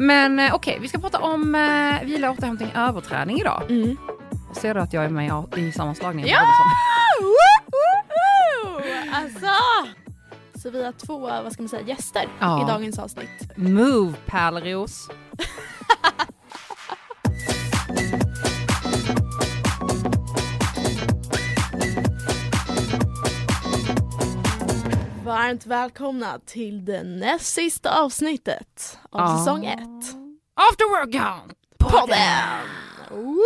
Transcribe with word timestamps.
Men 0.00 0.38
eh, 0.38 0.54
okej, 0.54 0.78
vi 0.80 0.88
ska 0.88 0.98
prata 0.98 1.18
om 1.18 1.54
eh, 1.54 2.06
vila, 2.06 2.30
återhämtning, 2.30 2.70
överträning 2.74 3.40
idag. 3.40 3.62
Mm. 3.70 3.96
Ser 4.54 4.74
du 4.74 4.80
att 4.80 4.92
jag 4.92 5.04
är 5.04 5.08
med 5.08 5.44
i- 5.56 5.72
sammanslagningen? 5.72 6.28
Ja! 6.30 6.40
Alltså! 9.12 9.46
Så 10.62 10.70
vi 10.70 10.84
har 10.84 10.92
två, 10.92 11.18
vad 11.18 11.52
ska 11.52 11.62
man 11.62 11.68
säga, 11.68 11.82
gäster 11.82 12.24
Ja. 12.40 12.62
i 12.64 12.72
dagens 12.72 12.98
avsnitt. 12.98 13.56
Move 13.56 14.14
Pärleros. 14.26 15.08
Varmt 25.30 25.66
välkomna 25.66 26.38
till 26.46 26.84
det 26.84 27.02
näst 27.02 27.54
sista 27.54 28.00
avsnittet 28.02 28.98
av 29.10 29.20
Ja. 29.20 29.38
säsong 29.38 29.64
ett. 29.66 30.16
After 30.70 30.88
workout! 30.90 31.52
Podden! 31.78 32.66
Woo, 33.10 33.36
woo, 33.36 33.44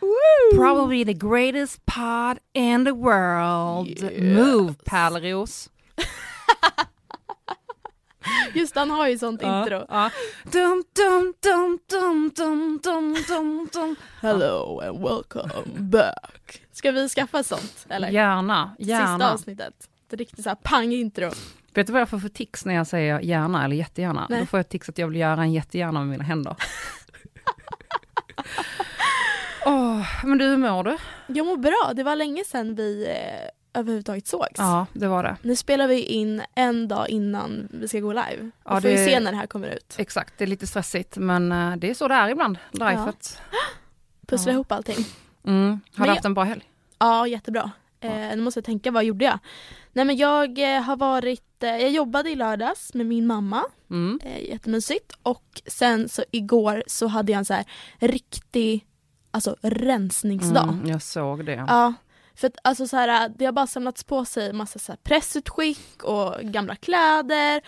woo! 0.00 0.56
Probably 0.58 1.04
the 1.04 1.12
greatest 1.28 1.86
pod 1.86 2.38
in 2.52 2.84
the 2.84 2.92
world. 2.92 3.88
Yes. 3.88 4.36
Move 4.38 4.74
Pärleros. 4.84 5.70
Just 8.54 8.76
han 8.76 8.90
har 8.90 9.08
ju 9.08 9.18
sånt 9.18 9.42
intro. 9.42 9.86
Ja. 9.88 10.10
Dum, 10.44 10.84
dum, 10.96 11.34
dum, 11.42 11.78
dum, 11.90 12.30
dum, 12.36 12.80
dum, 12.82 13.16
dum, 13.28 13.68
dum. 13.72 13.96
Hello 14.20 14.80
and 14.80 15.02
welcome 15.02 15.62
back. 15.90 16.62
Ska 16.72 16.90
vi 16.92 17.08
skaffa 17.08 17.42
sånt? 17.42 17.86
Eller? 17.88 18.08
Gärna, 18.10 18.74
Sista 18.78 18.92
gärna. 18.92 19.32
avsnittet. 19.32 19.88
Ett 20.14 20.20
riktigt 20.20 20.42
såhär 20.44 20.56
pang-intro. 20.62 21.30
Vet 21.74 21.86
du 21.86 21.92
vad 21.92 22.00
jag 22.02 22.08
får 22.08 22.18
för 22.18 22.28
tics 22.28 22.64
när 22.64 22.74
jag 22.74 22.86
säger 22.86 23.20
gärna 23.20 23.64
eller 23.64 23.76
jättegärna? 23.76 24.26
Nej. 24.30 24.40
Då 24.40 24.46
får 24.46 24.58
jag 24.58 24.68
tics 24.68 24.88
att 24.88 24.98
jag 24.98 25.08
vill 25.08 25.20
göra 25.20 25.42
en 25.42 25.52
jättegärna 25.52 25.98
med 26.00 26.08
mina 26.08 26.24
händer. 26.24 26.56
Åh, 29.66 30.06
men 30.24 30.38
du, 30.38 30.44
hur 30.44 30.56
mår 30.56 30.84
du? 30.84 30.96
Jag 31.26 31.46
mår 31.46 31.56
bra, 31.56 31.92
det 31.94 32.02
var 32.02 32.16
länge 32.16 32.44
sedan 32.44 32.74
vi 32.74 33.06
eh, 33.08 33.80
överhuvudtaget 33.80 34.26
sågs. 34.26 34.52
Ja, 34.58 34.86
det 34.92 35.08
var 35.08 35.22
det. 35.22 35.36
Nu 35.42 35.56
spelar 35.56 35.88
vi 35.88 36.00
in 36.02 36.42
en 36.54 36.88
dag 36.88 37.08
innan 37.08 37.68
vi 37.72 37.88
ska 37.88 38.00
gå 38.00 38.12
live. 38.12 38.50
Ja, 38.64 38.74
vi 38.74 38.80
får 38.80 38.88
det- 38.88 39.04
se 39.04 39.20
när 39.20 39.30
det 39.30 39.36
här 39.38 39.46
kommer 39.46 39.68
ut. 39.68 39.94
Exakt, 39.98 40.34
det 40.38 40.44
är 40.44 40.48
lite 40.48 40.66
stressigt 40.66 41.16
men 41.16 41.52
eh, 41.52 41.76
det 41.76 41.90
är 41.90 41.94
så 41.94 42.08
det 42.08 42.14
är 42.14 42.28
ibland, 42.28 42.58
lifet. 42.70 43.42
Pussla 44.26 44.52
Ja. 44.52 44.54
ihop 44.54 44.72
allting. 44.72 45.04
Mm. 45.46 45.70
Har 45.70 45.78
Men 45.96 46.06
du 46.08 46.10
haft 46.10 46.24
en 46.24 46.34
bra 46.34 46.44
helg? 46.44 46.62
Ja, 46.98 47.26
jättebra. 47.26 47.70
Eh, 48.04 48.36
nu 48.36 48.42
måste 48.42 48.58
jag 48.58 48.64
tänka, 48.64 48.90
vad 48.90 49.04
gjorde 49.04 49.24
jag? 49.24 49.38
Nej 49.92 50.04
men 50.04 50.16
jag 50.16 50.74
eh, 50.76 50.82
har 50.82 50.96
varit, 50.96 51.62
eh, 51.62 51.68
jag 51.76 51.90
jobbade 51.90 52.30
i 52.30 52.34
lördags 52.34 52.94
med 52.94 53.06
min 53.06 53.26
mamma, 53.26 53.62
Mm. 53.90 54.20
eh, 54.24 54.44
jättemysigt. 54.50 55.12
Och 55.22 55.62
sen 55.66 56.08
så 56.08 56.24
igår 56.30 56.82
så 56.86 57.06
hade 57.06 57.32
jag 57.32 57.38
en 57.38 57.44
så 57.44 57.54
här 57.54 57.64
riktig, 57.98 58.86
alltså 59.30 59.56
rensningsdag. 59.62 60.68
Mm, 60.68 60.88
jag 60.88 61.02
såg 61.02 61.44
det. 61.46 61.64
Ja, 61.68 61.94
för 62.36 62.46
att 62.46 62.56
alltså 62.64 62.86
så 62.86 62.96
här, 62.96 63.28
det 63.28 63.44
har 63.44 63.52
bara 63.52 63.66
samlats 63.66 64.04
på 64.04 64.24
sig 64.24 64.52
massa 64.52 64.78
så 64.78 64.92
här 64.92 64.98
pressutskick 65.02 66.02
och 66.02 66.34
gamla 66.40 66.76
kläder 66.76 67.60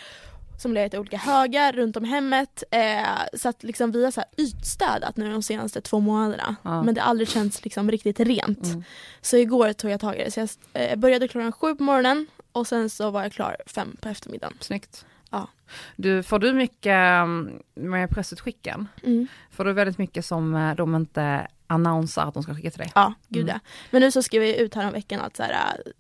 som 0.58 0.72
legat 0.72 0.94
i 0.94 0.98
olika 0.98 1.16
högar 1.16 1.72
runt 1.72 1.96
om 1.96 2.04
hemmet. 2.04 2.62
Eh, 2.70 3.06
så 3.34 3.48
att 3.48 3.62
liksom 3.62 3.92
vi 3.92 4.04
har 4.04 4.10
så 4.10 4.20
här 4.20 4.30
ytstädat 4.36 5.16
nu 5.16 5.32
de 5.32 5.42
senaste 5.42 5.80
två 5.80 6.00
månaderna. 6.00 6.56
Ja. 6.62 6.82
Men 6.82 6.94
det 6.94 7.00
har 7.00 7.08
aldrig 7.10 7.28
känts 7.28 7.64
liksom 7.64 7.90
riktigt 7.90 8.20
rent. 8.20 8.64
Mm. 8.64 8.84
Så 9.20 9.36
igår 9.36 9.72
tog 9.72 9.90
jag 9.90 10.00
tag 10.00 10.16
i 10.16 10.24
det. 10.24 10.30
Så 10.30 10.40
jag 10.40 10.48
eh, 10.72 10.96
började 10.96 11.28
klockan 11.28 11.52
sju 11.52 11.74
på 11.74 11.82
morgonen 11.82 12.26
och 12.52 12.66
sen 12.66 12.90
så 12.90 13.10
var 13.10 13.22
jag 13.22 13.32
klar 13.32 13.56
fem 13.66 13.96
på 14.00 14.08
eftermiddagen. 14.08 14.56
Snyggt. 14.60 15.04
Ja. 15.30 15.48
Du, 15.96 16.22
får 16.22 16.38
du 16.38 16.52
mycket 16.52 16.92
mm, 16.92 17.62
med 17.74 18.10
pressutskicken? 18.10 18.88
Mm. 19.02 19.28
Får 19.50 19.64
du 19.64 19.72
väldigt 19.72 19.98
mycket 19.98 20.24
som 20.26 20.54
eh, 20.54 20.74
de 20.74 20.94
inte 20.94 21.46
annonsar 21.66 22.26
att 22.26 22.34
de 22.34 22.42
ska 22.42 22.54
skicka 22.54 22.70
till 22.70 22.78
dig? 22.78 22.92
Ja, 22.94 23.14
gud 23.28 23.42
Mm. 23.42 23.54
ja. 23.54 23.70
Men 23.90 24.02
nu 24.02 24.10
så 24.10 24.22
skrev 24.22 24.42
jag 24.42 24.56
ut 24.56 24.74
här 24.74 24.86
om 24.86 24.92
veckan 24.92 25.20
att 25.20 25.36
så 25.36 25.42
här, 25.42 25.52
eh, 25.52 25.92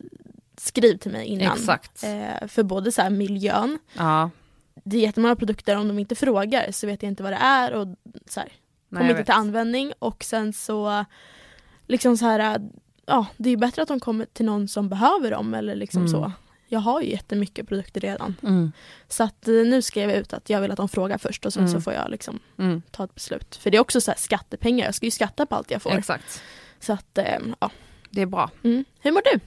skriv 0.56 0.96
till 0.96 1.12
mig 1.12 1.26
innan. 1.26 1.56
Exakt. 1.56 2.02
Eh, 2.04 2.48
för 2.48 2.62
både 2.62 2.92
så 2.92 3.02
här 3.02 3.10
miljön 3.10 3.78
Ja, 3.92 4.30
det 4.84 4.96
är 4.96 5.00
jättemånga 5.00 5.36
produkter, 5.36 5.76
om 5.76 5.88
de 5.88 5.98
inte 5.98 6.14
frågar 6.14 6.72
så 6.72 6.86
vet 6.86 7.02
jag 7.02 7.10
inte 7.12 7.22
vad 7.22 7.32
det 7.32 7.36
är 7.36 7.72
och 7.72 7.86
så 8.28 8.40
här, 8.40 8.48
nej, 8.88 8.98
kommer 9.00 9.10
inte 9.10 9.24
till 9.24 9.34
användning 9.34 9.92
och 9.98 10.24
sen 10.24 10.52
så 10.52 11.04
liksom 11.86 12.16
så 12.16 12.24
här, 12.26 12.60
ja 13.06 13.26
det 13.36 13.48
är 13.48 13.50
ju 13.50 13.56
bättre 13.56 13.82
att 13.82 13.88
de 13.88 14.00
kommer 14.00 14.24
till 14.24 14.44
någon 14.46 14.68
som 14.68 14.88
behöver 14.88 15.30
dem 15.30 15.54
eller 15.54 15.74
liksom 15.74 16.00
Mm. 16.00 16.12
så. 16.12 16.32
Jag 16.68 16.80
har 16.80 17.00
ju 17.02 17.10
jättemycket 17.10 17.68
produkter 17.68 18.00
redan. 18.00 18.34
Mm. 18.42 18.72
Så 19.08 19.24
att 19.24 19.48
eh, 19.48 19.54
nu 19.54 19.82
skrev 19.82 20.10
jag 20.10 20.18
ut 20.18 20.32
att 20.32 20.50
jag 20.50 20.60
vill 20.60 20.70
att 20.70 20.76
de 20.76 20.88
frågar 20.88 21.18
först 21.18 21.46
och 21.46 21.52
sen 21.52 21.62
Mm. 21.62 21.72
så 21.74 21.80
får 21.80 21.92
jag 21.92 22.10
liksom 22.10 22.38
Mm. 22.58 22.82
ta 22.90 23.04
ett 23.04 23.14
beslut. 23.14 23.56
För 23.56 23.70
det 23.70 23.76
är 23.76 23.80
också 23.80 24.00
så 24.00 24.10
här 24.10 24.18
skattepengar, 24.18 24.84
jag 24.86 24.94
ska 24.94 25.06
ju 25.06 25.10
skatta 25.10 25.46
på 25.46 25.54
allt 25.54 25.70
jag 25.70 25.82
får. 25.82 25.92
Exakt. 25.98 26.42
Så 26.80 26.92
att, 26.92 27.18
eh, 27.18 27.38
ja. 27.60 27.70
Det 28.10 28.22
är 28.22 28.26
bra. 28.26 28.50
Mm. 28.62 28.84
Hur 29.00 29.12
mår 29.12 29.22
du? 29.32 29.40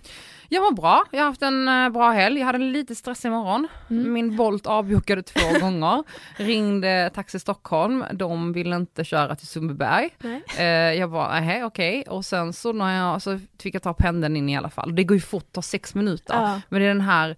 Jag 0.52 0.62
mår 0.64 0.72
bra, 0.72 1.04
jag 1.12 1.20
har 1.20 1.26
haft 1.26 1.42
en 1.42 1.68
eh, 1.68 1.90
bra 1.90 2.12
helg, 2.12 2.40
jag 2.40 2.46
hade 2.46 2.58
en 2.58 2.72
lite 2.72 2.96
stressig 2.96 3.32
morgon. 3.32 3.68
Mm. 3.90 4.14
Min 4.14 4.36
Bolt 4.36 4.68
avbokade 4.68 5.24
två 5.24 5.60
gånger. 5.60 6.04
Ringde 6.38 7.12
Taxi 7.16 7.40
Stockholm, 7.40 8.04
de 8.14 8.54
ville 8.54 8.76
inte 8.76 9.04
köra 9.04 9.36
till 9.36 9.48
Sundbyberg. 9.48 10.10
Eh, 10.58 10.66
jag 10.66 11.12
bara, 11.12 11.40
nej 11.40 11.64
okej. 11.64 12.04
Och 12.08 12.26
sen 12.26 12.54
så, 12.54 12.74
när 12.74 12.98
jag, 12.98 13.22
så 13.22 13.40
fick 13.60 13.76
jag 13.76 13.84
ta 13.84 13.94
pendeln 13.94 14.36
in 14.36 14.50
i 14.50 14.58
alla 14.58 14.70
fall. 14.70 14.96
Det 14.96 15.04
går 15.04 15.16
ju 15.18 15.22
fort, 15.22 15.52
tar 15.52 15.62
sex 15.62 15.96
minuter. 15.96 16.34
Ja. 16.34 16.62
Men 16.70 16.82
det 16.82 16.86
är 16.86 16.94
den 16.94 17.02
här, 17.02 17.36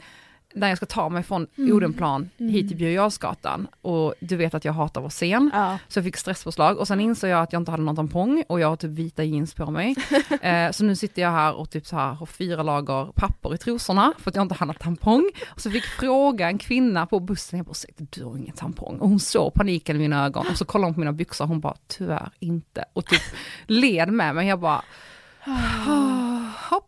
där 0.54 0.68
jag 0.68 0.78
ska 0.78 0.86
ta 0.86 1.10
mig 1.10 1.24
från 1.24 1.48
Mm. 1.58 1.76
Odenplan 1.76 2.30
Mm. 2.38 2.52
hit 2.54 2.68
till 2.68 2.78
Birger. 2.78 3.68
Och 3.82 4.14
du 4.20 4.36
vet 4.36 4.54
att 4.54 4.66
jag 4.66 4.74
hatar 4.74 5.02
att 5.02 5.04
vara 5.04 5.10
sen. 5.10 5.52
Ja. 5.54 5.78
Så 5.88 6.00
jag 6.00 6.06
fick 6.06 6.18
stresspåslag 6.18 6.78
och 6.78 6.88
sen 6.88 7.00
insåg 7.00 7.30
jag 7.30 7.42
att 7.42 7.54
jag 7.54 7.62
inte 7.62 7.72
hade 7.72 7.84
någon 7.84 7.96
tampong 7.96 8.44
och 8.50 8.60
jag 8.60 8.68
har 8.70 8.76
typ 8.76 8.92
vita 8.92 9.24
jeans 9.24 9.54
på 9.54 9.72
mig. 9.72 9.96
eh, 10.42 10.72
så 10.72 10.84
nu 10.84 10.96
sitter 10.96 11.22
jag 11.22 11.32
här 11.32 11.54
och 11.54 11.70
typ 11.70 11.88
så 11.88 11.96
här 11.96 12.14
har 12.14 12.26
fyra 12.26 12.64
lager 12.64 13.12
papper 13.16 13.54
i 13.54 13.58
trosorna 13.58 14.14
för 14.18 14.30
att 14.30 14.36
jag 14.36 14.42
inte 14.44 14.56
någon 14.56 14.76
tampong. 14.76 15.32
Och 15.54 15.62
så 15.62 15.72
fick 15.72 15.84
fråga 15.84 16.48
en 16.48 16.58
kvinna 16.58 17.06
på 17.06 17.20
bussen, 17.20 17.58
jag 17.58 17.66
bara 17.66 17.72
ursäkta 17.72 18.04
du 18.10 18.24
har 18.24 18.38
ingen 18.38 18.56
tampong. 18.56 18.98
Och 19.00 19.10
hon 19.10 19.20
såg 19.20 19.54
paniken 19.54 19.96
i 19.96 20.00
mina 20.00 20.26
ögon 20.26 20.48
och 20.52 20.58
så 20.58 20.66
kollade 20.66 20.88
hon 20.88 20.94
på 20.94 21.00
mina 21.00 21.14
byxor 21.14 21.46
hon 21.46 21.60
bara 21.60 21.76
tyvärr 21.88 22.30
inte. 22.40 22.86
Och 22.94 23.06
typ 23.06 23.22
led 23.68 24.10
med 24.14 24.36
mig, 24.36 24.48
jag 24.48 24.60
bara 24.60 24.82
hopp. 26.70 26.88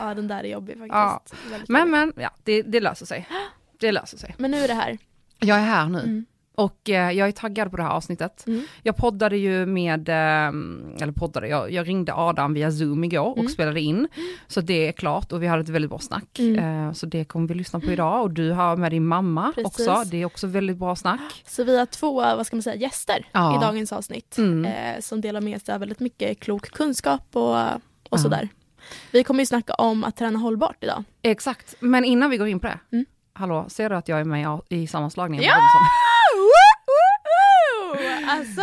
Ja, 0.00 0.14
den 0.14 0.28
där 0.28 0.44
är 0.44 0.48
jobbig 0.48 0.74
faktiskt. 0.78 0.92
Ja. 0.94 1.22
Men 1.68 1.80
jobbig. 1.80 1.90
men, 1.90 2.12
ja 2.16 2.30
det, 2.44 2.62
det 2.62 2.80
löser 2.80 3.06
sig. 3.06 3.28
Det 3.80 3.92
löser 3.92 4.18
sig. 4.18 4.34
men 4.38 4.50
nu 4.50 4.56
är 4.58 4.68
det 4.68 4.74
här. 4.74 4.98
Jag 5.38 5.58
är 5.58 5.62
här 5.64 5.86
nu. 5.86 5.98
Mm. 5.98 6.24
Och 6.54 6.90
eh, 6.90 7.10
jag 7.10 7.28
är 7.28 7.32
taggad 7.32 7.70
på 7.70 7.76
det 7.76 7.82
här 7.82 7.90
avsnittet. 7.90 8.44
Mm. 8.46 8.62
Jag 8.82 8.96
poddade 8.96 9.36
ju 9.36 9.66
med, 9.66 10.08
eh, 10.08 10.14
eller 11.02 11.12
poddade, 11.12 11.48
jag, 11.48 11.72
jag 11.72 11.88
ringde 11.88 12.14
Adam 12.14 12.54
via 12.54 12.70
zoom 12.72 13.04
igår 13.04 13.30
och 13.30 13.38
Mm. 13.38 13.48
spelade 13.50 13.80
in. 13.80 14.08
Så 14.48 14.60
det 14.60 14.88
är 14.88 14.92
klart 14.92 15.32
och 15.32 15.42
vi 15.42 15.46
hade 15.46 15.62
ett 15.62 15.68
väldigt 15.68 15.90
bra 15.90 15.98
snack. 15.98 16.38
Mm. 16.38 16.86
Eh, 16.88 16.92
så 16.92 17.06
det 17.06 17.24
kommer 17.24 17.48
vi 17.48 17.54
lyssna 17.54 17.80
på 17.80 17.86
idag 17.92 18.22
och 18.22 18.30
du 18.30 18.50
har 18.52 18.76
med 18.76 18.92
din 18.92 19.06
mamma 19.06 19.52
Precis. 19.54 19.66
också, 19.88 20.10
det 20.10 20.16
är 20.22 20.24
också 20.24 20.46
väldigt 20.46 20.76
bra 20.76 20.96
snack. 20.96 21.44
Så 21.46 21.64
vi 21.64 21.78
har 21.78 21.86
två, 21.86 22.14
vad 22.14 22.46
ska 22.46 22.56
man 22.56 22.62
säga, 22.62 22.76
gäster 22.76 23.26
Ja. 23.32 23.56
i 23.56 23.60
dagens 23.60 23.92
avsnitt. 23.92 24.38
Mm. 24.38 24.64
Eh, 24.64 25.00
som 25.00 25.20
delar 25.20 25.40
med 25.40 25.62
sig 25.62 25.74
av 25.74 25.80
väldigt 25.80 26.00
mycket 26.00 26.40
klok 26.40 26.70
kunskap 26.70 27.26
och, 27.32 27.60
och 27.64 27.80
Ja. 28.10 28.18
sådär. 28.18 28.48
Vi 29.10 29.24
kommer 29.24 29.40
ju 29.40 29.46
snacka 29.46 29.74
om 29.74 30.04
att 30.04 30.16
träna 30.16 30.38
hållbart 30.38 30.76
idag. 30.84 31.04
Exakt, 31.22 31.74
men 31.80 32.04
innan 32.04 32.30
vi 32.30 32.36
går 32.36 32.48
in 32.48 32.60
på 32.60 32.66
det, 32.66 32.78
Mm. 32.92 33.04
hallå, 33.32 33.64
ser 33.68 33.90
du 33.90 33.96
att 33.96 34.08
jag 34.08 34.20
är 34.20 34.24
med 34.24 34.60
i 34.68 34.86
sammanslagningen? 34.86 35.44
Ja! 35.44 35.56
Alltså! 38.28 38.62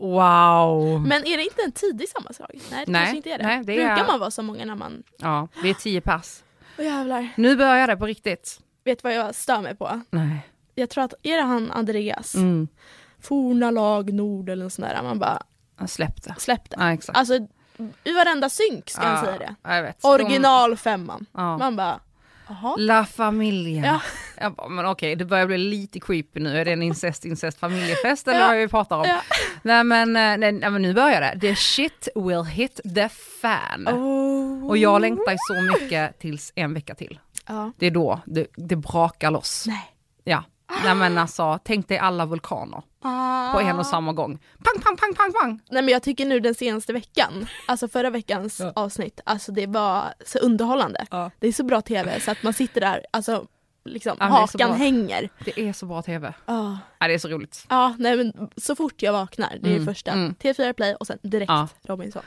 Wow! 0.00 1.00
Men 1.06 1.24
är 1.26 1.36
det 1.36 1.42
inte 1.44 1.62
en 1.64 1.72
tidig 1.72 2.08
sammanslag? 2.08 2.50
Nej, 2.70 2.84
det 2.86 2.92
Nej, 2.92 3.00
kanske 3.02 3.16
inte 3.16 3.30
är 3.30 3.38
det. 3.38 3.44
nej, 3.46 3.58
det 3.58 3.64
Brukar 3.64 3.96
är- 4.02 4.06
man 4.06 4.20
vara 4.20 4.30
så 4.30 4.42
många 4.42 4.64
när 4.64 4.74
man... 4.74 5.02
Ja, 5.18 5.48
vi 5.62 5.70
är 5.70 5.74
tio 5.74 6.00
pers. 6.00 6.42
Åh 6.78 6.84
jävlar. 6.84 7.28
Nu 7.36 7.56
börjar 7.56 7.86
det 7.86 7.96
på 7.96 8.06
riktigt. 8.06 8.60
Vet 8.84 9.04
vad 9.04 9.14
jag 9.14 9.34
stör 9.34 9.60
mig 9.60 9.76
på? 9.76 10.00
Nej. 10.10 10.38
Jag 10.74 10.90
tror 10.90 11.04
att, 11.04 11.14
är 11.22 11.36
det 11.36 11.42
han 11.42 11.70
Andreas? 11.70 12.34
Mm. 12.34 12.68
Forna 13.20 13.70
lag 13.70 14.12
Nord 14.12 14.48
eller 14.48 14.64
något 14.64 14.72
sånt 14.72 14.88
där. 14.88 15.02
Man 15.02 15.18
bara, 15.18 15.42
släppte. 15.86 16.34
släpp 16.38 16.70
det. 16.70 16.76
Ja, 16.78 16.92
exakt. 16.92 17.18
Alltså, 17.18 17.38
i 18.04 18.12
varenda 18.12 18.48
synk 18.48 18.90
ska 18.90 19.02
han 19.02 19.24
säga 19.24 19.38
det. 19.38 19.54
Jag 19.62 19.82
vet. 19.82 20.04
Original 20.04 20.76
femman. 20.76 21.26
Man 21.32 21.76
bara, 21.76 22.00
jaha? 22.48 22.74
La 22.78 23.04
Familia. 23.04 23.84
Ja. 23.84 24.00
Jag 24.40 24.54
bara, 24.54 24.68
men 24.68 24.86
okej, 24.86 25.16
det 25.16 25.24
börjar 25.24 25.46
bli 25.46 25.58
lite 25.58 26.00
creepy 26.00 26.40
nu. 26.40 26.60
Är 26.60 26.64
det 26.64 26.72
en 26.72 26.82
incest, 26.82 27.24
incest 27.24 27.58
familjefest 27.58 28.28
eller 28.28 28.40
Ja. 28.40 28.46
vad 28.48 28.56
vi 28.56 28.68
pratar 28.68 28.96
om? 28.96 29.04
Ja. 29.08 29.20
Nej, 29.62 29.84
men, 29.84 30.08
eh, 30.16 30.36
nej, 30.38 30.52
nej 30.52 30.70
men 30.70 30.82
nu 30.82 30.94
börjar 30.94 31.20
det. 31.20 31.40
The 31.40 31.54
shit 31.56 32.08
will 32.14 32.42
hit 32.42 32.80
the 32.94 33.08
fan. 33.42 33.88
Oh. 33.88 34.66
Och 34.68 34.76
jag 34.78 35.00
längtar 35.00 35.36
så 35.48 35.72
mycket 35.82 36.18
tills 36.18 36.52
en 36.54 36.74
vecka 36.74 36.94
till. 36.94 37.20
Ja. 37.46 37.72
Det 37.78 37.86
är 37.86 37.90
då 37.90 38.20
det, 38.26 38.46
det 38.56 38.76
brakar 38.76 39.30
loss. 39.30 39.64
Nej. 39.66 39.90
Ja. 40.24 40.44
Nej 40.84 40.94
men 40.94 41.18
alltså, 41.18 41.58
tänk 41.64 41.88
dig 41.88 41.98
alla 41.98 42.26
vulkaner 42.26 42.82
på 43.52 43.60
en 43.60 43.78
och 43.78 43.86
samma 43.86 44.12
gång. 44.12 44.38
Pang, 44.64 44.82
pang, 44.82 44.96
pang, 44.96 45.14
pang, 45.14 45.32
pang. 45.40 45.60
Nej 45.70 45.82
men 45.82 45.92
jag 45.92 46.02
tycker 46.02 46.26
nu 46.26 46.40
den 46.40 46.54
senaste 46.54 46.92
veckan, 46.92 47.46
alltså 47.66 47.88
förra 47.88 48.10
veckans 48.10 48.60
Ja. 48.60 48.72
avsnitt, 48.76 49.20
alltså 49.24 49.52
det 49.52 49.66
var 49.66 50.14
så 50.26 50.38
underhållande. 50.38 51.06
Ja. 51.10 51.30
Det 51.38 51.46
är 51.48 51.52
så 51.52 51.64
bra 51.64 51.80
tv 51.80 52.20
så 52.20 52.30
att 52.30 52.42
man 52.42 52.52
sitter 52.52 52.80
där, 52.80 53.06
alltså 53.10 53.46
liksom, 53.84 54.16
Ja, 54.20 54.26
hakan 54.26 54.72
hänger. 54.72 55.28
Det 55.44 55.60
är 55.68 55.72
så 55.72 55.86
bra 55.86 56.02
tv. 56.02 56.34
Ja, 56.46 56.78
Ja, 56.98 57.08
det 57.08 57.14
är 57.14 57.18
så 57.18 57.28
roligt. 57.28 57.66
ja 57.68 57.94
nej 57.98 58.16
men 58.16 58.50
så 58.56 58.76
fort 58.76 59.02
jag 59.02 59.12
vaknar, 59.12 59.58
det 59.60 59.68
är 59.70 59.74
Mm, 59.74 59.86
första. 59.86 60.10
mm. 60.10 60.34
T4 60.42 60.72
Play 60.72 60.94
och 60.94 61.06
sen 61.06 61.18
direkt 61.22 61.48
Ja. 61.50 61.68
Robinson. 61.82 62.22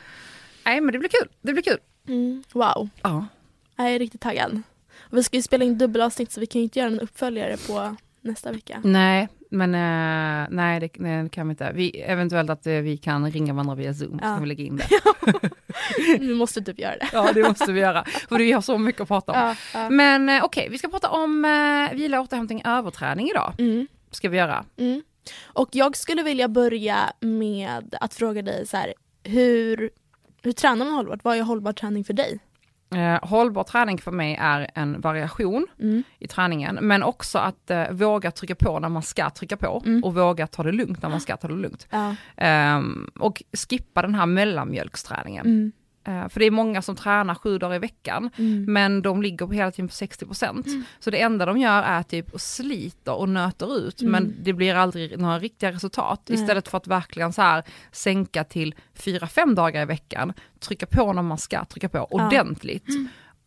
Nej 0.65 0.81
men 0.81 0.91
det 0.93 1.00
blir 1.00 1.09
kul, 1.09 1.29
det 1.41 1.53
blir 1.53 1.63
kul. 1.63 1.77
Mm. 2.07 2.43
Wow, 2.53 2.89
Ja. 3.03 3.25
jag 3.75 3.91
är 3.91 4.00
riktigt 4.00 4.21
taggad. 4.21 4.61
Och 5.11 5.17
vi 5.17 5.23
ska 5.23 5.35
ju 5.38 5.41
spela 5.43 5.65
in 5.65 5.77
dubbelavsnitt 5.77 6.31
så 6.31 6.39
vi 6.39 6.45
kan 6.45 6.59
ju 6.61 6.63
inte 6.63 6.79
göra 6.79 6.89
en 6.89 7.00
uppföljare 7.00 7.57
på 7.57 7.95
nästa 8.21 8.51
vecka. 8.51 8.81
Nej, 8.83 9.27
men 9.51 9.75
eh, 9.75 10.47
nej, 10.55 10.79
det, 10.79 10.89
nej 10.99 11.23
det 11.23 11.29
kan 11.29 11.47
vi 11.47 11.51
inte. 11.51 11.71
Vi, 11.75 12.01
eventuellt 12.01 12.49
att 12.49 12.67
eh, 12.67 12.73
vi 12.73 12.97
kan 12.97 13.31
ringa 13.31 13.53
varandra 13.53 13.75
via 13.75 13.93
zoom, 13.93 14.11
så 14.19 14.25
Ja. 14.25 14.33
kan 14.33 14.41
vi 14.41 14.47
lägga 14.47 14.63
in 14.63 14.75
det. 14.77 14.87
Vi 16.19 16.33
måste 16.35 16.61
typ 16.61 16.79
göra 16.79 16.95
det. 16.97 17.07
Ja 17.13 17.31
det 17.33 17.43
måste 17.43 17.71
vi 17.71 17.79
göra, 17.79 18.03
för 18.29 18.37
vi 18.37 18.51
har 18.51 18.61
så 18.61 18.77
mycket 18.77 19.01
att 19.01 19.07
prata 19.07 19.31
om. 19.31 19.39
Ja, 19.39 19.55
ja. 19.73 19.89
Men 19.89 20.29
eh, 20.29 20.43
okej, 20.43 20.67
vi 20.71 20.77
ska 20.77 20.87
prata 20.87 21.09
om 21.09 21.45
eh, 21.45 21.95
vila, 21.97 22.21
återhämtning, 22.21 22.61
överträning 22.65 23.29
idag. 23.29 23.53
Mm. 23.57 23.87
Ska 24.11 24.29
vi 24.29 24.37
göra. 24.37 24.65
Mm. 24.77 25.01
Och 25.45 25.69
jag 25.71 25.97
skulle 25.97 26.23
vilja 26.23 26.47
börja 26.47 26.97
med 27.19 27.95
att 28.01 28.13
fråga 28.13 28.41
dig 28.41 28.67
så 28.67 28.77
här, 28.77 28.93
hur, 29.23 29.89
hur 30.41 30.51
tränar 30.51 30.85
man 30.85 30.93
hållbart? 30.93 31.23
Vad 31.23 31.37
är 31.37 31.41
hållbar 31.41 31.73
träning 31.73 32.03
för 32.03 32.13
dig? 32.13 32.39
Eh, 32.95 33.19
hållbar 33.30 33.63
träning 33.63 33.98
för 33.98 34.12
mig 34.12 34.38
är 34.42 34.72
en 34.75 35.01
variation 35.01 35.68
Mm. 35.80 36.04
i 36.19 36.28
träningen, 36.28 36.80
men 36.81 37.04
också 37.04 37.38
att 37.39 37.72
eh, 37.72 37.92
våga 37.92 38.31
trycka 38.31 38.56
på 38.56 38.80
när 38.80 38.89
man 38.89 39.01
ska 39.04 39.30
trycka 39.30 39.57
på 39.57 39.84
Mm. 39.86 40.04
och 40.04 40.13
våga 40.16 40.48
ta 40.48 40.63
det 40.63 40.72
lugnt 40.72 41.01
när 41.01 41.10
man 41.10 41.22
ska 41.22 41.38
ta 41.38 41.48
det 41.48 41.54
lugnt. 41.54 41.88
Ja. 41.89 42.16
Ehm, 42.38 43.10
och 43.19 43.44
skippa 43.69 44.01
den 44.01 44.16
här 44.16 44.25
mellanmjölksträningen. 44.25 45.45
Mm. 45.45 45.72
Eh, 46.07 46.27
för 46.30 46.39
det 46.39 46.45
är 46.45 46.51
många 46.51 46.81
som 46.81 46.95
tränar 46.95 47.36
sju 47.36 47.57
dagar 47.57 47.75
i 47.75 47.80
veckan, 47.80 48.30
Mm. 48.38 48.74
men 48.74 49.01
de 49.01 49.21
ligger 49.21 49.45
på 49.48 49.54
hela 49.54 49.71
tiden 49.71 49.88
på 49.88 49.94
60%. 49.94 50.68
Så 51.00 51.12
det 51.12 51.21
enda 51.21 51.45
de 51.45 51.57
gör 51.57 51.83
är 51.83 52.04
typ 52.04 52.33
och 52.33 52.42
sliter 52.42 53.13
och 53.13 53.30
nöter 53.30 53.77
ut, 53.77 54.01
Mm. 54.01 54.12
men 54.12 54.36
det 54.44 54.54
blir 54.54 54.75
aldrig 54.75 55.19
några 55.19 55.39
riktiga 55.39 55.71
resultat. 55.71 56.21
Nej. 56.27 56.39
Istället 56.42 56.68
för 56.68 56.77
att 56.77 56.88
verkligen 56.88 57.33
så 57.33 57.42
här 57.42 57.63
sänka 57.92 58.44
till 58.44 58.75
4-5 58.94 59.56
dagar 59.56 59.81
i 59.81 59.86
veckan, 59.86 60.33
trycka 60.59 60.86
på 60.86 61.13
när 61.13 61.21
man 61.21 61.38
ska 61.38 61.65
trycka 61.65 61.89
på 61.89 62.00
ordentligt. 62.00 62.88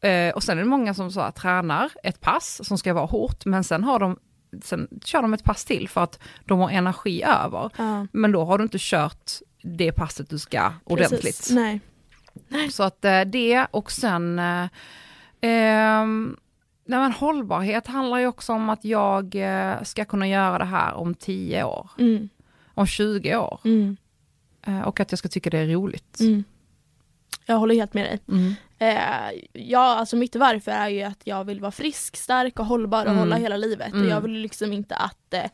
Eh, 0.01 0.35
och 0.35 0.43
sen 0.43 0.59
är 0.59 0.63
det 0.63 0.69
många 0.69 0.95
som 0.95 1.13
så 1.13 1.21
här, 1.21 1.31
tränar 1.31 1.91
ett 2.03 2.21
pass 2.21 2.61
som 2.65 2.79
ska 2.79 2.95
vara 2.95 3.07
hårt, 3.07 3.45
men 3.45 3.65
sen 3.65 3.85
har 3.85 3.99
de 3.99 4.17
Sen 4.63 4.89
kör 5.05 5.23
de 5.23 5.35
ett 5.35 5.45
pass 5.45 5.65
till 5.65 5.89
för 5.89 6.01
att 6.05 6.19
de 6.45 6.59
har 6.59 6.71
energi 6.71 7.23
över. 7.23 7.71
Men 8.13 8.33
då 8.33 8.45
har 8.45 8.59
du 8.59 8.63
inte 8.65 8.79
kört 8.81 9.31
det 9.63 9.93
passet 9.93 10.31
du 10.31 10.39
ska 10.39 10.73
ordentligt. 10.85 11.23
Precis. 11.23 11.51
Nej. 11.51 11.81
Så 12.71 12.83
att 12.83 13.05
eh, 13.05 13.21
det 13.21 13.67
och 13.71 13.93
sen, 13.93 14.39
eh, 14.39 14.67
ehm, 15.41 16.37
nej 16.85 16.99
men 17.01 17.13
hållbarhet 17.13 17.87
handlar 17.87 18.19
ju 18.19 18.27
också 18.27 18.53
om 18.53 18.71
att 18.71 18.85
jag 18.85 19.35
eh, 19.35 19.83
ska 19.83 20.05
kunna 20.05 20.29
göra 20.29 20.59
det 20.59 20.65
här 20.65 20.95
om 20.95 21.15
10 21.15 21.65
år, 21.65 21.91
Mm. 21.99 22.29
om 22.75 22.87
20 22.87 23.37
år. 23.37 23.61
Mm. 23.65 23.97
Eh, 24.67 24.81
och 24.81 25.01
att 25.01 25.13
jag 25.13 25.19
ska 25.19 25.29
tycka 25.29 25.51
det 25.51 25.59
är 25.59 25.67
roligt. 25.67 26.21
Mm. 26.21 26.45
Jag 27.47 27.57
håller 27.57 27.75
helt 27.75 27.95
med 27.95 28.05
dig. 28.05 28.21
Mm. 28.29 28.55
Eh, 28.79 29.41
ja, 29.53 29.97
alltså 29.97 30.17
mitt 30.17 30.37
varför 30.37 30.71
är 30.71 30.89
ju 30.89 31.03
att 31.03 31.21
jag 31.25 31.45
vill 31.45 31.61
vara 31.61 31.73
frisk, 31.73 32.17
stark 32.17 32.59
och 32.59 32.67
hållbar 32.67 33.01
och 33.05 33.07
Mm. 33.11 33.19
hålla 33.19 33.37
hela 33.37 33.57
livet. 33.57 33.93
Mm. 33.93 34.05
Och 34.07 34.11
jag 34.13 34.21
vill 34.21 34.33
liksom 34.33 34.73
inte 34.73 34.97
att 34.97 35.35
eh, 35.35 35.45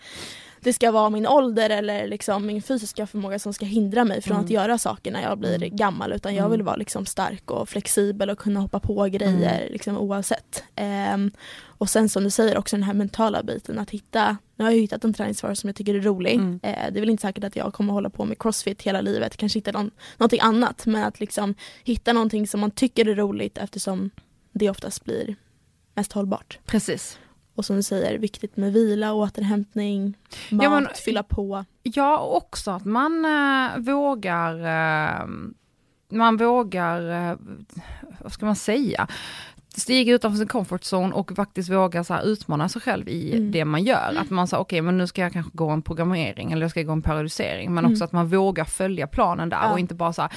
det 0.60 0.72
ska 0.72 0.90
vara 0.90 1.10
min 1.10 1.26
ålder 1.26 1.70
eller 1.70 2.06
liksom 2.08 2.46
min 2.46 2.62
fysiska 2.62 3.06
förmåga 3.06 3.38
som 3.38 3.52
ska 3.52 3.64
hindra 3.66 4.04
mig 4.04 4.22
från 4.22 4.34
Mm. 4.36 4.44
att 4.44 4.50
göra 4.50 4.78
saker 4.78 5.12
när 5.12 5.22
jag 5.22 5.38
blir 5.38 5.56
Mm. 5.62 5.76
gammal. 5.76 6.12
Utan 6.12 6.34
jag 6.34 6.40
Mm. 6.40 6.50
vill 6.50 6.62
vara 6.62 6.76
liksom 6.76 7.06
stark 7.06 7.50
och 7.50 7.68
flexibel 7.68 8.30
och 8.30 8.38
kunna 8.38 8.60
hoppa 8.60 8.80
på 8.80 9.04
grejer 9.04 9.68
liksom, 9.70 9.98
oavsett. 9.98 10.64
Ehm, 10.76 11.30
och 11.78 11.90
sen 11.90 12.08
som 12.08 12.24
du 12.24 12.30
säger 12.30 12.58
också 12.58 12.76
den 12.76 12.82
här 12.82 12.94
mentala 12.94 13.42
biten 13.42 13.78
att 13.78 13.90
hitta, 13.90 14.36
nu 14.56 14.64
har 14.64 14.70
jag 14.72 14.78
hittat 14.78 15.04
en 15.04 15.14
träningsform 15.14 15.56
som 15.56 15.68
jag 15.68 15.76
tycker 15.76 15.94
är 15.94 16.00
rolig. 16.00 16.34
Mm. 16.34 16.60
Eh, 16.62 16.92
det 16.92 16.98
är 16.98 17.00
väl 17.00 17.10
inte 17.10 17.20
säkert 17.22 17.44
att 17.44 17.56
jag 17.56 17.72
kommer 17.74 17.92
hålla 17.92 18.10
på 18.10 18.24
med 18.24 18.38
crossfit 18.38 18.82
hela 18.82 19.00
livet, 19.00 19.36
kanske 19.36 19.58
hitta 19.58 19.72
någon, 19.72 19.90
någonting 20.16 20.40
annat. 20.42 20.86
Men 20.86 21.04
att 21.04 21.20
liksom 21.20 21.54
hitta 21.84 22.12
någonting 22.12 22.46
som 22.46 22.60
man 22.60 22.70
tycker 22.70 23.08
är 23.08 23.14
roligt 23.14 23.58
eftersom 23.58 24.10
det 24.52 24.70
oftast 24.70 25.04
blir 25.04 25.36
mest 25.94 26.12
hållbart. 26.12 26.58
Precis. 26.66 27.18
Och 27.56 27.64
som 27.64 27.76
du 27.76 27.82
säger, 27.82 28.18
viktigt 28.18 28.56
med 28.56 28.72
vila, 28.72 29.12
återhämtning, 29.12 30.14
mat, 30.50 30.64
Ja, 30.64 30.70
men- 30.70 30.88
fylla 31.04 31.22
på. 31.22 31.64
Ja, 31.82 32.18
och 32.18 32.36
också 32.36 32.70
att 32.70 32.84
man 32.84 33.24
eh, 33.24 33.78
vågar, 33.78 34.54
eh, 34.54 35.26
man 36.08 36.36
vågar, 36.36 37.30
eh, 37.30 37.36
vad 38.20 38.32
ska 38.32 38.46
man 38.46 38.56
säga, 38.56 39.06
stiga 39.76 40.14
utanför 40.14 40.38
sin 40.38 40.48
comfort 40.48 40.82
zone 40.92 41.12
och 41.14 41.32
faktiskt 41.36 41.70
våga 41.70 42.04
så 42.04 42.20
utmana 42.20 42.68
sig 42.68 42.82
själv 42.82 43.08
i 43.08 43.36
Mm. 43.36 43.52
det 43.52 43.64
man 43.64 43.84
gör. 43.84 44.16
Att 44.20 44.30
man 44.30 44.48
säger, 44.48 44.60
okej 44.60 44.82
men 44.82 44.98
nu 44.98 45.06
ska 45.06 45.22
jag 45.22 45.32
kanske 45.32 45.52
gå 45.54 45.70
en 45.70 45.82
programmering 45.82 46.52
eller 46.52 46.62
jag 46.62 46.70
ska 46.70 46.82
gå 46.82 46.92
en 46.92 47.02
periodisering, 47.02 47.74
men 47.74 47.84
Mm. 47.84 47.92
också 47.92 48.04
att 48.04 48.12
man 48.12 48.28
vågar 48.28 48.64
följa 48.64 49.06
planen 49.06 49.48
där 49.48 49.62
Ja. 49.62 49.72
och 49.72 49.78
inte 49.78 49.94
bara 49.94 50.12
så 50.12 50.22
här, 50.22 50.32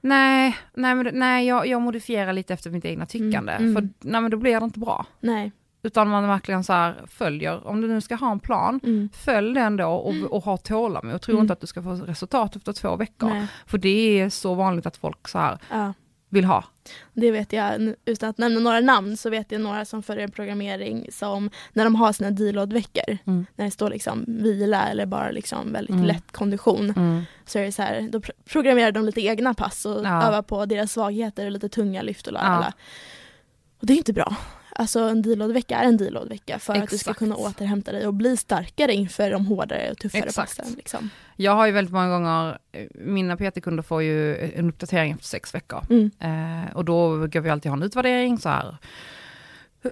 nej, 0.00 0.56
nej, 0.74 0.94
men, 0.94 1.10
nej 1.18 1.46
jag, 1.46 1.66
jag 1.66 1.82
modifierar 1.82 2.32
lite 2.32 2.54
efter 2.54 2.70
mitt 2.70 2.84
egna 2.84 3.06
tyckande, 3.06 3.52
Mm, 3.52 3.70
mm. 3.70 3.74
för 3.74 4.08
nej, 4.10 4.20
men 4.20 4.30
då 4.30 4.36
blir 4.36 4.60
det 4.60 4.64
inte 4.64 4.78
bra. 4.78 5.06
Nej. 5.20 5.52
Utan 5.84 6.08
man 6.08 6.28
verkligen 6.28 6.64
så 6.64 6.72
här 6.72 6.94
följer, 7.08 7.66
om 7.66 7.80
du 7.80 7.88
nu 7.88 8.00
ska 8.00 8.14
ha 8.14 8.32
en 8.32 8.40
plan, 8.40 8.80
Mm. 8.82 9.08
följ 9.12 9.54
den 9.54 9.76
då 9.76 9.86
och, 9.88 10.14
och 10.30 10.44
ha 10.44 10.56
tålamod. 10.56 11.20
Tro 11.22 11.32
Mm. 11.32 11.42
inte 11.42 11.52
att 11.52 11.60
du 11.60 11.66
ska 11.66 11.82
få 11.82 11.90
resultat 11.94 12.56
efter 12.56 12.72
två 12.72 12.96
veckor. 12.96 13.28
Nej. 13.28 13.46
För 13.66 13.78
det 13.78 14.20
är 14.20 14.28
så 14.28 14.54
vanligt 14.54 14.86
att 14.86 14.96
folk 14.96 15.28
så 15.28 15.38
här 15.38 15.58
Ja. 15.70 15.92
vill 16.28 16.44
ha. 16.44 16.64
Det 17.12 17.30
vet 17.30 17.52
jag, 17.52 17.94
utan 18.04 18.28
att 18.30 18.38
nämna 18.38 18.60
några 18.60 18.80
namn 18.80 19.16
så 19.16 19.30
vet 19.30 19.52
jag 19.52 19.60
några 19.60 19.84
som 19.84 20.02
följer 20.02 20.24
en 20.24 20.30
programmering 20.30 21.06
som 21.12 21.50
när 21.72 21.84
de 21.84 21.94
har 21.94 22.12
sina 22.12 22.30
deload-veckor, 22.30 23.18
Mm. 23.26 23.46
när 23.56 23.64
det 23.64 23.70
står 23.70 23.90
liksom 23.90 24.24
vila 24.28 24.88
eller 24.88 25.06
bara 25.06 25.30
liksom 25.30 25.72
väldigt 25.72 25.94
Mm. 25.94 26.06
lätt 26.06 26.32
kondition, 26.32 26.94
så 27.46 27.58
är 27.58 27.62
det 27.64 27.72
så 27.72 27.82
här, 27.82 28.08
då 28.12 28.18
pr- 28.18 28.30
programmerar 28.44 28.92
de 28.92 29.04
lite 29.04 29.20
egna 29.20 29.54
pass 29.54 29.86
och 29.86 30.04
Ja. 30.04 30.22
övar 30.28 30.42
på 30.42 30.66
deras 30.66 30.92
svagheter 30.92 31.44
och 31.46 31.50
lite 31.52 31.68
tunga 31.68 32.02
lyft 32.02 32.26
och 32.26 32.32
la, 32.32 32.40
Ja. 32.42 32.72
Och 33.80 33.86
det 33.86 33.92
är 33.92 33.96
inte 33.96 34.12
bra. 34.12 34.36
Alltså 34.76 35.00
en 35.00 35.22
deload-vecka 35.22 35.78
är 35.78 35.84
en 35.84 35.96
deload-vecka 35.96 36.58
för 36.58 36.72
att 36.74 36.80
du 36.80 36.86
ska 36.86 37.10
Exakt. 37.10 37.18
kunna 37.18 37.36
återhämta 37.36 37.92
dig 37.92 38.06
och 38.06 38.14
bli 38.14 38.36
starkare 38.36 38.92
inför 38.94 39.30
de 39.30 39.46
hårdare 39.46 39.90
och 39.90 39.98
tuffare 39.98 40.22
Exakt. 40.22 40.56
passen. 40.56 40.74
Liksom. 40.76 41.10
Jag 41.36 41.52
har 41.52 41.66
ju 41.66 41.72
väldigt 41.72 41.92
många 41.92 42.08
gånger, 42.08 42.58
mina 42.94 43.36
PT-kunder 43.36 43.82
får 43.82 44.02
ju 44.02 44.36
en 44.36 44.68
uppdatering 44.68 45.12
efter 45.12 45.24
sex 45.24 45.54
veckor. 45.54 45.86
Mm. 45.90 46.10
Eh, 46.20 46.76
och 46.76 46.84
då 46.84 47.18
brukar 47.18 47.40
vi 47.40 47.50
alltid 47.50 47.70
ha 47.70 47.76
en 47.76 47.82
utvärdering 47.82 48.38
så 48.38 48.48
här. 48.48 48.76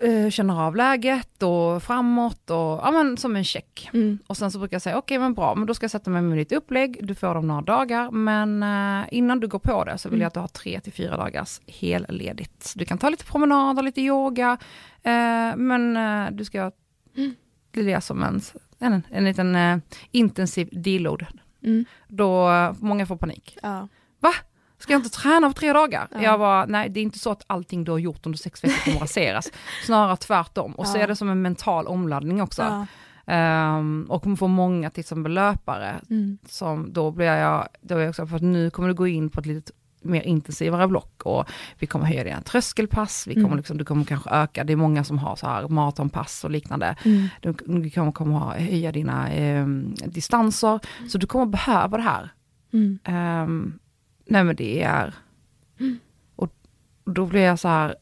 Eh, 0.00 0.30
Känner 0.30 0.62
av 0.66 0.76
läget 0.76 1.42
och 1.42 1.82
framåt 1.82 2.50
och 2.50 2.56
ja 2.56 2.90
men 2.90 3.16
som 3.16 3.36
en 3.36 3.44
check. 3.44 3.90
Mm. 3.92 4.18
Och 4.26 4.36
sen 4.36 4.50
så 4.50 4.58
brukar 4.58 4.74
jag 4.74 4.82
säga, 4.82 4.98
okej 4.98 5.18
men 5.18 5.34
bra, 5.34 5.54
men 5.54 5.66
då 5.66 5.74
ska 5.74 5.84
jag 5.84 5.90
sätta 5.90 6.10
mig 6.10 6.22
med 6.22 6.38
ditt 6.38 6.52
upplägg, 6.52 6.98
du 7.02 7.14
får 7.14 7.34
dem 7.34 7.46
några 7.48 7.60
dagar, 7.62 8.10
men 8.10 8.62
eh, 8.62 9.08
innan 9.10 9.40
du 9.40 9.48
går 9.48 9.58
på 9.58 9.84
det 9.84 9.98
så 9.98 10.08
vill 10.08 10.14
Mm. 10.14 10.22
jag 10.22 10.26
att 10.26 10.34
du 10.34 10.40
har 10.40 10.48
tre 10.48 10.80
till 10.80 10.92
fyra 10.92 11.16
dagars 11.16 11.60
helledigt. 11.66 12.72
Du 12.76 12.84
kan 12.84 12.98
ta 12.98 13.08
lite 13.08 13.24
promenader, 13.24 13.82
lite 13.82 14.00
yoga, 14.00 14.58
eh, 15.02 15.56
men 15.56 15.96
eh, 15.96 16.30
du 16.32 16.44
ska 16.44 16.70
Mm. 17.16 17.34
det 17.70 18.00
som 18.00 18.22
en, 18.22 18.40
en, 18.78 19.02
en 19.10 19.24
liten 19.24 19.54
eh, 19.56 19.78
intensiv 20.10 20.68
deload. 20.72 21.26
Mm. 21.64 21.84
Då 22.08 22.50
eh, 22.50 22.72
många 22.80 23.06
får 23.06 23.16
panik. 23.16 23.58
Ja. 23.62 23.88
Ska 24.82 24.92
jag 24.92 24.98
inte 24.98 25.10
träna 25.10 25.48
på 25.48 25.52
tre 25.54 25.72
dagar? 25.72 26.08
Ja. 26.10 26.22
Jag 26.22 26.38
var 26.38 26.66
nej 26.66 26.88
det 26.88 27.00
är 27.00 27.02
inte 27.02 27.18
så 27.18 27.30
att 27.30 27.44
allting 27.46 27.84
du 27.84 27.90
har 27.90 27.98
gjort 27.98 28.26
under 28.26 28.38
sex 28.38 28.64
veckor 28.64 28.84
kommer 28.84 29.00
raseras. 29.00 29.50
Snarare 29.86 30.16
tvärtom. 30.16 30.72
Och 30.72 30.86
så 30.86 30.98
är 30.98 31.08
det 31.08 31.16
som 31.16 31.28
en 31.30 31.42
mental 31.42 31.86
omladdning 31.86 32.42
också. 32.42 32.86
Ehm, 33.26 34.06
och 34.08 34.38
för 34.38 34.46
många 34.46 34.90
till 34.90 35.00
exempel 35.00 35.32
löpare, 35.32 35.94
Mm. 36.10 36.38
som 36.48 36.92
då 36.92 37.10
blir 37.10 37.26
jag, 37.26 37.68
då 37.80 37.94
är 37.96 38.00
jag 38.00 38.08
också 38.08 38.26
för 38.26 38.36
att 38.36 38.42
nu 38.42 38.70
kommer 38.70 38.88
du 38.88 38.94
gå 38.94 39.06
in 39.06 39.30
på 39.30 39.40
ett 39.40 39.46
lite 39.46 39.72
mer 40.04 40.22
intensivare 40.22 40.88
block 40.88 41.22
och 41.22 41.44
vi 41.78 41.86
kommer 41.86 42.06
höja 42.06 42.24
dina 42.24 42.40
tröskelpass, 42.40 43.26
vi 43.26 43.34
kommer 43.34 43.46
Mm. 43.46 43.56
liksom, 43.58 43.78
du 43.78 43.84
kommer 43.84 44.04
kanske 44.04 44.30
öka, 44.30 44.64
det 44.64 44.72
är 44.72 44.76
många 44.76 45.04
som 45.04 45.18
har 45.18 45.36
så 45.36 45.46
här 45.46 45.68
maratonpass 45.68 46.44
och 46.44 46.50
liknande. 46.50 46.96
Mm. 47.04 47.28
Du, 47.40 47.52
du 47.66 47.90
kommer, 47.90 48.12
kommer 48.12 48.38
ha, 48.38 48.54
höja 48.58 48.92
dina 48.92 49.28
ehm, 49.30 49.94
distanser, 50.06 50.80
så 51.08 51.18
du 51.18 51.26
kommer 51.26 51.46
behöva 51.46 51.96
det 51.96 52.02
här. 52.02 52.30
Mm. 52.72 53.78
Nej 54.24 54.44
men 54.44 54.56
det 54.56 54.82
är, 54.82 55.14
Mm. 55.80 55.98
och 56.36 56.52
då 57.04 57.26
blir 57.26 57.40
jag 57.42 57.58
så 57.58 57.68
här, 57.68 57.94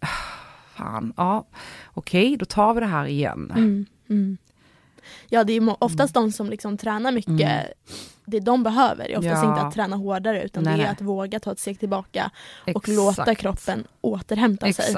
fan, 0.77 1.13
ja, 1.17 1.47
okej, 1.95 2.37
då 2.37 2.45
tar 2.45 2.75
vi 2.75 2.81
det 2.81 2.87
här 2.87 3.07
igen. 3.07 3.53
Mm. 3.57 3.87
Mm. 4.09 4.39
Ja 5.29 5.45
det 5.45 5.53
är 5.53 5.83
oftast 5.85 6.15
de 6.15 6.33
som 6.33 6.51
liksom 6.51 6.77
tränar 6.79 7.13
mycket, 7.13 7.31
Mm. 7.41 7.67
det 8.25 8.41
de 8.41 8.63
behöver 8.63 9.05
är 9.11 9.19
oftast 9.19 9.45
Ja. 9.45 9.51
inte 9.51 9.63
att 9.67 9.75
träna 9.75 9.97
hårdare 9.97 10.43
utan 10.43 10.65
Nej, 10.65 10.73
det 10.77 10.83
är 10.83 10.85
nej. 10.85 10.93
att 10.93 11.01
våga 11.01 11.41
ta 11.41 11.53
ett 11.53 11.59
steg 11.59 11.81
tillbaka 11.81 12.31
och 12.63 12.69
Exakt. 12.69 12.89
låta 12.89 13.35
kroppen 13.35 13.85
återhämta 14.01 14.73
sig. 14.73 14.97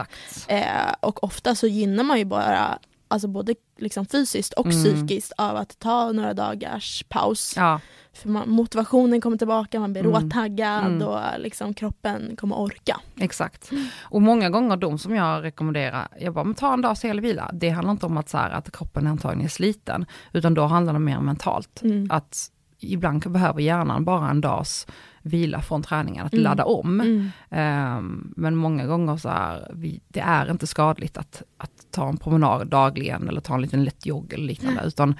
Eh, 0.49 0.95
och 1.00 1.25
ofta 1.25 1.55
så 1.55 1.67
gynnar 1.67 2.05
man 2.05 2.19
ju 2.19 2.25
bara 2.25 2.79
alltså 3.09 3.29
både 3.29 3.55
liksom 3.83 4.07
fysiskt 4.07 4.53
och 4.53 4.67
Mm. 4.67 4.77
psykiskt 4.85 5.33
av 5.39 5.57
att 5.57 5.79
ta 5.79 6.12
några 6.12 6.35
dagars 6.35 7.05
paus. 7.09 7.55
Ja, 7.57 7.81
För 8.15 8.29
man, 8.29 8.51
motivationen 8.51 9.21
kommer 9.21 9.37
tillbaka, 9.37 9.81
man 9.81 9.93
blir 9.93 10.07
Mm. 10.07 10.15
råtaggad 10.25 10.87
Mm. 10.87 11.09
och 11.09 11.21
liksom 11.39 11.75
kroppen 11.75 12.37
kommer 12.37 12.59
orka. 12.59 13.01
exakt. 13.21 13.71
Och 14.03 14.23
många 14.23 14.51
gånger 14.51 14.77
de 14.77 14.99
som 14.99 15.15
jag 15.17 15.45
rekommenderar, 15.45 16.09
jag 16.21 16.35
bara, 16.35 16.45
men 16.45 16.55
ta 16.55 16.73
en 16.73 16.81
dags 16.83 17.05
hel 17.05 17.21
vila. 17.21 17.51
Det 17.53 17.69
handlar 17.71 17.93
inte 17.93 18.07
om 18.07 18.17
att, 18.17 18.29
så 18.29 18.39
här, 18.39 18.51
att 18.51 18.73
kroppen 18.77 19.07
antagligen 19.07 19.45
är 19.45 19.49
sliten, 19.51 20.07
utan 20.33 20.55
då 20.55 20.65
handlar 20.67 20.93
det 20.93 20.99
mer 20.99 21.21
mentalt. 21.21 21.83
Mm. 21.83 22.09
Att 22.11 22.51
ibland 22.81 23.31
behöver 23.33 23.61
hjärnan 23.61 24.05
bara 24.05 24.31
en 24.31 24.41
dags 24.41 24.87
vila 25.23 25.62
från 25.62 25.83
träningen, 25.83 26.26
att 26.26 26.33
Mm. 26.33 26.43
ladda 26.45 26.64
om. 26.64 27.00
Mm. 27.00 27.31
Ehm, 27.50 28.33
men 28.37 28.57
många 28.57 28.87
gånger 28.87 29.17
så 29.17 29.29
är 29.29 29.71
vi, 29.75 30.00
det 30.09 30.21
är 30.21 30.50
inte 30.50 30.67
skadligt 30.67 31.17
att, 31.17 31.43
att 31.57 31.87
ta 31.91 32.09
en 32.09 32.17
promenad 32.17 32.67
dagligen 32.69 33.29
eller 33.29 33.41
ta 33.41 33.55
en 33.55 33.61
liten 33.62 33.85
lätt 33.85 34.07
jogg 34.07 34.33
eller 34.33 34.45
liknande, 34.47 34.83
utan 34.85 35.14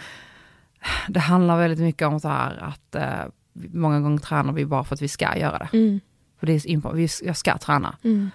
det 1.09 1.21
handlar 1.21 1.59
väldigt 1.59 1.80
mycket 1.80 2.09
om 2.09 2.21
så 2.21 2.28
här 2.28 2.56
att 2.62 2.94
eh, 2.94 3.25
många 3.73 4.00
gånger 4.00 4.18
tränar 4.18 4.52
vi 4.52 4.66
bara 4.66 4.85
för 4.85 4.94
att 4.94 5.02
vi 5.02 5.09
ska 5.09 5.37
göra 5.38 5.59
det. 5.59 5.68
Mm. 5.78 6.00
För 6.40 6.47
det 6.47 6.52
är 6.52 7.26
jag 7.26 7.37
ska 7.37 7.59
träna, 7.59 7.97
Mm. 8.04 8.30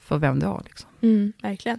för 0.00 0.18
vem 0.18 0.38
då 0.38 0.60
liksom. 0.64 0.90
Mm. 1.00 1.32
Verkligen. 1.42 1.78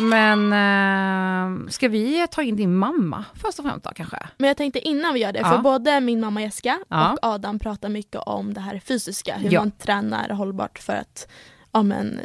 Men 0.00 0.52
eh, 0.52 1.68
ska 1.70 1.88
vi 1.88 2.26
ta 2.30 2.42
in 2.42 2.56
din 2.56 2.76
mamma 2.76 3.24
först 3.34 3.58
och 3.58 3.64
främst 3.64 3.84
då 3.84 3.90
kanske? 3.94 4.18
Men 4.38 4.48
jag 4.48 4.56
tänkte 4.56 4.88
innan 4.88 5.14
vi 5.14 5.20
gör 5.20 5.32
det, 5.32 5.38
Ja. 5.38 5.50
för 5.50 5.58
både 5.58 6.00
min 6.00 6.20
mamma 6.20 6.42
Jessica 6.42 6.78
Ja. 6.88 7.12
och 7.12 7.18
Adam 7.22 7.58
pratar 7.58 7.88
mycket 7.88 8.20
om 8.26 8.54
det 8.54 8.60
här 8.60 8.78
fysiska, 8.78 9.36
hur 9.36 9.50
Ja. 9.52 9.60
man 9.60 9.70
tränar 9.70 10.28
hållbart 10.28 10.78
för 10.78 10.92
att 10.92 11.28
ja, 11.72 11.82
men, 11.82 12.20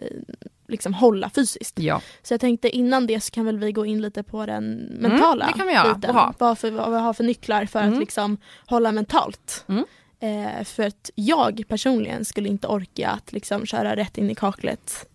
liksom 0.68 0.94
hålla 0.94 1.30
fysiskt. 1.30 1.80
Ja, 1.80 2.02
Så 2.24 2.34
jag 2.34 2.42
tänkte 2.42 2.70
innan 2.70 3.08
det 3.08 3.20
så 3.22 3.32
kan 3.32 3.46
väl 3.46 3.58
vi 3.60 3.72
gå 3.72 3.86
in 3.86 4.02
lite 4.02 4.24
på 4.24 4.46
den 4.46 4.76
mentala 5.00 5.46
det 5.46 5.54
kan 5.54 5.68
vi 5.68 5.74
göra. 5.74 5.94
biten. 5.94 6.14
Bra. 6.14 6.34
Vad, 6.38 6.58
för, 6.58 6.72
vad 6.72 6.92
vi 6.92 6.98
har 6.98 7.14
för 7.14 7.24
nycklar 7.24 7.66
för 7.66 7.80
Mm. 7.82 7.94
att 7.94 8.00
liksom 8.00 8.38
hålla 8.66 8.92
mentalt. 8.92 9.66
Mm. 9.68 9.86
Eh, 10.20 10.64
för 10.64 10.84
att 10.88 11.10
jag 11.16 11.64
personligen 11.68 12.26
skulle 12.26 12.50
inte 12.50 12.68
orka 12.68 13.10
att 13.10 13.34
liksom 13.34 13.66
köra 13.66 13.96
rätt 13.96 14.18
in 14.18 14.30
i 14.30 14.36
kaklet, 14.36 15.06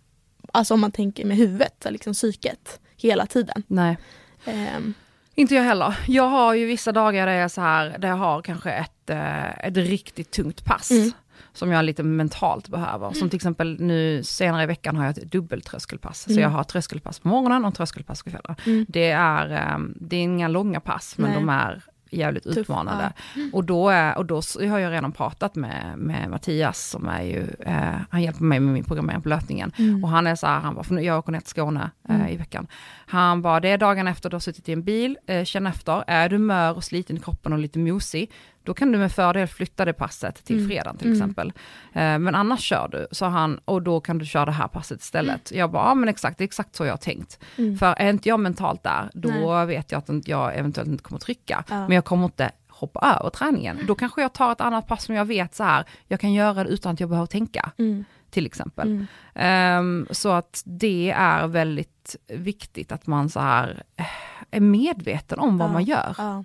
alltså 0.57 0.73
om 0.73 0.79
man 0.81 0.91
tänker 0.91 1.25
med 1.25 1.37
huvudet, 1.37 1.85
liksom 1.89 2.13
psyket, 2.13 2.79
hela 2.97 3.25
tiden. 3.25 3.63
nej. 3.67 3.97
Ehm, 4.45 4.93
Inte 5.35 5.55
jag 5.55 5.63
heller. 5.63 5.97
Jag 6.07 6.23
har 6.29 6.53
ju 6.53 6.65
vissa 6.65 6.91
dagar 6.91 7.25
där 7.27 7.33
jag, 7.33 7.51
så 7.51 7.61
här, 7.61 7.95
där 7.99 8.07
jag 8.07 8.15
har 8.15 8.41
kanske 8.41 8.71
ett, 8.71 9.09
eh, 9.09 9.67
ett 9.67 9.77
riktigt 9.77 10.31
tungt 10.31 10.65
pass. 10.65 10.91
Mm. 10.91 11.11
Som 11.53 11.71
jag 11.71 11.85
lite 11.85 12.03
mentalt 12.03 12.67
behöver. 12.67 13.11
Som 13.13 13.29
till 13.29 13.37
exempel 13.37 13.77
nu 13.81 14.23
senare 14.23 14.63
i 14.63 14.65
veckan 14.65 14.95
har 14.95 15.05
jag 15.05 15.17
ett 15.17 15.31
dubbeltröskelpass. 15.31 16.21
Så 16.21 16.29
Mm. 16.31 16.43
jag 16.43 16.49
har 16.49 16.63
tröskelpass 16.63 17.19
på 17.19 17.27
morgonen 17.27 17.65
och 17.65 17.75
tröskelpass 17.75 18.23
på 18.23 18.29
kvällen. 18.29 18.55
mm. 18.65 18.85
Det 18.89 19.09
är, 19.11 19.51
eh, 19.51 19.79
det 19.95 20.15
är 20.15 20.21
inga 20.21 20.47
långa 20.47 20.79
pass 20.79 21.17
men 21.17 21.29
Nej. 21.31 21.39
de 21.39 21.49
är 21.49 21.83
jävligt 22.11 22.43
Tuff, 22.43 22.57
utmanande. 22.57 23.13
Och 23.53 23.63
då, 23.63 23.89
är, 23.89 24.17
och 24.17 24.25
då 24.25 24.41
har 24.69 24.79
jag 24.79 24.91
redan 24.91 25.11
pratat 25.11 25.55
med, 25.55 25.93
med 25.97 26.29
Mattias 26.29 26.89
som 26.89 27.07
är 27.07 27.21
ju, 27.21 27.47
eh, 27.59 27.99
han 28.09 28.21
hjälper 28.21 28.43
mig 28.43 28.59
med 28.59 28.73
min 28.73 28.83
programmering 28.83 29.21
på 29.21 29.29
löpningen. 29.29 29.71
Mm. 29.77 30.03
Och 30.03 30.09
han 30.09 30.27
är 30.27 30.35
så 30.35 30.47
här, 30.47 30.59
han 30.59 30.75
bara, 30.75 30.83
för 30.83 30.93
nu, 30.93 31.01
jag 31.01 31.19
åker 31.19 31.31
ner 31.31 31.39
till 31.39 31.49
Skåne 31.49 31.91
eh, 32.09 32.15
Mm. 32.15 32.27
i 32.27 32.37
veckan. 32.37 32.67
Han 33.05 33.41
bara, 33.41 33.59
det 33.59 33.69
är 33.69 33.77
dagen 33.77 34.07
efter 34.07 34.29
du 34.29 34.35
har 34.35 34.39
suttit 34.39 34.69
i 34.69 34.73
en 34.73 34.83
bil, 34.83 35.17
eh, 35.27 35.43
känn 35.43 35.67
efter, 35.67 36.03
är 36.07 36.29
du 36.29 36.37
mör 36.37 36.75
och 36.75 36.83
sliten 36.83 37.17
i 37.17 37.19
kroppen 37.19 37.53
och 37.53 37.59
lite 37.59 37.79
mosig, 37.79 38.31
då 38.67 38.73
kan 38.73 38.91
du 38.91 38.97
med 38.97 39.11
fördel 39.11 39.47
flytta 39.47 39.85
det 39.85 39.93
passet 39.93 40.45
till 40.45 40.55
Mm. 40.57 40.69
fredagen 40.69 40.97
till 40.97 41.07
Mm. 41.07 41.17
exempel. 41.17 41.47
Eh, 41.93 42.19
men 42.19 42.35
annars 42.35 42.59
kör 42.61 42.87
du, 42.91 43.07
sa 43.11 43.27
han, 43.27 43.59
och 43.65 43.81
då 43.81 43.99
kan 44.01 44.17
du 44.17 44.25
köra 44.25 44.45
det 44.45 44.51
här 44.51 44.67
passet 44.67 45.01
istället. 45.01 45.51
Jag 45.51 45.71
bara, 45.71 45.83
ja 45.89 45.95
men 45.95 46.09
exakt, 46.09 46.37
det 46.37 46.43
är 46.43 46.45
exakt 46.45 46.75
så 46.75 46.85
jag 46.85 46.91
har 46.93 46.97
tänkt. 46.97 47.39
Mm. 47.57 47.77
För 47.77 47.93
är 47.97 48.09
inte 48.09 48.29
jag 48.29 48.39
mentalt 48.39 48.83
där, 48.83 49.09
då 49.13 49.29
Nej. 49.29 49.65
vet 49.65 49.91
jag 49.91 49.99
att 49.99 50.27
jag 50.27 50.55
eventuellt 50.57 50.89
inte 50.89 51.03
kommer 51.03 51.19
trycka. 51.19 51.63
Ja. 51.69 51.75
Men 51.87 51.91
jag 51.95 52.05
kommer 52.05 52.25
inte 52.25 52.51
hoppa 52.67 53.17
över 53.19 53.29
träningen. 53.29 53.79
Då 53.87 53.95
kanske 53.95 54.21
jag 54.21 54.33
tar 54.33 54.51
ett 54.51 54.61
annat 54.61 54.87
pass 54.87 55.03
som 55.03 55.15
jag 55.15 55.25
vet 55.25 55.55
så 55.55 55.63
här, 55.63 55.85
jag 56.07 56.19
kan 56.19 56.33
göra 56.33 56.63
det 56.63 56.69
utan 56.69 56.93
att 56.93 56.99
jag 56.99 57.09
behöver 57.09 57.27
tänka, 57.27 57.71
Mm. 57.77 58.05
till 58.29 58.45
exempel. 58.45 58.87
Mm. 58.87 59.07
Ehm, 59.35 60.07
så 60.11 60.29
att 60.31 60.63
det 60.65 61.11
är 61.17 61.47
väldigt 61.47 62.15
viktigt 62.27 62.91
att 62.91 63.07
man 63.07 63.29
så 63.29 63.39
här 63.39 63.83
eh, 63.95 64.05
är 64.51 64.59
medveten 64.59 65.39
om 65.39 65.57
vad 65.57 65.69
Ja, 65.69 65.73
man 65.73 65.83
gör. 65.83 66.15
Ja. 66.17 66.43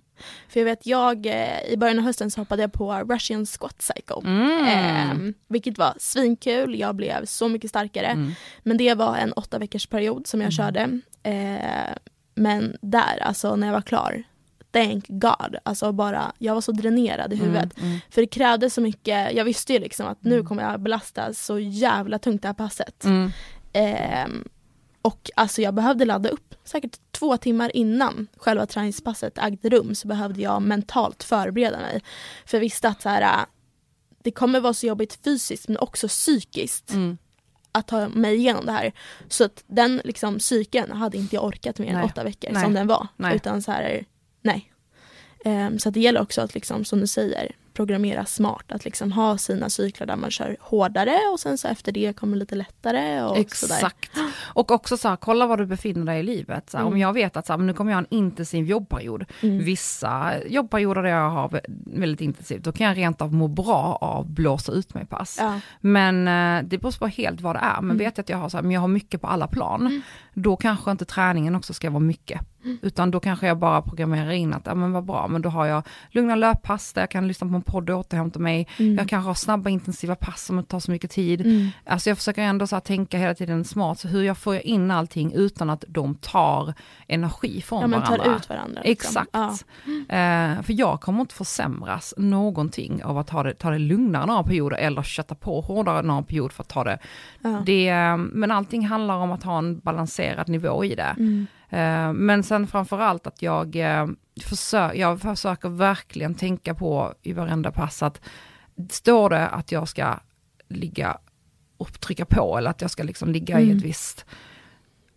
För 0.49 0.61
jag 0.61 0.64
vet, 0.64 0.87
jag, 0.87 1.26
eh, 1.26 1.62
i 1.68 1.76
början 1.76 1.99
av 1.99 2.04
hösten 2.04 2.30
så 2.30 2.40
hoppade 2.40 2.62
jag 2.62 2.73
på 2.73 2.94
Russian 2.94 3.47
Squat 3.47 3.82
Cycle. 3.82 4.16
Mm. 4.25 4.64
Ehm, 4.66 5.35
vilket 5.49 5.78
var 5.78 5.94
svinkul, 5.99 6.78
jag 6.78 6.94
blev 6.94 7.25
så 7.25 7.49
mycket 7.49 7.71
starkare. 7.71 8.06
Mm. 8.06 8.32
Men 8.62 8.76
det 8.76 8.94
var 8.94 9.16
en 9.16 9.32
åtta 9.32 9.59
veckors 9.59 9.87
period 9.87 10.26
som 10.26 10.40
jag 10.40 10.52
körde. 10.52 11.00
Eh, 11.23 11.94
men 12.35 12.76
där, 12.80 13.23
alltså 13.23 13.56
när 13.56 13.66
jag 13.66 13.75
var 13.75 13.82
klar, 13.82 14.23
thank 14.73 15.04
God. 15.09 15.56
Alltså 15.62 15.92
bara, 15.92 16.32
jag 16.38 16.54
var 16.54 16.61
så 16.61 16.73
dränerad 16.73 17.32
i 17.32 17.37
huvudet. 17.37 17.78
Mm. 17.78 17.88
Mm. 17.88 18.00
För 18.11 18.21
det 18.21 18.26
krävdes 18.26 18.75
så 18.75 18.80
mycket, 18.80 19.32
jag 19.35 19.44
visste 19.44 19.73
ju 19.73 19.78
liksom 19.78 20.06
att 20.06 20.25
nu 20.25 20.42
kommer 20.42 20.62
jag 20.62 20.80
belasta 20.80 21.32
så 21.35 21.59
jävla 21.59 22.18
tungt 22.18 22.42
det 22.42 22.49
här 22.49 22.54
passet. 22.54 23.04
Mm. 23.04 23.30
Ehm, 23.73 24.44
och 25.02 25.30
alltså 25.37 25.62
jag 25.62 25.75
behövde 25.75 26.04
ladda 26.04 26.28
upp. 26.28 26.54
Säkert 26.64 26.99
två 27.12 27.37
timmar 27.37 27.76
innan 27.76 28.26
själva 28.37 28.66
träningspasset 28.66 29.38
ägde 29.38 29.69
rum 29.69 29.95
så 29.95 30.09
behövde 30.09 30.42
jag 30.42 30.62
mentalt 30.62 31.23
förbereda 31.23 31.78
mig. 31.78 32.02
För 32.47 32.57
jag 32.57 32.61
visste 32.61 32.88
att 32.88 33.02
så 33.02 33.09
här, 33.09 33.23
äh, 33.23 33.45
det 34.23 34.31
kommer 34.31 34.61
vara 34.61 34.75
så 34.75 34.87
jobbigt 34.87 35.19
fysiskt 35.25 35.69
men 35.69 35.78
också 35.78 36.09
psykiskt 36.09 36.92
Mm. 36.92 37.19
att 37.73 37.87
ta 37.88 38.09
mig 38.09 38.37
igenom 38.37 38.66
det 38.66 38.73
här. 38.73 38.92
Så 39.28 39.45
att 39.45 39.64
den 39.66 40.00
liksom, 40.04 40.38
psyken 40.38 40.92
hade 40.92 41.19
inte 41.19 41.37
jag 41.37 41.45
orkat 41.45 41.78
mer 41.78 41.88
än 41.88 41.95
Nej. 41.95 42.04
åtta 42.04 42.25
veckor 42.25 42.50
Nej. 42.52 42.62
som 42.62 42.75
den 42.75 42.87
var. 42.87 43.09
Nej. 43.16 43.37
Utan 43.37 43.62
så 43.62 43.73
här, 43.73 44.04
nej. 44.42 44.73
Ehm, 45.45 45.78
så 45.78 45.90
det 45.90 46.00
gäller 46.00 46.21
också 46.21 46.40
att 46.40 46.54
liksom, 46.54 46.85
som 46.85 47.00
du 47.00 47.07
säger, 47.07 47.57
programmera 47.74 48.24
smart. 48.24 48.64
Att 48.72 48.84
liksom 48.84 49.12
ha 49.12 49.38
sina 49.38 49.70
cykler 49.70 50.06
där 50.06 50.16
man 50.16 50.30
kör 50.30 50.56
hårdare 50.60 51.16
och 51.32 51.40
sen 51.40 51.58
så 51.58 51.68
efter 51.68 51.92
det 51.92 52.16
kommer 52.16 52.36
lite 52.36 52.54
lättare. 52.54 53.22
Och 53.22 53.50
Sådär. 53.50 53.74
Exakt. 53.74 54.10
Och 54.54 54.70
också 54.70 54.96
så 54.96 55.08
här, 55.08 55.16
kolla 55.16 55.46
var 55.46 55.56
du 55.56 55.66
befinner 55.66 56.06
dig 56.06 56.20
i 56.20 56.22
livet. 56.22 56.70
Så 56.70 56.76
här, 56.76 56.84
Om 56.84 56.88
Mm. 56.92 57.00
jag 57.00 57.12
vet 57.12 57.36
att 57.36 57.46
så 57.46 57.52
här, 57.52 57.58
nu 57.58 57.72
kommer 57.74 57.92
jag 57.92 57.96
ha 57.96 58.02
en 58.10 58.14
intensiv 58.18 58.66
jobbperiod. 58.66 59.24
Mm. 59.42 59.58
Vissa 59.64 60.32
jobbperioder 60.46 61.02
där 61.02 61.10
jag 61.10 61.30
har 61.30 61.48
vä- 61.48 61.64
väldigt 62.00 62.20
intensivt, 62.20 62.64
då 62.64 62.72
kan 62.72 62.86
jag 62.86 62.96
rent 62.96 63.22
av 63.22 63.34
må 63.34 63.48
bra 63.48 63.98
av 64.00 64.30
blåsa 64.30 64.72
ut 64.72 64.94
mig 64.94 65.06
pass. 65.06 65.36
Ja. 65.40 65.60
Men 65.80 66.28
eh, 66.28 66.68
det 66.68 66.78
beror 66.78 66.98
på 66.98 67.06
helt 67.06 67.40
vad 67.40 67.56
det 67.56 67.60
är. 67.60 67.74
Men 67.80 67.84
Mm. 67.84 67.98
vet 67.98 68.16
jag 68.18 68.22
att 68.24 68.28
jag 68.28 68.38
har, 68.38 68.48
så 68.48 68.56
men 68.62 68.70
jag 68.70 68.80
har 68.80 68.88
mycket 68.88 69.20
på 69.20 69.26
alla 69.26 69.46
plan, 69.46 69.80
Mm. 69.80 70.02
då 70.34 70.56
kanske 70.56 70.90
inte 70.90 71.04
träningen 71.04 71.54
också 71.54 71.74
ska 71.74 71.90
vara 71.90 72.00
mycket. 72.00 72.40
Utan 72.83 73.11
då 73.11 73.21
kanske 73.21 73.47
jag 73.47 73.59
bara 73.59 73.83
programmerar 73.83 74.31
in 74.31 74.54
att, 74.54 74.66
ja 74.66 74.75
men 74.75 74.92
vad 74.92 75.04
bra, 75.04 75.28
men 75.28 75.42
då 75.42 75.49
har 75.49 75.66
jag 75.66 75.83
lugna 76.11 76.35
löppass 76.35 76.92
där 76.92 77.02
jag 77.02 77.11
kan 77.11 77.28
lyssna 77.28 77.49
på 77.49 77.54
en 77.54 77.62
podd 77.62 77.90
och 77.90 77.99
återhämta 77.99 78.38
mig. 78.38 78.69
Mm. 78.78 78.95
Jag 78.97 79.09
kanske 79.09 79.28
har 79.28 79.35
snabba 79.35 79.71
intensiva 79.71 80.14
pass 80.14 80.45
som 80.45 80.59
inte 80.59 80.71
tar 80.71 80.81
så 80.81 80.90
mycket 80.90 81.11
tid. 81.11 81.40
Mm. 81.40 81.69
Alltså 81.87 82.11
jag 82.11 82.19
försöker 82.19 82.42
ändå 82.42 82.66
så 82.66 82.81
tänka 82.81 83.19
hela 83.19 83.35
tiden 83.35 83.64
smart, 83.64 83.99
så 83.99 84.09
hur 84.09 84.23
jag 84.23 84.38
får 84.38 84.57
in 84.57 84.90
allting 84.90 85.33
utan 85.33 85.71
att 85.71 85.85
de 85.88 86.14
tar 86.14 86.75
energi 87.09 87.62
från 87.62 87.81
Ja 87.81 87.87
men 87.87 88.00
varandra. 88.00 88.25
tar 88.25 88.37
ut 88.37 88.49
varandra. 88.49 88.81
liksom. 88.85 89.23
Exakt. 89.23 89.31
Ja. 89.33 89.49
Eh, 90.16 90.62
för 90.62 90.73
jag 90.73 91.00
kommer 91.00 91.21
inte 91.21 91.35
försämras 91.35 92.14
någonting 92.16 93.04
av 93.04 93.19
att 93.19 93.26
ta 93.26 93.42
det, 93.42 93.54
ta 93.54 93.71
det 93.71 93.78
lugnare 93.78 94.26
några 94.26 94.42
perioder 94.42 94.76
eller 94.76 95.02
kötta 95.02 95.35
på 95.35 95.61
hårdare 95.61 96.02
några 96.02 96.23
perioder 96.23 96.54
för 96.54 96.62
att 96.62 96.69
ta 96.69 96.85
det. 96.85 96.99
Ja. 97.42 97.62
det 97.66 97.88
eh, 97.88 98.16
men 98.16 98.50
allting 98.50 98.87
handlar 98.87 99.16
om 99.16 99.33
att 99.33 99.42
ha 99.42 99.59
en 99.59 99.78
balanserad 99.78 100.49
nivå 100.49 100.85
i 100.85 100.95
det. 100.95 101.14
Mm. 101.19 101.47
Eh, 101.72 102.12
men 102.12 102.42
sen 102.42 102.66
framförallt 102.66 103.26
att 103.26 103.42
jag, 103.42 103.76
eh, 103.76 104.06
försö- 104.40 104.92
jag 104.94 105.20
försöker 105.20 105.68
verkligen 105.68 106.34
tänka 106.34 106.74
på 106.74 107.14
i 107.22 107.32
varenda 107.32 107.70
pass 107.72 108.02
att 108.02 108.20
står 108.90 109.30
det 109.30 109.48
att 109.48 109.72
jag 109.72 109.88
ska 109.88 110.20
ligga 110.68 111.18
och 111.76 112.00
trycka 112.00 112.24
på 112.24 112.58
eller 112.58 112.70
att 112.70 112.80
jag 112.80 112.90
ska 112.90 113.02
liksom 113.02 113.32
ligga 113.32 113.60
i 113.60 113.64
Mm. 113.64 113.76
ett 113.76 113.82
visst, 113.84 114.24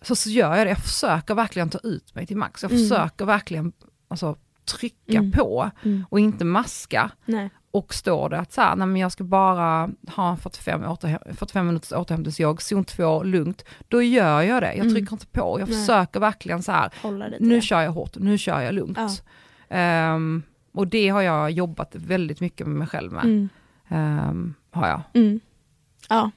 så, 0.02 0.16
så 0.16 0.30
gör 0.30 0.56
jag 0.56 0.66
det. 0.68 0.70
Jag 0.70 0.78
försöker 0.84 1.36
verkligen 1.36 1.70
ta 1.70 1.78
ut 1.84 2.16
mig 2.16 2.26
till 2.26 2.38
max. 2.38 2.64
Jag 2.64 2.72
Mm. 2.72 2.84
försöker 2.90 3.26
verkligen 3.26 3.74
alltså, 4.08 4.36
trycka 4.66 5.18
Mm. 5.18 5.32
på 5.32 5.72
Mm. 5.84 6.06
och 6.10 6.20
inte 6.20 6.46
maska. 6.46 7.12
Nej. 7.26 7.50
Och 7.76 7.94
står 7.94 8.30
det 8.30 8.40
att 8.40 8.54
så 8.54 8.62
här, 8.62 8.76
nej 8.76 8.88
men 8.88 9.02
jag 9.02 9.12
ska 9.12 9.24
bara 9.24 9.90
ha 10.16 10.36
45, 10.38 10.84
återhäm- 10.84 11.36
45 11.36 11.66
minuters 11.68 11.92
återhämtningsjogg, 11.92 12.62
zon 12.62 12.86
2, 12.86 13.24
lugnt. 13.24 13.64
Då 13.88 14.02
gör 14.02 14.42
jag 14.42 14.62
det, 14.64 14.68
jag 14.74 14.80
Mm. 14.86 14.94
trycker 14.94 15.14
inte 15.14 15.28
på. 15.28 15.60
Jag 15.60 15.70
Nej. 15.70 15.78
försöker 15.80 16.20
verkligen 16.20 16.64
så 16.64 16.72
här, 16.72 16.92
nu 17.40 17.56
det. 17.56 17.62
kör 17.62 17.82
jag 17.82 17.92
hårt, 17.92 18.16
nu 18.18 18.38
kör 18.38 18.62
jag 18.62 18.74
lugnt. 18.74 18.98
Ja. 18.98 19.10
Ehm, 19.70 20.44
och 20.74 20.88
det 20.88 21.10
har 21.10 21.22
jag 21.22 21.52
jobbat 21.52 21.96
väldigt 21.96 22.40
mycket 22.42 22.68
med 22.68 22.76
mig 22.76 22.88
själv 22.88 23.12
med. 23.12 23.24
Mm. 23.24 23.50
Ehm, 23.90 24.54
har 24.72 24.88
jag. 24.88 25.02
Mm. 25.14 25.40
Ja. 26.10 26.32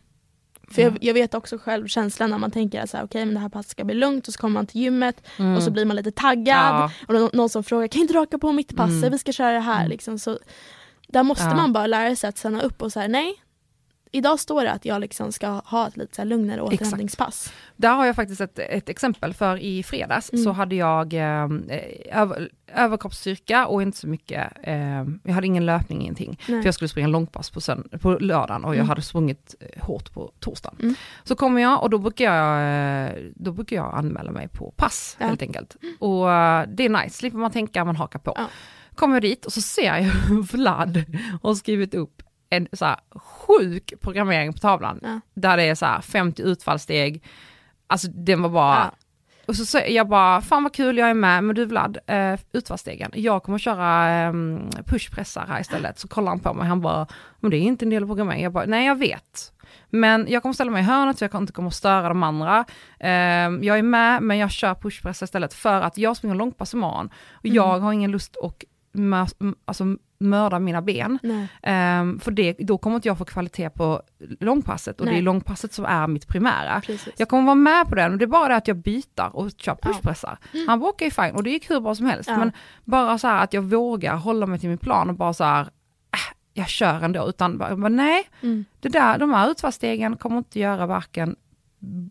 För 0.70 0.82
Ja. 0.82 0.88
jag, 0.88 0.98
jag 1.04 1.14
vet 1.14 1.34
också 1.34 1.58
själv 1.58 1.86
känslan 1.86 2.30
när 2.30 2.38
man 2.38 2.50
tänker 2.50 2.80
att 2.82 3.14
men 3.14 3.34
det 3.34 3.40
här 3.40 3.48
passet 3.48 3.70
ska 3.70 3.84
bli 3.84 3.94
lugnt 3.94 4.28
och 4.28 4.34
så 4.34 4.40
kommer 4.40 4.54
man 4.54 4.66
till 4.66 4.80
gymmet 4.80 5.22
Mm. 5.38 5.56
och 5.56 5.62
så 5.62 5.70
blir 5.70 5.84
man 5.84 5.96
lite 5.96 6.10
taggad. 6.10 6.74
Ja, 6.74 6.90
Och 7.08 7.14
nå- 7.14 7.30
någon 7.32 7.48
som 7.48 7.64
frågar, 7.64 7.88
kan 7.88 8.00
inte 8.02 8.12
du 8.14 8.18
raka 8.20 8.38
på 8.38 8.52
mitt 8.52 8.76
pass? 8.76 8.90
Mm. 8.90 9.10
Vi 9.10 9.18
ska 9.18 9.32
köra 9.32 9.52
det 9.52 9.60
här. 9.60 9.78
Mm. 9.78 9.88
Liksom. 9.90 10.18
Så 10.18 10.38
där 11.08 11.22
måste 11.22 11.44
Ja. 11.44 11.54
man 11.56 11.72
bara 11.72 11.86
lära 11.86 12.16
sig 12.16 12.28
att 12.28 12.38
stanna 12.38 12.62
upp 12.62 12.82
och 12.82 12.92
säga 12.92 13.08
nej. 13.08 13.34
idag 14.10 14.40
står 14.40 14.64
det 14.64 14.72
att 14.72 14.84
jag 14.84 15.00
liksom 15.00 15.32
ska 15.32 15.48
ha 15.48 15.88
ett 15.88 15.96
lite 15.96 16.14
så 16.16 16.22
här 16.22 16.26
lugnare 16.26 16.60
återhämtningspass. 16.62 17.52
Där 17.76 17.94
har 17.94 18.06
jag 18.06 18.16
faktiskt 18.16 18.40
ett, 18.40 18.58
ett 18.58 18.88
exempel 18.88 19.34
för 19.34 19.56
i 19.56 19.82
fredags 19.82 20.32
Mm. 20.32 20.44
så 20.44 20.52
hade 20.52 20.74
jag 20.74 21.14
eh, 21.14 21.48
över, 22.12 22.48
överkroppsstyrka 22.74 23.66
och 23.66 23.82
inte 23.82 23.98
så 23.98 24.08
mycket, 24.08 24.52
eh, 24.62 25.04
jag 25.24 25.32
hade 25.32 25.46
ingen 25.46 25.66
löpning, 25.66 26.00
ingenting. 26.02 26.38
Nej. 26.48 26.60
För 26.62 26.66
jag 26.66 26.74
skulle 26.74 26.88
springa 26.88 27.08
långpass 27.08 27.50
på, 27.50 27.60
sönd- 27.60 27.98
på 27.98 28.10
lördagen 28.20 28.64
och 28.64 28.70
jag 28.70 28.76
Mm. 28.78 28.88
hade 28.88 29.02
sprungit 29.02 29.54
eh, 29.60 29.82
hårt 29.86 30.12
på 30.14 30.32
torsdagen. 30.40 30.78
Mm. 30.82 30.94
Så 31.24 31.36
kommer 31.36 31.62
jag 31.62 31.82
och 31.82 31.90
då 31.90 31.98
brukar 31.98 32.34
jag, 32.34 33.08
eh, 33.08 33.22
då 33.34 33.52
brukar 33.52 33.76
jag 33.76 33.94
anmäla 33.94 34.30
mig 34.30 34.48
på 34.48 34.72
pass 34.76 35.16
Ja. 35.20 35.26
helt 35.26 35.42
enkelt. 35.42 35.76
Och 35.98 36.32
eh, 36.32 36.64
det 36.68 36.84
är 36.84 36.88
nice, 37.02 37.16
slipper 37.16 37.38
man 37.38 37.50
tänka, 37.50 37.84
man 37.84 37.96
hakar 37.96 38.18
på. 38.18 38.32
Ja. 38.36 38.46
Kommer 38.98 39.14
jag 39.14 39.22
dit 39.22 39.46
och 39.46 39.52
så 39.52 39.60
ser 39.60 39.84
jag 39.96 40.02
hur 40.02 40.42
Vlad 40.56 41.04
har 41.42 41.54
skrivit 41.54 41.94
upp 41.94 42.22
en 42.50 42.68
så 42.72 42.84
här 42.84 42.96
sjuk 43.14 43.92
programmering 44.00 44.52
på 44.52 44.58
tavlan. 44.58 45.00
Ja. 45.02 45.20
Där 45.34 45.56
det 45.56 45.62
är 45.62 45.74
så 45.74 45.86
här 45.86 46.00
50 46.00 46.42
utfallssteg. 46.42 47.24
Alltså 47.86 48.08
den 48.08 48.42
var 48.42 48.50
bara... 48.50 48.74
Ja. 48.78 48.90
Och 49.46 49.56
så 49.56 49.64
säger 49.66 49.96
jag 49.96 50.08
bara, 50.08 50.40
fan 50.40 50.62
vad 50.62 50.74
kul 50.74 50.98
jag 50.98 51.10
är 51.10 51.14
med, 51.14 51.44
men 51.44 51.56
du 51.56 51.64
Vlad, 51.64 51.98
eh, 52.06 52.40
utfallsstegen, 52.52 53.10
jag 53.14 53.42
kommer 53.42 53.58
köra 53.58 54.10
eh, 54.26 54.32
pushpressar 54.86 55.46
här 55.48 55.60
istället. 55.60 55.98
Så 55.98 56.08
kollar 56.08 56.28
han 56.28 56.40
på 56.40 56.54
mig, 56.54 56.68
han 56.68 56.80
bara, 56.80 57.06
men 57.40 57.50
det 57.50 57.56
är 57.56 57.60
inte 57.60 57.84
en 57.84 57.90
del 57.90 58.02
av 58.02 58.06
programmeringen. 58.06 58.44
Jag 58.44 58.52
bara, 58.52 58.66
nej 58.66 58.86
jag 58.86 58.98
vet. 58.98 59.52
Men 59.90 60.26
jag 60.28 60.42
kommer 60.42 60.52
ställa 60.52 60.70
mig 60.70 60.82
i 60.82 60.84
hörnet 60.84 61.18
så 61.18 61.24
jag 61.24 61.34
inte 61.34 61.52
kommer 61.52 61.70
störa 61.70 62.08
de 62.08 62.22
andra. 62.22 62.64
Eh, 63.00 63.10
jag 63.10 63.78
är 63.78 63.82
med, 63.82 64.22
men 64.22 64.38
jag 64.38 64.50
kör 64.50 64.74
pushpressar 64.74 65.24
istället 65.24 65.54
för 65.54 65.82
att 65.82 65.98
jag 65.98 66.16
springer 66.16 66.34
långpass 66.36 66.74
imorgon. 66.74 67.06
Och 67.32 67.44
Mm. 67.46 67.56
jag 67.56 67.80
har 67.80 67.92
ingen 67.92 68.10
lust 68.10 68.36
att 68.42 68.64
alltså, 69.64 69.84
mörda 70.20 70.58
mina 70.58 70.82
ben. 70.82 71.18
Ehm, 71.62 72.20
för 72.20 72.30
det, 72.30 72.52
då 72.58 72.78
kommer 72.78 72.96
inte 72.96 73.08
jag 73.08 73.18
få 73.18 73.24
kvalitet 73.24 73.70
på 73.70 74.02
långpasset 74.40 75.00
och 75.00 75.06
det 75.06 75.12
Nej. 75.12 75.18
är 75.20 75.22
långpasset 75.24 75.72
som 75.72 75.84
är 75.84 76.06
mitt 76.06 76.28
primära. 76.28 76.80
Precis. 76.80 77.14
Jag 77.16 77.28
kommer 77.28 77.42
vara 77.44 77.54
med 77.54 77.88
på 77.88 77.94
den 77.94 78.12
och 78.12 78.18
det 78.18 78.24
är 78.24 78.26
bara 78.26 78.48
det 78.48 78.56
att 78.56 78.68
jag 78.68 78.76
byter 78.76 79.30
och 79.36 79.50
kör 79.56 79.74
pushpressar. 79.74 80.38
Han 80.66 80.80
bara 80.80 80.90
okej 80.90 81.10
fine 81.10 81.34
och 81.34 81.42
det 81.42 81.50
gick 81.50 81.70
hur 81.70 81.80
bra 81.80 81.94
som 81.94 82.06
helst. 82.06 82.28
Ja. 82.30 82.38
Men 82.38 82.52
bara 82.84 83.18
så 83.18 83.28
här 83.28 83.44
att 83.44 83.52
jag 83.52 83.62
vågar 83.62 84.16
hålla 84.16 84.46
mig 84.46 84.58
till 84.58 84.68
min 84.68 84.78
plan 84.78 85.08
och 85.10 85.16
bara 85.16 85.32
så 85.32 85.44
här, 85.44 85.60
äh, 85.62 85.68
jag 86.54 86.68
kör 86.68 87.00
ändå. 87.04 87.28
Utan 87.28 87.58
bara, 87.58 87.74
nej, 87.88 88.28
Mm. 88.42 88.64
det 88.80 88.88
där, 88.88 89.18
de 89.18 89.32
här 89.32 89.50
utfallsstegen 89.50 90.16
kommer 90.16 90.38
inte 90.38 90.58
göra 90.60 90.86
varken, 90.86 91.36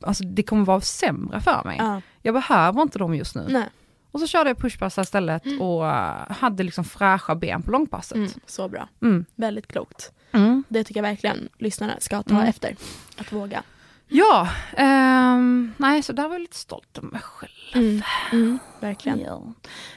alltså 0.02 0.24
det 0.24 0.44
kommer 0.44 0.66
vara 0.66 0.82
sämre 0.82 1.42
för 1.42 1.62
mig. 1.66 1.76
Ja. 1.80 2.02
Jag 2.22 2.34
behöver 2.34 2.82
inte 2.82 3.00
dem 3.00 3.16
just 3.16 3.36
nu. 3.36 3.46
Nej. 3.50 3.70
Och 4.12 4.20
så 4.20 4.28
körde 4.28 4.50
jag 4.50 4.58
pushpressar 4.58 5.02
istället 5.02 5.44
och 5.60 5.88
eh, 5.88 6.32
hade 6.32 6.64
liksom 6.64 6.84
fräscha 6.84 7.36
ben 7.36 7.62
på 7.64 7.72
långpasset. 7.72 8.16
Mm. 8.16 8.30
Så 8.46 8.68
bra. 8.68 8.88
Mm. 9.02 9.26
Väldigt 9.36 9.68
klokt. 9.68 10.12
Mm. 10.32 10.64
Det 10.70 10.84
tycker 10.84 10.98
jag 11.04 11.10
verkligen 11.10 11.50
lyssnarna 11.58 11.94
ska 12.00 12.24
ta 12.24 12.36
Mm. 12.36 12.48
efter. 12.48 12.76
Att 13.18 13.32
våga. 13.32 13.64
Ja, 14.10 14.50
ehm, 14.78 15.74
nej 15.78 16.04
så 16.04 16.14
där 16.14 16.24
var 16.28 16.36
jag 16.36 16.42
lite 16.42 16.56
stolt 16.58 16.98
över 16.98 17.08
mig 17.08 17.22
själv. 17.22 17.52
Mm. 17.74 18.02
Mm. 18.32 18.60
Verkligen. 18.80 19.20
Ja. 19.20 19.54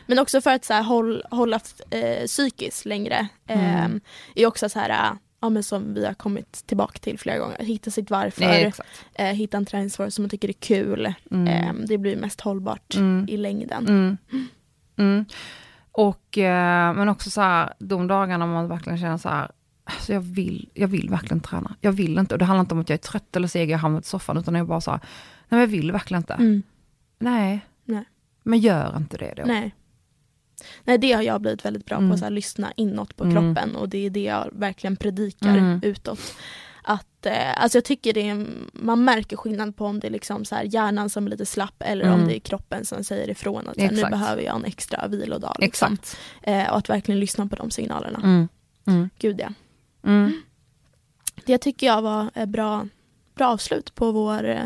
Men 0.06 0.18
också 0.18 0.40
för 0.40 0.50
att 0.50 0.64
så 0.64 0.72
här, 0.74 0.82
håll, 0.82 1.22
hålla 1.30 1.60
eh, 1.90 2.26
psykiskt 2.26 2.84
längre. 2.84 3.28
Eh, 3.46 3.84
Mm. 3.84 4.00
är 4.34 4.46
också 4.46 4.68
så 4.68 4.78
här, 4.78 4.90
äh, 4.90 5.12
ja, 5.40 5.49
men 5.50 5.62
som 5.62 5.94
vi 5.94 6.06
har 6.06 6.14
kommit 6.14 6.52
tillbaka 6.66 6.99
till 6.99 7.18
flera 7.18 7.38
gånger. 7.38 7.59
Hitta 7.59 7.90
sitt 7.90 8.11
varför. 8.11 8.40
Nej, 8.40 8.73
eh, 9.14 9.26
hitta 9.26 9.56
en 9.56 9.66
träningsform 9.66 10.11
som 10.11 10.23
man 10.23 10.30
tycker 10.30 10.49
är 10.49 10.52
kul. 10.52 11.14
Mm. 11.30 11.47
Eh, 11.49 11.87
det 11.87 11.99
blir 11.99 12.16
mest 12.16 12.40
hållbart 12.40 12.94
Mm. 12.97 13.26
i 13.28 13.37
längden. 13.37 13.88
Mm. 13.88 14.16
Mm. 14.97 15.25
Och, 15.92 16.38
eh, 16.38 16.94
men 16.94 17.09
också 17.09 17.30
så 17.30 17.40
här, 17.40 17.73
de 17.78 18.06
dagarna 18.06 18.47
man 18.47 18.68
verkligen 18.68 18.99
känner 18.99 19.16
så 19.16 19.28
här, 19.28 19.50
alltså 19.85 20.12
jag, 20.12 20.20
vill, 20.20 20.68
jag 20.75 20.88
vill 20.88 21.11
verkligen 21.11 21.40
träna. 21.40 21.75
Jag 21.80 21.92
vill 21.92 22.18
inte, 22.18 22.35
och 22.35 22.38
det 22.38 22.44
handlar 22.44 22.61
inte 22.61 22.75
om 22.75 22.80
att 22.80 22.88
jag 22.88 22.94
är 22.94 23.02
trött 23.02 23.37
eller 23.37 23.49
seg, 23.49 23.70
jag 23.70 23.78
har 23.78 23.82
hamnat 23.82 24.04
i 24.04 24.09
soffan, 24.09 24.38
utan 24.38 24.54
jag 24.54 24.66
bara 24.66 24.80
så 24.80 24.90
här, 24.90 25.00
nej 25.02 25.47
men 25.49 25.61
jag 25.61 25.66
vill 25.66 25.92
verkligen 25.92 26.20
inte. 26.20 26.35
Mm. 26.35 26.62
Nej. 27.18 27.61
Nej. 27.85 28.04
Men 28.42 28.59
gör 28.59 28.97
inte 28.97 29.16
det 29.16 29.35
då. 29.37 29.42
Nej. 29.47 29.75
Nej 30.84 30.98
det 30.98 31.12
har 31.12 31.22
jag 31.22 31.40
blivit 31.40 31.64
väldigt 31.64 31.86
bra 31.86 31.96
Mm. 31.98 32.10
på, 32.10 32.16
så 32.16 32.24
här, 32.24 32.30
lyssna 32.30 32.72
inåt 32.76 33.16
på 33.16 33.24
Mm. 33.24 33.36
kroppen 33.36 33.76
och 33.76 33.88
det 33.88 34.06
är 34.06 34.10
det 34.10 34.22
jag 34.22 34.48
verkligen 34.52 34.96
predikar 34.96 35.56
Mm. 35.58 35.80
utåt. 35.82 36.20
Att, 36.82 37.26
eh, 37.26 37.62
alltså 37.62 37.78
jag 37.78 37.84
tycker 37.84 38.12
det 38.12 38.28
är, 38.28 38.46
man 38.72 39.04
märker 39.04 39.36
skillnad 39.36 39.76
på 39.76 39.86
om 39.86 40.00
det 40.00 40.06
är 40.06 40.10
liksom 40.10 40.44
så 40.44 40.54
här 40.54 40.62
hjärnan 40.64 41.10
som 41.10 41.26
är 41.26 41.30
lite 41.30 41.46
slapp 41.46 41.82
eller 41.82 42.04
Mm. 42.04 42.20
om 42.20 42.28
det 42.28 42.36
är 42.36 42.40
kroppen 42.40 42.84
som 42.84 43.04
säger 43.04 43.30
ifrån 43.30 43.68
att 43.68 43.78
här, 43.80 43.90
nu 43.90 44.02
behöver 44.02 44.42
jag 44.42 44.56
en 44.56 44.64
extra 44.64 45.08
vilodag. 45.08 45.56
Liksom. 45.58 45.98
Eh, 46.42 46.70
och 46.70 46.76
att 46.78 46.88
verkligen 46.90 47.20
lyssna 47.20 47.46
på 47.46 47.56
de 47.56 47.70
signalerna. 47.70 48.18
Mm. 48.22 48.49
Mm. 48.86 49.10
Gud 49.18 49.40
ja. 49.40 49.49
Mm. 50.04 50.42
Det 51.44 51.58
tycker 51.58 51.86
jag 51.86 52.02
var 52.02 52.46
bra, 52.46 52.88
bra 53.34 53.46
avslut 53.49 53.94
på 53.94 54.12
vår 54.12 54.44
eh, 54.49 54.64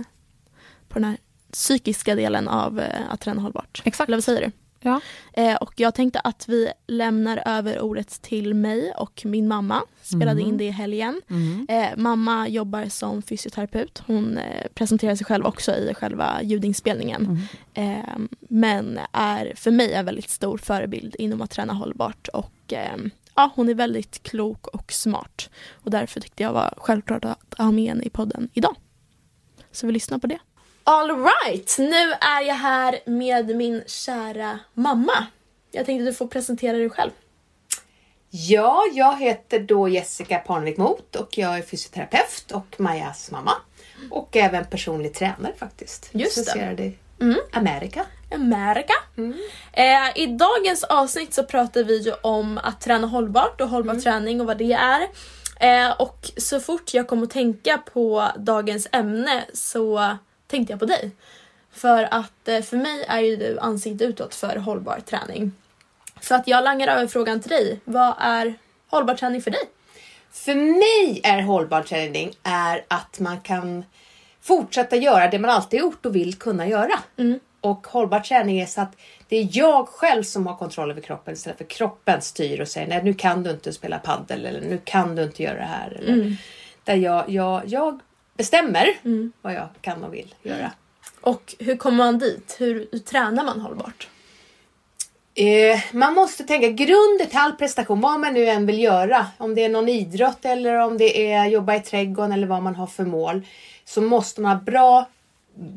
på 0.88 0.98
den 0.98 1.04
här 1.04 1.16
psykiska 1.52 2.14
delen 2.14 2.48
av 2.48 2.80
eh, 2.80 3.00
att 3.10 3.20
träna 3.20 3.42
hållbart. 3.42 3.82
Exakt. 3.84 4.08
Eller 4.08 4.16
vad 4.16 4.24
säger 4.24 4.40
du? 4.46 4.52
Ja. 4.86 5.00
Eh, 5.32 5.54
och 5.56 5.72
jag 5.76 5.94
tänkte 5.94 6.20
att 6.20 6.48
vi 6.48 6.72
lämnar 6.86 7.42
över 7.46 7.80
ordet 7.80 8.22
till 8.22 8.54
mig 8.54 8.92
och 8.98 9.22
min 9.24 9.48
mamma. 9.48 9.82
Spelade 10.02 10.40
Mm. 10.40 10.46
in 10.48 10.56
det 10.58 10.64
i 10.64 10.70
helgen. 10.70 11.20
Mm. 11.30 11.66
Eh, 11.68 11.88
mamma 11.96 12.48
jobbar 12.48 12.84
som 12.88 13.22
fysioterapeut. 13.22 14.02
Hon 14.06 14.38
eh, 14.38 14.66
presenterar 14.74 15.14
sig 15.14 15.26
själv 15.26 15.46
också 15.46 15.72
i 15.76 15.94
själva 15.94 16.42
ljudinspelningen. 16.42 17.46
Mm. 17.74 17.98
Eh, 18.00 18.38
men 18.40 18.98
är 19.12 19.52
för 19.56 19.70
mig 19.70 19.92
en 19.92 20.04
väldigt 20.04 20.30
stor 20.30 20.58
förebild 20.58 21.16
inom 21.18 21.42
att 21.42 21.50
träna 21.50 21.72
hållbart. 21.72 22.28
Och 22.28 22.72
eh, 22.72 22.96
ja, 23.34 23.50
hon 23.54 23.68
är 23.68 23.74
väldigt 23.74 24.22
klok 24.22 24.66
och 24.66 24.92
smart. 24.92 25.50
Och 25.72 25.90
därför 25.90 26.20
tyckte 26.20 26.42
jag 26.42 26.52
var 26.52 26.74
självklart 26.76 27.24
att 27.24 27.54
ha 27.58 27.70
med 27.70 27.88
henne 27.88 28.04
i 28.04 28.10
podden 28.10 28.48
idag. 28.54 28.76
Så 29.72 29.86
vi 29.86 29.92
lyssnar 29.92 30.18
på 30.18 30.26
det. 30.26 30.38
All 30.84 31.24
right, 31.24 31.76
nu 31.78 32.12
är 32.20 32.40
jag 32.42 32.54
här 32.54 32.98
med 33.06 33.56
min 33.56 33.82
kära 33.86 34.58
mamma. 34.74 35.26
Jag 35.70 35.86
tänkte 35.86 36.02
att 36.02 36.08
du 36.10 36.14
får 36.14 36.26
presentera 36.26 36.76
dig 36.76 36.90
själv. 36.90 37.10
Ja, 38.30 38.82
jag 38.92 39.18
heter 39.20 39.60
då 39.60 39.88
Jessica 39.88 40.38
Parnevik 40.38 40.76
Mot 40.76 41.16
och 41.16 41.38
jag 41.38 41.58
är 41.58 41.62
fysioterapeut 41.62 42.50
och 42.52 42.80
Majas 42.80 43.30
mamma. 43.30 43.52
Och 44.10 44.36
även 44.36 44.64
personlig 44.64 45.14
tränare 45.14 45.52
faktiskt. 45.58 46.08
Just 46.12 46.34
det. 46.36 46.40
Licenserad 46.40 46.80
i 46.80 46.98
Mm. 47.20 47.38
Amerika. 47.52 48.06
Amerika. 48.34 48.92
Eh, 49.72 50.18
I 50.22 50.26
dagens 50.26 50.84
avsnitt 50.84 51.34
så 51.34 51.44
pratar 51.44 51.84
vi 51.84 51.98
ju 52.02 52.12
om 52.12 52.58
att 52.62 52.80
träna 52.80 53.06
hållbart 53.06 53.60
och 53.60 53.68
hållbar 53.68 53.94
träning 53.94 54.40
och 54.40 54.46
vad 54.46 54.58
det 54.58 54.72
är. 54.72 55.00
Eh, 55.60 55.92
och 56.00 56.30
så 56.36 56.60
fort 56.60 56.94
jag 56.94 57.08
kom 57.08 57.22
att 57.22 57.30
tänka 57.30 57.78
på 57.78 58.28
dagens 58.36 58.88
ämne 58.92 59.44
så 59.54 60.16
tänkte 60.46 60.72
jag 60.72 60.80
på 60.80 60.86
dig. 60.86 61.10
För 61.72 62.08
att 62.10 62.48
eh, 62.48 62.60
för 62.60 62.76
mig 62.76 63.04
är 63.08 63.20
ju 63.20 63.36
du 63.36 63.58
ansikte 63.58 64.04
utåt 64.04 64.34
för 64.34 64.56
hållbar 64.56 65.00
träning. 65.00 65.52
Så 66.20 66.34
att 66.34 66.48
jag 66.48 66.64
langar 66.64 66.88
över 66.88 67.06
frågan 67.06 67.40
till 67.40 67.50
dig. 67.50 67.80
Vad 67.84 68.14
är 68.18 68.54
hållbar 68.88 69.14
träning 69.14 69.42
för 69.42 69.50
dig? 69.50 69.62
För 70.32 70.54
mig 70.54 71.20
är 71.24 71.42
hållbar 71.42 71.82
träning 71.82 72.32
är 72.42 72.84
att 72.88 73.20
man 73.20 73.40
kan 73.40 73.84
fortsätta 74.40 74.96
göra 74.96 75.28
det 75.28 75.38
man 75.38 75.50
alltid 75.50 75.80
gjort 75.80 76.06
och 76.06 76.16
vill 76.16 76.34
kunna 76.34 76.68
göra. 76.68 76.98
Mm. 77.16 77.40
Och 77.60 77.86
hållbar 77.86 78.20
träning 78.20 78.60
är 78.60 78.66
så 78.66 78.80
att 78.80 78.96
det 79.28 79.36
är 79.36 79.48
jag 79.52 79.88
själv 79.88 80.22
som 80.22 80.46
har 80.46 80.56
kontroll 80.56 80.90
över 80.90 81.00
kroppen 81.00 81.34
istället 81.34 81.58
för 81.58 81.64
kroppen 81.64 82.22
styr 82.22 82.60
och 82.60 82.68
säger 82.68 82.86
nej 82.88 83.02
nu 83.04 83.14
kan 83.14 83.42
du 83.42 83.50
inte 83.50 83.72
spela 83.72 83.98
paddel 83.98 84.46
eller 84.46 84.60
nu 84.60 84.80
kan 84.84 85.16
du 85.16 85.22
inte 85.22 85.42
göra 85.42 85.58
det 85.58 85.64
här. 85.64 85.90
Eller, 85.90 86.12
Mm. 86.12 86.36
Där 86.84 86.94
jag, 86.94 87.30
jag, 87.30 87.62
jag 87.66 88.00
bestämmer 88.34 88.98
vad 89.42 89.54
jag 89.54 89.68
kan 89.80 90.04
och 90.04 90.14
vill 90.14 90.34
göra. 90.42 90.72
Och 91.20 91.54
hur 91.58 91.76
kommer 91.76 91.96
man 91.96 92.18
dit? 92.18 92.56
Hur, 92.58 92.88
hur 92.92 92.98
tränar 92.98 93.44
man 93.44 93.60
hållbart? 93.60 94.08
Eh, 95.34 95.80
man 95.92 96.14
måste 96.14 96.44
tänka 96.44 96.68
grunden 96.68 97.28
till 97.28 97.38
all 97.38 97.52
prestation, 97.52 98.00
vad 98.00 98.20
man 98.20 98.34
nu 98.34 98.46
än 98.46 98.66
vill 98.66 98.82
göra. 98.82 99.26
Om 99.38 99.54
det 99.54 99.64
är 99.64 99.68
någon 99.68 99.88
idrott 99.88 100.44
eller 100.44 100.78
om 100.78 100.98
det 100.98 101.32
är 101.32 101.46
jobba 101.46 101.74
i 101.74 101.80
trädgården 101.80 102.32
eller 102.32 102.46
vad 102.46 102.62
man 102.62 102.74
har 102.74 102.86
för 102.86 103.04
mål. 103.04 103.46
Så 103.84 104.00
måste 104.00 104.40
man 104.40 104.56
ha 104.56 104.64
bra 104.64 105.08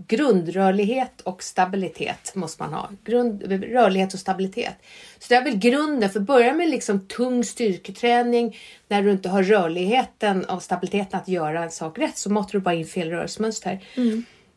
grundrörlighet 0.08 1.22
och 1.22 1.44
stabilitet. 1.44 2.36
måste 2.36 2.63
man 2.63 2.74
ha. 2.74 2.90
Grund, 3.06 3.44
rörlighet 3.63 4.13
och 4.13 4.20
stabilitet. 4.20 4.76
Så 5.20 5.26
det 5.30 5.36
är 5.36 5.44
väl 5.44 5.58
grunden. 5.58 6.10
För 6.10 6.20
börja 6.20 6.54
med 6.54 6.70
liksom 6.70 7.08
tung 7.08 7.44
styrketräning 7.44 8.58
när 8.88 9.04
du 9.04 9.12
inte 9.12 9.30
har 9.30 9.44
rörligheten 9.44 10.46
och 10.46 10.63
stabiliteten 10.63 11.20
att 11.20 11.28
göra 11.28 11.63
en 11.63 11.72
sak 11.72 12.00
rätt 12.00 12.18
så 12.18 12.32
måste 12.32 12.58
du 12.58 12.62
bara 12.62 12.76
in 12.76 12.86
fel 12.86 13.10
rörelsemönster. 13.10 13.80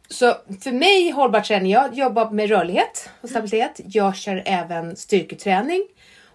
Så 0.09 0.35
för 0.61 0.73
mig 0.73 1.11
hållbar 1.11 1.41
träning, 1.41 1.73
jag 1.73 1.95
jobbar 1.95 2.31
med 2.31 2.49
rörlighet 2.49 3.11
och 3.21 3.29
stabilitet. 3.29 3.81
Jag 3.85 4.17
kör 4.17 4.43
även 4.47 4.97
styrketräning. 4.97 5.87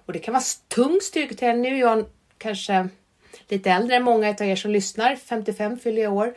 Och 0.06 0.14
det 0.14 0.20
kan 0.20 0.34
vara 0.34 0.44
tung 0.68 1.00
styrketräning. 1.02 1.62
Nu 1.62 1.76
är 1.76 1.80
jag 1.80 2.06
kanske 2.38 2.88
lite 3.48 3.72
äldre 3.72 3.96
än 3.96 4.04
många 4.04 4.30
av 4.30 4.42
er 4.42 4.56
som 4.56 4.72
lyssnar. 4.72 5.16
55 5.16 5.80
fyller 5.80 6.02
jag 6.02 6.14
år. 6.14 6.34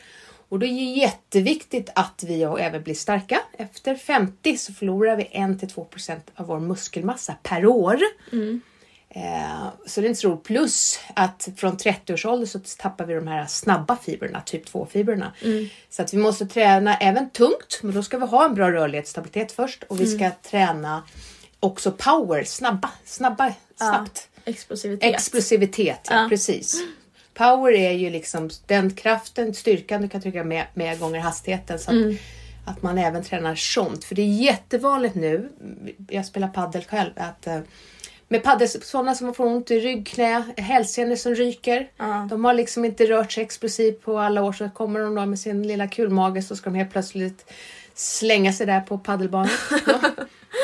Och 0.48 0.58
det 0.58 0.66
är 0.66 0.96
jätteviktigt 0.96 1.90
att 1.94 2.24
vi 2.26 2.42
även 2.42 2.82
blir 2.82 2.94
starka. 2.94 3.40
Efter 3.58 3.94
50 3.94 4.56
så 4.56 4.72
förlorar 4.72 5.16
vi 5.16 5.24
1-2% 5.24 6.20
av 6.34 6.46
vår 6.46 6.60
muskelmassa 6.60 7.34
per 7.42 7.66
år. 7.66 7.98
Eh, 9.10 9.68
så 9.86 10.00
det 10.00 10.06
är 10.06 10.08
inte 10.08 10.20
så 10.20 10.28
roligt. 10.28 10.42
Plus 10.44 11.00
att 11.14 11.48
från 11.56 11.76
30-årsåldern 11.76 12.46
så 12.46 12.58
tappar 12.78 13.06
vi 13.06 13.14
de 13.14 13.28
här 13.28 13.46
snabba 13.46 13.96
fibrerna, 13.96 14.40
typ 14.40 14.68
2-fibrerna. 14.72 15.32
Så 15.90 16.02
att 16.02 16.14
vi 16.14 16.18
måste 16.18 16.46
träna 16.46 16.96
även 16.96 17.30
tungt, 17.30 17.80
men 17.82 17.94
då 17.94 18.02
ska 18.02 18.18
vi 18.18 18.26
ha 18.26 18.44
en 18.44 18.54
bra 18.54 18.72
rörlighetsstabilitet 18.72 19.52
först 19.52 19.82
och 19.84 20.00
vi 20.00 20.06
ska 20.06 20.30
träna 20.50 21.02
också 21.60 21.92
power, 21.92 22.44
snabba, 22.44 22.90
snabba, 23.04 23.52
snabbt. 23.76 24.28
Explosivitet. 24.44 25.14
Explosivitet, 25.14 26.06
ja, 26.10 26.22
Ja. 26.22 26.28
precis. 26.28 26.82
Power 27.38 27.72
är 27.72 27.92
ju 27.92 28.10
liksom 28.10 28.50
den 28.66 28.90
kraften, 28.90 29.54
styrkan 29.54 30.02
du 30.02 30.08
kan 30.08 30.20
trycka 30.20 30.44
med, 30.44 30.66
med 30.74 30.98
gånger 31.00 31.20
hastigheten. 31.20 31.78
Så 31.78 31.90
att, 31.90 31.96
Mm. 31.96 32.16
att 32.64 32.82
man 32.82 32.98
även 32.98 33.24
tränar 33.24 33.54
sånt. 33.54 34.04
För 34.04 34.14
det 34.14 34.22
är 34.22 34.26
jättevanligt 34.42 35.14
nu, 35.14 35.48
jag 36.08 36.26
spelar 36.26 36.48
paddel 36.48 36.84
själv, 36.84 37.10
att 37.16 37.46
eh, 37.46 37.58
med 38.28 38.42
paddel, 38.42 38.68
sådana 38.68 39.14
som 39.14 39.34
får 39.34 39.46
ont 39.46 39.70
i 39.70 39.80
rygg, 39.80 40.06
knä, 40.06 40.42
hälsenor 40.56 41.16
som 41.16 41.34
ryker. 41.34 41.88
Ja. 41.96 42.26
De 42.30 42.44
har 42.44 42.54
liksom 42.54 42.84
inte 42.84 43.04
rört 43.06 43.32
sig 43.32 43.42
explosivt 43.44 44.02
på 44.02 44.18
alla 44.18 44.42
år 44.42 44.52
så 44.52 44.68
kommer 44.68 45.00
de 45.00 45.14
då 45.14 45.26
med 45.26 45.38
sin 45.38 45.68
lilla 45.68 45.88
kulmage 45.88 46.44
så 46.44 46.56
ska 46.56 46.70
de 46.70 46.76
helt 46.76 46.92
plötsligt 46.92 47.52
slänga 47.94 48.52
sig 48.52 48.66
där 48.66 48.80
på 48.80 48.98
paddelbanan. 48.98 49.50
Ja. 49.86 50.00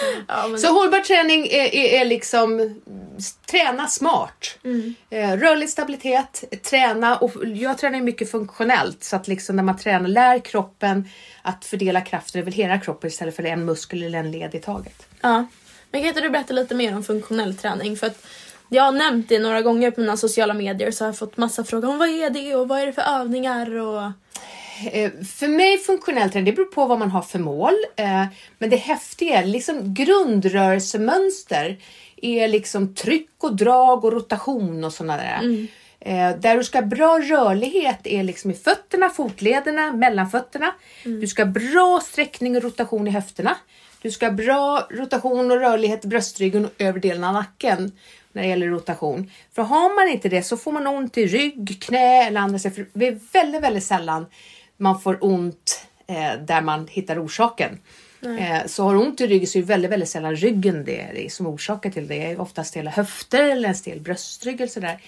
Ja, 0.29 0.57
Så 0.59 0.73
hållbar 0.73 1.01
träning 1.01 1.47
är, 1.47 1.75
är, 1.75 2.01
är 2.01 2.05
liksom 2.05 2.81
träna 3.47 3.87
smart. 3.87 4.59
Mm. 4.65 4.95
Eh, 5.11 5.37
rörlig 5.37 5.71
stabilitet, 5.71 6.45
träna 6.63 7.17
och 7.17 7.33
jag 7.45 7.79
tränar 7.79 8.01
mycket 8.01 8.31
funktionellt 8.31 9.05
så 9.05 9.17
att 9.17 9.29
liksom 9.29 9.57
när 9.57 9.63
man 9.63 9.79
tränar 9.79 10.09
lär 10.09 10.39
kroppen 10.39 11.09
att 11.43 11.65
fördela 11.65 12.01
krafter 12.01 12.39
över 12.39 12.51
hela 12.51 12.79
kroppen 12.79 13.09
istället 13.09 13.37
för 13.37 13.43
en 13.43 13.65
muskel 13.65 14.03
eller 14.03 14.19
en 14.19 14.31
led 14.31 14.55
i 14.55 14.59
taget. 14.59 15.07
ja. 15.21 15.47
men 15.91 16.01
kan 16.01 16.09
inte 16.09 16.21
du 16.21 16.31
berätta 16.31 16.55
lite 16.55 16.75
mer 16.75 16.97
om 16.97 17.05
funktionell 17.05 17.57
träning? 17.57 17.97
För 17.97 18.07
att 18.07 18.27
jag 18.69 18.83
har 18.83 18.93
nämnt 18.93 19.29
det 19.29 19.39
några 19.39 19.63
gånger 19.63 19.91
på 19.91 20.01
mina 20.01 20.17
sociala 20.17 20.55
medier 20.55 20.91
så 20.91 21.05
har 21.05 21.09
jag 21.09 21.19
fått 21.19 21.37
massa 21.37 21.65
frågor 21.65 21.89
om 21.89 21.99
vad 21.99 22.09
är 22.09 22.31
det 22.31 22.55
och 22.55 22.69
vad 22.69 22.81
är 22.81 22.87
det 22.87 22.93
för 22.93 23.21
övningar 23.21 23.77
och... 23.77 24.13
Eh, 24.93 25.11
för 25.25 25.49
mig 25.49 25.79
funktionell 25.79 26.31
träning, 26.31 26.45
det 26.45 26.53
beror 26.53 26.67
på 26.67 26.87
vad 26.87 26.99
man 26.99 27.11
har 27.11 27.23
för 27.23 27.39
mål. 27.39 27.75
Eh, 27.97 28.25
men 28.59 28.71
det 28.71 28.77
häftiga 28.77 29.43
liksom 29.43 29.95
grundrörelsemönster 29.95 31.79
är 32.17 32.49
liksom 32.49 32.95
tryck 32.95 33.31
och 33.39 33.57
drag 33.57 34.05
och 34.05 34.13
rotation 34.13 34.85
och 34.85 34.93
sådana 34.93 35.17
där. 35.17 35.67
Eh, 36.01 36.37
där 36.37 36.57
du 36.57 36.65
ska 36.65 36.79
ha 36.79 36.87
bra 36.87 37.19
rörlighet 37.19 38.07
är 38.07 38.23
liksom 38.23 38.51
i 38.51 38.55
fötterna, 38.55 39.09
fotlederna, 39.09 39.93
mellanfötterna. 39.93 40.75
Du 41.05 41.27
ska 41.27 41.45
ha 41.45 41.51
bra 41.51 42.01
sträckning 42.05 42.57
och 42.57 42.63
rotation 42.63 43.09
i 43.09 43.11
höfterna. 43.11 43.57
Du 44.03 44.11
ska 44.11 44.27
ha 44.27 44.33
bra 44.33 44.89
rotation 44.91 45.51
och 45.51 45.61
rörlighet 45.61 46.05
i 46.05 46.09
bröstryggen 46.09 46.65
och 46.65 46.71
övre 46.79 47.01
delen 47.01 47.25
av 47.25 47.35
nacken 47.35 47.93
när 48.33 48.43
det 48.43 48.49
gäller 48.49 48.69
rotation. 48.69 49.31
För 49.53 49.63
har 49.63 49.97
man 49.97 50.09
inte 50.09 50.29
det 50.29 50.43
så 50.43 50.57
får 50.57 50.73
man 50.73 50.87
ont 50.87 51.19
i 51.19 51.27
rygg, 51.27 51.83
knä 51.83 52.27
eller 52.27 52.41
andra. 52.41 52.59
För 52.59 52.87
Det 52.93 53.07
är 53.07 53.19
väldigt, 53.33 53.63
väldigt 53.63 53.85
sällan 53.85 54.27
man 54.77 55.01
får 55.01 55.19
ont 55.21 55.87
eh, 56.07 56.41
där 56.41 56.61
man 56.61 56.87
hittar 56.91 57.25
orsaken. 57.25 57.79
Eh, 58.25 58.67
så 58.67 58.85
har 58.85 58.95
du 58.95 59.01
ont 59.01 59.21
i 59.21 59.27
ryggen 59.27 59.47
så 59.47 59.59
är 59.59 59.63
det 59.63 59.69
väldigt, 59.69 59.91
väldigt 59.91 60.09
sällan 60.09 60.37
ryggen 60.37 60.85
det 60.85 61.25
är 61.25 61.29
som 61.29 61.47
orsakar 61.47 61.91
till 61.91 62.07
det. 62.09 62.15
Det 62.15 62.33
är 62.33 62.41
oftast 62.41 62.71
stela 62.71 62.91
höfter 62.91 63.51
eller 63.51 63.69
en 63.69 63.75
stel 63.75 64.01
bröstrygg 64.01 64.61
eller 64.61 64.73
sådär. 64.73 65.01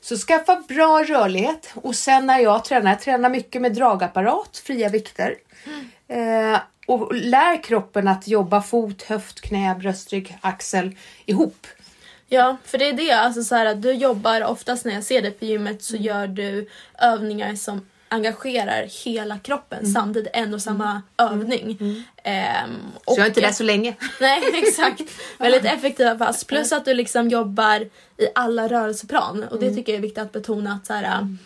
Så 0.00 0.16
skaffa 0.16 0.62
bra 0.68 1.04
rörlighet 1.04 1.72
och 1.74 1.94
sen 1.94 2.26
när 2.26 2.38
jag 2.38 2.64
tränar, 2.64 2.90
jag 2.90 3.00
tränar 3.00 3.30
mycket 3.30 3.62
med 3.62 3.74
dragapparat, 3.74 4.62
fria 4.64 4.88
vikter. 4.88 5.36
Eh, 6.08 6.60
och 6.86 7.14
lär 7.14 7.62
kroppen 7.62 8.08
att 8.08 8.28
jobba 8.28 8.62
fot, 8.62 9.02
höft, 9.02 9.40
knä, 9.40 9.74
bröstrygg, 9.74 10.38
axel 10.40 10.96
ihop. 11.26 11.66
Ja, 12.28 12.56
för 12.64 12.78
det 12.78 12.88
är 12.88 12.92
det. 12.92 13.12
Alltså 13.12 13.42
så 13.42 13.54
här, 13.54 13.66
att 13.66 13.82
du 13.82 13.92
jobbar 13.92 14.44
oftast 14.44 14.84
när 14.84 14.94
jag 14.94 15.04
ser 15.04 15.22
dig 15.22 15.30
på 15.30 15.44
gymmet 15.44 15.82
så 15.82 15.96
gör 15.96 16.26
du 16.26 16.68
övningar 16.98 17.54
som 17.54 17.86
engagerar 18.10 19.04
hela 19.04 19.38
kroppen 19.38 19.86
samtidigt, 19.86 20.30
en 20.32 20.54
och 20.54 20.62
samma 20.62 21.02
övning. 21.18 21.78
Ehm, 22.22 22.70
Så 23.06 23.14
jag 23.16 23.18
är 23.18 23.26
inte 23.26 23.40
och- 23.40 23.46
där 23.46 23.52
så 23.52 23.62
länge. 23.64 23.94
Nej, 24.20 24.42
exakt. 24.54 25.02
Väldigt 25.38 25.64
effektiva 25.64 26.14
pass. 26.18 26.44
Plus 26.44 26.72
att 26.72 26.84
du 26.84 26.94
liksom 26.94 27.28
jobbar 27.28 27.80
i 28.16 28.26
alla 28.34 28.68
rörelseplan. 28.68 29.44
Och 29.44 29.60
det 29.60 29.74
tycker 29.74 29.92
jag 29.92 29.98
är 29.98 30.02
viktigt 30.02 30.18
att 30.22 30.32
betona. 30.32 30.72
att 30.72 30.86
så 30.86 30.92
här, 30.94 31.36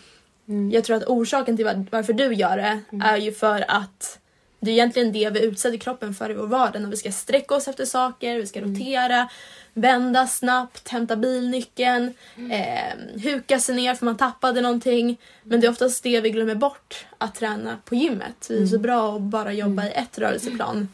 Jag 0.71 0.83
tror 0.83 0.97
att 0.97 1.03
orsaken 1.03 1.55
till 1.57 1.65
var- 1.65 1.85
varför 1.91 2.13
du 2.13 2.33
gör 2.33 2.57
det 2.57 2.79
är 3.05 3.17
ju 3.17 3.31
för 3.33 3.65
att 3.67 4.19
det 4.65 4.71
är 4.71 4.73
egentligen 4.73 5.11
det 5.11 5.29
vi 5.29 5.43
utsätter 5.45 5.77
kroppen 5.77 6.13
för 6.13 6.31
i 6.31 6.33
vår 6.33 6.47
vardag. 6.47 6.81
När 6.81 6.89
vi 6.89 6.97
ska 6.97 7.11
sträcka 7.11 7.55
oss 7.55 7.67
efter 7.67 7.85
saker, 7.85 8.35
vi 8.35 8.47
ska 8.47 8.61
rotera, 8.61 9.29
vända 9.73 10.27
snabbt, 10.27 10.89
hämta 10.89 11.15
bilnyckeln, 11.15 12.13
eh, 12.51 13.21
huka 13.23 13.59
sig 13.59 13.75
ner 13.75 13.95
för 13.95 14.05
man 14.05 14.17
tappade 14.17 14.61
någonting. 14.61 15.17
Men 15.43 15.59
det 15.61 15.67
är 15.67 15.71
oftast 15.71 16.03
det 16.03 16.21
vi 16.21 16.29
glömmer 16.29 16.55
bort 16.55 17.05
att 17.17 17.35
träna 17.35 17.77
på 17.85 17.95
gymmet. 17.95 18.47
Vi 18.49 18.63
är 18.63 18.67
så 18.67 18.79
bra 18.79 19.15
att 19.15 19.21
bara 19.21 19.53
jobba 19.53 19.85
i 19.85 19.91
ett 19.91 20.17
rörelseplan. 20.17 20.87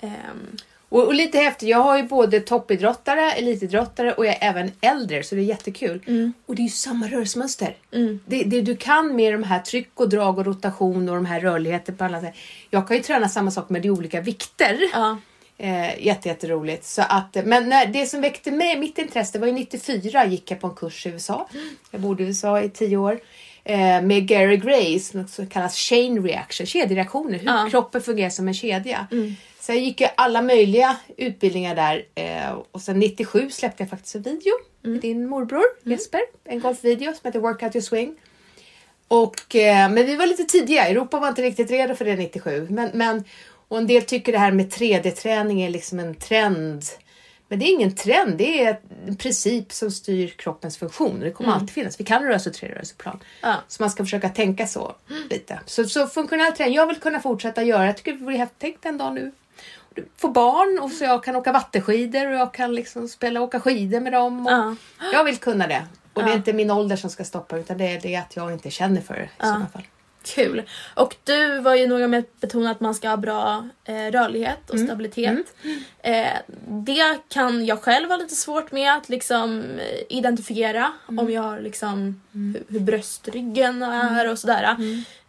Ehm, 0.00 0.56
Och, 0.92 1.06
och 1.06 1.14
lite 1.14 1.38
häftigt, 1.38 1.68
jag 1.68 1.78
har 1.78 1.96
ju 1.96 2.02
både 2.02 2.40
toppidrottare, 2.40 3.32
elitidrottare 3.32 4.12
och 4.12 4.26
jag 4.26 4.32
är 4.34 4.48
även 4.50 4.70
äldre 4.80 5.22
så 5.22 5.34
det 5.34 5.40
är 5.40 5.44
jättekul. 5.44 6.00
Och 6.46 6.54
det 6.54 6.62
är 6.62 6.64
ju 6.64 6.70
samma 6.70 7.06
rörelsemönster. 7.08 7.76
Mm. 7.94 8.20
Det, 8.26 8.42
det 8.42 8.60
du 8.60 8.76
kan 8.76 9.16
med 9.16 9.34
de 9.34 9.42
här 9.42 9.58
tryck 9.58 9.90
och 9.94 10.08
drag 10.08 10.38
och 10.38 10.46
rotation 10.46 11.08
och 11.08 11.14
de 11.14 11.26
här 11.26 11.40
rörligheter 11.40 11.92
på 11.92 12.04
alla 12.04 12.20
sätt. 12.20 12.34
Jag 12.70 12.88
kan 12.88 12.96
ju 12.96 13.02
träna 13.02 13.28
samma 13.28 13.50
sak 13.50 13.68
med 13.70 13.82
de 13.82 13.90
olika 13.90 14.20
vikter. 14.20 14.78
ja. 14.92 15.18
Eh, 15.58 16.06
jätte, 16.06 16.28
jätteroligt. 16.28 16.84
Så 16.84 17.02
att, 17.08 17.36
men 17.44 17.68
när, 17.68 17.86
det 17.86 18.06
som 18.06 18.20
väckte 18.20 18.50
mig, 18.50 18.78
mitt 18.78 18.98
intresse, 18.98 19.32
det 19.32 19.38
var 19.38 19.46
ju 19.46 19.52
94 19.52 20.26
gick 20.26 20.50
jag 20.50 20.60
på 20.60 20.66
en 20.66 20.74
kurs 20.74 21.06
i 21.06 21.08
USA. 21.08 21.48
Jag 21.90 22.00
bodde 22.00 22.22
i 22.22 22.26
USA 22.26 22.60
i 22.62 22.68
tio 22.70 22.96
år. 22.96 23.20
Eh, 23.64 24.02
med 24.02 24.26
Gary 24.28 24.56
Gray 24.56 24.98
som 25.00 25.20
också 25.20 25.46
kallas 25.46 25.76
chain 25.76 26.22
reaction, 26.26 26.66
kedjereaktioner. 26.66 27.38
Hur 27.38 27.46
Ja. 27.46 27.68
kroppen 27.70 28.00
fungerar 28.02 28.30
som 28.30 28.48
en 28.48 28.54
kedja. 28.54 29.06
Så 29.62 29.72
jag 29.72 29.78
gick 29.78 30.00
ju 30.00 30.06
alla 30.14 30.42
möjliga 30.42 30.96
utbildningar 31.16 31.74
där. 31.74 32.04
Eh, 32.14 32.58
och 32.72 32.80
sen 32.80 32.98
97 32.98 33.50
släppte 33.50 33.82
jag 33.82 33.90
faktiskt 33.90 34.14
en 34.14 34.22
video 34.22 34.52
med 34.82 35.00
din 35.00 35.28
morbror 35.28 35.64
Jesper. 35.82 36.20
En 36.44 36.60
golfvideo 36.60 37.12
som 37.12 37.20
heter 37.22 37.40
Workout 37.40 37.74
Your 37.74 37.82
Swing. 37.82 38.16
Och, 39.08 39.56
eh, 39.56 39.90
men 39.90 40.06
vi 40.06 40.16
var 40.16 40.26
lite 40.26 40.44
tidiga. 40.44 40.88
Europa 40.88 41.18
var 41.18 41.28
inte 41.28 41.42
riktigt 41.42 41.70
redo 41.70 41.94
för 41.94 42.04
det 42.04 42.16
97. 42.16 42.66
Men, 42.70 42.90
men, 42.94 43.24
och 43.68 43.78
en 43.78 43.86
del 43.86 44.02
tycker 44.02 44.32
det 44.32 44.38
här 44.38 44.52
med 44.52 44.72
3D-träning 44.72 45.62
är 45.62 45.70
liksom 45.70 45.98
en 45.98 46.14
trend. 46.14 46.84
Men 47.48 47.58
det 47.58 47.64
är 47.64 47.72
ingen 47.72 47.94
trend. 47.94 48.38
Det 48.38 48.64
är 48.64 48.80
en 49.06 49.16
princip 49.16 49.72
som 49.72 49.90
styr 49.90 50.28
kroppens 50.28 50.78
funktion. 50.78 51.20
Det 51.20 51.30
kommer 51.30 51.52
alltid 51.52 51.70
finnas. 51.70 52.00
Vi 52.00 52.04
kan 52.04 52.22
röra 52.22 52.36
oss 52.36 52.46
i 52.46 52.50
trerörelseplan. 52.50 53.18
Ja. 53.40 53.54
Så 53.68 53.82
man 53.82 53.90
ska 53.90 54.04
försöka 54.04 54.28
tänka 54.28 54.66
så 54.66 54.94
lite. 55.30 55.60
Så, 55.66 55.84
så 55.84 56.06
funktionell 56.06 56.52
träning. 56.52 56.74
Jag 56.74 56.86
vill 56.86 57.00
kunna 57.00 57.20
fortsätta 57.20 57.62
göra. 57.62 57.86
Jag 57.86 57.96
tycker 57.96 58.12
det 58.12 58.24
vore 58.24 58.36
häftigt. 58.36 58.58
Tänk 58.58 58.84
en 58.84 58.98
dag 58.98 59.14
nu. 59.14 59.32
Får 60.16 60.28
barn 60.28 60.78
och 60.82 60.90
så 60.90 61.04
jag 61.04 61.24
kan 61.24 61.36
åka 61.36 61.52
vattenskidor 61.52 62.26
och 62.26 62.34
jag 62.34 62.54
kan 62.54 62.74
liksom 62.74 63.08
spela 63.08 63.40
åka 63.40 63.60
skidor 63.60 64.00
med 64.00 64.12
dem. 64.12 64.46
Ja. 64.50 64.76
Jag 65.12 65.24
vill 65.24 65.36
kunna 65.36 65.66
det. 65.66 65.82
Och 66.12 66.24
det 66.24 66.30
är 66.30 66.34
inte 66.34 66.52
min 66.52 66.70
ålder 66.70 66.96
som 66.96 67.10
ska 67.10 67.24
stoppa 67.24 67.58
utan 67.58 67.78
det 67.78 67.84
är 67.96 68.00
det 68.00 68.16
att 68.16 68.36
jag 68.36 68.52
inte 68.52 68.70
känner 68.70 69.00
för 69.00 69.14
det 69.14 69.20
i 69.22 69.28
Ja. 69.38 69.44
sådana 69.44 69.66
fall. 69.68 69.82
Kul. 70.24 70.62
Och 70.94 71.16
du 71.24 71.60
var 71.60 71.74
ju 71.74 71.86
noga 71.86 72.08
med 72.08 72.18
att 72.18 72.40
betona 72.40 72.70
att 72.70 72.80
man 72.80 72.94
ska 72.94 73.08
ha 73.08 73.16
bra 73.16 73.68
eh, 73.84 73.94
rörlighet 73.94 74.70
och 74.70 74.80
stabilitet. 74.80 75.54
Eh, 76.02 76.26
det 76.68 77.18
kan 77.28 77.66
jag 77.66 77.82
själv 77.82 78.08
ha 78.10 78.16
lite 78.16 78.34
svårt 78.34 78.72
med 78.72 78.94
att 78.96 79.08
liksom 79.08 79.60
eh, 79.78 80.16
identifiera 80.16 80.92
om 81.06 81.30
jag 81.30 81.42
har 81.42 81.60
liksom 81.60 82.22
hur, 82.32 82.62
hur 82.68 82.80
bröstryggen 82.80 83.82
är 83.82 84.30
och 84.30 84.38
sådär. 84.38 84.76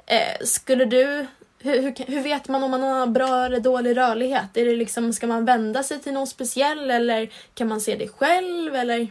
Eh, 0.06 0.46
skulle 0.46 0.86
du 0.86 1.28
hur, 1.64 1.82
hur, 1.82 2.06
hur 2.08 2.22
vet 2.22 2.48
man 2.48 2.64
om 2.64 2.72
man 2.72 2.82
har 2.82 3.08
bra 3.08 3.46
eller 3.46 3.60
dålig 3.60 3.98
rörlighet? 3.98 4.58
Är 4.58 4.66
det 4.66 4.76
liksom, 4.76 5.14
ska 5.14 5.28
man 5.28 5.46
vända 5.46 5.84
sig 5.84 6.00
till 6.00 6.14
någon 6.14 6.28
speciell 6.28 6.92
eller 6.92 7.30
kan 7.54 7.68
man 7.68 7.82
se 7.82 7.96
det 7.96 8.08
själv? 8.08 8.76
Eller? 8.76 9.08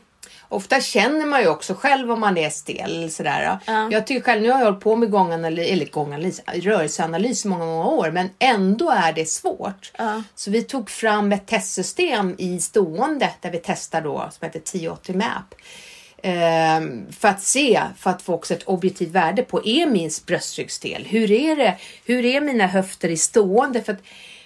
Ofta 0.49 0.81
känner 0.81 1.27
man 1.27 1.41
ju 1.41 1.49
också 1.49 1.75
själv 1.75 2.13
om 2.13 2.21
man 2.21 2.39
är 2.39 2.51
stel. 2.51 3.11
Sådär. 3.11 3.59
Ja. 3.67 3.89
Jag 3.93 4.07
tycker 4.07 4.23
själv, 4.23 4.43
nu 4.43 4.51
har 4.51 4.59
jag 4.59 4.65
hållit 4.65 4.81
på 4.81 4.97
med 4.97 5.11
gånganalys, 5.11 5.71
eller 5.71 5.87
gånganalys, 5.87 6.43
rörelseanalys 6.47 7.45
många, 7.45 7.65
många 7.65 7.87
år 7.87 8.11
men 8.11 8.31
ändå 8.39 8.91
är 8.91 9.13
det 9.13 9.29
svårt. 9.29 9.93
Ja. 9.99 10.23
Så 10.35 10.51
vi 10.51 10.63
tog 10.63 10.91
fram 10.91 11.33
ett 11.33 11.47
testsystem 11.47 12.35
i 12.39 12.61
stående 12.61 13.31
där 13.41 13.51
vi 13.51 13.61
testar 13.65 14.01
då 14.01 14.29
som 14.31 14.47
heter 14.47 14.59
1080 14.59 15.17
Map. 15.17 15.55
Ehm, 16.23 17.13
för 17.13 17.29
att 17.29 17.43
se, 17.43 17.81
för 17.99 18.11
att 18.11 18.23
få 18.23 18.35
också 18.35 18.55
ett 18.55 18.63
objektivt 18.63 19.11
värde 19.11 19.43
på 19.43 19.67
är 19.67 19.87
min 19.87 20.11
bröstrygg 20.27 20.71
stel? 20.71 21.05
Hur 21.09 21.31
är 21.31 21.57
det? 21.57 21.77
Hur 22.05 22.25
är 22.25 22.41
mina 22.41 22.67
höfter 22.67 23.09
i 23.09 23.17
stående? 23.17 23.83
För 23.83 23.93
att 23.93 24.03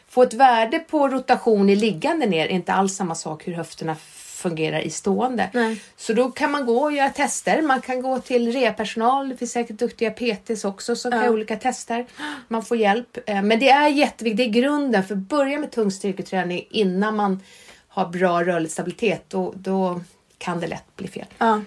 få 0.09 0.23
ett 0.23 0.35
värde 0.35 0.79
på 0.79 1.09
rotation 1.09 1.71
i 1.71 1.77
liggande 1.77 2.27
ner 2.27 2.45
är 2.47 2.51
inte 2.51 2.73
alls 2.73 2.97
samma 2.97 3.15
sak 3.15 3.47
hur 3.49 3.53
höfterna 3.53 3.97
fungerar 4.17 4.81
i 4.81 4.91
stående. 4.91 5.51
Nej. 5.53 5.81
Så 5.97 6.13
då 6.13 6.31
kan 6.31 6.51
man 6.51 6.67
gå 6.67 6.79
och 6.83 6.93
göra 6.93 7.09
tester. 7.11 7.63
Man 7.63 7.81
kan 7.81 8.03
gå 8.03 8.19
till 8.19 8.53
rehabpersonal. 8.53 9.29
Det 9.29 9.37
finns 9.37 9.53
säkert 9.53 9.79
duktiga 9.79 10.11
PTs 10.11 10.65
också 10.65 10.97
som 10.97 11.11
kan 11.11 11.19
Ja. 11.19 11.25
göra 11.25 11.35
olika 11.35 11.57
tester. 11.57 12.07
Man 12.49 12.65
får 12.65 12.77
hjälp. 12.77 13.19
Eh, 13.27 13.43
Men 13.43 13.59
det 13.61 13.69
är 13.69 13.89
jätteviktigt. 13.89 14.37
Det 14.53 14.59
är 14.59 14.63
grunden. 14.63 15.05
För 15.05 15.15
börja 15.15 15.59
med 15.59 15.71
tung 15.71 15.91
styrketräning 15.91 16.67
innan 16.71 17.17
man 17.17 17.41
har 17.89 18.07
bra 18.07 18.45
rörlig 18.45 18.71
stabilitet. 18.71 19.25
Då, 19.29 19.53
då 19.57 20.01
kan 20.39 20.61
det 20.61 20.67
lätt 20.67 20.97
bli 20.97 21.09
fel. 21.09 21.27
Ja. 21.39 21.61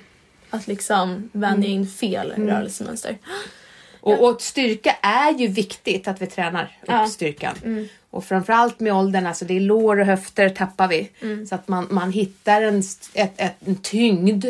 Att 0.49 0.67
liksom 0.67 1.29
vänja 1.33 1.67
in 1.69 1.87
fel 1.87 2.31
Mm. 2.31 2.49
rörelsemönster. 2.49 3.17
Och, 4.01 4.29
och 4.29 4.41
styrka 4.41 4.91
är 5.01 5.31
ju 5.33 5.47
viktigt 5.47 6.07
att 6.07 6.21
vi 6.21 6.27
tränar 6.27 6.63
upp 6.81 6.87
Ja. 6.87 7.07
styrkan. 7.07 7.87
Och 8.09 8.25
framförallt 8.25 8.79
med 8.79 8.93
åldern, 8.93 9.25
alltså 9.25 9.45
det 9.45 9.55
är 9.55 9.59
lår 9.59 9.99
och 9.99 10.05
höfter 10.05 10.49
tappar 10.49 10.87
vi. 10.87 11.09
Så 11.49 11.55
att 11.55 11.67
man, 11.67 11.87
man 11.91 12.11
hittar 12.11 12.61
en, 12.61 12.79
ett, 13.13 13.31
ett, 13.39 13.55
en 13.65 13.75
tyngd 13.75 14.45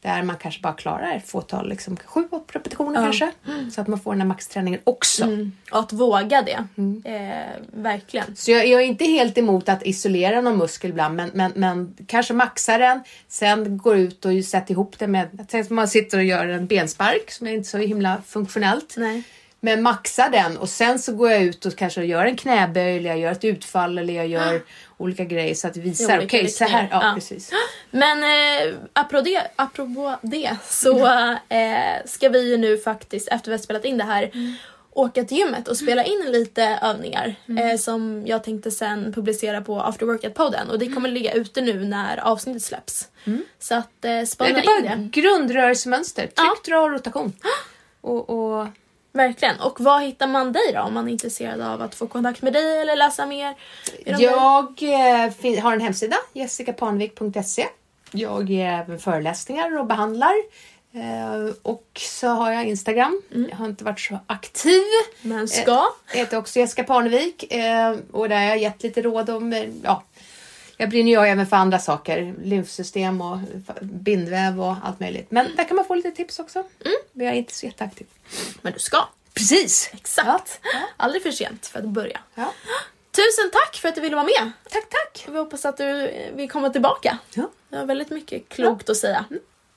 där 0.00 0.22
man 0.22 0.36
kanske 0.36 0.60
bara 0.60 0.72
klarar 0.72 1.16
ett 1.16 1.28
fåtal, 1.28 1.68
liksom 1.68 1.96
sju 1.96 2.24
repetitioner 2.52 3.02
kanske. 3.02 3.32
Så 3.72 3.80
att 3.80 3.88
man 3.88 4.00
får 4.00 4.12
den 4.12 4.20
här 4.20 4.28
maxträningen 4.28 4.80
också. 4.84 5.24
Och 5.70 5.78
att 5.78 5.92
våga 5.92 6.42
det. 6.42 6.64
Mm. 6.76 7.02
Eh, 7.04 7.46
verkligen. 7.72 8.36
Så 8.36 8.50
jag, 8.50 8.66
jag 8.66 8.82
är 8.82 8.86
inte 8.86 9.04
helt 9.04 9.38
emot 9.38 9.68
att 9.68 9.86
isolera 9.86 10.40
någon 10.40 10.58
muskel 10.58 10.90
ibland 10.90 11.16
men, 11.16 11.30
men, 11.34 11.52
men 11.54 11.96
kanske 12.06 12.34
maxa 12.34 12.78
den, 12.78 13.00
sen 13.28 13.78
går 13.78 13.96
ut 13.96 14.24
och 14.24 14.44
sätter 14.44 14.72
ihop 14.72 14.98
det 14.98 15.06
med, 15.06 15.48
att 15.52 15.70
man 15.70 15.88
sitter 15.88 16.18
och 16.18 16.24
gör 16.24 16.48
en 16.48 16.66
benspark 16.66 17.30
som 17.30 17.46
är 17.46 17.52
inte 17.52 17.68
så 17.68 17.78
himla 17.78 18.22
funktionellt. 18.26 18.94
Nej. 18.96 19.22
Men 19.60 19.82
maxa 19.82 20.28
den 20.28 20.56
och 20.56 20.68
sen 20.68 20.98
så 20.98 21.12
går 21.12 21.30
jag 21.30 21.42
ut 21.42 21.66
och 21.66 21.76
kanske 21.76 22.04
gör 22.04 22.26
en 22.26 22.36
knäböj 22.36 22.96
eller 22.96 23.10
jag 23.10 23.18
gör 23.18 23.32
ett 23.32 23.44
utfall 23.44 23.98
eller 23.98 24.14
jag 24.14 24.26
gör 24.26 24.62
olika 25.00 25.24
grejer 25.24 25.54
så 25.54 25.66
att 25.66 25.74
det 25.74 25.80
visar, 25.80 26.20
okej 26.24 26.48
så 26.48 26.64
här, 26.64 26.88
ja, 26.90 27.02
Ja. 27.06 27.12
precis. 27.14 27.52
Men 27.90 28.22
eh, 28.22 28.74
apropå, 28.92 29.24
det, 29.24 29.42
apropå 29.56 30.16
det 30.22 30.56
så 30.64 31.06
eh, 31.48 32.04
ska 32.06 32.28
vi 32.28 32.50
ju 32.50 32.56
nu 32.56 32.78
faktiskt 32.78 33.28
efter 33.28 33.50
vi 33.50 33.56
har 33.56 33.62
spelat 33.62 33.84
in 33.84 33.98
det 33.98 34.04
här 34.04 34.30
åka 34.92 35.24
till 35.24 35.36
gymmet 35.38 35.68
och 35.68 35.76
spela 35.76 36.04
in 36.04 36.24
lite 36.32 36.78
övningar 36.82 37.34
eh, 37.58 37.76
som 37.78 38.22
jag 38.26 38.44
tänkte 38.44 38.70
sen 38.70 39.12
publicera 39.12 39.60
på 39.60 39.80
After 39.80 40.06
Workout-podden 40.06 40.68
och 40.70 40.78
det 40.78 40.86
kommer 40.88 41.08
ligga 41.08 41.32
ute 41.32 41.60
nu 41.60 41.84
när 41.84 42.16
avsnittet 42.16 42.62
släpps. 42.62 43.08
Så 43.58 43.74
att 43.74 44.04
eh, 44.04 44.10
Det 44.10 44.26
spana 44.26 44.50
är 44.50 44.58
in 44.78 44.84
bara 44.86 44.96
det. 44.96 45.08
grundrörelsemönster, 45.20 46.22
tryck, 46.22 46.32
Ja. 46.36 46.54
dra 46.66 46.80
och 46.80 46.90
rotation. 46.90 47.32
Och, 48.00 48.30
och 48.30 48.66
Verkligen. 49.12 49.60
Och 49.60 49.80
var 49.80 50.00
hittar 50.00 50.26
man 50.26 50.52
dig 50.52 50.72
då 50.74 50.80
om 50.80 50.94
man 50.94 51.08
är 51.08 51.12
intresserad 51.12 51.60
av 51.60 51.82
att 51.82 51.94
få 51.94 52.06
kontakt 52.06 52.42
med 52.42 52.52
dig 52.52 52.80
eller 52.80 52.96
läsa 52.96 53.26
mer? 53.26 53.54
Jag 54.04 54.82
eh, 54.82 55.30
fin- 55.30 55.62
har 55.62 55.72
en 55.72 55.80
hemsida, 55.80 56.16
jessicaparnevik.se. 56.32 57.66
Jag 58.12 58.50
ger 58.50 58.66
även 58.72 58.98
föreläsningar 58.98 59.78
och 59.78 59.86
behandlar. 59.86 60.32
Eh, 60.94 61.54
och 61.62 61.86
så 61.96 62.28
har 62.28 62.52
jag 62.52 62.64
Instagram. 62.64 63.22
Jag 63.50 63.56
har 63.56 63.66
inte 63.66 63.84
varit 63.84 64.00
så 64.00 64.18
aktiv. 64.26 64.72
där? 64.72 65.28
Men 65.28 65.48
ska? 65.48 65.84
Jag 66.12 66.18
heter 66.18 66.36
också 66.38 66.58
Jessica 66.58 66.84
Parnevik 66.84 67.52
eh, 67.52 67.96
och 68.12 68.28
där 68.28 68.36
har 68.36 68.44
jag 68.44 68.58
gett 68.58 68.82
lite 68.82 69.02
råd 69.02 69.30
om, 69.30 69.52
eh, 69.52 69.68
ja, 69.82 70.02
jag 70.80 70.88
brinner 70.88 71.10
ju 71.10 71.28
även 71.28 71.46
för 71.46 71.56
andra 71.56 71.78
saker, 71.78 72.34
lymfsystem 72.42 73.20
och 73.20 73.38
bindväv 73.80 74.60
och 74.60 74.76
allt 74.82 75.00
möjligt. 75.00 75.30
Men 75.30 75.56
där 75.56 75.64
kan 75.64 75.76
man 75.76 75.84
få 75.84 75.94
lite 75.94 76.10
tips 76.10 76.38
också. 76.38 76.64
Men 77.12 77.26
jag 77.26 77.34
är 77.34 77.38
inte 77.38 77.54
så 77.54 77.66
jätteaktiv. 77.66 78.06
Men 78.62 78.72
du 78.72 78.78
ska. 78.78 79.08
Precis! 79.34 79.90
Exakt. 79.92 80.60
Ja. 80.62 80.80
Aldrig 80.96 81.22
för 81.22 81.30
sent 81.30 81.66
för 81.66 81.78
att 81.78 81.84
börja. 81.84 82.20
Ja. 82.34 82.52
Tusen 83.10 83.50
tack 83.52 83.76
för 83.76 83.88
att 83.88 83.94
du 83.94 84.00
ville 84.00 84.16
vara 84.16 84.24
med. 84.24 84.52
Tack, 84.70 84.88
tack! 84.88 85.24
Vi 85.28 85.38
hoppas 85.38 85.64
att 85.64 85.76
du 85.76 86.10
vill 86.34 86.50
komma 86.50 86.70
tillbaka. 86.70 87.18
Ja. 87.34 87.50
Du 87.68 87.76
har 87.76 87.84
väldigt 87.84 88.10
mycket 88.10 88.48
klokt 88.48 88.90
att 88.90 88.96
säga. 88.96 89.24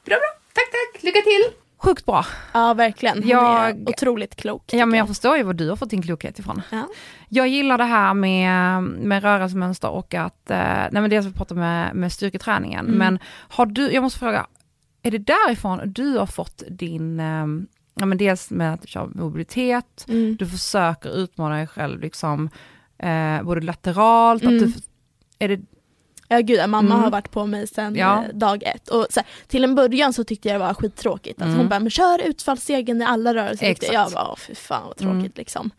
Bra, 0.06 0.18
bra! 0.18 0.28
Tack, 0.54 0.72
tack! 0.72 1.04
Lycka 1.04 1.22
till! 1.22 1.63
Sjukt 1.84 2.06
bra. 2.06 2.26
Ja, 2.54 2.74
verkligen. 2.74 3.28
Jag- 3.28 3.70
är 3.70 3.90
otroligt 3.90 4.36
klok. 4.36 4.64
Ja 4.74 4.78
men 4.86 4.90
tycker 4.92 4.98
jag 4.98 5.08
förstår 5.08 5.38
ju 5.38 5.44
var 5.44 5.54
du 5.54 5.70
har 5.70 5.76
fått 5.76 5.90
din 5.90 6.02
klokhet 6.02 6.40
ifrån. 6.40 6.62
Ja. 6.72 6.88
Jag 7.30 7.48
gillar 7.48 7.78
det 7.78 7.84
här 7.84 8.14
med, 8.14 8.84
med 8.84 9.24
rörelsemönster 9.24 9.90
och 9.90 10.14
att, 10.14 10.52
eh, 10.52 10.58
nej 10.92 11.02
men 11.02 11.10
dels 11.10 11.26
vi 11.26 11.32
pratar 11.34 11.56
med, 11.56 11.96
med 11.96 12.12
styrketräningen, 12.12 12.86
men 12.86 13.20
har 13.28 13.66
du, 13.66 13.92
jag 13.92 14.04
måste 14.04 14.20
fråga, 14.20 14.48
är 15.04 15.12
det 15.12 15.18
därifrån 15.18 15.80
du 15.86 16.18
har 16.18 16.26
fått 16.26 16.64
din, 16.70 17.20
eh, 17.20 17.46
ja 18.00 18.06
men 18.06 18.18
dels 18.18 18.52
med 18.52 18.74
att 18.74 18.82
du 18.82 18.88
kör 18.88 19.10
mobilitet, 19.16 20.06
Mm. 20.10 20.36
du 20.36 20.48
försöker 20.48 21.18
utmana 21.18 21.56
dig 21.56 21.68
själv 21.68 22.00
liksom, 22.00 22.50
eh, 22.98 23.44
både 23.44 23.62
lateralt, 23.62 24.44
Mm. 24.44 24.56
att 24.56 24.62
du, 24.62 24.74
är 25.40 25.48
det, 25.48 25.62
Ja 26.34 26.40
gud, 26.42 26.60
mamma 26.70 26.94
Mm. 26.94 27.04
har 27.04 27.12
varit 27.12 27.32
på 27.32 27.46
mig 27.46 27.68
sedan 27.68 27.96
Ja. 27.96 28.24
eh, 28.24 28.34
dag 28.36 28.64
ett. 28.64 28.88
Och 28.90 29.08
så 29.10 29.20
här, 29.20 29.28
till 29.48 29.64
en 29.64 29.76
början 29.76 30.14
så 30.14 30.24
tyckte 30.24 30.48
jag 30.50 30.56
det 30.62 30.66
var 30.66 30.74
skittråkigt. 30.74 31.42
Alltså 31.42 31.48
Mm. 31.48 31.60
Hon 31.60 31.70
bara, 31.70 31.80
men 31.80 31.90
kör 31.90 32.22
utfallsstegen 32.28 33.02
i 33.02 33.06
alla 33.06 33.34
rörelser. 33.34 33.66
Exakt. 33.66 33.94
Jag 33.94 34.12
bara, 34.12 34.28
"Åh, 34.32 34.36
fy 34.38 34.56
fan 34.56 34.84
vad 34.88 34.98
tråkigt 34.98 35.16
Mm. 35.18 35.32
liksom. 35.36 35.72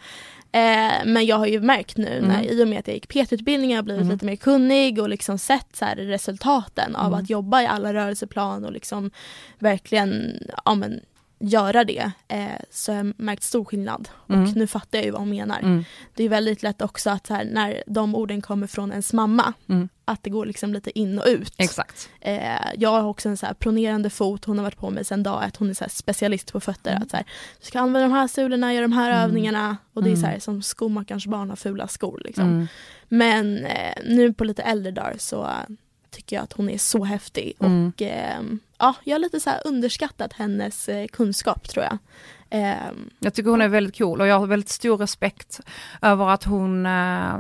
Eh, 0.53 0.93
men 1.05 1.27
jag 1.27 1.37
har 1.37 1.47
ju 1.47 1.61
märkt 1.61 1.97
nu 1.97 2.21
när, 2.29 2.39
Mm. 2.43 2.51
i 2.59 2.63
och 2.65 2.69
med 2.69 2.79
att 2.79 2.87
jag 2.87 2.95
gick 2.95 3.09
PT-utbildningen 3.09 3.79
och 3.79 3.85
blivit 3.85 4.03
Mm. 4.03 4.13
lite 4.15 4.27
mer 4.27 4.37
kunnig 4.37 4.99
och 5.01 5.09
liksom 5.09 5.39
sett 5.39 5.77
så 5.77 5.85
här, 5.85 5.97
resultaten 5.97 6.97
av 6.97 7.07
Mm. 7.07 7.21
att 7.25 7.31
jobba 7.31 7.63
i 7.63 7.67
alla 7.67 7.95
rörelseplan 7.95 8.65
och 8.65 8.73
liksom 8.73 9.11
verkligen 9.59 10.39
ja, 10.65 10.75
men, 10.75 11.01
göra 11.49 11.85
det. 11.85 12.11
Eh, 12.29 12.47
så 12.71 12.93
har 12.93 12.97
jag 12.97 13.13
märkt 13.17 13.43
stor 13.43 13.65
skillnad. 13.65 14.09
Mm. 14.29 14.43
Och 14.45 14.57
nu 14.57 14.67
fattar 14.67 14.99
jag 14.99 15.05
ju 15.05 15.11
vad 15.11 15.21
hon 15.21 15.31
menar. 15.31 15.59
mm, 15.61 15.85
Det 16.15 16.25
är 16.25 16.29
väldigt 16.29 16.63
lätt 16.63 16.83
också 16.83 17.11
att 17.11 17.29
här, 17.29 17.45
när 17.45 17.83
de 17.87 18.15
orden 18.15 18.43
kommer 18.43 18.67
från 18.67 18.91
ens 18.91 19.13
mamma, 19.13 19.53
Mm. 19.69 19.89
att 20.05 20.23
det 20.23 20.31
går 20.31 20.47
liksom 20.47 20.73
lite 20.75 20.99
in 20.99 21.19
och 21.19 21.25
ut. 21.27 21.55
exakt. 21.57 22.09
Eh, 22.21 22.53
jag 22.79 22.91
har 22.91 23.03
också 23.03 23.29
en 23.29 23.37
så 23.37 23.47
här 23.47 23.55
pronerande 23.55 24.11
fot, 24.11 24.45
hon 24.45 24.59
har 24.59 24.63
varit 24.65 24.79
på 24.79 24.91
mig 24.91 25.05
sedan 25.05 25.23
dag 25.23 25.45
ett, 25.45 25.57
hon 25.57 25.71
är 25.71 25.75
så 25.75 25.85
specialist 25.89 26.53
på 26.53 26.61
fötter. 26.61 26.91
Mm. 26.91 27.03
Att 27.03 27.11
så 27.11 27.17
här, 27.17 27.27
du 27.61 27.67
ska 27.67 27.81
använda 27.81 28.09
de 28.09 28.15
här 28.15 28.29
sulorna, 28.29 28.75
göra 28.75 28.83
de 28.83 28.93
här 28.93 29.11
Mm. 29.11 29.23
övningarna. 29.25 29.77
Och 29.93 30.03
det 30.03 30.09
är 30.09 30.13
Mm. 30.13 30.21
så 30.23 30.27
här, 30.27 30.39
som 30.39 30.63
skomakarens 30.63 31.27
barn 31.27 31.49
har 31.51 31.57
fula 31.57 31.89
skor. 31.89 32.23
Liksom. 32.25 32.45
Mm. 32.45 32.67
Men 33.09 33.67
eh, 33.67 33.95
nu 34.05 34.33
på 34.33 34.45
lite 34.45 34.63
äldre 34.63 34.91
dagar 34.93 35.15
så 35.19 35.43
eh, 35.45 35.51
tycker 36.11 36.37
jag 36.37 36.43
att 36.43 36.53
hon 36.53 36.69
är 36.71 36.79
så 36.79 37.05
häftig. 37.05 37.53
Mm. 37.61 37.89
Och 37.97 38.03
eh, 38.03 38.41
ja, 38.85 38.95
jag 39.05 39.15
har 39.15 39.21
lite 39.21 39.41
så 39.41 39.51
underskattat 39.65 40.33
hennes 40.33 40.89
eh, 40.89 41.07
kunskap 41.07 41.69
tror 41.69 41.85
jag. 41.85 41.99
Eh, 42.51 42.75
Jag 43.19 43.35
tycker 43.35 43.51
hon 43.51 43.61
är 43.61 43.69
väldigt 43.69 43.99
cool 43.99 44.21
och 44.21 44.27
jag 44.27 44.39
har 44.39 44.47
väldigt 44.47 44.69
stor 44.69 44.97
respekt 44.99 45.61
över 46.03 46.29
att 46.29 46.45
hon 46.45 46.87
eh, 46.87 47.35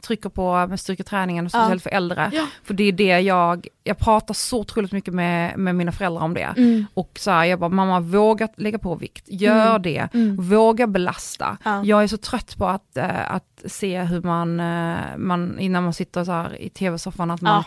trycker 0.00 0.28
på 0.28 0.66
med 0.66 0.80
styrketräningen, 0.80 1.50
speciellt 1.50 1.82
för 1.82 1.90
äldre. 1.90 2.30
Ja. 2.32 2.46
För 2.64 2.74
det 2.74 2.84
är 2.84 2.92
det 2.92 3.20
jag, 3.20 3.66
jag 3.84 3.98
pratar 3.98 4.34
så 4.34 4.60
otroligt 4.60 4.92
mycket 4.92 5.14
med, 5.14 5.58
med 5.58 5.74
mina 5.74 5.92
föräldrar 5.92 6.22
om 6.22 6.34
det. 6.34 6.54
mm, 6.56 6.86
Och 6.94 7.10
så 7.20 7.30
här, 7.30 7.44
jag 7.44 7.58
bara, 7.58 7.68
mamma 7.70 8.00
våga 8.00 8.48
lägga 8.56 8.78
på 8.78 8.94
vikt, 8.94 9.24
gör 9.28 9.70
Mm. 9.70 9.82
det, 9.82 10.08
mm, 10.14 10.36
våga 10.36 10.86
belasta. 10.86 11.56
Ja. 11.64 11.84
Jag 11.84 12.02
är 12.02 12.06
så 12.06 12.16
trött 12.16 12.56
på 12.58 12.66
att, 12.66 12.96
eh, 12.96 13.32
att 13.34 13.62
se 13.66 14.02
hur 14.02 14.22
man, 14.22 14.60
eh, 14.60 15.16
man, 15.16 15.58
innan 15.58 15.82
man 15.84 15.92
sitter 15.94 16.24
så 16.24 16.46
i 16.58 16.68
tv-soffan, 16.70 17.30
att, 17.30 17.40
man, 17.40 17.52
Ja. 17.54 17.64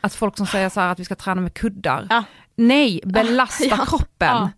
att 0.00 0.14
folk 0.14 0.36
som 0.36 0.46
säger 0.46 0.68
så 0.68 0.80
här 0.80 0.92
att 0.92 0.98
vi 1.00 1.04
ska 1.04 1.14
träna 1.14 1.40
med 1.40 1.54
kuddar. 1.54 2.06
Ja. 2.10 2.24
Nej, 2.56 3.00
belasta 3.04 3.64
Ja. 3.70 3.76
kroppen. 3.76 4.06
Ja. 4.28 4.50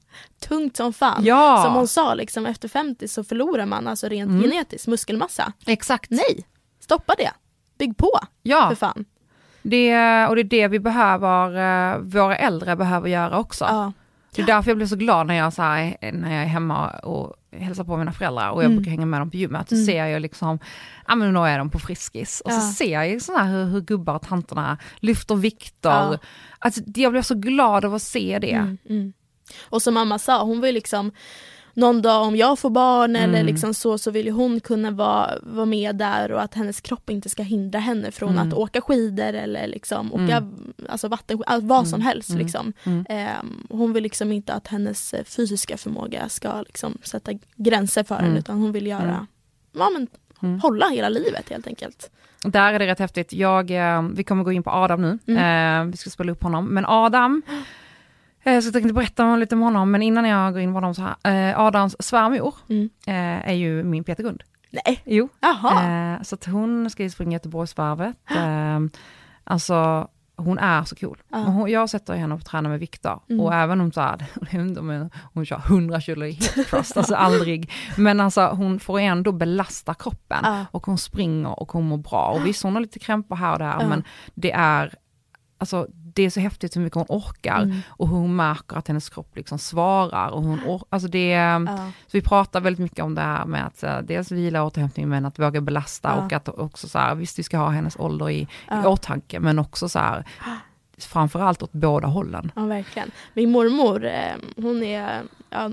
tungt 0.48 0.76
som 0.76 0.92
fan. 0.92 1.24
Ja, 1.24 1.62
Som 1.64 1.74
hon 1.74 1.88
sa, 1.88 2.14
liksom, 2.14 2.46
efter 2.46 2.68
50 2.68 3.08
så 3.08 3.24
förlorar 3.24 3.66
man 3.66 3.88
alltså 3.88 4.08
rent 4.08 4.30
Mm. 4.30 4.42
genetiskt 4.42 4.86
muskelmassa. 4.86 5.52
exakt. 5.66 6.10
Nej, 6.10 6.46
stoppa 6.80 7.14
det. 7.18 7.30
Bygg 7.78 7.96
på 7.96 8.18
Ja. 8.42 8.68
för 8.68 8.74
fan. 8.76 9.04
Det, 9.62 9.96
och 10.26 10.36
det 10.36 10.42
är 10.42 10.44
det 10.44 10.68
vi 10.68 10.78
behöver, 10.80 11.56
eh, 11.94 11.98
våra 11.98 12.36
äldre 12.36 12.76
behöver 12.76 13.08
göra 13.08 13.38
också. 13.38 13.64
Ja. 13.64 13.92
Det 14.38 14.42
är 14.42 14.46
därför 14.56 14.70
jag 14.70 14.76
blir 14.76 14.86
så 14.86 14.96
glad 14.96 15.26
när 15.26 15.34
jag, 15.34 15.52
så 15.52 15.62
här, 15.62 15.96
när 16.12 16.34
jag 16.34 16.42
är 16.42 16.46
hemma 16.46 16.90
och 16.90 17.34
hälsar 17.52 17.84
på 17.84 17.96
mina 17.96 18.12
föräldrar 18.12 18.50
och 18.50 18.62
jag 18.62 18.64
Mm. 18.64 18.76
brukar 18.76 18.90
hänga 18.90 19.06
med 19.06 19.20
dem 19.20 19.30
på 19.30 19.36
gymmet. 19.36 19.68
Så 19.68 19.74
Mm. 19.74 19.86
ser 19.86 20.06
jag 20.06 20.22
liksom, 20.22 20.58
ja 21.08 21.14
men 21.14 21.32
nu 21.34 21.40
är 21.40 21.58
de 21.58 21.70
på 21.70 21.78
Friskis. 21.78 22.40
Och 22.44 22.50
Ja. 22.52 22.60
så 22.60 22.72
ser 22.72 23.02
jag 23.02 23.22
såna 23.22 23.38
här 23.38 23.52
hur, 23.52 23.64
hur 23.64 23.80
gubbar 23.80 24.14
och 24.14 24.22
tanterna 24.22 24.78
lyfter 25.00 25.34
vikter. 25.34 25.90
Ja. 25.90 26.18
Alltså, 26.58 26.80
jag 26.94 27.12
blir 27.12 27.22
så 27.22 27.34
glad 27.34 27.84
av 27.84 27.94
att 27.94 28.02
se 28.02 28.38
det. 28.40 28.52
Mm, 28.52 28.78
mm. 28.88 29.12
Och 29.68 29.82
som 29.82 29.94
mamma 29.94 30.18
sa, 30.18 30.42
hon 30.44 30.60
vill 30.60 30.74
liksom 30.74 31.12
någon 31.78 32.02
dag 32.02 32.22
om 32.26 32.36
jag 32.36 32.58
får 32.58 32.70
barn 32.70 33.16
eller 33.16 33.34
Mm. 33.40 33.46
liksom 33.46 33.74
så, 33.74 33.98
så 33.98 34.10
vill 34.10 34.26
ju 34.26 34.32
hon 34.32 34.60
kunna 34.60 34.90
vara, 34.90 35.30
vara 35.42 35.66
med 35.66 35.96
där 35.96 36.32
och 36.32 36.42
att 36.42 36.54
hennes 36.54 36.80
kropp 36.80 37.10
inte 37.10 37.28
ska 37.28 37.42
hindra 37.42 37.78
henne 37.78 38.10
från 38.10 38.28
Mm. 38.32 38.48
att 38.48 38.54
åka 38.54 38.80
skidor 38.80 39.32
eller 39.34 39.66
liksom 39.66 40.12
åka 40.14 40.36
Mm. 40.36 40.72
alltså 40.88 41.08
vatten, 41.08 41.42
vad 41.62 41.88
som 41.88 42.00
Mm. 42.00 42.06
helst. 42.06 42.30
Mm. 42.30 42.42
Liksom. 42.42 42.72
Ehm, 43.08 43.66
hon 43.70 43.92
vill 43.92 44.02
liksom 44.02 44.32
inte 44.32 44.52
att 44.54 44.66
hennes 44.68 45.14
eh, 45.14 45.24
fysiska 45.24 45.76
förmåga 45.76 46.28
ska 46.28 46.62
liksom 46.62 46.98
sätta 47.02 47.32
gränser 47.56 48.04
för 48.04 48.14
henne 48.14 48.38
utan 48.38 48.58
hon 48.58 48.72
vill 48.72 48.86
göra, 48.86 49.26
ja 49.72 49.90
men 49.92 50.08
hålla 50.62 50.88
hela 50.88 51.08
livet 51.08 51.50
helt 51.50 51.66
enkelt. 51.66 52.10
Där 52.44 52.72
är 52.72 52.78
det 52.78 52.86
rätt 52.86 52.98
häftigt. 52.98 53.32
Jag, 53.32 53.70
eh, 53.70 54.02
vi 54.02 54.24
kommer 54.24 54.44
gå 54.44 54.52
in 54.52 54.62
på 54.62 54.70
Adam 54.70 55.02
nu. 55.02 55.34
Eh, 55.38 55.84
vi 55.84 55.96
ska 55.96 56.10
spela 56.10 56.32
upp 56.32 56.42
honom. 56.42 56.66
Men 56.66 56.84
Adam, 56.86 57.42
eh, 58.48 58.54
jag 58.54 58.62
ska 58.62 58.72
tänkte 58.72 58.92
berätta 58.94 59.36
lite 59.36 59.54
om 59.54 59.60
honom, 59.60 59.90
men 59.90 60.02
innan 60.02 60.24
jag 60.24 60.52
går 60.52 60.62
in 60.62 60.70
på 60.70 60.74
honom 60.76 60.94
så 60.94 61.02
här. 61.22 61.50
Eh, 61.50 61.60
Adams 61.60 61.96
svärmor 62.02 62.54
Mm. 62.68 62.90
eh, 63.06 63.48
är 63.50 63.54
ju 63.54 63.82
min 63.84 64.04
Peter 64.04 64.22
Gund. 64.22 64.42
Nej, 64.70 65.02
Jo. 65.04 65.28
jaha. 65.40 66.24
Så 66.24 66.34
att 66.34 66.44
hon 66.44 66.90
ska 66.90 67.02
ju 67.02 67.10
springa 67.10 67.32
Göteborgsvarvet. 67.32 68.16
Eh, 68.36 68.78
alltså 69.44 70.08
hon 70.36 70.58
är 70.58 70.84
så 70.84 70.96
cool. 70.96 71.18
Ja. 71.32 71.38
Hon, 71.38 71.70
jag 71.70 71.90
sätter 71.90 72.14
henne 72.14 72.34
och 72.34 72.44
tränar 72.44 72.70
med 72.70 72.80
vikter. 72.80 73.18
Mm. 73.30 73.40
Och 73.40 73.54
även 73.54 73.80
om 73.80 73.92
så 73.92 74.00
här, 74.00 74.24
jag 74.50 74.62
inte 74.62 74.80
om 74.80 75.10
hon 75.34 75.46
kör 75.46 75.58
100 75.66 76.00
kilo 76.00 76.26
i 76.26 76.34
thrust, 76.34 76.96
alltså 76.96 77.14
aldrig. 77.14 77.70
Men 77.96 78.20
alltså 78.20 78.46
hon 78.46 78.80
får 78.80 79.00
ändå 79.00 79.32
belasta 79.32 79.94
kroppen. 79.94 80.38
Ja. 80.42 80.64
Och 80.70 80.86
hon 80.86 80.98
springer 80.98 81.60
och 81.60 81.72
hon 81.72 81.84
mår 81.88 81.96
bra. 81.96 82.26
Och 82.34 82.46
visst 82.46 82.62
hon 82.62 82.74
har 82.74 82.80
lite 82.80 82.98
krämpor 82.98 83.36
här 83.36 83.52
och 83.52 83.58
där, 83.58 83.76
Ja. 83.80 83.88
men 83.88 84.04
det 84.34 84.52
är 84.52 84.94
alltså 85.58 85.86
det 85.90 86.22
är 86.22 86.30
så 86.30 86.40
häftigt 86.40 86.76
hur 86.76 86.80
mycket 86.80 86.94
hon 86.96 87.06
orkar 87.08 87.62
Mm. 87.62 87.80
och 87.88 88.08
hur 88.08 88.16
hon 88.16 88.36
märker 88.36 88.76
att 88.76 88.88
hennes 88.88 89.08
kropp 89.08 89.36
liksom 89.36 89.58
svarar 89.58 90.28
och 90.28 90.42
hon 90.42 90.60
or- 90.60 90.84
alltså 90.90 91.08
det, 91.08 91.28
Ja. 91.28 91.66
så 92.06 92.10
vi 92.12 92.22
pratar 92.22 92.60
väldigt 92.60 92.80
mycket 92.80 93.04
om 93.04 93.14
det 93.14 93.20
här 93.20 93.44
med 93.44 93.66
att 93.66 93.82
eh, 93.82 93.98
dels 93.98 94.32
vila 94.32 94.60
och 94.62 94.66
återhämtning 94.66 95.08
men 95.08 95.26
att 95.26 95.38
våga 95.38 95.60
belasta 95.60 96.08
Ja. 96.16 96.24
och 96.24 96.32
att 96.32 96.48
också 96.48 96.88
så 96.88 96.98
här, 96.98 97.14
visst 97.14 97.38
vi 97.38 97.42
ska 97.42 97.58
ha 97.58 97.68
hennes 97.68 97.96
ålder 97.96 98.30
i, 98.30 98.38
i 98.40 98.48
Ja. 98.68 98.88
åtanke 98.88 99.40
men 99.40 99.58
också 99.58 99.88
så 99.88 99.98
här, 99.98 100.24
framförallt 100.98 101.62
åt 101.62 101.72
båda 101.72 102.06
hållen. 102.08 102.52
Ja, 102.56 102.62
verkligen. 102.64 103.10
Min 103.34 103.50
mormor, 103.50 104.04
eh, 104.06 104.34
hon 104.56 104.82
är 104.82 105.22
ja, 105.50 105.70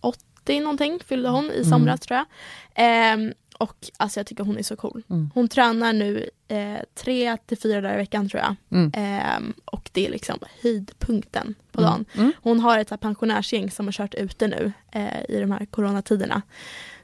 80 0.00 0.60
någonting, 0.60 0.98
fyllde 1.06 1.28
hon 1.28 1.50
i 1.50 1.64
somras 1.64 2.00
tror 2.00 2.16
jag. 2.16 2.26
Ehm, 2.74 3.32
och 3.58 3.90
alltså 3.96 4.20
jag 4.20 4.26
tycker 4.26 4.44
hon 4.44 4.58
är 4.58 4.62
så 4.62 4.76
cool. 4.76 5.02
Mm. 5.10 5.30
Hon 5.34 5.48
tränar 5.48 5.92
nu 5.92 6.30
eh, 6.48 6.76
tre 6.94 7.36
till 7.46 7.58
fyra 7.58 7.80
dagar 7.80 7.94
i 7.94 7.96
veckan 7.96 8.28
tror 8.28 8.42
jag. 8.42 8.56
Mm. 8.78 8.92
Ehm, 8.94 9.52
och 9.64 9.90
det 9.92 10.06
är 10.06 10.10
liksom 10.10 10.38
höjdpunkten 10.62 11.54
på 11.72 11.80
Mm. 11.80 11.90
dagen. 11.90 12.04
Mm. 12.14 12.32
Hon 12.42 12.60
har 12.60 12.78
ett 12.78 12.90
här 12.90 12.96
pensionärsgäng 12.96 13.70
som 13.70 13.86
har 13.86 13.92
kört 13.92 14.14
ute 14.14 14.46
nu 14.46 14.72
eh, 14.92 15.20
i 15.28 15.40
de 15.40 15.50
här 15.50 15.66
coronatiderna. 15.66 16.42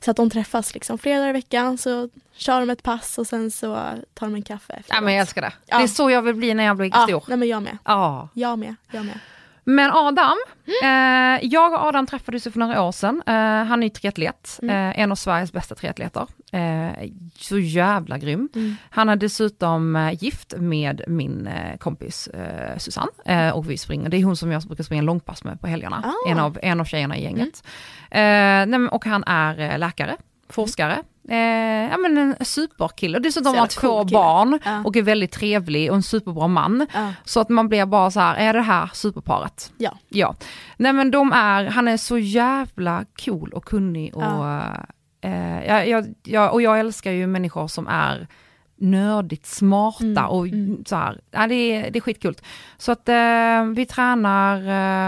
Så 0.04 0.10
att 0.10 0.16
de 0.16 0.30
träffas 0.30 0.74
liksom 0.74 0.98
flera 0.98 1.18
dagar 1.18 1.30
i 1.30 1.32
veckan, 1.32 1.78
så 1.78 2.08
kör 2.32 2.60
de 2.60 2.70
ett 2.70 2.82
pass 2.82 3.18
och 3.18 3.26
sen 3.26 3.50
så 3.50 3.74
tar 4.14 4.26
de 4.26 4.34
en 4.34 4.42
kaffe 4.42 4.72
efteråt. 4.72 4.96
Ja 4.96 5.00
men 5.00 5.14
jag 5.14 5.20
älskar 5.20 5.42
det. 5.42 5.52
Ja. 5.66 5.78
Det 5.78 5.84
är 5.84 5.88
så 5.88 6.10
jag 6.10 6.22
vill 6.22 6.34
bli 6.34 6.54
när 6.54 6.64
jag 6.64 6.76
blir 6.76 6.90
ja, 6.92 7.06
stor. 7.06 7.24
nej 7.28 7.36
men 7.38 7.48
jag 7.48 7.62
med. 7.62 7.78
Ja. 7.84 8.28
Jag 8.34 8.58
med. 8.58 8.74
Jag 8.90 9.04
med. 9.04 9.18
Men 9.64 9.90
Adam, 9.92 10.36
Mm. 10.82 11.36
eh, 11.36 11.40
jag 11.50 11.72
och 11.72 11.78
Adam 11.84 12.06
träffades 12.06 12.44
för 12.44 12.58
några 12.58 12.82
år 12.82 12.92
sedan. 12.92 13.22
Eh, 13.26 13.34
han 13.64 13.82
är 13.82 13.86
ju 13.86 13.90
triatlet, 13.90 14.58
Mm. 14.62 14.90
eh, 14.90 15.00
en 15.00 15.12
av 15.12 15.16
Sveriges 15.16 15.52
bästa 15.52 15.74
triatleter. 15.74 16.26
Eh, 16.52 17.10
så 17.38 17.58
jävla 17.58 18.18
grym. 18.18 18.48
Mm. 18.54 18.76
Han 18.90 19.08
är 19.08 19.16
dessutom 19.16 19.96
eh, 19.96 20.22
gift 20.24 20.54
med 20.58 21.02
min 21.08 21.46
eh, 21.46 21.76
kompis 21.78 22.28
Susanne 22.78 23.52
och 23.52 23.70
vi 23.70 23.78
springer, 23.78 24.08
det 24.08 24.16
är 24.16 24.24
hon 24.24 24.36
som 24.36 24.50
jag 24.52 24.62
brukar 24.62 24.84
springa 24.84 25.02
långpass 25.02 25.44
med 25.44 25.60
på 25.60 25.66
helgerna, 25.66 26.02
Ah. 26.04 26.28
Mm. 26.28 26.38
en, 26.38 26.44
av, 26.44 26.58
en 26.62 26.80
av 26.80 26.84
tjejerna 26.84 27.16
i 27.16 27.22
gänget. 27.22 27.62
Eh, 28.10 28.20
nej, 28.78 28.88
och 28.90 29.04
han 29.04 29.24
är 29.24 29.78
läkare, 29.78 30.16
forskare, 30.48 31.02
eh, 31.28 31.90
ja 31.90 31.96
men 31.98 32.18
en 32.18 32.36
superkille 32.44 33.18
och 33.18 33.22
dessutom 33.22 33.52
Så 33.52 33.58
har 33.58 33.66
två 33.66 33.80
cool 33.98 34.10
barn 34.12 34.58
Ja. 34.64 34.82
och 34.84 34.96
är 34.96 35.02
väldigt 35.02 35.32
trevlig 35.32 35.90
och 35.90 35.96
en 35.96 36.02
superbra 36.02 36.48
man. 36.48 36.86
Ja. 36.94 37.12
Så 37.24 37.40
att 37.40 37.48
man 37.48 37.68
blir 37.68 37.86
bara 37.86 38.10
så 38.10 38.20
här, 38.20 38.34
är 38.34 38.52
det 38.52 38.60
här 38.62 38.90
superparet? 38.92 39.72
Ja. 39.78 39.98
Ja. 40.08 40.34
Nej 40.76 40.92
men 40.92 41.10
de 41.10 41.32
är, 41.32 41.64
han 41.64 41.88
är 41.88 41.96
så 41.96 42.18
jävla 42.18 43.04
cool 43.24 43.52
och 43.52 43.64
kunnig 43.64 44.16
och, 44.16 44.22
Ja. 44.22 44.62
eh, 45.20 45.64
jag, 45.66 45.88
jag, 45.88 46.14
jag, 46.24 46.52
och 46.52 46.62
jag 46.62 46.80
älskar 46.80 47.10
ju 47.10 47.26
människor 47.26 47.68
som 47.68 47.86
är 47.88 48.26
nördigt 48.84 49.46
smarta 49.46 50.04
Mm, 50.04 50.24
och 50.26 50.46
mm. 50.46 50.84
så 50.86 50.96
här, 50.96 51.20
ja, 51.30 51.46
det, 51.46 51.54
är, 51.54 51.90
det 51.90 51.98
är 51.98 52.00
skitkult. 52.00 52.42
Så 52.76 52.92
att 52.92 53.08
eh, 53.08 53.64
vi 53.76 53.86
tränar, 53.86 54.56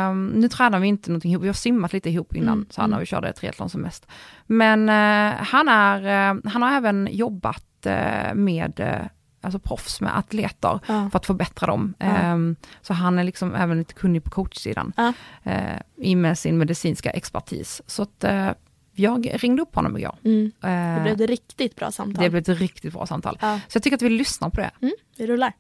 eh, 0.09 0.15
nu 0.15 0.49
tränar 0.49 0.79
vi 0.81 0.89
inte 0.89 1.11
någonting 1.11 1.31
ihop, 1.33 1.43
vi 1.45 1.49
har 1.49 1.55
simmat 1.55 1.93
lite 1.93 2.11
ihop 2.11 2.37
innan, 2.37 2.55
Mm, 2.55 2.67
så 2.71 2.81
här, 2.81 2.89
när 2.89 2.95
mm. 2.95 3.01
vi 3.01 3.07
körde 3.07 3.33
triathlon 3.33 3.69
som 3.71 3.81
mest. 3.81 4.07
Men 4.47 4.89
eh, 4.89 5.35
han, 5.45 5.69
är, 5.69 6.31
eh, 6.31 6.41
han 6.45 6.62
har 6.62 6.77
även 6.77 7.09
jobbat 7.11 7.87
eh, 7.87 8.35
med 8.35 8.81
eh, 8.81 9.07
alltså 9.41 9.59
proffs 9.59 10.01
med 10.01 10.19
atleter 10.19 10.81
Ja. 10.87 11.09
för 11.11 11.19
att 11.19 11.27
förbättra 11.27 11.67
dem. 11.67 11.95
Ja. 11.99 12.07
Ehm, 12.07 12.57
så 12.83 12.95
han 12.95 13.19
är 13.19 13.25
liksom 13.25 13.55
även 13.55 13.79
lite 13.79 13.95
kunnig 13.95 14.25
på 14.25 14.31
coachsidan 14.31 14.93
Ja. 14.97 15.12
eh, 15.43 15.81
i 15.97 16.15
med 16.17 16.39
sin 16.39 16.59
medicinska 16.59 17.11
expertis. 17.11 17.83
Så 17.87 18.03
att 18.03 18.25
eh, 18.25 18.49
jag 18.97 19.45
ringde 19.45 19.63
upp 19.63 19.75
honom 19.75 19.97
igår. 19.97 20.19
Mm. 20.25 20.53
Eh, 20.65 20.95
Det 20.95 21.01
blev 21.03 21.15
ett 21.21 21.31
riktigt 21.31 21.77
bra 21.77 21.91
samtal. 21.91 22.25
det 22.25 22.31
blev 22.31 22.41
ett 22.43 22.61
riktigt 22.61 22.93
bra 22.93 23.07
samtal. 23.07 23.39
Ja. 23.41 23.61
Så 23.69 23.77
jag 23.77 23.83
tycker 23.83 23.97
att 23.97 24.03
vi 24.03 24.11
lyssnar 24.11 24.51
på 24.51 24.61
det. 24.61 24.71
Mm, 24.83 24.95
vi 25.17 25.27
rullar. 25.27 25.53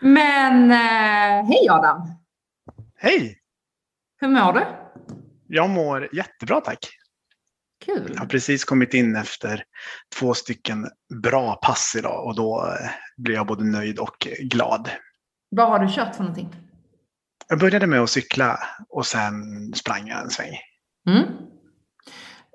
Men 0.00 0.70
eh, 0.70 1.46
hej 1.46 1.68
Adam! 1.70 2.02
Hej! 2.98 3.38
Hur 4.20 4.28
mår 4.28 4.52
du? 4.52 4.64
Jag 5.46 5.70
mår 5.70 6.08
jättebra 6.14 6.60
tack. 6.60 6.78
Kul! 7.84 8.10
Jag 8.14 8.20
har 8.20 8.26
precis 8.26 8.64
kommit 8.64 8.94
in 8.94 9.16
efter 9.16 9.64
två 10.18 10.34
stycken 10.34 10.88
bra 11.22 11.54
pass 11.56 11.94
idag 11.98 12.26
och 12.26 12.36
då 12.36 12.66
eh, 12.66 12.90
blir 13.16 13.34
jag 13.34 13.46
både 13.46 13.64
nöjd 13.64 13.98
och 13.98 14.28
glad. 14.42 14.90
Vad 15.50 15.68
har 15.68 15.78
du 15.78 15.92
kört 15.92 16.14
för 16.16 16.22
någonting? 16.22 16.56
Jag 17.48 17.58
började 17.58 17.86
med 17.86 18.00
att 18.00 18.10
cykla 18.10 18.58
och 18.88 19.06
sen 19.06 19.32
sprang 19.74 20.08
jag 20.08 20.22
en 20.22 20.30
sväng. 20.30 20.52
Mm. 21.08 21.24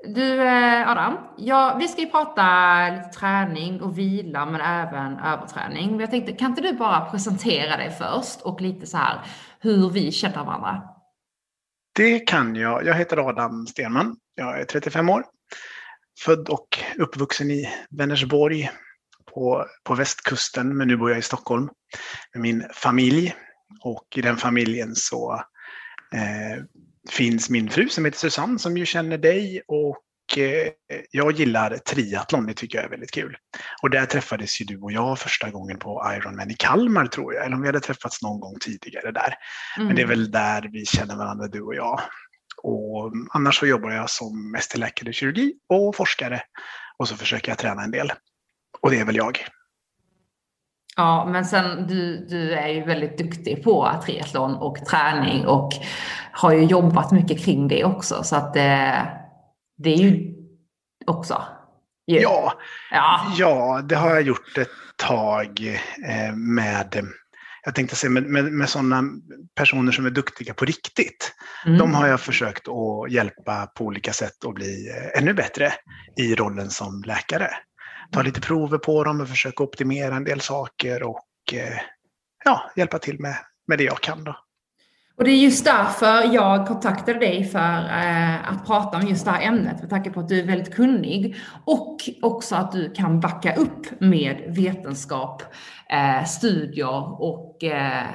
Du 0.07 0.41
eh, 0.41 0.89
Adam, 0.89 1.17
ja, 1.37 1.77
vi 1.79 1.87
ska 1.87 2.01
ju 2.01 2.09
prata 2.09 2.89
lite 2.89 3.19
träning 3.19 3.81
och 3.81 3.97
vila 3.97 4.45
men 4.45 4.61
även 4.61 5.19
överträning. 5.19 5.91
Men 5.91 5.99
jag 5.99 6.11
tänkte, 6.11 6.33
kan 6.33 6.49
inte 6.49 6.61
du 6.61 6.73
bara 6.73 7.11
presentera 7.11 7.77
dig 7.77 7.91
först 7.91 8.41
och 8.41 8.61
lite 8.61 8.87
så 8.87 8.97
här 8.97 9.21
hur 9.59 9.89
vi 9.89 10.11
känner 10.11 10.45
varandra? 10.45 10.81
Det 11.95 12.19
kan 12.19 12.55
jag. 12.55 12.85
Jag 12.85 12.95
heter 12.95 13.29
Adam 13.29 13.67
Stenman. 13.67 14.15
Jag 14.35 14.59
är 14.59 14.65
35 14.65 15.09
år. 15.09 15.23
Född 16.19 16.49
och 16.49 16.67
uppvuxen 16.97 17.51
i 17.51 17.69
Vänersborg 17.89 18.69
på, 19.33 19.65
på 19.83 19.95
västkusten, 19.95 20.77
men 20.77 20.87
nu 20.87 20.97
bor 20.97 21.09
jag 21.09 21.19
i 21.19 21.21
Stockholm 21.21 21.69
med 22.33 22.41
min 22.41 22.65
familj. 22.73 23.35
Och 23.81 24.07
i 24.15 24.21
den 24.21 24.37
familjen 24.37 24.95
så 24.95 25.33
eh, 26.13 26.63
finns 27.09 27.49
min 27.49 27.69
fru 27.69 27.89
som 27.89 28.05
heter 28.05 28.17
Susanne 28.17 28.59
som 28.59 28.77
ju 28.77 28.85
känner 28.85 29.17
dig 29.17 29.61
och 29.67 30.37
eh, 30.37 30.71
jag 31.11 31.31
gillar 31.31 31.77
triathlon, 31.77 32.45
det 32.45 32.53
tycker 32.53 32.77
jag 32.77 32.85
är 32.85 32.89
väldigt 32.89 33.11
kul. 33.11 33.37
Och 33.81 33.89
där 33.89 34.05
träffades 34.05 34.61
ju 34.61 34.65
du 34.65 34.77
och 34.77 34.91
jag 34.91 35.19
första 35.19 35.49
gången 35.49 35.79
på 35.79 36.13
Ironman 36.15 36.51
i 36.51 36.53
Kalmar 36.53 37.05
tror 37.05 37.33
jag, 37.33 37.45
eller 37.45 37.55
om 37.55 37.61
vi 37.61 37.67
hade 37.67 37.79
träffats 37.79 38.21
någon 38.21 38.39
gång 38.39 38.55
tidigare 38.61 39.11
där. 39.11 39.33
Men 39.77 39.95
det 39.95 40.01
är 40.01 40.07
väl 40.07 40.31
där 40.31 40.69
vi 40.71 40.85
känner 40.85 41.15
varandra, 41.15 41.47
du 41.47 41.61
och 41.61 41.75
jag. 41.75 42.01
Och 42.63 43.11
annars 43.29 43.59
så 43.59 43.65
jobbar 43.65 43.91
jag 43.91 44.09
som 44.09 44.51
mästerläkare 44.51 45.09
i 45.09 45.13
kirurgi 45.13 45.53
och 45.69 45.95
forskare. 45.95 46.41
Och 46.97 47.07
så 47.07 47.15
försöker 47.15 47.51
jag 47.51 47.57
träna 47.57 47.83
en 47.83 47.91
del. 47.91 48.11
Och 48.81 48.91
det 48.91 48.99
är 48.99 49.05
väl 49.05 49.15
jag. 49.15 49.45
Ja, 50.95 51.29
men 51.31 51.45
sen 51.45 51.87
du, 51.87 52.25
du 52.29 52.53
är 52.53 52.67
ju 52.67 52.83
väldigt 52.83 53.17
duktig 53.17 53.63
på 53.63 53.91
triathlon 54.05 54.55
och 54.55 54.85
träning 54.85 55.47
och 55.47 55.71
har 56.31 56.53
ju 56.53 56.63
jobbat 56.63 57.11
mycket 57.11 57.45
kring 57.45 57.67
det 57.67 57.83
också. 57.83 58.23
Så 58.23 58.35
att 58.35 58.53
det, 58.53 59.07
det 59.77 59.93
är 59.93 59.97
ju 59.97 60.33
också. 61.05 61.43
ju. 62.07 62.19
Ja, 62.19 62.53
ja. 62.91 63.21
ja, 63.37 63.81
det 63.81 63.95
har 63.95 64.09
jag 64.09 64.21
gjort 64.21 64.57
ett 64.57 64.69
tag 64.95 65.79
eh, 66.07 66.35
med, 66.35 67.07
jag 67.65 67.75
tänkte 67.75 67.95
säga 67.95 68.11
med, 68.11 68.23
med, 68.23 68.43
med 68.43 68.69
sådana 68.69 69.03
personer 69.55 69.91
som 69.91 70.05
är 70.05 70.09
duktiga 70.09 70.53
på 70.53 70.65
riktigt. 70.65 71.33
Mm. 71.65 71.77
De 71.77 71.93
har 71.93 72.07
jag 72.07 72.21
försökt 72.21 72.67
att 72.67 73.11
hjälpa 73.11 73.67
på 73.67 73.85
olika 73.85 74.13
sätt 74.13 74.45
att 74.45 74.53
bli 74.53 74.89
eh, 74.89 75.21
ännu 75.21 75.33
bättre 75.33 75.73
i 76.17 76.35
rollen 76.35 76.69
som 76.69 77.03
läkare. 77.05 77.49
Ta 78.13 78.21
lite 78.21 78.41
prover 78.41 78.77
på 78.77 79.03
dem 79.03 79.21
och 79.21 79.29
försöka 79.29 79.63
optimera 79.63 80.15
en 80.15 80.23
del 80.23 80.41
saker 80.41 81.03
och 81.03 81.53
eh, 81.53 81.79
ja, 82.45 82.71
hjälpa 82.75 82.99
till 82.99 83.19
med, 83.19 83.35
med 83.67 83.77
det 83.77 83.83
jag 83.83 84.01
kan. 84.01 84.23
Då. 84.23 84.35
Och 85.17 85.23
det 85.23 85.31
är 85.31 85.37
just 85.37 85.65
därför 85.65 86.33
jag 86.33 86.67
kontaktade 86.67 87.19
dig 87.19 87.43
för 87.43 87.79
eh, 87.79 88.51
att 88.51 88.65
prata 88.65 88.97
om 88.97 89.07
just 89.07 89.25
det 89.25 89.31
här 89.31 89.47
ämnet 89.47 89.81
med 89.81 89.89
tanke 89.89 90.09
på 90.09 90.19
att 90.19 90.27
du 90.27 90.39
är 90.39 90.45
väldigt 90.47 90.75
kunnig 90.75 91.35
och 91.65 91.97
också 92.21 92.55
att 92.55 92.71
du 92.71 92.93
kan 92.93 93.19
backa 93.19 93.55
upp 93.55 93.99
med 93.99 94.43
vetenskap, 94.47 95.43
eh, 95.89 96.25
studier 96.25 97.21
och 97.21 97.63
eh, 97.63 98.05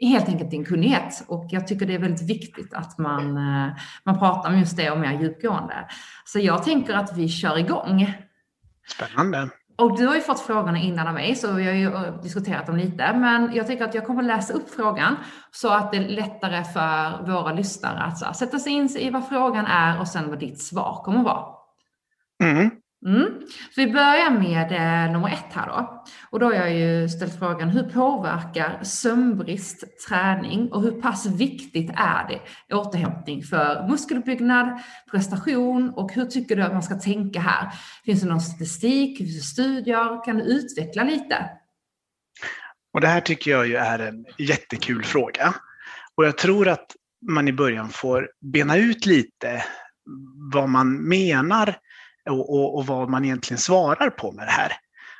helt 0.00 0.28
enkelt 0.28 0.50
din 0.50 0.64
kunnighet. 0.64 1.24
Och 1.26 1.46
jag 1.50 1.66
tycker 1.66 1.86
det 1.86 1.94
är 1.94 1.98
väldigt 1.98 2.30
viktigt 2.30 2.74
att 2.74 2.98
man, 2.98 3.36
eh, 3.36 3.76
man 4.04 4.18
pratar 4.18 4.50
om 4.50 4.58
just 4.58 4.76
det 4.76 4.90
och 4.90 4.98
mer 4.98 5.20
djupgående. 5.20 5.86
Så 6.24 6.38
jag 6.38 6.64
tänker 6.64 6.94
att 6.94 7.16
vi 7.16 7.28
kör 7.28 7.58
igång. 7.58 8.14
Spännande. 8.96 9.50
Och 9.80 9.96
du 9.96 10.06
har 10.06 10.14
ju 10.14 10.20
fått 10.20 10.40
frågorna 10.40 10.78
innan 10.78 11.08
av 11.08 11.14
mig, 11.14 11.36
så 11.36 11.52
vi 11.52 11.66
har 11.66 11.72
ju 11.72 11.86
eh, 11.86 12.22
diskuterat 12.22 12.66
dem 12.66 12.76
lite. 12.76 13.12
Men 13.16 13.54
jag 13.54 13.66
tänker 13.66 13.84
att 13.84 13.94
jag 13.94 14.06
kommer 14.06 14.22
läsa 14.22 14.52
upp 14.52 14.70
frågan 14.70 15.16
så 15.50 15.68
att 15.68 15.92
det 15.92 15.98
är 15.98 16.08
lättare 16.08 16.64
för 16.64 17.26
våra 17.32 17.52
lyssnare 17.52 17.98
att 17.98 18.36
sätta 18.36 18.58
sig 18.58 18.72
in 18.72 18.86
i 18.86 19.10
vad 19.10 19.28
frågan 19.28 19.66
är 19.66 20.00
och 20.00 20.08
sen 20.08 20.28
vad 20.28 20.38
ditt 20.38 20.62
svar 20.62 21.02
kommer 21.04 21.22
vara. 21.22 21.44
Mm. 22.42 22.70
Mm. 23.06 23.40
Så 23.74 23.80
vi 23.80 23.86
börjar 23.86 24.30
med 24.30 24.72
eh, 24.72 25.12
nummer 25.12 25.28
ett 25.28 25.54
här 25.54 25.66
då. 25.66 26.04
Och 26.30 26.40
då 26.40 26.46
har 26.46 26.52
jag 26.52 26.74
ju 26.74 27.08
ställt 27.08 27.38
frågan, 27.38 27.68
hur 27.68 27.82
påverkar 27.82 28.84
sömnbrist 28.84 29.84
träning 30.08 30.72
och 30.72 30.82
hur 30.82 31.00
pass 31.00 31.26
viktigt 31.26 31.90
är 31.96 32.28
det 32.28 32.74
återhämtning 32.74 33.42
för 33.42 33.88
muskeluppbyggnad, 33.88 34.80
prestation 35.10 35.90
och 35.90 36.12
hur 36.12 36.24
tycker 36.26 36.56
du 36.56 36.62
att 36.62 36.72
man 36.72 36.82
ska 36.82 36.94
tänka 36.94 37.40
här? 37.40 37.72
Finns 38.04 38.20
det 38.20 38.28
någon 38.28 38.40
statistik, 38.40 39.18
finns 39.18 39.36
det 39.36 39.42
studier? 39.42 40.24
Kan 40.24 40.36
du 40.36 40.44
utveckla 40.44 41.02
lite? 41.02 41.50
Och 42.92 43.00
det 43.00 43.08
här 43.08 43.20
tycker 43.20 43.50
jag 43.50 43.66
ju 43.66 43.76
är 43.76 43.98
en 43.98 44.24
jättekul 44.38 45.04
fråga. 45.04 45.54
Och 46.14 46.24
jag 46.24 46.38
tror 46.38 46.68
att 46.68 46.86
man 47.28 47.48
i 47.48 47.52
början 47.52 47.88
får 47.88 48.30
bena 48.40 48.76
ut 48.76 49.06
lite 49.06 49.64
vad 50.52 50.68
man 50.68 51.08
menar 51.08 51.76
och, 52.30 52.54
och, 52.54 52.78
och 52.78 52.86
vad 52.86 53.08
man 53.08 53.24
egentligen 53.24 53.58
svarar 53.58 54.10
på 54.10 54.32
med 54.32 54.46
det 54.46 54.50
här. 54.50 54.72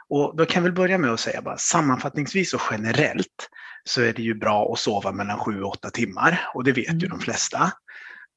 Och 0.09 0.37
då 0.37 0.47
kan 0.47 0.63
väl 0.63 0.73
börja 0.73 0.99
med 0.99 1.11
att 1.11 1.21
säga 1.21 1.43
bara 1.43 1.59
sammanfattningsvis 1.59 2.55
och 2.55 2.61
generellt 2.71 3.49
så 3.85 4.03
är 4.03 4.13
det 4.13 4.23
ju 4.23 4.35
bra 4.35 4.73
att 4.73 4.79
sova 4.79 5.13
mellan 5.13 5.39
7 5.39 5.63
och 5.63 5.73
8 5.73 5.91
timmar 5.91 6.41
och 6.55 6.65
det 6.65 6.73
vet 6.73 6.89
mm. 6.89 6.99
ju 6.99 7.09
de 7.09 7.21
flesta. 7.21 7.73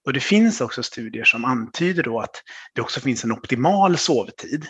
Och 0.06 0.14
det 0.14 0.20
finns 0.20 0.62
också 0.62 0.84
studier 0.84 1.24
som 1.24 1.46
antyder 1.46 2.04
då 2.04 2.20
att 2.20 2.44
det 2.74 2.82
också 2.82 3.00
finns 3.00 3.24
en 3.24 3.32
optimal 3.32 3.98
sovtid. 3.98 4.66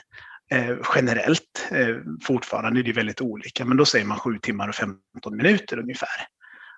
Eh, 0.52 0.78
generellt, 0.96 1.68
eh, 1.72 1.96
fortfarande 2.24 2.80
är 2.80 2.84
det 2.84 2.94
väldigt 2.94 3.22
olika, 3.22 3.66
men 3.66 3.78
då 3.78 3.86
säger 3.86 4.06
man 4.06 4.20
7 4.20 4.40
timmar 4.40 4.68
och 4.68 4.76
15 4.76 5.02
minuter 5.38 5.80
ungefär. 5.80 6.28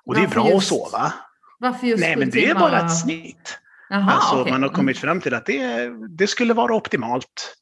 Och 0.05 0.15
det 0.15 0.21
är 0.21 0.28
bra 0.28 0.49
just, 0.49 0.57
att 0.71 0.78
sova. 0.78 1.13
Varför 1.59 1.88
just 1.88 2.01
Nej, 2.01 2.15
men 2.15 2.30
det 2.30 2.45
är 2.45 2.55
bara 2.55 2.86
ett 2.86 2.97
snitt. 2.97 3.59
Aha, 3.93 4.11
alltså 4.11 4.41
okay. 4.41 4.51
man 4.51 4.63
har 4.63 4.69
kommit 4.69 4.97
fram 4.97 5.21
till 5.21 5.33
att 5.33 5.45
det, 5.45 5.89
det 6.17 6.27
skulle 6.27 6.53
vara 6.53 6.75
optimalt 6.75 7.55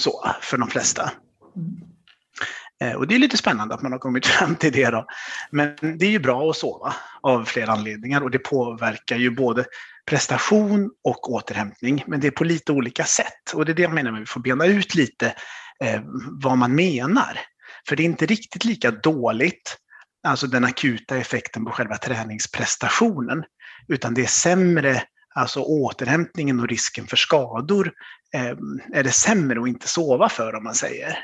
så 0.00 0.30
för 0.40 0.58
de 0.58 0.68
flesta. 0.68 1.10
Mm. 1.56 1.90
Eh, 2.84 2.92
och 2.92 3.06
det 3.06 3.14
är 3.14 3.18
lite 3.18 3.36
spännande 3.36 3.74
att 3.74 3.82
man 3.82 3.92
har 3.92 3.98
kommit 3.98 4.26
fram 4.36 4.56
till 4.56 4.72
det. 4.72 4.90
Då. 4.90 5.06
Men 5.50 5.76
det 5.98 6.06
är 6.06 6.10
ju 6.10 6.18
bra 6.18 6.50
att 6.50 6.56
sova 6.56 6.94
av 7.20 7.44
flera 7.44 7.72
anledningar 7.72 8.20
och 8.20 8.30
det 8.30 8.38
påverkar 8.38 9.16
ju 9.16 9.30
både 9.30 9.64
prestation 10.06 10.90
och 11.04 11.32
återhämtning, 11.32 12.04
men 12.06 12.20
det 12.20 12.26
är 12.26 12.30
på 12.30 12.44
lite 12.44 12.72
olika 12.72 13.04
sätt. 13.04 13.52
Och 13.54 13.64
det 13.64 13.72
är 13.72 13.74
det 13.74 13.82
jag 13.82 13.94
menar 13.94 14.10
med 14.10 14.18
att 14.18 14.22
vi 14.22 14.26
får 14.26 14.40
bena 14.40 14.66
ut 14.66 14.94
lite 14.94 15.34
eh, 15.84 16.00
vad 16.42 16.58
man 16.58 16.74
menar. 16.74 17.38
För 17.88 17.96
det 17.96 18.02
är 18.02 18.04
inte 18.04 18.26
riktigt 18.26 18.64
lika 18.64 18.90
dåligt, 18.90 19.76
alltså 20.26 20.46
den 20.46 20.64
akuta 20.64 21.16
effekten 21.16 21.64
på 21.64 21.70
själva 21.70 21.96
träningsprestationen, 21.96 23.44
utan 23.88 24.14
det 24.14 24.22
är 24.22 24.26
sämre 24.26 25.02
alltså 25.34 25.60
återhämtningen 25.60 26.60
och 26.60 26.68
risken 26.68 27.06
för 27.06 27.16
skador 27.16 27.92
eh, 28.34 28.56
är 28.92 29.02
det 29.02 29.12
sämre 29.12 29.60
att 29.60 29.68
inte 29.68 29.88
sova 29.88 30.28
för 30.28 30.54
om 30.54 30.64
man 30.64 30.74
säger. 30.74 31.18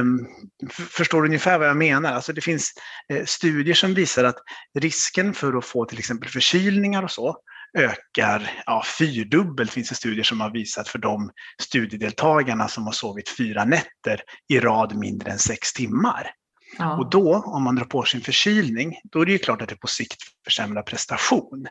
Um, 0.00 0.28
förstår 0.70 1.22
du 1.22 1.28
ungefär 1.28 1.58
vad 1.58 1.68
jag 1.68 1.76
menar? 1.76 2.12
Alltså 2.12 2.32
det 2.32 2.40
finns 2.40 2.72
eh, 3.12 3.24
studier 3.24 3.74
som 3.74 3.94
visar 3.94 4.24
att 4.24 4.36
risken 4.78 5.34
för 5.34 5.58
att 5.58 5.64
få 5.64 5.84
till 5.84 5.98
exempel 5.98 6.28
förkylningar 6.28 7.02
och 7.02 7.10
så 7.10 7.36
ökar 7.78 8.50
ja, 8.66 8.82
fyrdubbelt 8.98 9.70
finns 9.70 9.88
det 9.88 9.94
studier 9.94 10.24
som 10.24 10.40
har 10.40 10.50
visat 10.50 10.88
för 10.88 10.98
de 10.98 11.30
studiedeltagarna 11.62 12.68
som 12.68 12.84
har 12.84 12.92
sovit 12.92 13.28
fyra 13.28 13.64
nätter 13.64 14.20
i 14.48 14.60
rad 14.60 14.96
mindre 14.96 15.30
än 15.30 15.38
sex 15.38 15.72
timmar. 15.72 16.30
Ja. 16.78 16.96
Och 16.96 17.10
då, 17.10 17.34
om 17.34 17.62
man 17.62 17.74
drar 17.74 17.84
på 17.84 18.02
sig 18.02 18.18
en 18.18 18.24
förkylning, 18.24 19.00
då 19.04 19.20
är 19.20 19.26
det 19.26 19.32
ju 19.32 19.38
klart 19.38 19.62
att 19.62 19.68
det 19.68 19.76
på 19.76 19.86
sikt 19.86 20.22
försämrar 20.44 20.82
prestation. 20.82 21.66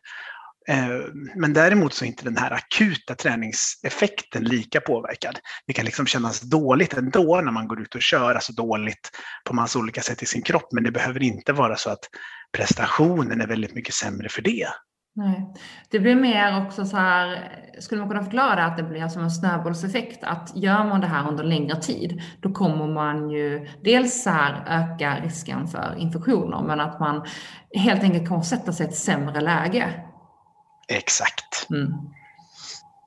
Eh, 0.67 0.87
men 1.35 1.53
däremot 1.53 1.93
så 1.93 2.05
är 2.05 2.07
inte 2.07 2.23
den 2.23 2.37
här 2.37 2.51
akuta 2.51 3.15
träningseffekten 3.15 4.43
lika 4.43 4.81
påverkad. 4.81 5.39
Det 5.67 5.73
kan 5.73 5.85
liksom 5.85 6.05
kännas 6.05 6.41
dåligt 6.41 6.93
ändå 6.93 7.41
när 7.41 7.51
man 7.51 7.67
går 7.67 7.81
ut 7.81 7.95
och 7.95 8.01
kör, 8.01 8.35
alltså 8.35 8.53
dåligt 8.53 9.11
på 9.45 9.53
massa 9.53 9.79
olika 9.79 10.01
sätt 10.01 10.23
i 10.23 10.25
sin 10.25 10.41
kropp, 10.41 10.67
men 10.71 10.83
det 10.83 10.91
behöver 10.91 11.23
inte 11.23 11.53
vara 11.53 11.75
så 11.75 11.89
att 11.89 12.09
prestationen 12.57 13.41
är 13.41 13.47
väldigt 13.47 13.75
mycket 13.75 13.93
sämre 13.93 14.29
för 14.29 14.41
det. 14.41 14.67
Nej. 15.17 15.53
Det 15.89 15.99
blir 15.99 16.15
mer 16.15 16.65
också 16.65 16.85
så 16.85 16.97
här, 16.97 17.51
skulle 17.79 18.01
man 18.01 18.09
kunna 18.09 18.23
förklara 18.23 18.55
det 18.55 18.65
att 18.65 18.77
det 18.77 18.83
blir 18.83 19.07
som 19.07 19.23
en 19.23 19.31
snöbollseffekt, 19.31 20.23
att 20.23 20.51
gör 20.55 20.83
man 20.83 21.01
det 21.01 21.07
här 21.07 21.29
under 21.29 21.43
längre 21.43 21.81
tid, 21.81 22.21
då 22.41 22.51
kommer 22.51 22.87
man 22.87 23.29
ju 23.29 23.67
dels 23.83 24.23
så 24.23 24.29
här 24.29 24.63
öka 24.67 25.19
risken 25.23 25.67
för 25.67 25.95
infektioner, 25.97 26.61
men 26.61 26.79
att 26.79 26.99
man 26.99 27.25
helt 27.73 28.03
enkelt 28.03 28.29
kommer 28.29 28.41
sätta 28.41 28.73
sig 28.73 28.85
i 28.85 28.89
ett 28.89 28.95
sämre 28.95 29.41
läge 29.41 30.04
Exakt. 30.87 31.67
Mm. 31.69 31.91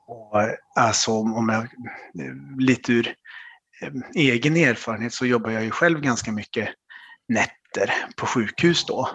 Och, 0.06 0.36
alltså 0.76 1.12
om 1.12 1.48
jag, 1.48 1.68
lite 2.60 2.92
ur 2.92 3.14
eh, 3.80 3.92
egen 4.14 4.56
erfarenhet 4.56 5.14
så 5.14 5.26
jobbar 5.26 5.50
jag 5.50 5.64
ju 5.64 5.70
själv 5.70 6.00
ganska 6.00 6.32
mycket 6.32 6.68
nätter 7.28 7.94
på 8.16 8.26
sjukhus 8.26 8.86
då. 8.86 9.10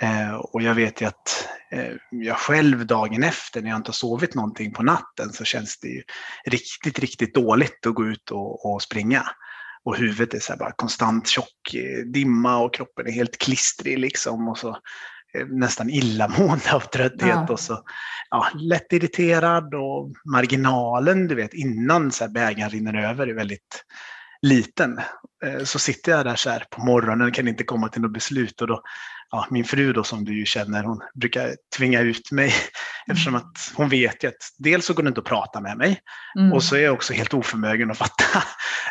Eh, 0.00 0.34
och 0.34 0.62
jag 0.62 0.74
vet 0.74 1.00
ju 1.00 1.06
att 1.06 1.48
eh, 1.70 1.92
jag 2.10 2.36
själv 2.36 2.86
dagen 2.86 3.22
efter 3.22 3.62
när 3.62 3.68
jag 3.68 3.76
inte 3.76 3.88
har 3.88 3.94
sovit 3.94 4.34
någonting 4.34 4.72
på 4.72 4.82
natten 4.82 5.32
så 5.32 5.44
känns 5.44 5.80
det 5.80 5.88
ju 5.88 6.02
riktigt, 6.44 6.98
riktigt 6.98 7.34
dåligt 7.34 7.86
att 7.86 7.94
gå 7.94 8.06
ut 8.06 8.30
och, 8.30 8.66
och 8.66 8.82
springa. 8.82 9.22
Och 9.84 9.96
huvudet 9.96 10.34
är 10.34 10.40
så 10.40 10.56
bara 10.56 10.72
konstant 10.72 11.28
tjock 11.28 11.74
dimma 12.14 12.58
och 12.58 12.74
kroppen 12.74 13.06
är 13.06 13.12
helt 13.12 13.38
klistrig 13.38 13.98
liksom. 13.98 14.48
Och 14.48 14.58
så 14.58 14.78
nästan 15.48 15.90
illamående 15.90 16.72
av 16.72 16.80
trötthet 16.80 17.28
ja. 17.28 17.46
och 17.48 17.60
så 17.60 17.82
ja, 18.30 18.48
lätt 18.54 18.92
irriterad 18.92 19.74
och 19.74 20.12
marginalen, 20.32 21.28
du 21.28 21.34
vet, 21.34 21.54
innan 21.54 22.12
så 22.12 22.24
här 22.24 22.30
bägaren 22.30 22.70
rinner 22.70 22.94
över 22.94 23.26
är 23.26 23.34
väldigt 23.34 23.84
liten. 24.42 25.00
Eh, 25.44 25.64
så 25.64 25.78
sitter 25.78 26.12
jag 26.12 26.26
där 26.26 26.36
så 26.36 26.50
här 26.50 26.64
på 26.70 26.84
morgonen 26.84 27.28
och 27.28 27.34
kan 27.34 27.48
inte 27.48 27.64
komma 27.64 27.88
till 27.88 28.02
något 28.02 28.12
beslut 28.12 28.60
och 28.60 28.66
då 28.66 28.82
ja, 29.30 29.46
min 29.50 29.64
fru 29.64 29.92
då 29.92 30.04
som 30.04 30.24
du 30.24 30.38
ju 30.38 30.44
känner, 30.44 30.84
hon 30.84 31.00
brukar 31.14 31.56
tvinga 31.76 32.00
ut 32.00 32.32
mig 32.32 32.44
mm. 33.06 33.12
eftersom 33.12 33.34
att 33.34 33.72
hon 33.74 33.88
vet 33.88 34.24
ju 34.24 34.28
att 34.28 34.34
dels 34.58 34.86
så 34.86 34.94
går 34.94 35.02
det 35.02 35.08
inte 35.08 35.20
att 35.20 35.26
prata 35.26 35.60
med 35.60 35.76
mig 35.76 36.00
mm. 36.38 36.52
och 36.52 36.62
så 36.62 36.76
är 36.76 36.80
jag 36.80 36.94
också 36.94 37.12
helt 37.12 37.34
oförmögen 37.34 37.90
att 37.90 37.98
fatta 37.98 38.42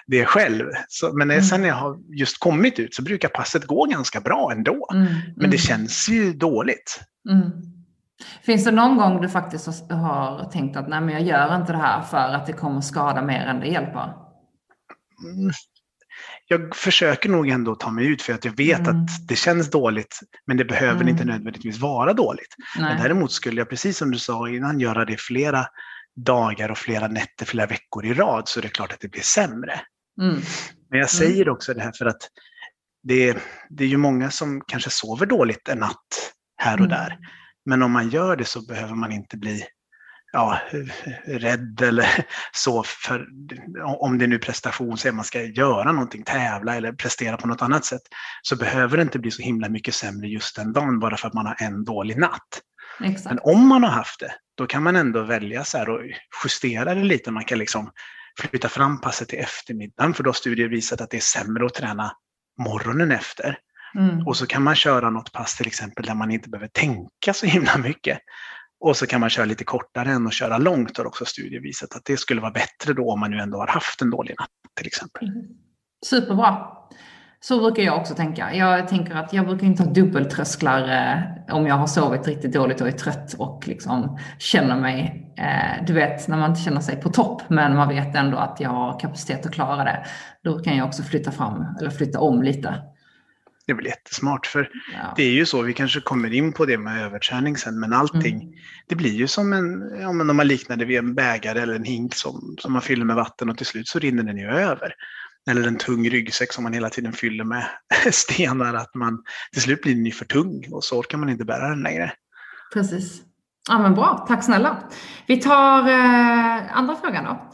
det 0.08 0.26
själv. 0.26 0.66
Så, 0.88 1.14
men 1.14 1.32
mm. 1.32 1.43
sen 1.43 1.62
när 1.62 1.68
jag 1.68 1.76
har 1.76 1.98
just 2.20 2.39
kommit 2.39 2.80
ut 2.80 2.95
så 2.95 3.02
brukar 3.02 3.30
passet 3.30 3.66
gå 3.66 3.86
ganska 3.86 4.22
bra 4.22 4.52
ändå. 4.52 4.89
Mm. 4.93 5.06
Men 5.36 5.50
det 5.50 5.58
mm. 5.58 5.58
känns 5.58 6.10
ju 6.10 6.34
dåligt. 6.34 7.00
Mm. 7.30 7.52
Finns 8.41 8.66
det 8.66 8.72
någon 8.72 8.98
gång 8.98 9.22
du 9.22 9.30
faktiskt 9.30 9.68
har 9.89 10.50
tänkt 10.52 10.78
att 10.78 10.88
nej 10.88 11.02
men 11.02 11.14
jag 11.14 11.24
gör 11.24 11.56
inte 11.56 11.72
det 11.72 11.78
här 11.78 12.02
för 12.02 12.18
att 12.18 12.45
det 12.45 12.54
kommer 12.54 12.82
skada 12.82 13.22
mer 13.22 13.45
än 13.45 13.60
det 13.60 13.68
hjälper? 13.68 14.26
Jag 16.47 16.76
försöker 16.76 17.30
nog 17.30 17.49
ändå 17.49 17.76
ta 17.76 17.91
mig 17.91 18.05
ut 18.05 18.22
för 18.22 18.34
att 18.34 18.45
jag 18.45 18.57
vet 18.57 18.80
mm. 18.80 18.89
att 18.89 19.28
det 19.28 19.36
känns 19.36 19.70
dåligt, 19.70 20.20
men 20.47 20.57
det 20.57 20.65
behöver 20.65 21.01
mm. 21.01 21.07
inte 21.07 21.26
nödvändigtvis 21.26 21.80
vara 21.80 22.13
dåligt. 22.13 22.55
Nej. 22.78 22.93
Men 22.93 23.03
däremot 23.03 23.32
skulle 23.32 23.61
jag, 23.61 23.70
precis 23.70 23.97
som 23.97 24.11
du 24.11 24.20
sa 24.20 24.49
innan, 24.49 24.80
göra 24.80 25.05
det 25.05 25.20
flera 25.20 25.65
dagar 26.15 26.72
och 26.72 26.78
flera 26.78 27.07
nätter, 27.07 27.45
flera 27.45 27.65
veckor 27.65 28.05
i 28.05 28.13
rad, 28.13 28.47
så 28.47 28.59
är 28.59 28.61
det 28.61 28.70
klart 28.70 28.93
att 28.93 28.99
det 28.99 29.07
blir 29.07 29.22
sämre. 29.22 29.82
Mm. 30.22 30.41
Men 30.89 30.99
jag 30.99 31.09
säger 31.09 31.41
mm. 31.41 31.53
också 31.53 31.74
det 31.74 31.82
här 31.82 31.91
för 31.91 32.05
att 32.05 32.30
det, 33.03 33.38
det 33.70 33.84
är 33.84 33.88
ju 33.88 33.97
många 33.97 34.32
som 34.32 34.61
kanske 34.68 34.89
sover 34.89 35.26
dåligt 35.26 35.68
en 35.68 35.78
natt 35.80 36.34
här 36.57 36.74
och 36.74 36.86
mm. 36.86 36.89
där. 36.89 37.18
Men 37.65 37.84
om 37.84 37.91
man 37.91 38.09
gör 38.09 38.36
det 38.36 38.45
så 38.45 38.65
behöver 38.65 38.95
man 38.95 39.11
inte 39.11 39.38
bli 39.38 39.65
ja, 40.32 40.59
rädd 41.25 41.82
eller 41.82 42.25
så 42.51 42.84
för 42.84 43.28
om 43.99 44.17
det 44.17 44.25
är 44.25 44.28
nu 44.28 44.39
prestation, 44.39 44.97
så 44.97 45.11
man 45.11 45.25
ska 45.25 45.41
göra 45.43 45.91
någonting, 45.91 46.23
tävla 46.23 46.75
eller 46.75 46.91
prestera 46.91 47.38
på 47.38 47.47
något 47.47 47.61
annat 47.61 47.86
sätt, 47.86 48.01
så 48.41 48.55
behöver 48.55 48.97
det 48.97 49.03
inte 49.03 49.19
bli 49.19 49.32
så 49.32 49.41
himla 49.41 49.69
mycket 49.69 49.93
sämre 49.93 50.28
just 50.28 50.55
den 50.55 50.73
dagen 50.73 50.99
bara 50.99 51.17
för 51.17 51.28
att 51.28 51.34
man 51.34 51.45
har 51.45 51.55
en 51.59 51.84
dålig 51.84 52.17
natt. 52.17 52.61
Exakt. 53.03 53.25
Men 53.25 53.39
om 53.43 53.67
man 53.67 53.84
har 53.84 53.91
haft 53.91 54.19
det, 54.19 54.34
då 54.57 54.67
kan 54.67 54.84
man 54.84 54.95
ändå 54.95 55.23
välja 55.23 55.63
så 55.63 55.78
här 55.78 55.89
och 55.89 56.01
justera 56.43 56.95
det 56.95 57.03
lite. 57.03 57.32
Man 57.32 57.45
kan 57.45 57.59
liksom 57.59 57.91
flytta 58.39 58.69
fram 58.69 59.01
passet 59.01 59.30
till 59.30 59.39
eftermiddagen, 59.39 60.13
för 60.13 60.23
då 60.23 60.28
har 60.28 60.34
studier 60.34 60.67
visat 60.67 61.01
att 61.01 61.09
det 61.09 61.17
är 61.17 61.21
sämre 61.21 61.65
att 61.65 61.73
träna 61.73 62.11
morgonen 62.57 63.11
efter. 63.11 63.57
Mm. 63.95 64.28
Och 64.28 64.38
så 64.38 64.47
kan 64.47 64.63
man 64.63 64.75
köra 64.75 65.09
något 65.09 65.32
pass 65.32 65.55
till 65.55 65.67
exempel 65.67 66.05
där 66.05 66.13
man 66.13 66.32
inte 66.32 66.49
behöver 66.49 66.67
tänka 66.67 67.34
så 67.34 67.45
himla 67.45 67.78
mycket. 67.78 68.19
Och 68.80 68.97
så 68.97 69.07
kan 69.07 69.19
man 69.19 69.30
köra 69.30 69.45
lite 69.45 69.63
kortare 69.63 70.11
än 70.11 70.28
att 70.28 70.34
köra 70.34 70.57
långt 70.57 70.97
har 70.97 71.05
också 71.05 71.25
studier 71.25 71.61
visat 71.61 71.95
att 71.95 72.05
det 72.05 72.17
skulle 72.17 72.41
vara 72.41 72.51
bättre 72.51 72.93
då 72.93 73.11
om 73.11 73.19
man 73.19 73.32
nu 73.32 73.39
ändå 73.39 73.57
har 73.57 73.67
haft 73.67 74.01
en 74.01 74.09
dålig 74.09 74.36
natt 74.39 74.49
till 74.75 74.88
exempel. 74.88 75.28
Mm. 75.28 75.45
Superbra. 76.05 76.78
Så 77.39 77.59
brukar 77.59 77.84
jag 77.84 77.97
också 77.97 78.15
tänka. 78.15 78.53
Jag 78.53 78.88
tänker 78.88 79.15
att 79.15 79.34
jag 79.34 79.45
brukar 79.45 79.67
inte 79.67 79.84
ha 79.84 79.91
dubbeltrösklar 79.91 80.82
eh, 80.82 81.55
om 81.55 81.67
jag 81.67 81.75
har 81.75 81.88
sovit 81.88 82.28
riktigt 82.28 82.53
dåligt 82.53 82.82
och 82.82 82.88
är 82.88 82.91
trött 82.91 83.36
och 83.38 83.67
liksom 83.67 84.19
känner 84.39 84.80
mig, 84.80 85.34
eh, 85.38 85.86
du 85.86 85.93
vet 85.93 86.28
när 86.28 86.38
man 86.38 86.49
inte 86.49 86.61
känner 86.61 86.82
sig 86.82 87.01
på 87.01 87.09
topp 87.09 87.41
men 87.47 87.75
man 87.75 87.89
vet 87.89 88.15
ändå 88.15 88.38
att 88.38 88.59
jag 88.59 88.69
har 88.69 88.99
kapacitet 88.99 89.45
att 89.45 89.53
klara 89.53 89.84
det. 89.84 90.05
Då 90.43 90.59
kan 90.59 90.78
jag 90.78 90.88
också 90.88 91.03
flytta 91.03 91.32
fram 91.32 91.65
eller 91.80 91.89
flytta 91.89 92.19
om 92.19 92.43
lite. 92.43 92.75
Det 93.68 93.74
är 93.74 93.76
väl 93.76 93.86
jättesmart 93.86 94.45
för 94.45 94.70
ja. 94.93 95.13
det 95.15 95.24
är 95.24 95.32
ju 95.32 95.45
så, 95.45 95.61
vi 95.61 95.74
kanske 95.74 96.01
kommer 96.01 96.34
in 96.34 96.53
på 96.53 96.65
det 96.65 96.78
med 96.78 97.05
överträning 97.05 97.57
sen, 97.57 97.80
men 97.80 97.93
allting, 97.93 98.36
mm. 98.36 98.53
det 98.88 98.95
blir 98.95 99.13
ju 99.13 99.28
som 99.28 99.53
en, 99.53 99.99
ja 100.01 100.11
men 100.11 100.30
om 100.30 100.38
man 100.38 100.47
liknar 100.47 100.76
det 100.76 100.86
vid 100.86 100.97
en 100.97 101.15
bägare 101.15 101.61
eller 101.61 101.76
en 101.76 101.84
hink 101.84 102.15
som, 102.15 102.55
som 102.59 102.74
man 102.74 102.82
fyller 102.82 103.05
med 103.05 103.15
vatten 103.15 103.49
och 103.49 103.57
till 103.57 103.65
slut 103.65 103.88
så 103.88 103.99
rinner 103.99 104.24
den 104.24 104.38
ju 104.38 104.47
över. 104.47 104.93
Eller 105.49 105.68
en 105.68 105.78
tung 105.78 106.09
ryggsäck 106.09 106.53
som 106.53 106.63
man 106.63 106.74
hela 106.74 106.89
tiden 106.89 107.13
fyller 107.13 107.43
med 107.43 107.68
stenar, 108.11 108.74
att 108.74 108.95
man 108.95 109.24
till 109.53 109.61
slut 109.61 109.82
blir 109.82 109.95
den 109.95 110.05
ju 110.05 110.11
för 110.11 110.26
tung 110.26 110.68
och 110.72 110.84
så 110.84 110.99
orkar 110.99 111.18
man 111.18 111.30
inte 111.30 111.45
bära 111.45 111.70
den 111.70 111.84
längre. 111.84 112.11
Precis. 112.74 113.22
Ja 113.70 113.80
men 113.80 113.95
bra, 113.95 114.26
tack 114.28 114.43
snälla. 114.43 114.78
Vi 115.28 115.38
tar 115.38 115.89
eh, 115.89 116.78
andra 116.78 116.95
frågan 116.95 117.24
då. 117.24 117.51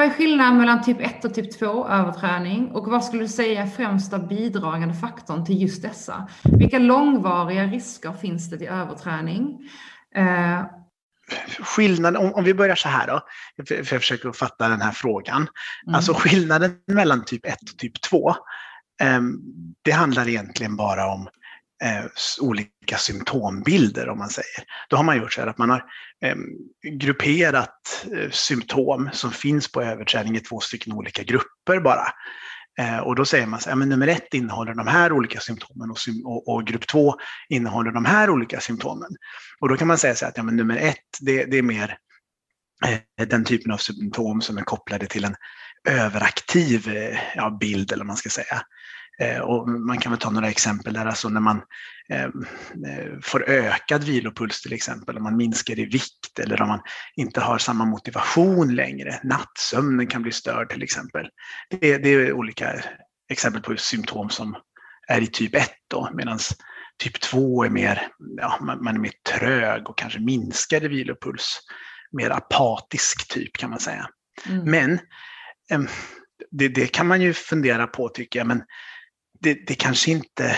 Vad 0.00 0.08
är 0.08 0.12
skillnaden 0.12 0.58
mellan 0.58 0.82
typ 0.82 1.00
1 1.00 1.24
och 1.24 1.34
typ 1.34 1.58
2 1.58 1.88
överträning 1.88 2.70
och 2.70 2.86
vad 2.86 3.04
skulle 3.04 3.22
du 3.22 3.28
säga 3.28 3.62
är 3.62 3.66
främsta 3.66 4.18
bidragande 4.18 4.94
faktorn 4.94 5.44
till 5.44 5.62
just 5.62 5.82
dessa? 5.82 6.28
Vilka 6.42 6.78
långvariga 6.78 7.64
risker 7.64 8.12
finns 8.12 8.50
det 8.50 8.58
till 8.58 8.68
överträning? 8.68 9.58
Eh... 10.14 10.62
Skillnaden, 11.60 12.22
om, 12.22 12.34
om, 12.34 12.44
vi 12.44 12.54
börjar 12.54 12.74
så 12.74 12.88
här 12.88 13.06
då, 13.06 13.20
för, 13.66 13.74
jag 13.74 13.86
försöker 13.86 14.32
fatta 14.32 14.68
den 14.68 14.80
här 14.80 14.92
frågan. 14.92 15.48
Mm. 15.86 15.94
Alltså 15.94 16.14
skillnaden 16.14 16.76
mellan 16.86 17.24
typ 17.24 17.46
1 17.46 17.54
och 17.72 17.78
typ 17.78 18.02
2, 18.02 18.30
eh, 19.02 19.20
det 19.82 19.90
handlar 19.90 20.28
egentligen 20.28 20.76
bara 20.76 21.06
om 21.12 21.28
eh, 21.84 22.04
olika 22.40 22.96
symptombilder 22.96 24.08
om 24.08 24.18
man 24.18 24.30
säger. 24.30 24.64
Då 24.88 24.96
har 24.96 25.04
man 25.04 25.16
gjort 25.16 25.32
så 25.32 25.40
här 25.40 25.48
att 25.48 25.58
man 25.58 25.70
har 25.70 25.84
eh, 26.24 26.36
grupperat 26.92 28.06
eh, 28.16 28.30
symptom 28.30 29.10
som 29.12 29.30
finns 29.30 29.72
på 29.72 29.82
överträning 29.82 30.36
i 30.36 30.40
två 30.40 30.60
stycken 30.60 30.92
olika 30.92 31.22
grupper 31.22 31.80
bara. 31.80 32.06
Eh, 32.78 32.98
och 32.98 33.14
då 33.14 33.24
säger 33.24 33.46
man 33.46 33.60
så 33.60 33.68
här, 33.68 33.76
men 33.76 33.88
nummer 33.88 34.08
ett 34.08 34.34
innehåller 34.34 34.74
de 34.74 34.86
här 34.86 35.12
olika 35.12 35.40
symptomen 35.40 35.90
och, 35.90 35.96
och, 36.24 36.48
och, 36.48 36.66
grupp 36.66 36.86
två 36.86 37.14
innehåller 37.48 37.90
de 37.90 38.04
här 38.04 38.30
olika 38.30 38.60
symptomen. 38.60 39.10
Och 39.60 39.68
då 39.68 39.76
kan 39.76 39.88
man 39.88 39.98
säga 39.98 40.14
så 40.14 40.24
här 40.24 40.30
att 40.30 40.36
ja, 40.36 40.42
men 40.42 40.56
nummer 40.56 40.76
ett, 40.76 40.96
det, 41.20 41.44
det 41.44 41.58
är 41.58 41.62
mer 41.62 41.98
eh, 42.86 43.26
den 43.26 43.44
typen 43.44 43.72
av 43.72 43.76
symptom 43.76 44.40
som 44.40 44.58
är 44.58 44.62
kopplade 44.62 45.06
till 45.06 45.24
en 45.24 45.34
överaktiv 45.88 46.88
eh, 46.88 47.18
ja, 47.34 47.56
bild, 47.60 47.92
eller 47.92 48.04
vad 48.04 48.06
man 48.06 48.16
ska 48.16 48.28
säga. 48.28 48.62
Eh, 49.20 49.40
och 49.40 49.68
man 49.68 49.98
kan 49.98 50.12
väl 50.12 50.20
ta 50.20 50.30
några 50.30 50.48
exempel 50.48 50.94
där, 50.94 51.06
alltså 51.06 51.28
när 51.28 51.40
man 51.40 51.62
ehm, 52.08 52.44
eh, 52.86 53.20
får 53.22 53.48
ökad 53.48 54.04
vilopuls 54.04 54.62
till 54.62 54.72
exempel, 54.72 55.16
om 55.16 55.22
man 55.22 55.36
minskar 55.36 55.78
i 55.78 55.84
vikt 55.84 56.38
eller 56.38 56.62
om 56.62 56.68
man 56.68 56.80
inte 57.16 57.40
har 57.40 57.58
samma 57.58 57.84
motivation 57.84 58.74
längre. 58.74 59.20
Nattsömnen 59.24 60.06
kan 60.06 60.22
bli 60.22 60.32
störd 60.32 60.70
till 60.70 60.82
exempel. 60.82 61.28
Det, 61.70 61.98
det 61.98 62.08
är 62.08 62.32
olika 62.32 62.82
exempel 63.30 63.62
på 63.62 63.76
symptom 63.76 64.30
som 64.30 64.56
är 65.08 65.20
i 65.20 65.26
typ 65.26 65.54
1 65.54 65.70
då, 65.88 66.10
medan 66.14 66.38
typ 67.02 67.20
2 67.20 67.64
är 67.64 67.70
mer, 67.70 68.08
ja, 68.36 68.58
man 68.60 68.96
är 68.96 69.00
mer 69.00 69.12
trög 69.38 69.88
och 69.88 69.98
kanske 69.98 70.20
minskar 70.20 70.84
i 70.84 70.88
vilopuls. 70.88 71.60
Mer 72.12 72.30
apatisk 72.30 73.28
typ 73.28 73.56
kan 73.56 73.70
man 73.70 73.80
säga. 73.80 74.08
Mm. 74.48 74.70
Men 74.70 75.00
ehm, 75.70 75.88
det, 76.50 76.68
det, 76.68 76.86
kan 76.86 77.06
man 77.06 77.20
ju 77.20 77.32
fundera 77.32 77.86
på 77.86 78.08
tycker 78.08 78.40
jag, 78.40 78.46
men 78.46 78.62
det, 79.40 79.66
det 79.66 79.74
kanske 79.74 80.10
inte 80.10 80.56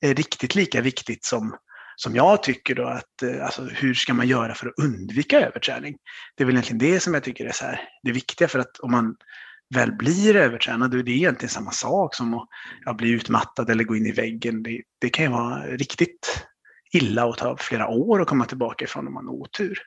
är 0.00 0.14
riktigt 0.14 0.54
lika 0.54 0.80
viktigt 0.80 1.24
som, 1.24 1.56
som 1.96 2.16
jag 2.16 2.42
tycker 2.42 2.74
då 2.74 2.86
att 2.86 3.22
eh, 3.22 3.44
alltså, 3.44 3.62
hur 3.62 3.94
ska 3.94 4.14
man 4.14 4.28
göra 4.28 4.54
för 4.54 4.66
att 4.66 4.78
undvika 4.82 5.40
överträning? 5.40 5.96
Det 6.36 6.42
är 6.42 6.46
väl 6.46 6.54
egentligen 6.54 6.92
det 6.92 7.00
som 7.00 7.14
jag 7.14 7.22
tycker 7.22 7.44
är 7.44 7.52
så 7.52 7.64
här, 7.64 7.80
det 8.02 8.12
viktiga 8.12 8.48
för 8.48 8.58
att 8.58 8.78
om 8.78 8.90
man 8.90 9.16
väl 9.74 9.92
blir 9.92 10.36
övertränad, 10.36 10.90
då 10.90 10.98
är 10.98 11.02
det 11.02 11.10
egentligen 11.10 11.50
samma 11.50 11.70
sak 11.70 12.14
som 12.14 12.34
att 12.34 12.48
ja, 12.84 12.94
bli 12.94 13.10
utmattad 13.10 13.70
eller 13.70 13.84
gå 13.84 13.96
in 13.96 14.06
i 14.06 14.12
väggen. 14.12 14.62
Det, 14.62 14.82
det 15.00 15.08
kan 15.08 15.24
ju 15.24 15.30
vara 15.30 15.66
riktigt 15.66 16.46
illa 16.92 17.26
och 17.26 17.38
ta 17.38 17.56
flera 17.56 17.88
år 17.88 18.22
att 18.22 18.28
komma 18.28 18.44
tillbaka 18.44 18.84
ifrån 18.84 19.06
om 19.06 19.14
man 19.14 19.26
har 19.26 19.34
otur. 19.34 19.78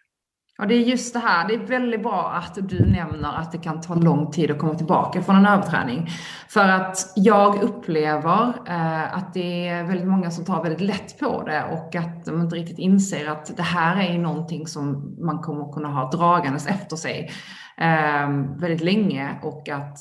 Ja, 0.57 0.65
det 0.65 0.75
är 0.75 0.79
just 0.79 1.13
det 1.13 1.19
här. 1.19 1.47
Det 1.47 1.53
är 1.53 1.67
väldigt 1.67 2.03
bra 2.03 2.31
att 2.31 2.69
du 2.69 2.85
nämner 2.85 3.37
att 3.37 3.51
det 3.51 3.57
kan 3.57 3.81
ta 3.81 3.95
lång 3.95 4.31
tid 4.31 4.51
att 4.51 4.59
komma 4.59 4.75
tillbaka 4.75 5.21
från 5.21 5.35
en 5.35 5.45
överträning. 5.45 6.07
För 6.49 6.69
att 6.69 7.13
jag 7.15 7.63
upplever 7.63 8.53
eh, 8.67 9.17
att 9.17 9.33
det 9.33 9.67
är 9.67 9.83
väldigt 9.83 10.07
många 10.07 10.31
som 10.31 10.45
tar 10.45 10.63
väldigt 10.63 10.81
lätt 10.81 11.19
på 11.19 11.43
det 11.43 11.63
och 11.63 11.95
att 11.95 12.25
de 12.25 12.41
inte 12.41 12.55
riktigt 12.55 12.79
inser 12.79 13.27
att 13.27 13.57
det 13.57 13.63
här 13.63 14.01
är 14.01 14.17
någonting 14.17 14.67
som 14.67 15.15
man 15.19 15.39
kommer 15.39 15.73
kunna 15.73 15.87
ha 15.87 16.11
dragandes 16.11 16.67
efter 16.67 16.95
sig 16.95 17.31
eh, 17.77 18.29
väldigt 18.59 18.81
länge 18.81 19.39
och 19.43 19.69
att 19.69 19.97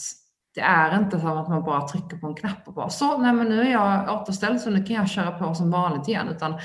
det 0.54 0.60
är 0.60 0.98
inte 0.98 1.20
som 1.20 1.38
att 1.38 1.48
man 1.48 1.64
bara 1.64 1.88
trycker 1.88 2.16
på 2.16 2.26
en 2.26 2.34
knapp 2.34 2.68
och 2.68 2.74
bara 2.74 2.88
så, 2.88 3.18
nej 3.18 3.32
men 3.32 3.48
nu 3.48 3.60
är 3.60 3.72
jag 3.72 4.20
återställd 4.20 4.60
så 4.60 4.70
nu 4.70 4.84
kan 4.84 4.96
jag 4.96 5.08
köra 5.08 5.30
på 5.30 5.54
som 5.54 5.70
vanligt 5.70 6.08
igen. 6.08 6.28
Utan 6.28 6.58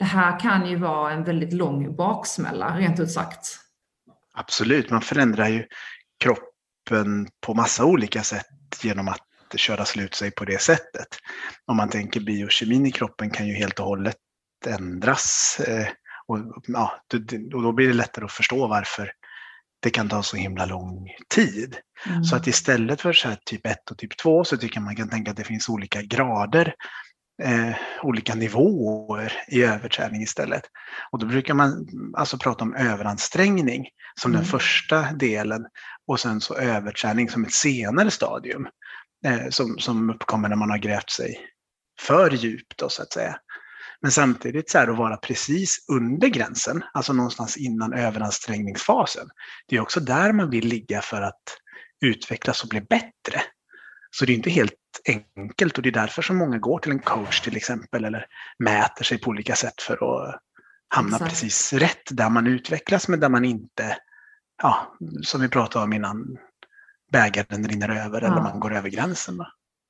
det 0.00 0.06
här 0.06 0.40
kan 0.40 0.66
ju 0.66 0.76
vara 0.76 1.12
en 1.12 1.24
väldigt 1.24 1.52
lång 1.52 1.96
baksmälla, 1.96 2.78
rent 2.78 3.00
ut 3.00 3.10
sagt. 3.10 3.58
Absolut, 4.34 4.90
man 4.90 5.00
förändrar 5.00 5.48
ju 5.48 5.66
kroppen 6.24 7.28
på 7.40 7.54
massa 7.54 7.84
olika 7.84 8.22
sätt 8.22 8.46
genom 8.82 9.08
att 9.08 9.26
köra 9.56 9.84
slut 9.84 10.14
sig 10.14 10.30
på 10.30 10.44
det 10.44 10.60
sättet. 10.60 11.08
Om 11.66 11.76
man 11.76 11.88
tänker 11.88 12.20
biokemin 12.20 12.86
i 12.86 12.90
kroppen 12.90 13.30
kan 13.30 13.48
ju 13.48 13.54
helt 13.54 13.80
och 13.80 13.86
hållet 13.86 14.16
ändras. 14.66 15.60
Eh, 15.60 15.88
och, 16.26 16.38
ja, 16.66 17.02
och 17.54 17.62
då 17.62 17.72
blir 17.72 17.88
det 17.88 17.94
lättare 17.94 18.24
att 18.24 18.32
förstå 18.32 18.66
varför 18.66 19.12
det 19.82 19.90
kan 19.90 20.08
ta 20.08 20.22
så 20.22 20.36
himla 20.36 20.66
lång 20.66 21.08
tid. 21.34 21.76
Mm. 22.06 22.24
Så 22.24 22.36
att 22.36 22.46
istället 22.46 23.00
för 23.00 23.12
så 23.12 23.28
typ 23.44 23.66
1 23.66 23.90
och 23.90 23.98
typ 23.98 24.16
2 24.16 24.44
så 24.44 24.56
tycker 24.56 24.76
jag 24.76 24.84
man 24.84 24.96
kan 24.96 25.08
tänka 25.08 25.30
att 25.30 25.36
det 25.36 25.44
finns 25.44 25.68
olika 25.68 26.02
grader 26.02 26.74
eh, 27.42 27.72
olika 28.02 28.34
nivåer 28.34 29.32
i 29.48 29.62
överträning 29.62 30.22
istället. 30.22 30.62
Och 31.12 31.18
då 31.18 31.26
brukar 31.26 31.54
man 31.54 31.88
alltså 32.16 32.38
prata 32.38 32.64
om 32.64 32.74
överansträngning 32.74 33.86
som 34.20 34.30
mm. 34.30 34.40
den 34.40 34.50
första 34.50 35.12
delen 35.12 35.66
och 36.06 36.20
sen 36.20 36.40
så 36.40 36.54
överträning 36.54 37.30
som 37.30 37.44
ett 37.44 37.52
senare 37.54 38.10
stadium 38.10 38.68
eh, 39.26 39.48
som, 39.50 39.78
som 39.78 40.10
uppkommer 40.10 40.48
när 40.48 40.56
man 40.56 40.70
har 40.70 40.78
grävt 40.78 41.10
sig 41.10 41.40
för 42.00 42.30
djupt 42.30 42.78
då, 42.78 42.88
så 42.88 43.02
att 43.02 43.12
säga. 43.12 43.36
Men 44.02 44.10
samtidigt 44.10 44.70
så 44.70 44.78
här 44.78 44.88
att 44.88 44.98
vara 44.98 45.16
precis 45.16 45.84
under 45.88 46.28
gränsen, 46.28 46.84
alltså 46.92 47.12
någonstans 47.12 47.56
innan 47.56 47.92
överansträngningsfasen. 47.92 49.28
Det 49.68 49.76
är 49.76 49.80
också 49.80 50.00
där 50.00 50.32
man 50.32 50.50
vill 50.50 50.66
ligga 50.66 51.00
för 51.00 51.22
att 51.22 51.42
utvecklas 52.04 52.62
och 52.62 52.68
bli 52.68 52.80
bättre. 52.80 53.42
Så 54.10 54.24
det 54.24 54.32
är 54.32 54.36
inte 54.36 54.50
helt 54.50 54.72
enkelt 55.08 55.76
och 55.76 55.82
det 55.82 55.88
är 55.88 55.92
därför 55.92 56.22
som 56.22 56.36
många 56.36 56.58
går 56.58 56.78
till 56.78 56.92
en 56.92 56.98
coach 56.98 57.40
till 57.40 57.56
exempel 57.56 58.04
eller 58.04 58.26
mäter 58.58 59.04
sig 59.04 59.18
på 59.18 59.30
olika 59.30 59.54
sätt 59.54 59.82
för 59.82 59.92
att 59.92 60.40
hamna 60.88 61.16
Exakt. 61.16 61.30
precis 61.30 61.72
rätt 61.72 62.08
där 62.10 62.30
man 62.30 62.46
utvecklas 62.46 63.08
men 63.08 63.20
där 63.20 63.28
man 63.28 63.44
inte, 63.44 63.96
ja, 64.62 64.96
som 65.22 65.40
vi 65.40 65.48
pratade 65.48 65.84
om 65.84 65.92
innan, 65.92 66.38
bägaren 67.12 67.68
rinner 67.68 67.88
över 67.88 68.20
ja. 68.20 68.26
eller 68.26 68.42
man 68.42 68.60
går 68.60 68.74
över 68.74 68.88
gränsen. 68.88 69.36
Då. 69.36 69.46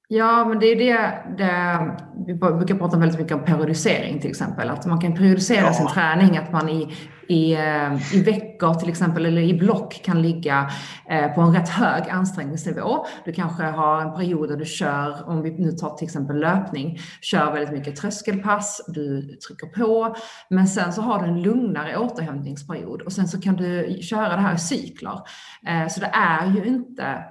Ja, 0.08 0.44
men 0.44 0.58
det 0.58 0.66
är 0.66 0.76
det, 0.76 1.22
det, 1.38 1.96
vi 2.26 2.34
brukar 2.34 2.74
prata 2.74 2.98
väldigt 2.98 3.20
mycket 3.20 3.36
om 3.36 3.44
periodisering 3.44 4.20
till 4.20 4.30
exempel. 4.30 4.68
Att 4.68 4.86
man 4.86 5.00
kan 5.00 5.14
periodisera 5.14 5.66
ja. 5.66 5.74
sin 5.74 5.86
träning, 5.86 6.36
att 6.36 6.52
man 6.52 6.68
i, 6.68 6.96
i, 7.30 7.52
eh, 7.52 8.14
i 8.14 8.22
veckor 8.22 8.74
till 8.74 8.88
exempel 8.88 9.26
eller 9.26 9.42
i 9.42 9.54
block 9.54 10.02
kan 10.04 10.22
ligga 10.22 10.70
eh, 11.10 11.34
på 11.34 11.40
en 11.40 11.54
rätt 11.54 11.68
hög 11.68 12.08
ansträngningsnivå. 12.10 13.06
Du 13.24 13.32
kanske 13.32 13.62
har 13.62 14.00
en 14.00 14.14
period 14.14 14.48
där 14.48 14.56
du 14.56 14.64
kör, 14.64 15.28
om 15.28 15.42
vi 15.42 15.50
nu 15.50 15.72
tar 15.72 15.96
till 15.96 16.04
exempel 16.04 16.40
löpning, 16.40 16.98
kör 17.20 17.52
väldigt 17.52 17.72
mycket 17.72 17.96
tröskelpass, 17.96 18.84
du 18.88 19.22
trycker 19.36 19.66
på, 19.66 20.16
men 20.50 20.66
sen 20.66 20.92
så 20.92 21.02
har 21.02 21.22
du 21.22 21.28
en 21.28 21.42
lugnare 21.42 21.96
återhämtningsperiod 21.96 23.02
och 23.02 23.12
sen 23.12 23.28
så 23.28 23.40
kan 23.40 23.56
du 23.56 23.98
köra 24.02 24.36
det 24.36 24.42
här 24.42 24.54
i 24.54 24.58
cykler. 24.58 25.20
Eh, 25.66 25.88
så 25.88 26.00
det 26.00 26.10
är 26.12 26.46
ju 26.46 26.64
inte 26.64 27.24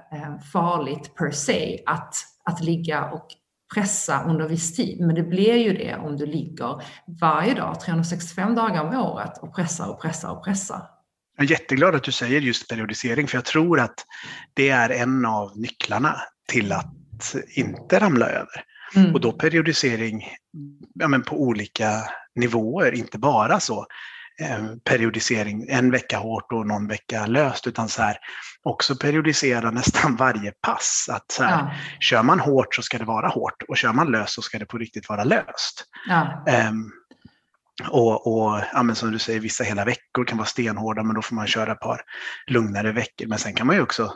farligt 0.52 1.14
per 1.14 1.30
se 1.30 1.82
att 1.86 2.14
att 2.44 2.64
ligga 2.64 3.10
och 3.10 3.26
pressa 3.74 4.24
under 4.24 4.48
viss 4.48 4.76
tid. 4.76 5.00
Men 5.00 5.14
det 5.14 5.22
blir 5.22 5.54
ju 5.54 5.72
det 5.72 5.96
om 5.96 6.16
du 6.16 6.26
ligger 6.26 6.82
varje 7.20 7.54
dag, 7.54 7.80
365 7.80 8.54
dagar 8.54 8.84
om 8.84 8.96
året 8.96 9.38
och 9.38 9.54
pressar 9.54 9.88
och 9.88 10.02
pressar 10.02 10.30
och 10.30 10.44
pressar. 10.44 10.82
Jag 11.36 11.46
är 11.46 11.50
jätteglad 11.50 11.94
att 11.94 12.04
du 12.04 12.12
säger 12.12 12.40
just 12.40 12.68
periodisering, 12.68 13.28
för 13.28 13.36
jag 13.36 13.44
tror 13.44 13.80
att 13.80 13.94
det 14.54 14.68
är 14.68 14.90
en 14.90 15.26
av 15.26 15.58
nycklarna 15.58 16.16
till 16.48 16.72
att 16.72 17.34
inte 17.54 17.98
ramla 17.98 18.26
över. 18.26 18.64
Mm. 18.96 19.14
Och 19.14 19.20
då 19.20 19.32
periodisering 19.32 20.24
ja, 20.94 21.08
men 21.08 21.22
på 21.22 21.42
olika 21.42 22.02
nivåer, 22.34 22.94
inte 22.94 23.18
bara 23.18 23.60
så 23.60 23.86
periodisering, 24.84 25.66
en 25.68 25.90
vecka 25.90 26.18
hårt 26.18 26.52
och 26.52 26.66
någon 26.66 26.88
vecka 26.88 27.26
löst, 27.26 27.66
utan 27.66 27.88
så 27.88 28.02
här, 28.02 28.16
också 28.62 28.96
periodisera 28.96 29.70
nästan 29.70 30.16
varje 30.16 30.52
pass. 30.66 31.06
Att 31.10 31.32
så 31.32 31.42
här, 31.42 31.50
ja. 31.50 31.74
Kör 32.00 32.22
man 32.22 32.40
hårt 32.40 32.74
så 32.74 32.82
ska 32.82 32.98
det 32.98 33.04
vara 33.04 33.28
hårt 33.28 33.62
och 33.68 33.76
kör 33.76 33.92
man 33.92 34.10
löst 34.10 34.34
så 34.34 34.42
ska 34.42 34.58
det 34.58 34.66
på 34.66 34.78
riktigt 34.78 35.08
vara 35.08 35.24
löst. 35.24 35.84
Ja. 36.08 36.44
Um, 36.68 36.92
och, 37.90 38.26
och 38.26 38.60
ja, 38.72 38.94
som 38.94 39.12
du 39.12 39.18
säger, 39.18 39.40
vissa 39.40 39.64
hela 39.64 39.84
veckor 39.84 40.24
kan 40.24 40.38
vara 40.38 40.46
stenhårda, 40.46 41.02
men 41.02 41.14
då 41.14 41.22
får 41.22 41.34
man 41.34 41.46
köra 41.46 41.72
ett 41.72 41.80
par 41.80 42.00
lugnare 42.46 42.92
veckor. 42.92 43.26
Men 43.26 43.38
sen 43.38 43.54
kan 43.54 43.66
man 43.66 43.76
ju 43.76 43.82
också, 43.82 44.14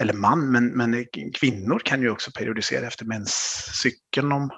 eller 0.00 0.12
man, 0.12 0.52
men, 0.52 0.66
men 0.66 1.04
kvinnor 1.34 1.82
kan 1.84 2.02
ju 2.02 2.10
också 2.10 2.30
periodisera 2.38 2.86
efter 2.86 3.04
menscykeln 3.04 4.32
om 4.32 4.50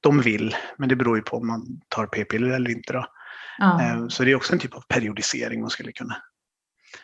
de 0.00 0.20
vill. 0.20 0.56
Men 0.78 0.88
det 0.88 0.96
beror 0.96 1.16
ju 1.16 1.22
på 1.22 1.36
om 1.36 1.46
man 1.46 1.66
tar 1.88 2.06
p-piller 2.06 2.48
eller 2.48 2.70
inte. 2.70 2.92
Då. 2.92 3.06
Ja. 3.58 3.80
Ehm, 3.80 4.10
så 4.10 4.24
det 4.24 4.30
är 4.30 4.36
också 4.36 4.52
en 4.52 4.58
typ 4.58 4.74
av 4.74 4.84
periodisering 4.88 5.60
man 5.60 5.70
skulle 5.70 5.92
kunna 5.92 6.16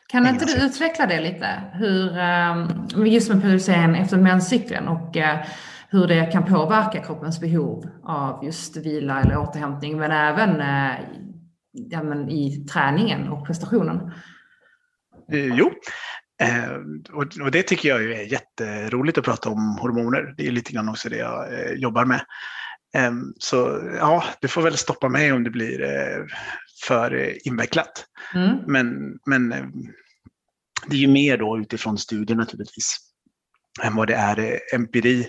kan 0.08 0.26
inte 0.26 0.44
du 0.44 0.66
utveckla 0.66 1.06
det 1.06 1.20
lite? 1.20 1.62
Hur, 1.72 2.18
ehm, 2.18 3.06
just 3.06 3.28
med 3.28 3.42
periodisering 3.42 3.96
efter 3.96 4.16
menscykeln 4.16 4.88
och 4.88 5.16
eh, 5.16 5.38
hur 5.88 6.06
det 6.06 6.26
kan 6.32 6.44
påverka 6.44 7.04
kroppens 7.04 7.40
behov 7.40 7.90
av 8.04 8.44
just 8.44 8.76
vila 8.76 9.20
eller 9.20 9.36
återhämtning, 9.36 9.98
men 9.98 10.10
även 10.10 10.60
eh, 10.60 11.00
ja, 11.72 12.02
men 12.02 12.28
i 12.28 12.66
träningen 12.66 13.28
och 13.28 13.46
prestationen? 13.46 14.12
Eh, 15.32 15.56
jo, 15.56 15.70
och 17.44 17.50
det 17.50 17.62
tycker 17.62 17.88
jag 17.88 18.04
är 18.04 18.32
jätteroligt 18.32 19.18
att 19.18 19.24
prata 19.24 19.50
om 19.50 19.78
hormoner. 19.80 20.34
Det 20.36 20.46
är 20.46 20.50
lite 20.50 20.72
grann 20.72 20.88
också 20.88 21.08
det 21.08 21.16
jag 21.16 21.46
jobbar 21.76 22.04
med. 22.04 22.20
Ehm, 22.94 23.34
så 23.38 23.90
ja, 23.98 24.24
du 24.40 24.48
får 24.48 24.62
väl 24.62 24.76
stoppa 24.76 25.08
mig 25.08 25.32
om 25.32 25.44
det 25.44 25.50
blir 25.50 25.82
eh, 25.82 26.24
för 26.86 27.38
invecklat. 27.48 28.06
Mm. 28.34 28.56
Men, 28.66 29.18
men 29.26 29.52
eh, 29.52 29.66
det 30.86 30.96
är 30.96 31.00
ju 31.00 31.08
mer 31.08 31.38
då 31.38 31.58
utifrån 31.58 31.98
studier 31.98 32.36
naturligtvis 32.36 32.96
än 33.82 33.96
vad 33.96 34.08
det 34.08 34.14
är 34.14 34.38
eh, 34.38 34.58
empiri 34.74 35.28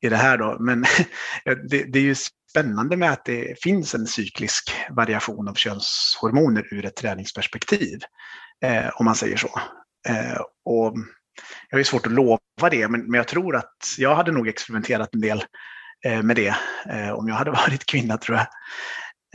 i 0.00 0.08
det 0.08 0.16
här 0.16 0.38
då. 0.38 0.56
Men 0.60 0.84
det, 1.44 1.84
det 1.84 1.98
är 1.98 2.02
ju 2.02 2.14
spännande 2.50 2.96
med 2.96 3.12
att 3.12 3.24
det 3.24 3.62
finns 3.62 3.94
en 3.94 4.06
cyklisk 4.06 4.72
variation 4.90 5.48
av 5.48 5.54
könshormoner 5.54 6.74
ur 6.74 6.84
ett 6.84 6.96
träningsperspektiv. 6.96 8.00
Eh, 8.64 8.88
om 8.94 9.04
man 9.04 9.14
säger 9.14 9.36
så. 9.36 9.60
Eh, 10.08 10.40
och 10.64 10.94
jag 11.70 11.78
har 11.78 11.82
svårt 11.84 12.06
att 12.06 12.12
lova 12.12 12.70
det, 12.70 12.88
men, 12.88 13.00
men 13.00 13.18
jag 13.18 13.28
tror 13.28 13.56
att 13.56 13.76
jag 13.98 14.14
hade 14.14 14.32
nog 14.32 14.48
experimenterat 14.48 15.14
en 15.14 15.20
del 15.20 15.44
Eh, 16.04 16.22
med 16.22 16.36
det 16.36 16.56
eh, 16.90 17.10
om 17.10 17.28
jag 17.28 17.34
hade 17.34 17.50
varit 17.66 17.86
kvinna 17.86 18.16
tror 18.16 18.38
jag. 18.38 18.46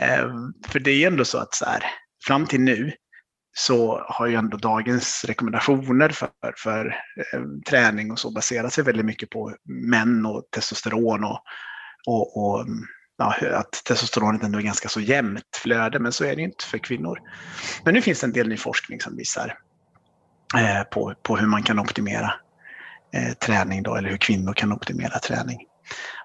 Eh, 0.01 0.29
för 0.67 0.79
det 0.79 0.91
är 0.91 1.07
ändå 1.07 1.25
så 1.25 1.37
att 1.37 1.53
så 1.53 1.65
här, 1.65 1.83
fram 2.27 2.45
till 2.45 2.61
nu 2.61 2.91
så 3.53 4.05
har 4.07 4.27
ju 4.27 4.35
ändå 4.35 4.57
dagens 4.57 5.25
rekommendationer 5.27 6.09
för, 6.09 6.29
för 6.57 6.95
träning 7.69 8.11
och 8.11 8.19
så 8.19 8.31
baserat 8.31 8.73
sig 8.73 8.83
väldigt 8.83 9.05
mycket 9.05 9.29
på 9.29 9.55
män 9.89 10.25
och 10.25 10.43
testosteron 10.55 11.23
och, 11.23 11.39
och, 12.07 12.37
och 12.37 12.61
mm, 12.61 12.85
ja, 13.17 13.35
att 13.53 13.71
testosteronet 13.71 14.43
ändå 14.43 14.59
är 14.59 14.63
ganska 14.63 14.89
så 14.89 15.01
jämnt 15.01 15.55
flöde, 15.55 15.99
men 15.99 16.11
så 16.11 16.23
är 16.23 16.35
det 16.35 16.41
ju 16.41 16.47
inte 16.47 16.65
för 16.65 16.77
kvinnor. 16.77 17.19
Men 17.85 17.93
nu 17.93 18.01
finns 18.01 18.19
det 18.19 18.27
en 18.27 18.33
del 18.33 18.47
ny 18.47 18.57
forskning 18.57 19.01
som 19.01 19.17
visar 19.17 19.57
eh, 20.57 20.83
på, 20.83 21.13
på 21.23 21.37
hur 21.37 21.47
man 21.47 21.63
kan 21.63 21.79
optimera 21.79 22.33
eh, 23.13 23.33
träning 23.33 23.83
då, 23.83 23.95
eller 23.95 24.09
hur 24.09 24.17
kvinnor 24.17 24.53
kan 24.53 24.71
optimera 24.71 25.19
träning. 25.19 25.67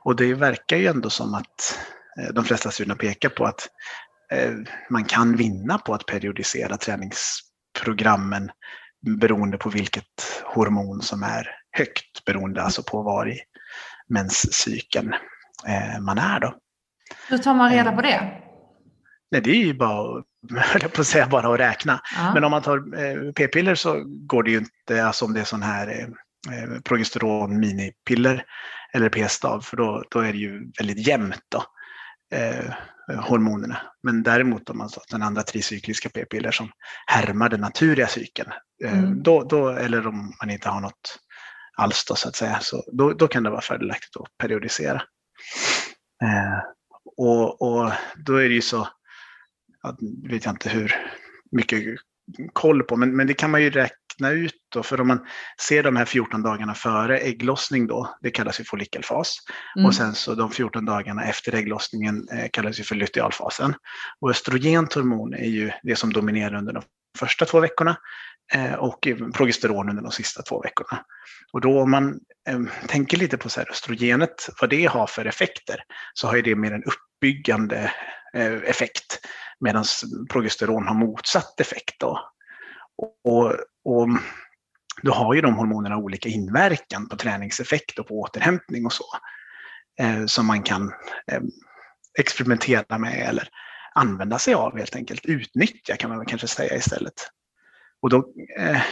Och 0.02 0.16
det 0.16 0.34
verkar 0.34 0.76
ju 0.76 0.86
ändå 0.86 1.10
som 1.10 1.34
att 1.34 1.78
eh, 2.20 2.34
de 2.34 2.44
flesta 2.44 2.70
studierna 2.70 2.96
pekar 2.96 3.28
på 3.28 3.44
att 3.44 3.68
eh, 4.32 4.52
man 4.90 5.04
kan 5.04 5.36
vinna 5.36 5.78
på 5.78 5.94
att 5.94 6.06
periodisera 6.06 6.76
träningsprogrammen 6.76 8.50
beroende 9.20 9.58
på 9.58 9.70
vilket 9.70 10.42
hormon 10.44 11.02
som 11.02 11.22
är 11.22 11.50
högt, 11.70 12.24
beroende 12.24 12.62
alltså 12.62 12.82
på 12.82 13.02
var 13.02 13.28
i 13.28 13.40
menscykeln 14.08 15.14
eh, 15.66 16.00
man 16.00 16.18
är. 16.18 16.40
Då. 16.40 16.54
Hur 17.28 17.38
tar 17.38 17.54
man 17.54 17.70
reda 17.70 17.92
på 17.92 18.02
det? 18.02 18.42
Nej, 19.30 19.40
det 19.40 19.50
är 19.50 19.64
ju 19.64 19.74
bara, 19.74 20.22
höll 20.56 20.80
på 20.80 21.00
att 21.00 21.06
säga, 21.06 21.26
bara 21.26 21.54
att 21.54 21.60
räkna. 21.60 22.00
Ja. 22.16 22.34
Men 22.34 22.44
om 22.44 22.50
man 22.50 22.62
tar 22.62 23.32
p-piller 23.32 23.74
så 23.74 24.02
går 24.06 24.42
det 24.42 24.50
ju 24.50 24.58
inte, 24.58 25.04
alltså 25.04 25.24
om 25.24 25.34
det 25.34 25.40
är 25.40 25.44
sån 25.44 25.62
här 25.62 26.08
eh, 26.48 26.80
progesteron 26.80 27.60
minipiller 27.60 28.44
eller 28.92 29.08
p-stav, 29.08 29.60
för 29.60 29.76
då, 29.76 30.04
då 30.10 30.20
är 30.20 30.32
det 30.32 30.38
ju 30.38 30.70
väldigt 30.78 31.06
jämnt 31.06 31.42
då, 31.48 31.64
eh, 32.36 32.72
hormonerna. 33.14 33.82
Men 34.02 34.22
däremot 34.22 34.70
om 34.70 34.78
man 34.78 34.88
tar 34.88 35.02
den 35.10 35.22
andra 35.22 35.42
tricykliska 35.42 36.08
p-piller 36.08 36.50
som 36.50 36.70
härmar 37.06 37.48
den 37.48 37.60
naturliga 37.60 38.06
cykeln, 38.06 38.50
eh, 38.84 38.98
mm. 38.98 39.22
då, 39.22 39.44
då, 39.44 39.68
eller 39.68 40.06
om 40.06 40.34
man 40.40 40.50
inte 40.50 40.68
har 40.68 40.80
något 40.80 41.18
alls 41.76 42.04
då, 42.08 42.14
så 42.14 42.28
att 42.28 42.36
säga, 42.36 42.58
så 42.60 42.84
då, 42.92 43.12
då 43.12 43.28
kan 43.28 43.42
det 43.42 43.50
vara 43.50 43.60
fördelaktigt 43.60 44.16
att 44.16 44.38
periodisera. 44.38 45.02
Eh, 46.22 46.58
och, 47.16 47.62
och 47.62 47.92
då 48.26 48.36
är 48.36 48.48
det 48.48 48.54
ju 48.54 48.62
så, 48.62 48.88
ja, 49.82 49.96
vet 50.28 50.44
jag 50.44 50.54
inte 50.54 50.68
hur 50.68 50.94
mycket 51.50 51.84
koll 52.52 52.82
på, 52.82 52.96
men, 52.96 53.16
men 53.16 53.26
det 53.26 53.34
kan 53.34 53.50
man 53.50 53.62
ju 53.62 53.70
räkna 53.70 53.96
ut 54.24 54.54
då, 54.72 54.82
för 54.82 55.00
om 55.00 55.08
man 55.08 55.26
ser 55.60 55.82
de 55.82 55.96
här 55.96 56.04
14 56.04 56.42
dagarna 56.42 56.74
före 56.74 57.18
ägglossning 57.18 57.86
då, 57.86 58.16
det 58.22 58.30
kallas 58.30 58.60
ju 58.60 58.64
follikelfas, 58.64 59.38
mm. 59.76 59.86
och 59.86 59.94
sen 59.94 60.14
så 60.14 60.34
de 60.34 60.50
14 60.50 60.84
dagarna 60.84 61.24
efter 61.24 61.54
ägglossningen 61.54 62.28
eh, 62.32 62.48
kallas 62.52 62.80
ju 62.80 62.84
för 62.84 62.94
lutealfasen. 62.94 63.74
Och 64.20 64.30
östrogent 64.30 64.94
hormon 64.94 65.34
är 65.34 65.48
ju 65.48 65.72
det 65.82 65.96
som 65.96 66.12
dominerar 66.12 66.54
under 66.54 66.72
de 66.72 66.82
första 67.18 67.44
två 67.44 67.60
veckorna 67.60 67.96
eh, 68.52 68.74
och 68.74 69.08
progesteron 69.34 69.88
under 69.88 70.02
de 70.02 70.12
sista 70.12 70.42
två 70.42 70.62
veckorna. 70.62 71.04
Och 71.52 71.60
då 71.60 71.80
om 71.80 71.90
man 71.90 72.20
eh, 72.48 72.60
tänker 72.88 73.16
lite 73.16 73.36
på 73.36 73.48
så 73.48 73.60
här, 73.60 73.70
östrogenet, 73.70 74.48
vad 74.60 74.70
det 74.70 74.84
har 74.84 75.06
för 75.06 75.24
effekter, 75.24 75.82
så 76.14 76.26
har 76.26 76.36
ju 76.36 76.42
det 76.42 76.54
mer 76.54 76.72
en 76.72 76.84
uppbyggande 76.84 77.92
eh, 78.34 78.52
effekt 78.52 79.20
medan 79.60 79.84
progesteron 80.30 80.86
har 80.86 80.94
motsatt 80.94 81.60
effekt. 81.60 81.94
Då. 82.00 82.32
Och, 82.98 83.46
och, 83.84 84.08
då 85.02 85.12
har 85.12 85.34
ju 85.34 85.40
de 85.40 85.54
hormonerna 85.54 85.96
olika 85.96 86.28
inverkan 86.28 87.08
på 87.08 87.16
träningseffekt 87.16 87.98
och 87.98 88.08
på 88.08 88.20
återhämtning 88.20 88.86
och 88.86 88.92
så. 88.92 89.04
Eh, 90.00 90.26
som 90.26 90.46
man 90.46 90.62
kan 90.62 90.92
eh, 91.32 91.40
experimentera 92.18 92.98
med 92.98 93.28
eller 93.28 93.48
använda 93.94 94.38
sig 94.38 94.54
av 94.54 94.78
helt 94.78 94.96
enkelt. 94.96 95.26
Utnyttja 95.26 95.96
kan 95.96 96.10
man 96.10 96.18
väl 96.18 96.28
kanske 96.28 96.48
säga 96.48 96.76
istället. 96.76 97.30
Och 98.02 98.10
då 98.10 98.32
eh, 98.58 98.82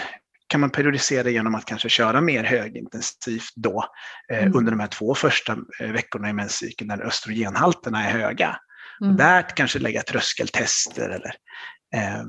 kan 0.47 0.61
man 0.61 0.71
periodisera 0.71 1.31
genom 1.31 1.55
att 1.55 1.65
kanske 1.65 1.89
köra 1.89 2.21
mer 2.21 2.45
högintensivt 2.45 3.53
då 3.57 3.85
eh, 4.33 4.39
mm. 4.39 4.57
under 4.57 4.73
de 4.73 4.81
här 4.81 4.87
två 4.87 5.15
första 5.15 5.57
eh, 5.81 5.93
veckorna 5.93 6.31
i 6.31 6.33
menscykeln 6.33 6.89
när 6.89 7.07
östrogenhalterna 7.07 8.05
är 8.05 8.11
höga. 8.11 8.57
Mm. 9.01 9.17
där 9.17 9.43
kanske 9.57 9.79
lägga 9.79 10.03
tröskeltester 10.03 11.09
eller 11.09 11.35
eh, 11.95 12.25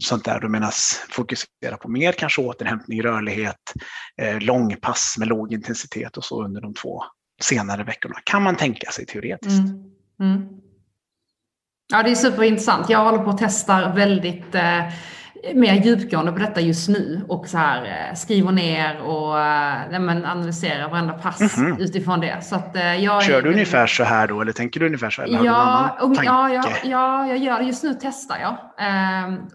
sånt 0.00 0.24
där. 0.24 0.40
Då 0.40 0.48
menas 0.48 1.06
fokusera 1.10 1.76
på 1.80 1.88
mer 1.88 2.12
kanske 2.12 2.42
återhämtning, 2.42 3.02
rörlighet, 3.02 3.72
eh, 4.22 4.40
långpass 4.40 5.16
med 5.18 5.28
låg 5.28 5.52
intensitet 5.52 6.16
och 6.16 6.24
så 6.24 6.44
under 6.44 6.60
de 6.60 6.74
två 6.74 7.02
senare 7.42 7.84
veckorna. 7.84 8.14
Kan 8.24 8.42
man 8.42 8.56
tänka 8.56 8.90
sig 8.90 9.06
teoretiskt. 9.06 9.68
Mm. 9.68 9.92
Mm. 10.20 10.48
Ja, 11.92 12.02
det 12.02 12.10
är 12.10 12.14
superintressant. 12.14 12.90
Jag 12.90 13.04
håller 13.04 13.24
på 13.24 13.30
att 13.30 13.38
testa 13.38 13.92
väldigt 13.92 14.54
eh, 14.54 14.88
mer 15.54 15.74
djupgående 15.74 16.32
på 16.32 16.38
detta 16.38 16.60
just 16.60 16.88
nu 16.88 17.24
och 17.28 17.48
så 17.48 17.58
här 17.58 17.84
eh, 17.84 18.14
skriver 18.14 18.52
ner 18.52 19.00
och 19.00 19.40
äh, 19.40 20.00
men 20.00 20.24
analyserar 20.24 20.90
varenda 20.90 21.12
pass 21.12 21.40
mm 21.40 21.72
-hmm. 21.72 21.80
utifrån 21.80 22.20
det. 22.20 22.44
Så 22.44 22.56
att, 22.56 22.76
äh, 22.76 23.04
jag 23.04 23.22
Kör 23.22 23.42
du 23.42 23.48
är, 23.48 23.52
ungefär 23.52 23.86
så 23.86 24.04
här 24.04 24.28
då 24.28 24.40
eller 24.40 24.52
tänker 24.52 24.80
du 24.80 24.86
ungefär 24.86 25.10
så? 25.10 25.22
Eller 25.22 25.44
ja, 25.44 25.96
och, 26.00 26.14
ja, 26.24 26.50
ja, 26.50 26.64
ja, 26.84 27.26
jag 27.26 27.38
gör 27.38 27.58
det. 27.58 27.64
Just 27.64 27.82
nu 27.82 27.98
testar 28.00 28.38
jag 28.38 28.58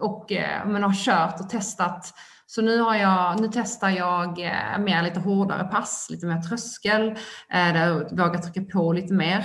och 0.00 0.32
men 0.66 0.82
har 0.82 1.04
kört 1.04 1.40
och 1.40 1.48
testat. 1.48 2.14
Så 2.46 2.62
nu, 2.62 2.80
har 2.80 2.94
jag, 2.94 3.40
nu 3.40 3.50
testar 3.52 3.90
jag 3.90 4.38
mer 4.78 5.02
lite 5.02 5.20
hårdare 5.20 5.64
pass, 5.64 6.08
lite 6.10 6.26
mer 6.26 6.40
tröskel, 6.40 7.14
där 7.48 7.86
jag 7.86 8.10
vågar 8.10 8.38
trycka 8.38 8.72
på 8.72 8.92
lite 8.92 9.14
mer 9.14 9.44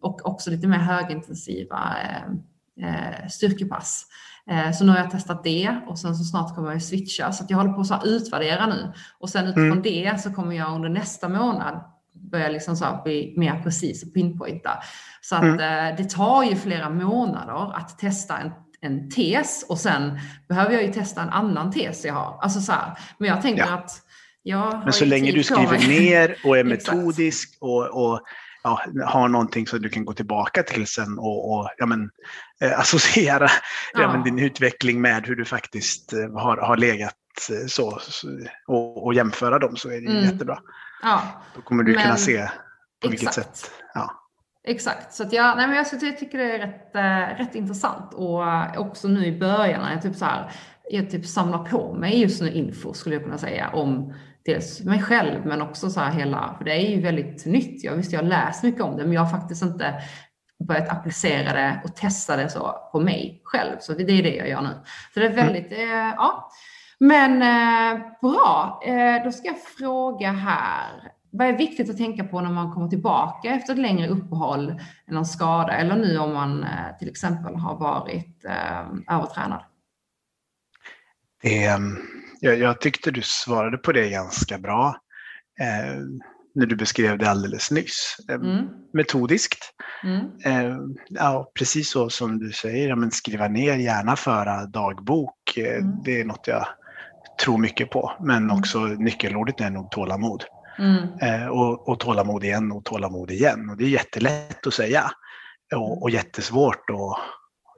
och 0.00 0.26
också 0.26 0.50
lite 0.50 0.66
mer 0.66 0.78
högintensiva 0.78 1.96
styrkepass. 3.28 4.06
Eh, 4.50 4.72
så 4.72 4.84
nu 4.84 4.92
har 4.92 4.98
jag 4.98 5.10
testat 5.10 5.44
det 5.44 5.76
och 5.86 5.98
sen 5.98 6.14
så 6.14 6.24
snart 6.24 6.54
kommer 6.54 6.72
jag 6.72 6.82
switcha. 6.82 7.32
Så 7.32 7.44
jag 7.48 7.56
håller 7.56 7.72
på 7.72 7.94
att 7.94 8.06
utvärdera 8.06 8.66
nu. 8.66 8.92
Och 9.18 9.28
sen 9.28 9.46
utifrån 9.46 9.72
mm. 9.72 9.82
det 9.82 10.20
så 10.20 10.32
kommer 10.32 10.56
jag 10.56 10.74
under 10.74 10.88
nästa 10.88 11.28
månad 11.28 11.80
börja 12.30 12.48
liksom 12.48 12.76
så 12.76 13.00
bli 13.04 13.34
mer 13.36 13.60
precis 13.62 14.02
och 14.02 14.14
pinpointa. 14.14 14.70
Så 15.20 15.36
att 15.36 15.42
mm. 15.42 15.60
Eh, 15.60 15.96
det 15.96 16.10
tar 16.10 16.44
ju 16.44 16.56
flera 16.56 16.90
månader 16.90 17.76
att 17.76 17.98
testa 17.98 18.38
en, 18.38 18.50
en 18.80 19.10
tes 19.10 19.66
och 19.68 19.78
sen 19.78 20.18
behöver 20.48 20.72
jag 20.72 20.82
ju 20.82 20.92
testa 20.92 21.22
en 21.22 21.28
annan 21.28 21.72
tes 21.72 22.04
jag 22.04 22.14
har. 22.14 22.38
Alltså 22.42 22.60
så 22.60 22.72
här. 22.72 22.98
Men 23.18 23.28
jag 23.28 23.42
tänker 23.42 23.62
ja. 23.62 23.74
att 23.74 23.90
jag 24.42 24.80
Men 24.84 24.92
så 24.92 25.04
länge 25.04 25.32
du 25.32 25.42
skriver 25.42 25.88
ner 25.88 26.36
och 26.44 26.58
är 26.58 26.64
metodisk 26.74 27.56
och, 27.60 28.10
och 28.10 28.20
ja, 28.62 28.80
har 29.06 29.28
någonting 29.28 29.66
som 29.66 29.82
du 29.82 29.88
kan 29.88 30.04
gå 30.04 30.12
tillbaka 30.12 30.62
till 30.62 30.86
sen 30.86 31.18
och, 31.18 31.52
och 31.52 31.70
ja, 31.78 31.86
men, 31.86 32.10
eh, 32.60 32.80
associera 32.80 33.48
ja. 33.92 34.00
ja. 34.00 34.12
men, 34.12 34.24
din 34.24 34.38
utveckling 34.38 35.00
med 35.00 35.26
hur 35.26 35.36
du 35.36 35.44
faktiskt 35.44 36.12
eh, 36.12 36.32
har, 36.32 36.56
har 36.56 36.76
legat 36.76 37.14
eh, 37.50 37.66
så, 37.66 37.98
och, 38.66 39.06
och 39.06 39.14
jämföra 39.14 39.58
dem 39.58 39.76
så 39.76 39.88
är 39.88 40.00
det 40.00 40.10
mm. 40.10 40.24
jättebra. 40.24 40.58
Ja. 41.02 41.22
Då 41.54 41.60
kommer 41.60 41.84
du 41.84 41.92
men, 41.92 42.02
kunna 42.02 42.16
se 42.16 42.38
på 42.38 42.48
exakt. 43.08 43.12
vilket 43.12 43.34
sätt. 43.34 43.70
Ja. 43.94 44.24
Exakt, 44.64 45.14
så 45.14 45.24
jag, 45.30 45.56
nej 45.56 45.66
men 45.66 45.76
jag 45.76 46.18
tycker 46.18 46.38
det 46.38 46.52
är 46.52 46.58
rätt, 46.58 46.94
äh, 46.94 47.44
rätt 47.44 47.54
intressant 47.54 48.14
och 48.14 48.52
äh, 48.52 48.78
också 48.80 49.08
nu 49.08 49.26
i 49.26 49.38
början 49.38 49.82
när 49.82 49.92
jag 49.92 50.02
typ 50.02 50.16
så 50.16 50.24
här, 50.24 50.52
jag 50.90 51.10
typ 51.10 51.26
samlar 51.26 51.64
på 51.64 51.92
mig 51.92 52.20
just 52.20 52.42
nu 52.42 52.52
info 52.52 52.94
skulle 52.94 53.14
jag 53.14 53.24
kunna 53.24 53.38
säga 53.38 53.68
om 53.68 54.14
dels 54.48 54.84
mig 54.84 55.02
själv 55.02 55.46
men 55.46 55.62
också 55.62 55.90
så 55.90 56.00
här 56.00 56.12
hela, 56.12 56.54
för 56.58 56.64
det 56.64 56.72
är 56.72 56.90
ju 56.90 57.00
väldigt 57.00 57.46
nytt. 57.46 57.84
Jag 57.84 57.94
visste 57.94 58.16
jag 58.16 58.24
läst 58.24 58.62
mycket 58.62 58.82
om 58.82 58.96
det 58.96 59.04
men 59.04 59.12
jag 59.12 59.20
har 59.20 59.40
faktiskt 59.40 59.62
inte 59.62 59.94
börjat 60.64 60.88
applicera 60.88 61.52
det 61.52 61.80
och 61.84 61.96
testa 61.96 62.36
det 62.36 62.48
så 62.48 62.88
på 62.92 63.00
mig 63.00 63.40
själv. 63.44 63.76
Så 63.80 63.92
det 63.92 64.02
är 64.02 64.22
det 64.22 64.36
jag 64.36 64.48
gör 64.48 64.62
nu. 64.62 64.74
Så 65.14 65.20
det 65.20 65.26
är 65.26 65.30
mm. 65.30 65.46
väldigt, 65.46 65.72
mm. 65.72 65.88
eh, 65.88 66.14
ja. 66.16 66.50
Men 66.98 67.42
eh, 67.42 68.00
bra, 68.20 68.82
eh, 68.86 69.24
då 69.24 69.32
ska 69.32 69.46
jag 69.46 69.62
fråga 69.78 70.32
här. 70.32 71.12
Vad 71.30 71.46
är 71.46 71.52
viktigt 71.52 71.90
att 71.90 71.96
tänka 71.96 72.24
på 72.24 72.40
när 72.40 72.50
man 72.50 72.72
kommer 72.72 72.88
tillbaka 72.88 73.48
efter 73.48 73.72
ett 73.72 73.78
längre 73.78 74.08
uppehåll, 74.08 74.80
någon 75.06 75.26
skada 75.26 75.72
eller 75.72 75.96
nu 75.96 76.18
om 76.18 76.34
man 76.34 76.62
eh, 76.62 76.98
till 76.98 77.08
exempel 77.08 77.54
har 77.54 77.76
varit 77.76 78.44
eh, 78.44 79.14
övertränad? 79.16 79.62
Det, 81.42 81.64
ehm, 81.64 81.96
jag, 82.40 82.58
jag, 82.58 82.80
tyckte 82.80 83.10
du 83.10 83.22
svarade 83.24 83.78
på 83.78 83.92
det 83.92 84.10
ganska 84.10 84.58
bra 84.58 84.96
eh, 85.60 86.00
när 86.54 86.66
du 86.66 86.76
beskrev 86.76 87.18
det 87.18 87.30
alldeles 87.30 87.70
nyss. 87.70 88.16
Eh, 88.28 88.34
mm. 88.34 88.68
Metodiskt. 88.92 89.72
Mm. 90.04 90.26
Eh, 90.44 90.76
ja, 91.08 91.50
precis 91.54 91.90
så 91.90 92.10
som 92.10 92.38
du 92.38 92.52
säger, 92.52 92.94
men 92.94 93.10
skriva 93.10 93.48
ner, 93.48 93.76
gärna 93.76 94.16
föra 94.16 94.66
dagbok. 94.66 95.56
Eh, 95.56 95.78
mm. 95.78 96.02
Det 96.04 96.20
är 96.20 96.24
något 96.24 96.46
jag 96.46 96.66
tror 97.44 97.58
mycket 97.58 97.90
på. 97.90 98.12
Men 98.20 98.36
mm. 98.36 98.58
också 98.58 98.78
nyckelordet 98.78 99.60
är 99.60 99.70
nog 99.70 99.90
tålamod. 99.90 100.44
Mm. 100.78 101.18
Eh, 101.20 101.46
och, 101.46 101.88
och 101.88 102.00
tålamod 102.00 102.44
igen 102.44 102.72
och 102.72 102.84
tålamod 102.84 103.30
igen. 103.30 103.70
Och 103.70 103.76
det 103.76 103.84
är 103.84 103.88
jättelätt 103.88 104.66
att 104.66 104.74
säga 104.74 105.10
och, 105.74 106.02
och 106.02 106.10
jättesvårt 106.10 106.90
att 106.90 107.18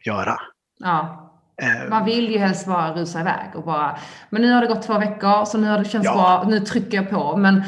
göra. 0.07 0.41
Ja. 0.79 1.30
Eh, 1.63 1.89
Man 1.91 2.05
vill 2.05 2.31
ju 2.31 2.39
helst 2.39 2.67
bara 2.67 2.95
rusa 2.95 3.21
iväg 3.21 3.51
och 3.55 3.65
bara, 3.65 3.99
men 4.31 4.43
nu 4.43 4.53
har 4.53 4.61
det 4.61 4.67
gått 4.67 4.83
två 4.83 4.99
veckor 4.99 5.45
så 5.45 5.59
nu 5.59 5.69
har 5.69 5.79
det 5.79 5.85
känts 5.85 6.05
Ja. 6.07 6.15
bra, 6.15 6.45
nu 6.51 6.61
trycker 6.61 6.97
jag 6.97 7.11
på. 7.11 7.37
Men 7.37 7.63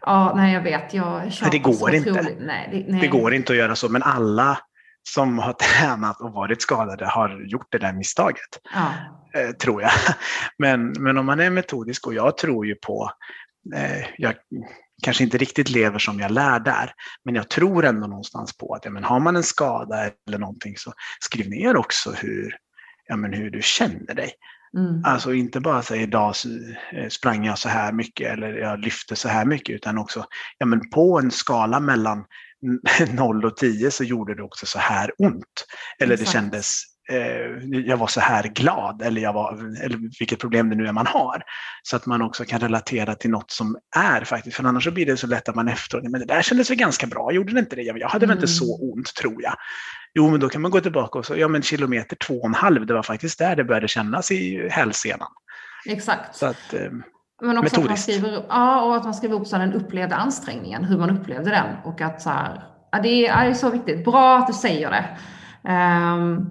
ja, 0.00 0.32
nej 0.36 0.54
jag 0.54 0.60
vet, 0.62 0.94
jag 0.94 1.32
tjatar 1.32 1.52
det 1.52 1.58
går 1.58 1.94
inte. 1.94 2.26
Nej, 2.40 2.68
det, 2.72 2.92
nej. 2.92 3.00
Det 3.00 3.06
går 3.08 3.34
inte 3.34 3.52
att 3.52 3.58
göra 3.58 3.76
så, 3.76 3.88
men 3.88 4.02
alla 4.02 4.58
som 5.08 5.38
har 5.38 5.52
tränat 5.80 6.20
och 6.20 6.32
varit 6.32 6.62
skadade 6.62 7.06
har 7.06 7.40
gjort 7.46 7.66
det 7.70 7.78
där 7.78 7.92
misstaget. 7.92 8.48
Ja. 8.74 8.92
eh, 9.40 9.50
tror 9.50 9.82
jag. 9.82 9.90
Men, 10.58 10.92
men 10.98 11.18
om 11.18 11.26
man 11.26 11.40
är 11.40 11.50
metodisk 11.50 12.06
och 12.06 12.14
jag 12.14 12.36
tror 12.36 12.66
ju 12.66 12.74
på, 12.74 13.10
eh, 13.76 14.04
jag 14.18 14.34
kanske 15.02 15.24
inte 15.24 15.38
riktigt 15.38 15.70
lever 15.70 15.98
som 15.98 16.20
jag 16.20 16.30
lär 16.30 16.60
där, 16.60 16.92
men 17.24 17.34
jag 17.34 17.48
tror 17.48 17.84
ändå 17.84 18.06
någonstans 18.06 18.56
på 18.56 18.74
att 18.74 18.84
ja, 18.84 18.90
men 18.90 19.04
har 19.04 19.20
man 19.20 19.36
en 19.36 19.42
skada 19.42 19.96
eller 20.28 20.38
någonting 20.38 20.74
så 20.76 20.92
skriv 21.20 21.48
ner 21.50 21.76
också 21.76 22.10
hur, 22.10 22.54
ja, 23.10 23.16
men 23.16 23.32
hur 23.32 23.50
du 23.50 23.62
känner 23.62 24.14
dig. 24.14 24.32
Mm. 24.76 25.02
Alltså 25.04 25.34
inte 25.34 25.60
bara 25.60 25.82
säga 25.82 26.02
idag 26.02 26.34
eh, 26.92 27.08
sprang 27.08 27.46
jag 27.46 27.58
så 27.58 27.68
här 27.68 27.92
mycket 27.92 28.32
eller 28.32 28.52
jag 28.52 28.80
lyfte 28.80 29.16
så 29.16 29.28
här 29.28 29.44
mycket 29.44 29.74
utan 29.74 29.98
också 29.98 30.24
ja, 30.58 30.66
men 30.66 30.90
på 30.90 31.18
en 31.18 31.30
skala 31.30 31.80
mellan 31.80 32.24
0 33.12 33.44
och 33.44 33.56
10 33.56 33.90
så 33.90 34.04
gjorde 34.04 34.34
det 34.34 34.42
också 34.42 34.66
så 34.66 34.78
här 34.78 35.12
ont. 35.18 35.66
Eller 35.98 36.16
det 36.16 36.22
Exakt. 36.22 36.32
kändes, 36.32 36.82
eh, 36.82 36.89
jag 37.86 37.96
var 37.96 38.06
så 38.06 38.20
här 38.20 38.42
glad 38.42 39.02
eller, 39.02 39.20
jag 39.20 39.32
var, 39.32 39.52
eller 39.84 39.98
vilket 40.18 40.38
problem 40.38 40.70
det 40.70 40.76
nu 40.76 40.86
är 40.86 40.92
man 40.92 41.06
har. 41.06 41.42
Så 41.82 41.96
att 41.96 42.06
man 42.06 42.22
också 42.22 42.44
kan 42.44 42.60
relatera 42.60 43.14
till 43.14 43.30
något 43.30 43.50
som 43.50 43.76
är 43.96 44.24
faktiskt, 44.24 44.56
för 44.56 44.64
annars 44.64 44.84
så 44.84 44.90
blir 44.90 45.06
det 45.06 45.16
så 45.16 45.26
lätt 45.26 45.48
att 45.48 45.54
man 45.54 45.68
efteråt, 45.68 46.04
men 46.04 46.20
det 46.20 46.26
där 46.26 46.42
kändes 46.42 46.70
väl 46.70 46.76
ganska 46.78 47.06
bra, 47.06 47.32
gjorde 47.32 47.52
det 47.52 47.60
inte 47.60 47.76
det? 47.76 47.82
Jag 47.82 48.08
hade 48.08 48.26
väl 48.26 48.36
inte 48.36 48.46
Mm. 48.46 48.54
så 48.54 48.92
ont 48.92 49.14
tror 49.14 49.42
jag. 49.42 49.54
Jo, 50.14 50.30
men 50.30 50.40
då 50.40 50.48
kan 50.48 50.62
man 50.62 50.70
gå 50.70 50.80
tillbaka 50.80 51.18
och 51.18 51.26
så, 51.26 51.36
ja 51.36 51.48
men 51.48 51.62
kilometer 51.62 52.16
två 52.16 52.34
och 52.34 52.46
en 52.46 52.54
halv, 52.54 52.86
det 52.86 52.94
var 52.94 53.02
faktiskt 53.02 53.38
där 53.38 53.56
det 53.56 53.64
började 53.64 53.88
kännas 53.88 54.30
i 54.30 54.68
hälsenan. 54.70 55.28
Exakt. 55.86 56.36
Så 56.36 56.46
att, 56.46 56.74
eh, 56.74 56.80
Men 57.42 57.58
också 57.58 57.66
att 57.66 57.72
man 57.72 57.82
Metodiskt. 57.82 58.02
skriver 58.02 58.36
upp, 58.36 58.46
ja, 58.48 58.82
och 58.82 58.96
att 58.96 59.04
man 59.04 59.14
skriver 59.14 59.36
upp 59.40 59.46
så 59.46 59.58
den 59.58 59.72
upplevda 59.72 60.16
ansträngningen, 60.16 60.84
hur 60.84 60.98
man 60.98 61.10
upplevde 61.10 61.50
den. 61.50 61.66
Och 61.84 62.00
att 62.00 62.22
så 62.22 62.30
här, 62.30 62.62
ja, 62.92 62.98
det, 63.02 63.08
är, 63.08 63.28
ja, 63.28 63.44
det 63.44 63.50
är 63.50 63.54
så 63.54 63.70
viktigt. 63.70 64.04
Bra 64.04 64.38
att 64.38 64.46
du 64.46 64.52
säger 64.52 64.90
det. 64.90 65.18
Ehm, 65.70 66.46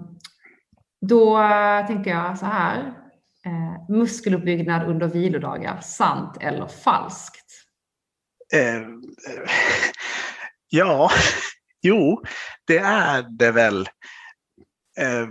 då 1.00 1.38
tänker 1.86 2.10
jag 2.10 2.38
så 2.38 2.46
här. 2.46 2.92
Eh, 3.46 3.96
muskeluppbyggnad 3.96 4.88
under 4.88 5.06
vilodagar, 5.06 5.80
sant 5.80 6.36
eller 6.40 6.66
falskt? 6.66 7.50
eh, 8.52 8.76
eh, 8.76 8.82
ja, 10.68 11.10
jo, 11.82 12.22
det 12.66 12.78
är 12.78 13.22
det 13.22 13.50
väl. 13.50 13.80
Eh, 14.98 15.28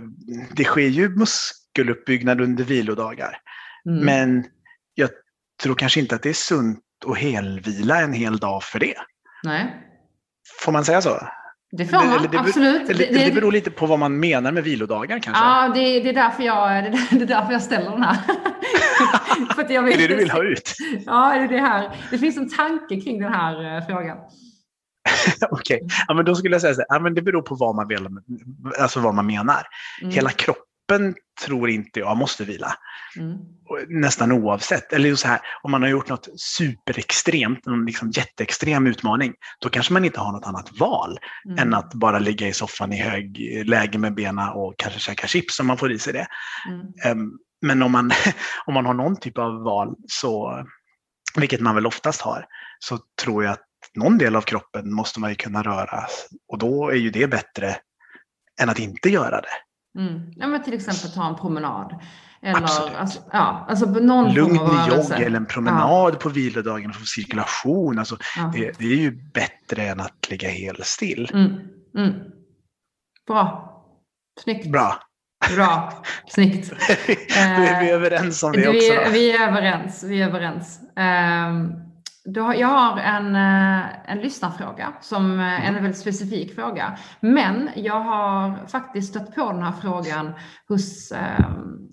det 0.56 0.64
sker 0.64 0.88
ju 0.88 1.08
muskeluppbyggnad 1.08 2.40
under 2.40 2.64
vilodagar. 2.64 3.40
Mm. 3.86 4.04
Men 4.04 4.46
jag 4.94 5.10
tror 5.62 5.74
kanske 5.74 6.00
inte 6.00 6.14
att 6.14 6.22
det 6.22 6.28
är 6.28 6.34
sunt 6.34 6.84
att 7.06 7.18
helvila 7.18 8.00
en 8.00 8.12
hel 8.12 8.38
dag 8.38 8.62
för 8.62 8.78
det. 8.78 8.94
Nej, 9.42 9.86
Får 10.60 10.72
man 10.72 10.84
säga 10.84 11.02
så? 11.02 11.28
Det 11.72 11.84
får 11.86 11.96
man 11.96 12.12
Eller 12.18 12.28
det- 12.28 12.38
absolut. 12.38 12.88
Eller, 12.90 13.24
det 13.26 13.34
beror 13.34 13.52
lite 13.52 13.70
på 13.70 13.86
vad 13.86 13.98
man 13.98 14.20
menar 14.20 14.52
med 14.52 14.64
vilodagar 14.64 15.18
kanske. 15.18 15.42
Ja, 15.44 15.68
det, 15.74 15.80
det, 16.00 16.08
är 16.08 16.14
därför 16.14 16.42
jag, 16.42 16.68
det, 16.84 16.88
är- 16.88 17.18
det 17.18 17.22
är 17.24 17.26
därför 17.26 17.52
jag 17.52 17.62
ställer 17.62 17.90
den 17.90 18.02
här. 18.02 18.16
För 19.54 19.62
att 19.62 19.70
jag 19.70 19.84
det 19.84 19.92
är 19.92 19.98
vet- 19.98 19.98
det 19.98 20.06
du 20.08 20.16
vill 20.16 20.30
ha 20.30 20.42
ut? 20.42 20.74
Ja, 21.06 21.34
det, 21.34 21.44
är 21.44 21.48
det, 21.48 21.60
här. 21.60 21.96
det 22.10 22.18
finns 22.18 22.36
en 22.36 22.48
tanke 22.50 23.00
kring 23.00 23.20
den 23.20 23.32
här 23.32 23.76
eh, 23.76 23.86
frågan. 23.86 24.16
Okej, 25.50 25.80
ja, 26.08 26.14
men 26.14 26.24
då 26.24 26.34
skulle 26.34 26.54
jag 26.54 26.60
säga 26.60 26.74
så 26.74 26.80
här, 26.80 26.86
ja, 26.88 26.98
men 26.98 27.14
det 27.14 27.22
beror 27.22 27.42
på 27.42 27.54
vad 27.54 27.74
man, 27.76 27.88
vill, 27.88 28.08
alltså 28.80 29.00
vad 29.00 29.14
man 29.14 29.26
menar. 29.26 29.62
Mm. 30.02 30.14
Hela 30.14 30.30
kroppen 30.30 30.64
tror 31.46 31.70
inte 31.70 32.00
jag 32.00 32.16
måste 32.16 32.44
vila. 32.44 32.74
Mm. 33.16 33.36
Nästan 33.88 34.32
oavsett. 34.32 34.92
Eller 34.92 35.14
så 35.14 35.28
här, 35.28 35.40
om 35.62 35.70
man 35.70 35.82
har 35.82 35.88
gjort 35.88 36.08
något 36.08 36.28
superextremt, 36.40 37.66
någon 37.66 37.86
liksom 37.86 38.10
jätteextrem 38.10 38.86
utmaning, 38.86 39.34
då 39.60 39.68
kanske 39.68 39.92
man 39.92 40.04
inte 40.04 40.20
har 40.20 40.32
något 40.32 40.46
annat 40.46 40.78
val 40.78 41.18
Mm. 41.48 41.58
än 41.58 41.74
att 41.74 41.94
bara 41.94 42.18
ligga 42.18 42.48
i 42.48 42.52
soffan 42.52 42.92
i 42.92 42.96
hög 43.02 43.38
läge 43.66 43.98
med 43.98 44.14
benen 44.14 44.48
och 44.48 44.74
kanske 44.78 45.00
käka 45.00 45.26
chips 45.26 45.60
om 45.60 45.66
man 45.66 45.78
får 45.78 45.92
i 45.92 45.98
sig 45.98 46.12
det. 46.12 46.26
Mm. 46.68 46.86
Ehm, 47.04 47.30
Men 47.62 47.82
om 47.82 47.92
man, 47.92 48.10
om 48.66 48.74
man 48.74 48.86
har 48.86 48.94
någon 48.94 49.16
typ 49.20 49.38
av 49.38 49.62
val, 49.62 49.94
så, 50.08 50.64
vilket 51.36 51.60
man 51.60 51.74
väl 51.74 51.86
oftast 51.86 52.20
har, 52.20 52.44
så 52.78 52.98
tror 53.22 53.44
jag 53.44 53.52
att 53.52 53.64
någon 53.94 54.18
del 54.18 54.36
av 54.36 54.42
kroppen 54.42 54.94
måste 54.94 55.20
man 55.20 55.30
ju 55.30 55.36
kunna 55.36 55.62
röra. 55.62 56.06
Och 56.52 56.58
då 56.58 56.88
är 56.90 56.94
ju 56.96 57.10
det 57.10 57.26
bättre 57.26 57.76
än 58.62 58.68
att 58.68 58.78
inte 58.78 59.08
göra 59.08 59.40
det. 59.40 59.48
Mm. 59.98 60.32
Ja, 60.36 60.46
men 60.46 60.62
till 60.62 60.74
exempel 60.74 61.10
ta 61.10 61.28
en 61.28 61.36
promenad. 61.36 62.00
Eller, 62.42 62.62
Absolut. 62.62 62.96
Alltså, 62.96 63.20
ja, 63.32 63.66
alltså 63.68 63.86
någon 63.86 64.34
Lugn 64.34 64.54
jogg 64.88 65.20
eller 65.20 65.36
en 65.36 65.46
promenad 65.46 66.20
på 66.20 66.28
vilodagen 66.28 66.92
för 66.92 67.04
cirkulation. 67.04 67.98
Alltså, 67.98 68.16
Ja. 68.36 68.52
det, 68.54 68.78
det 68.78 68.84
är 68.84 68.96
ju 68.96 69.10
bättre 69.32 69.82
än 69.82 70.00
att 70.00 70.30
ligga 70.30 70.48
helt 70.48 70.86
still. 70.86 71.30
Mm. 71.32 71.52
Mm. 71.96 72.12
Bra. 73.26 73.66
Snyggt. 74.40 74.66
Bra. 74.66 75.02
Bra. 75.54 76.02
Snyggt. 76.28 76.70
Då 77.28 77.62
är 77.62 77.80
vi 77.80 77.90
överens 77.90 78.42
om 78.42 78.52
det 78.52 78.68
också. 78.68 78.80
Vi, 78.80 79.00
Då. 79.04 79.10
vi 79.10 79.36
är 79.36 79.48
överens. 79.48 80.04
Vi 80.04 80.22
är 80.22 80.28
överens. 80.28 80.80
Ehm, 80.96 81.72
då, 82.32 82.54
jag 82.56 82.68
har 82.68 82.98
en, 82.98 83.36
eh, 83.36 84.10
en 84.10 84.18
lyssnarfråga 84.18 84.92
som 85.00 85.40
eh, 85.40 85.68
en 85.68 85.74
väldigt 85.74 85.98
specifik 85.98 86.54
fråga. 86.54 86.98
Men 87.20 87.70
jag 87.76 88.00
har 88.00 88.66
faktiskt 88.66 89.08
stött 89.10 89.34
på 89.34 89.52
den 89.52 89.62
här 89.62 89.72
frågan 89.72 90.32
hos, 90.68 91.12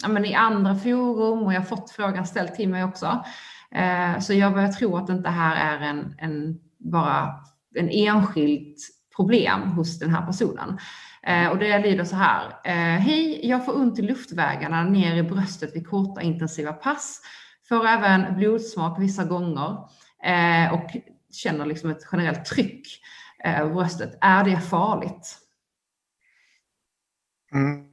ja, 0.01 0.07
men 0.07 0.25
i 0.25 0.33
andra 0.33 0.75
forum 0.75 1.43
och 1.43 1.53
jag 1.53 1.59
har 1.59 1.65
fått 1.65 1.91
frågan 1.91 2.25
ställd 2.25 2.55
till 2.55 2.69
mig 2.69 2.83
också. 2.83 3.23
Eh, 3.71 4.19
så 4.19 4.33
jag 4.33 4.53
börjar 4.53 4.71
tro 4.71 4.97
att 4.97 5.07
det 5.07 5.13
inte 5.13 5.29
här 5.29 5.55
är 5.55 5.81
en, 5.81 6.15
en 6.17 6.59
bara 6.77 7.33
en 7.75 7.89
enskilt 7.89 8.77
problem 9.15 9.61
hos 9.61 9.99
den 9.99 10.09
här 10.09 10.25
personen. 10.25 10.77
Eh, 11.23 11.47
och 11.47 11.57
det 11.57 11.79
lyder 11.79 12.03
så 12.03 12.15
här. 12.15 12.45
Eh, 12.63 12.99
Hej, 12.99 13.47
jag 13.47 13.65
får 13.65 13.77
ont 13.77 13.99
i 13.99 14.01
luftvägarna 14.01 14.83
ner 14.83 15.15
i 15.15 15.23
bröstet 15.23 15.75
vid 15.75 15.87
korta 15.87 16.21
intensiva 16.21 16.73
pass. 16.73 17.21
Får 17.69 17.87
även 17.87 18.37
blodsmak 18.37 19.01
vissa 19.01 19.23
gånger 19.23 19.77
eh, 20.23 20.73
och 20.73 20.89
känner 21.31 21.65
liksom 21.65 21.89
ett 21.89 22.07
generellt 22.11 22.45
tryck 22.45 22.87
eh, 23.45 23.59
på 23.59 23.73
bröstet. 23.73 24.17
Är 24.21 24.43
det 24.43 24.61
farligt? 24.61 25.37
Mm. 27.53 27.87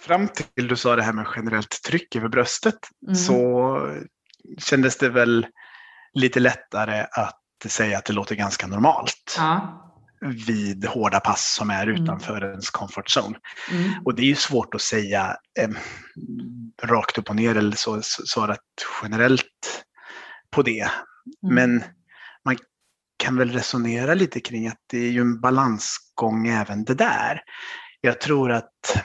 Fram 0.00 0.28
till 0.28 0.68
du 0.68 0.76
sa 0.76 0.96
det 0.96 1.02
här 1.02 1.12
med 1.12 1.26
generellt 1.36 1.82
tryck 1.82 2.16
över 2.16 2.28
bröstet 2.28 2.78
Mm. 3.02 3.14
så 3.14 3.78
kändes 4.58 4.96
det 4.98 5.08
väl 5.08 5.46
lite 6.12 6.40
lättare 6.40 7.06
att 7.12 7.38
säga 7.66 7.98
att 7.98 8.04
det 8.04 8.12
låter 8.12 8.34
ganska 8.34 8.66
normalt 8.66 9.34
Ja. 9.38 9.78
vid 10.46 10.86
hårda 10.86 11.20
pass 11.20 11.54
som 11.58 11.70
är 11.70 11.86
Mm. 11.86 12.02
utanför 12.02 12.44
ens 12.44 12.70
comfort 12.70 13.16
zone. 13.16 13.38
Mm. 13.70 13.90
Och 14.04 14.14
det 14.14 14.22
är 14.22 14.26
ju 14.26 14.34
svårt 14.36 14.74
att 14.74 14.80
säga 14.82 15.36
eh, 15.58 15.68
rakt 16.82 17.18
upp 17.18 17.28
och 17.30 17.36
ner 17.36 17.56
eller 17.56 17.76
så, 18.02 18.46
rätt 18.46 18.58
generellt 19.02 19.84
på 20.50 20.62
det. 20.62 20.90
Mm. 21.42 21.54
Men 21.54 21.84
man 22.44 22.56
kan 23.16 23.36
väl 23.36 23.50
resonera 23.52 24.14
lite 24.14 24.40
kring 24.40 24.68
att 24.68 24.80
det 24.86 24.98
är 24.98 25.10
ju 25.10 25.20
en 25.20 25.40
balansgång 25.40 26.48
även 26.48 26.84
det 26.84 26.94
där. 26.94 27.40
Jag 28.00 28.20
tror 28.20 28.52
att 28.52 29.02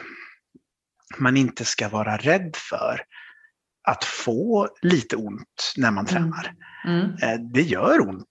man 1.18 1.38
inte 1.38 1.66
ska 1.66 1.90
vara 1.90 2.18
rädd 2.18 2.56
för 2.56 3.02
att 3.88 4.04
få 4.04 4.70
lite 4.82 5.16
ont 5.16 5.74
när 5.78 5.92
man 5.92 6.08
Mm. 6.08 6.32
tränar. 6.32 6.54
Mm. 6.86 7.12
Eh, 7.22 7.40
Det 7.54 7.62
gör 7.62 8.10
ont 8.10 8.26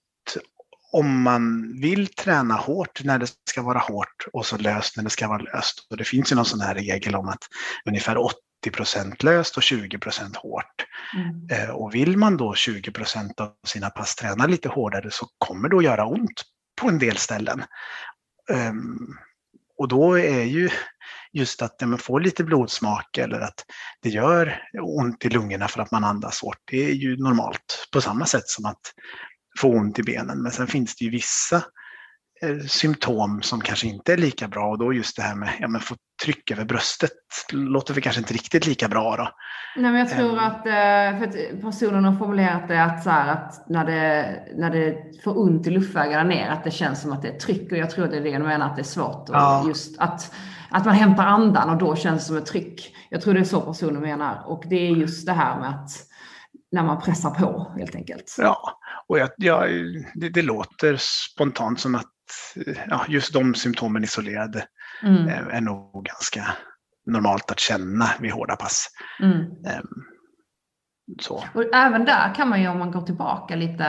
om 0.91 1.21
man 1.21 1.73
vill 1.81 2.07
träna 2.07 2.53
hårt 2.55 3.03
när 3.03 3.19
det 3.19 3.27
ska 3.49 3.61
vara 3.61 3.79
hårt 3.79 4.25
och 4.33 4.45
så 4.45 4.57
löst 4.57 4.97
när 4.97 5.03
det 5.03 5.09
ska 5.09 5.27
vara 5.27 5.41
löst. 5.41 5.87
Och 5.89 5.97
det 5.97 6.03
finns 6.03 6.31
ju 6.31 6.35
någon 6.35 6.45
sån 6.45 6.61
här 6.61 6.75
regel 6.75 7.15
om 7.15 7.27
att 7.27 7.43
ungefär 7.85 8.17
80% 8.65 9.23
löst 9.23 9.57
och 9.57 9.63
20% 9.63 10.35
hårt. 10.37 10.85
Mm. 11.15 11.47
Eh, 11.51 11.69
Och 11.69 11.95
vill 11.95 12.17
man 12.17 12.37
då 12.37 12.55
20 12.55 12.91
av 13.37 13.53
sina 13.67 13.89
pass 13.89 14.15
träna 14.15 14.45
lite 14.45 14.69
hårdare 14.69 15.11
så 15.11 15.27
kommer 15.37 15.69
det 15.69 15.77
att 15.77 15.83
göra 15.83 16.05
ont 16.05 16.41
på 16.81 16.87
en 16.87 16.99
del 16.99 17.17
ställen. 17.17 17.63
Ehm, 18.51 19.17
Och 19.77 19.87
då 19.87 20.19
är 20.19 20.43
ju 20.43 20.69
just 21.33 21.61
att 21.61 21.81
man 21.81 21.97
får 21.97 22.19
lite 22.19 22.43
blodsmak 22.43 23.17
eller 23.17 23.39
att 23.39 23.65
det 24.01 24.09
gör 24.09 24.61
ont 24.81 25.25
i 25.25 25.29
lungorna 25.29 25.67
för 25.67 25.81
att 25.81 25.91
man 25.91 26.03
andas 26.03 26.41
hårt. 26.41 26.57
Det 26.71 26.85
är 26.85 26.93
ju 26.93 27.17
normalt 27.17 27.89
på 27.93 28.01
samma 28.01 28.25
sätt 28.25 28.47
som 28.47 28.65
att 28.65 28.81
få 29.59 29.69
ont 29.69 29.99
i 29.99 30.03
benen. 30.03 30.41
Men 30.41 30.51
sen 30.51 30.67
finns 30.67 30.95
det 30.95 31.05
ju 31.05 31.11
vissa 31.11 31.63
symptom 32.67 33.41
som 33.41 33.61
kanske 33.61 33.87
inte 33.87 34.13
är 34.13 34.17
lika 34.17 34.47
bra 34.47 34.69
och 34.69 34.77
då 34.77 34.93
just 34.93 35.15
det 35.15 35.23
här 35.23 35.35
med 35.35 35.49
ja, 35.59 35.67
men 35.67 35.81
få 35.81 35.95
tryck 36.23 36.51
över 36.51 36.65
bröstet 36.65 37.11
låter 37.51 37.93
väl 37.93 38.03
kanske 38.03 38.21
inte 38.21 38.33
riktigt 38.33 38.67
lika 38.67 38.87
bra 38.87 39.15
då. 39.17 39.29
Nej, 39.81 39.91
men 39.91 39.99
jag 39.99 40.09
tror 40.09 40.31
Ehm. 40.31 40.39
att, 40.39 40.65
eh, 40.67 41.19
för 41.19 41.23
att 41.27 41.61
personen 41.61 42.03
har 42.05 42.15
formulerat 42.15 42.67
det 42.67 42.83
att, 42.83 43.03
så 43.03 43.09
här, 43.09 43.27
att 43.33 43.69
när, 43.69 43.85
det, 43.85 44.39
när 44.57 44.69
det 44.71 44.97
får 45.23 45.39
ont 45.39 45.67
i 45.67 45.69
luftvägarna 45.69 46.23
ner, 46.23 46.49
att 46.49 46.63
det 46.63 46.71
känns 46.71 47.01
som 47.01 47.11
att 47.13 47.21
det 47.21 47.27
är 47.27 47.39
tryck. 47.39 47.71
Och 47.71 47.77
jag 47.77 47.89
tror 47.89 48.07
det 48.07 48.17
är 48.17 48.21
det 48.21 48.31
de 48.31 48.39
menar, 48.43 48.65
att 48.69 48.75
det 48.75 48.81
är 48.81 48.83
svårt. 48.83 49.29
Och 49.29 49.35
Ja. 49.35 49.63
just 49.67 49.99
att, 49.99 50.33
att 50.69 50.85
man 50.85 50.95
hämtar 50.95 51.25
andan 51.25 51.69
och 51.69 51.77
då 51.77 51.95
känns 51.95 52.21
det 52.21 52.27
som 52.27 52.37
ett 52.37 52.45
tryck. 52.45 52.95
Jag 53.09 53.21
tror 53.21 53.33
det 53.33 53.39
är 53.39 53.43
så 53.43 53.61
personen 53.61 54.01
menar. 54.01 54.43
Och 54.45 54.63
det 54.69 54.75
är 54.75 54.91
just 54.91 55.25
det 55.25 55.33
här 55.33 55.59
med 55.59 55.69
att 55.69 55.89
när 56.71 56.83
man 56.83 57.01
pressar 57.01 57.29
på 57.29 57.71
helt 57.77 57.95
enkelt. 57.95 58.35
Ja, 58.37 58.57
och 59.07 59.19
jag, 59.19 59.29
jag, 59.37 59.69
det, 60.15 60.29
det 60.29 60.41
låter 60.41 60.97
spontant 60.99 61.79
som 61.79 61.95
att 61.95 62.01
eh, 62.03 62.09
ja, 62.89 63.05
just 63.07 63.33
de 63.33 63.55
symptomen 63.55 64.03
isolerade 64.03 64.65
Mm, 65.03 65.27
eh, 65.27 65.55
är 65.55 65.61
nog 65.61 66.05
ganska 66.05 66.47
normalt 67.05 67.51
att 67.51 67.59
känna 67.59 68.09
vid 68.19 68.31
hårda 68.31 68.55
pass. 68.55 68.87
mm. 69.21 69.39
Ehm, 69.41 69.87
Så. 71.21 71.43
Och 71.53 71.75
även 71.75 72.05
där 72.05 72.35
kan 72.35 72.49
man 72.49 72.61
ju 72.61 72.67
om 72.67 72.79
man 72.79 72.91
går 72.91 73.01
tillbaka 73.01 73.55
lite, 73.55 73.85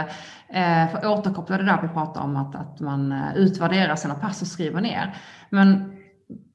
eh, 0.48 0.90
för 0.90 1.06
återkoppla 1.06 1.58
det 1.58 1.64
där 1.64 1.82
vi 1.82 1.88
pratade 1.88 2.24
om 2.24 2.36
att, 2.36 2.54
att 2.54 2.80
man 2.80 3.12
eh, 3.12 3.36
utvärderar 3.36 3.96
sina 3.96 4.14
pass 4.14 4.42
och 4.42 4.48
skriver 4.48 4.80
ner. 4.80 5.16
Men 5.50 5.97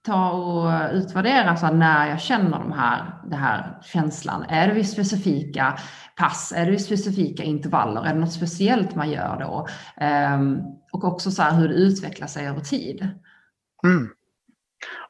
ta 0.04 0.32
och 0.32 0.94
utvärdera 0.94 1.56
så 1.56 1.74
när 1.74 2.10
jag 2.10 2.22
känner 2.22 2.60
de 2.60 2.72
här, 2.72 3.22
det 3.30 3.36
här 3.36 3.80
känslan. 3.84 4.44
Är 4.44 4.68
det 4.68 4.74
vid 4.74 4.90
specifika 4.90 5.80
pass? 6.16 6.54
Är 6.56 6.66
det 6.66 6.72
vid 6.72 6.86
specifika 6.86 7.44
intervaller? 7.44 8.06
Är 8.06 8.14
det 8.14 8.20
något 8.20 8.34
speciellt 8.34 8.96
man 8.96 9.12
gör 9.12 9.40
då? 9.40 9.68
Ehm, 9.98 10.58
och 10.92 11.04
också 11.04 11.32
så 11.32 11.44
hur 11.44 11.68
det 11.68 11.74
utvecklar 11.74 12.28
sig 12.28 12.48
över 12.48 12.62
tid. 12.62 13.10
Mm. 13.84 14.10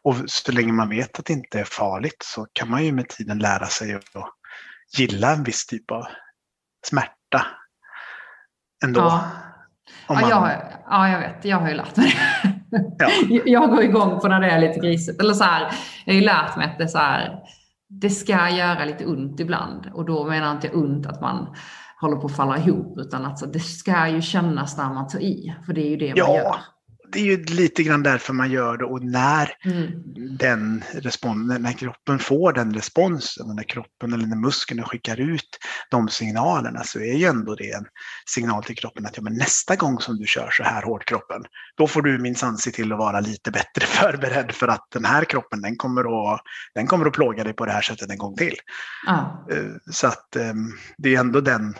Och 0.03 0.15
så 0.27 0.51
länge 0.51 0.73
man 0.73 0.89
vet 0.89 1.19
att 1.19 1.25
det 1.25 1.33
inte 1.33 1.59
är 1.59 1.63
farligt 1.63 2.23
så 2.23 2.47
kan 2.53 2.69
man 2.69 2.85
ju 2.85 2.91
med 2.91 3.09
tiden 3.09 3.39
lära 3.39 3.65
sig 3.65 3.93
att 3.93 4.03
gilla 4.97 5.33
en 5.33 5.43
viss 5.43 5.65
typ 5.65 5.91
av 5.91 6.05
smärta. 6.85 7.45
Ändå. 8.83 8.99
Ja. 8.99 9.29
Om 10.07 10.15
Ja, 10.15 10.21
man, 10.21 10.29
jag, 10.29 10.61
ja, 10.89 11.09
jag 11.09 11.19
vet. 11.19 11.45
Jag 11.45 11.57
har 11.57 11.69
ju 11.69 11.75
lärt 11.75 11.95
mig 11.95 12.15
det. 12.43 12.52
Ja. 12.97 13.09
Jag 13.45 13.69
går 13.69 13.83
igång 13.83 14.19
på 14.19 14.27
när 14.27 14.39
det 14.39 14.47
är 14.49 14.59
lite 14.61 14.79
grisigt. 14.79 15.21
Eller 15.21 15.33
så 15.33 15.43
här, 15.43 15.61
jag 16.05 16.13
har 16.13 16.19
ju 16.19 16.25
lärt 16.25 16.57
mig 16.57 16.65
att 16.65 16.77
det, 16.77 16.87
så 16.87 16.97
här, 16.97 17.39
det 17.89 18.09
ska 18.09 18.49
göra 18.49 18.85
lite 18.85 19.05
ont 19.05 19.39
ibland. 19.39 19.89
Och 19.93 20.05
då 20.05 20.25
menar 20.25 20.51
inte 20.51 20.67
jag 20.67 20.75
ont 20.75 21.05
att 21.05 21.21
man 21.21 21.55
håller 22.01 22.15
på 22.17 22.25
att 22.25 22.35
falla 22.35 22.57
ihop, 22.57 22.97
utan 22.97 23.25
att 23.25 23.39
så, 23.39 23.45
det 23.45 23.59
ska 23.59 24.07
ju 24.07 24.21
kännas 24.21 24.77
när 24.77 24.93
man 24.93 25.07
tar 25.07 25.19
i. 25.19 25.55
För 25.65 25.73
det 25.73 25.81
är 25.81 25.89
ju 25.89 25.97
det 25.97 26.07
man 26.07 26.17
Ja. 26.17 26.35
gör. 26.37 26.55
Det 27.13 27.19
är 27.19 27.23
ju 27.23 27.43
lite 27.43 27.83
grann 27.83 28.03
därför 28.03 28.33
man 28.33 28.51
gör 28.51 28.77
det 28.77 28.85
och 28.85 29.03
när 29.03 29.53
Mm. 29.65 29.91
den 30.37 30.83
respons, 30.93 31.59
när 31.59 31.71
kroppen 31.71 32.19
får 32.19 32.53
den 32.53 32.73
responsen, 32.73 33.55
när 33.55 33.63
kroppen 33.63 34.13
eller 34.13 34.25
när 34.27 34.35
musklerna 34.35 34.83
skickar 34.83 35.19
ut 35.19 35.49
de 35.91 36.09
signalerna 36.09 36.83
så 36.83 36.99
är 36.99 37.13
ju 37.13 37.25
ändå 37.25 37.55
det 37.55 37.71
en 37.71 37.85
signal 38.25 38.63
till 38.63 38.75
kroppen 38.75 39.05
att 39.05 39.17
ja, 39.17 39.23
men 39.23 39.33
nästa 39.33 39.75
gång 39.75 39.99
som 39.99 40.17
du 40.17 40.25
kör 40.25 40.49
så 40.51 40.63
här 40.63 40.81
hårt 40.81 41.05
kroppen, 41.05 41.43
då 41.77 41.87
får 41.87 42.01
du 42.01 42.17
minsann 42.19 42.57
se 42.57 42.71
till 42.71 42.91
att 42.91 42.97
vara 42.99 43.19
lite 43.19 43.51
bättre 43.51 43.85
förberedd 43.85 44.51
för 44.51 44.67
att 44.67 44.87
den 44.91 45.05
här 45.05 45.25
kroppen 45.25 45.61
den 45.61 45.75
kommer 45.77 46.33
att, 46.33 46.41
den 46.75 46.87
kommer 46.87 47.05
att 47.05 47.13
plåga 47.13 47.43
dig 47.43 47.53
på 47.53 47.65
det 47.65 47.71
här 47.71 47.81
sättet 47.81 48.09
en 48.09 48.17
gång 48.17 48.35
till. 48.35 48.55
Eh, 49.51 49.65
Så 49.91 50.07
att 50.07 50.35
eh, 50.35 50.53
det 50.97 51.15
är 51.15 51.19
ändå 51.19 51.41
den, 51.41 51.75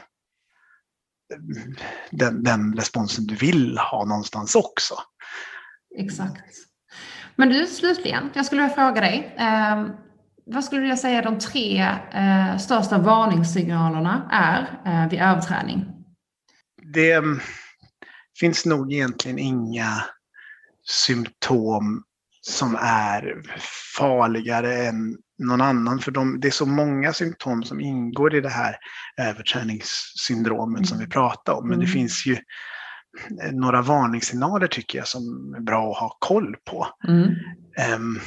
den, 2.12 2.44
den 2.44 2.74
responsen 2.74 3.26
du 3.26 3.36
vill 3.36 3.78
ha 3.78 4.06
någonstans 4.06 4.56
också. 4.56 4.96
Exakt. 5.98 6.56
Men 7.36 7.50
du, 7.50 7.68
slutligen, 7.68 8.30
jag 8.34 8.46
skulle 8.46 8.62
vilja 8.62 8.76
fråga 8.76 9.02
dig. 9.02 9.36
Eh, 9.38 9.86
vad 10.46 10.64
skulle 10.64 10.82
du 10.88 10.98
säga 10.98 11.22
de 11.22 11.40
tre 11.40 11.82
eh, 12.14 12.58
största 12.58 12.98
varningssignalerna 12.98 14.30
är 14.32 14.82
eh, 14.86 15.10
vid 15.10 15.22
överträning? 15.22 15.86
det 16.94 17.12
mm, 17.12 17.40
finns 18.40 18.66
nog 18.66 18.94
egentligen 18.94 19.40
inga 19.40 20.04
symptom 20.86 22.04
som 22.42 22.76
är 22.82 23.44
farligare 23.98 24.86
än 24.86 25.18
någon 25.40 25.62
annan. 25.62 26.00
För 26.00 26.12
de, 26.12 26.40
det 26.40 26.48
är 26.48 26.52
så 26.52 26.66
många 26.66 27.14
symptom 27.14 27.64
som 27.64 27.80
ingår 27.80 28.36
i 28.36 28.42
det 28.42 28.50
här 28.50 28.76
överträningssyndromet 29.22 30.88
som 30.88 31.00
vi 31.00 31.08
pratar 31.08 31.54
om. 31.54 31.68
Men 31.68 31.80
det 31.80 31.86
Mm. 31.86 31.94
finns 31.94 32.26
ju 32.26 32.38
några 33.52 33.82
varningssignaler 33.82 34.68
tycker 34.68 34.98
jag 34.98 35.08
som 35.08 35.56
är 35.58 35.62
bra 35.62 35.92
att 35.92 35.98
ha 35.98 36.18
koll 36.20 36.56
på. 36.66 36.88
Mm. 37.08 37.34
Ehm, 37.78 38.20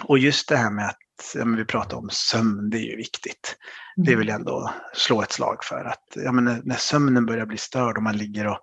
och 0.00 0.18
just 0.18 0.48
det 0.48 0.56
här 0.56 0.70
med 0.70 0.86
att 0.88 0.98
ja, 1.34 1.44
vi 1.44 1.64
pratar 1.64 1.96
om 1.96 2.08
sömn, 2.10 2.70
det 2.70 2.78
är 2.78 2.90
ju 2.90 2.96
viktigt. 2.96 3.56
Det 3.96 4.16
vill 4.16 4.28
jag 4.28 4.34
ändå 4.34 4.70
slå 4.94 5.22
ett 5.22 5.32
slag 5.32 5.64
för. 5.64 5.84
Att, 5.84 6.04
ja, 6.14 6.32
men 6.32 6.44
när, 6.44 6.60
när 6.64 6.76
sömnen 6.76 7.26
börjar 7.26 7.46
bli 7.46 7.58
störd 7.58 7.96
och 7.96 8.02
man 8.02 8.16
ligger 8.16 8.46
och 8.46 8.58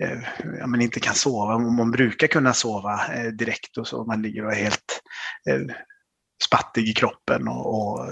eh, 0.00 0.18
ja, 0.58 0.66
men 0.66 0.80
inte 0.80 1.00
kan 1.00 1.14
sova, 1.14 1.58
man 1.58 1.90
brukar 1.90 2.26
kunna 2.26 2.52
sova 2.52 3.14
eh, 3.14 3.26
direkt 3.32 3.78
och 3.78 3.88
så, 3.88 4.04
man 4.04 4.22
ligger 4.22 4.44
och 4.44 4.52
är 4.52 4.56
helt 4.56 5.02
eh, 5.50 5.74
spattig 6.44 6.88
i 6.88 6.92
kroppen 6.92 7.48
och, 7.48 7.74
och 7.74 8.06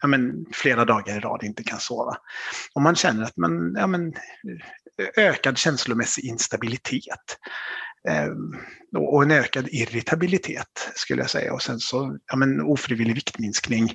ja, 0.00 0.08
men 0.08 0.46
flera 0.52 0.84
dagar 0.84 1.16
i 1.16 1.20
rad 1.20 1.42
inte 1.42 1.62
kan 1.62 1.80
sova. 1.80 2.16
Om 2.74 2.82
man 2.82 2.96
känner 2.96 3.24
att 3.24 3.36
man, 3.36 3.74
ja, 3.78 3.86
men, 3.86 4.12
ökad 5.16 5.58
känslomässig 5.58 6.24
instabilitet. 6.24 7.38
Eh, 8.08 8.30
och 8.96 9.22
en 9.22 9.30
ökad 9.30 9.68
irritabilitet 9.68 10.90
skulle 10.94 11.22
jag 11.22 11.30
säga. 11.30 11.52
Och 11.52 11.62
sen 11.62 11.78
så 11.80 12.18
ja, 12.26 12.36
men 12.36 12.60
ofrivillig 12.60 13.14
viktminskning. 13.14 13.94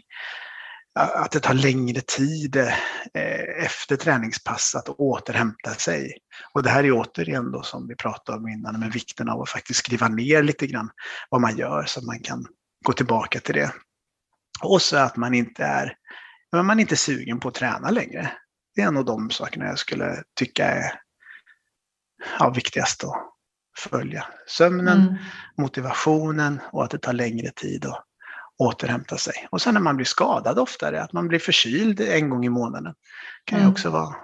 Att 0.95 1.31
det 1.31 1.39
tar 1.39 1.53
längre 1.53 2.01
tid 2.01 2.55
eh, 2.55 3.65
efter 3.65 3.95
träningspass 3.95 4.75
att 4.75 4.89
återhämta 4.89 5.73
sig. 5.73 6.17
Och 6.53 6.63
det 6.63 6.69
här 6.69 6.83
är 6.83 6.91
återigen 6.91 7.51
då 7.51 7.63
som 7.63 7.87
vi 7.87 7.95
pratade 7.95 8.37
om 8.37 8.47
innan 8.47 8.79
med 8.79 8.91
vikten 8.91 9.29
av 9.29 9.41
att 9.41 9.49
faktiskt 9.49 9.79
skriva 9.79 10.07
ner 10.07 10.43
lite 10.43 10.67
grann 10.67 10.89
vad 11.29 11.41
man 11.41 11.57
gör 11.57 11.83
så 11.87 11.99
att 11.99 12.05
man 12.05 12.19
kan 12.19 12.45
gå 12.85 12.93
tillbaka 12.93 13.39
till 13.39 13.55
det. 13.55 13.71
Och 14.61 14.81
så 14.81 14.97
att 14.97 15.17
man 15.17 15.33
inte 15.33 15.63
är, 15.63 15.97
man 16.51 16.69
är 16.69 16.81
inte 16.81 16.95
sugen 16.95 17.39
på 17.39 17.47
att 17.47 17.53
träna 17.53 17.89
längre. 17.89 18.31
Det 18.75 18.81
är 18.81 18.87
en 18.87 18.97
av 18.97 19.05
de 19.05 19.29
sakerna 19.29 19.65
jag 19.65 19.79
skulle 19.79 20.23
tycka 20.35 20.65
är 20.65 20.99
ja, 22.39 22.49
viktigast 22.49 23.03
att 23.03 23.15
följa. 23.77 24.25
Sömnen, 24.47 25.01
Mm. 25.01 25.15
motivationen 25.57 26.59
och 26.71 26.83
att 26.83 26.91
det 26.91 26.97
tar 26.97 27.13
längre 27.13 27.51
tid 27.51 27.85
att 27.85 28.03
återhämta 28.57 29.17
sig. 29.17 29.47
Och 29.51 29.61
sen 29.61 29.73
när 29.73 29.81
man 29.81 29.95
blir 29.95 30.05
skadad 30.05 30.59
oftare, 30.59 31.01
att 31.01 31.13
man 31.13 31.27
blir 31.27 31.39
förkyld 31.39 32.01
en 32.01 32.29
gång 32.29 32.45
i 32.45 32.49
månaden, 32.49 32.93
kan 33.45 33.59
ju 33.59 33.63
Mm. 33.63 33.71
också 33.71 33.89
vara 33.89 34.15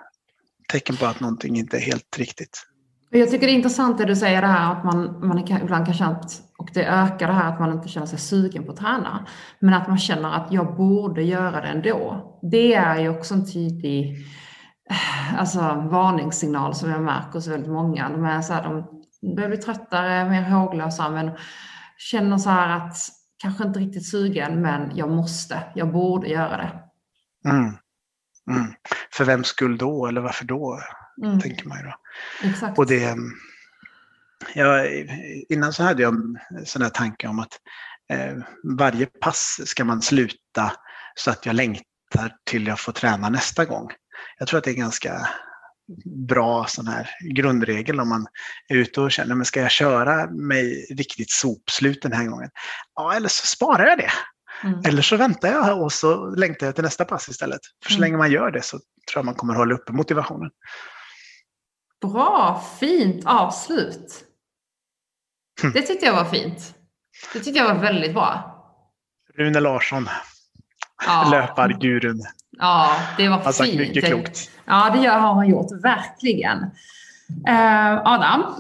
tecken 0.70 0.98
på 0.98 1.06
att 1.06 1.20
någonting 1.20 1.58
inte 1.58 1.78
är 1.78 1.82
helt 1.82 2.18
riktigt. 2.18 2.66
Jag 3.12 3.32
tycker 3.32 3.48
det 3.48 3.52
är 3.54 3.56
intressant 3.56 3.98
det 3.98 4.06
du 4.06 4.16
säger 4.16 4.42
det 4.42 4.48
här 4.48 4.72
att 4.72 4.84
man, 4.84 5.28
man 5.28 5.44
kan, 5.44 5.62
ibland 5.62 5.86
kan 5.86 5.94
känna 5.94 6.12
att, 6.12 6.42
och 6.58 6.70
det 6.74 6.86
ökar 6.86 7.28
det 7.28 7.34
här 7.34 7.54
att 7.54 7.60
man 7.60 7.72
inte 7.74 7.88
känner 7.88 8.08
sig 8.08 8.20
sugen 8.20 8.64
på 8.64 8.72
att 8.72 8.78
träna, 8.78 9.26
men 9.60 9.74
att 9.74 9.88
man 9.88 9.98
känner 9.98 10.32
att 10.32 10.52
jag 10.52 10.76
borde 10.78 11.24
göra 11.24 11.62
det 11.62 11.68
ändå. 11.68 12.26
Det 12.52 12.74
är 12.74 13.00
ju 13.00 13.10
också 13.10 13.34
en 13.34 13.52
tydlig 13.54 14.18
eh, 14.90 15.40
alltså, 15.40 15.60
varningssignal 15.92 16.76
som 16.76 16.90
jag 16.90 17.02
märker 17.02 17.34
hos 17.34 17.48
väldigt 17.48 17.72
många. 17.72 18.10
De, 18.10 18.26
är 18.26 18.42
så 18.42 18.54
här, 18.54 18.64
de 18.64 18.86
börjar 19.36 19.50
bli 19.50 19.58
tröttare, 19.58 20.30
mer 20.30 20.42
håglösa, 20.42 21.10
men 21.10 21.32
känner 21.98 22.38
så 22.38 22.50
här 22.50 22.78
att 22.78 22.96
kanske 23.38 23.64
inte 23.64 23.80
riktigt 23.80 24.10
sugen, 24.10 24.62
men 24.62 24.92
jag 24.96 25.10
måste, 25.10 25.64
jag 25.76 25.92
borde 25.92 26.28
göra 26.28 26.58
det. 26.58 26.72
Mm. 27.50 27.66
Mm. 28.50 28.74
För 29.14 29.26
vem 29.26 29.44
skull 29.44 29.78
då, 29.78 30.08
eller 30.08 30.22
varför 30.22 30.46
då, 30.46 30.80
Mm, 31.24 31.40
tänker 31.40 31.66
man 31.68 31.78
ju 31.78 31.84
då. 31.84 31.96
exakt. 32.50 32.78
Och 32.80 32.86
det, 32.88 33.16
ja, 34.54 34.86
innan 35.50 35.74
så 35.74 35.84
hade 35.84 36.02
jag 36.02 36.14
en 36.14 36.38
sån 36.66 36.82
här 36.82 36.90
tanke 36.90 37.28
om 37.28 37.40
att 37.40 37.60
eh, 38.10 38.34
varje 38.78 39.06
pass 39.06 39.60
ska 39.66 39.86
man 39.86 40.02
sluta 40.02 40.72
så 41.16 41.32
att 41.32 41.46
jag 41.46 41.56
längtar 41.56 42.36
till 42.46 42.68
jag 42.68 42.80
får 42.80 42.92
träna 42.92 43.30
nästa 43.30 43.66
gång. 43.66 43.90
Jag 44.38 44.48
tror 44.48 44.58
att 44.58 44.64
det 44.64 44.72
är 44.72 44.76
ganska 44.76 45.30
bra 46.28 46.66
sån 46.68 46.88
här 46.88 47.10
grundregel 47.34 48.00
om 48.00 48.10
man 48.10 48.28
är 48.68 48.76
ute 48.76 49.02
och 49.02 49.12
känner, 49.12 49.36
men 49.36 49.46
ska 49.46 49.62
jag 49.62 49.72
köra 49.72 50.30
mig 50.32 50.88
riktigt 50.98 51.32
sopslut 51.32 52.02
den 52.02 52.14
här 52.14 52.26
gången? 52.26 52.50
Ja, 52.96 53.14
eller 53.14 53.30
så 53.30 53.48
sparar 53.48 53.86
jag 53.86 53.98
det. 53.98 54.12
Mm. 54.64 54.82
Eller 54.86 55.02
så 55.02 55.18
väntar 55.18 55.50
jag 55.50 55.82
och 55.82 55.94
så 55.94 56.30
längtar 56.36 56.66
jag 56.66 56.76
till 56.76 56.84
nästa 56.84 57.06
pass 57.06 57.30
istället. 57.30 57.60
För 57.84 57.92
så 57.92 57.98
Mm. 57.98 58.02
länge 58.02 58.18
man 58.18 58.32
gör 58.32 58.52
det 58.52 58.62
så 58.62 58.78
tror 58.78 58.86
jag 59.16 59.26
man 59.26 59.36
kommer 59.36 59.54
hålla 59.54 59.76
uppe 59.76 59.92
motivationen. 59.92 60.50
Bra, 62.02 62.62
fint 62.80 63.26
avslut. 63.26 64.24
Hm. 65.62 65.72
Det 65.72 65.82
tyckte 65.82 66.06
jag 66.06 66.14
var 66.14 66.26
fint. 66.26 66.74
Det 67.34 67.40
tyckte 67.40 67.60
jag 67.60 67.74
var 67.74 67.82
väldigt 67.82 68.14
bra. 68.14 68.56
Rune 69.38 69.60
Larsson, 69.60 70.10
Ja, 71.06 71.28
löpargurun, 71.32 72.22
Ja, 72.58 72.92
det 73.18 73.30
var 73.30 73.38
har 73.38 73.52
sagt 73.52 73.70
fint. 73.70 73.80
mycket 73.82 74.06
klokt. 74.06 74.52
Ja, 74.66 74.90
det 74.90 75.08
har 75.08 75.34
han 75.34 75.50
gjort, 75.50 75.72
verkligen. 75.84 76.64
Eh, 77.48 77.98
Adam, 78.06 78.56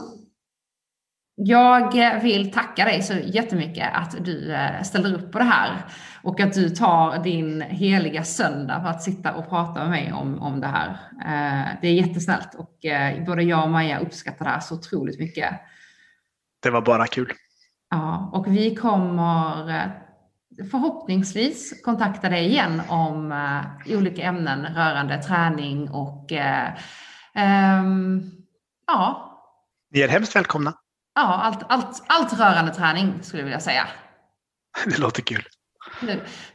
Jag 1.42 2.20
vill 2.22 2.52
tacka 2.52 2.86
dig 2.86 3.02
så 3.02 3.14
jättemycket 3.14 3.90
att 3.94 4.26
du 4.26 4.54
eh, 4.54 4.82
ställer 4.82 5.14
upp 5.14 5.32
på 5.32 5.40
det 5.40 5.46
här 5.46 5.86
och 6.24 6.40
att 6.40 6.54
du 6.54 6.70
tar 6.70 7.24
din 7.24 7.62
heliga 7.62 8.24
söndag 8.24 8.82
för 8.82 8.90
att 8.90 9.04
sitta 9.04 9.34
och 9.34 9.50
prata 9.50 9.80
med 9.80 9.90
mig 9.90 10.14
om, 10.14 10.42
om 10.42 10.62
det 10.62 10.68
här. 10.68 10.90
Eh, 11.26 11.68
det 11.82 11.88
är 11.88 11.94
jättesnällt 11.94 12.56
och 12.56 12.86
eh, 12.86 13.26
både 13.26 13.44
jag 13.44 13.64
och 13.64 13.70
Maja 13.70 14.00
uppskattar 14.00 14.46
det 14.46 14.52
här 14.52 14.60
så 14.60 14.76
otroligt 14.76 15.20
mycket. 15.20 15.54
Det 16.64 16.70
var 16.70 16.82
bara 16.82 17.08
kul. 17.08 17.34
Ja, 17.90 18.30
och 18.34 18.48
vi 18.48 18.76
kommer 18.76 19.92
förhoppningsvis 20.72 21.82
kontakta 21.84 22.30
dig 22.30 22.46
igen 22.46 22.82
om 22.90 23.34
olika 23.88 24.22
ämnen 24.22 24.76
rörande 24.76 25.24
träning 25.24 25.90
och 25.90 26.32
um, 27.82 28.32
ja. 28.88 29.26
Ni 29.92 30.02
är 30.02 30.08
hemskt 30.08 30.36
välkomna. 30.36 30.74
Ja, 31.16 31.22
allt, 31.22 31.60
allt, 31.70 32.04
allt 32.08 32.40
rörande 32.40 32.74
träning 32.74 33.24
skulle 33.24 33.42
jag 33.42 33.46
vilja 33.46 33.60
säga. 33.60 33.88
Det 34.86 34.98
låter 34.98 35.22
kul. 35.22 35.44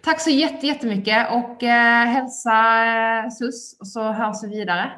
Tack 0.03 0.21
så 0.21 0.31
jättemycket 0.31 1.31
och 1.31 1.63
eh, 1.63 2.07
hälsa 2.07 2.85
eh, 2.87 3.31
SUS 3.31 3.81
och 3.81 3.89
så 3.89 4.13
hörs 4.13 4.45
vi 4.45 4.49
vidare. 4.49 4.93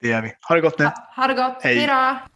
Det 0.00 0.08
gör 0.08 0.22
vi. 0.22 0.32
Ha 0.48 0.54
det 0.54 0.60
gott 0.60 0.78
nu. 0.78 0.84
Ha, 0.84 0.92
ha 1.16 1.26
det 1.26 1.34
gott. 1.34 1.62
Hej 1.62 1.86
då. 1.86 2.31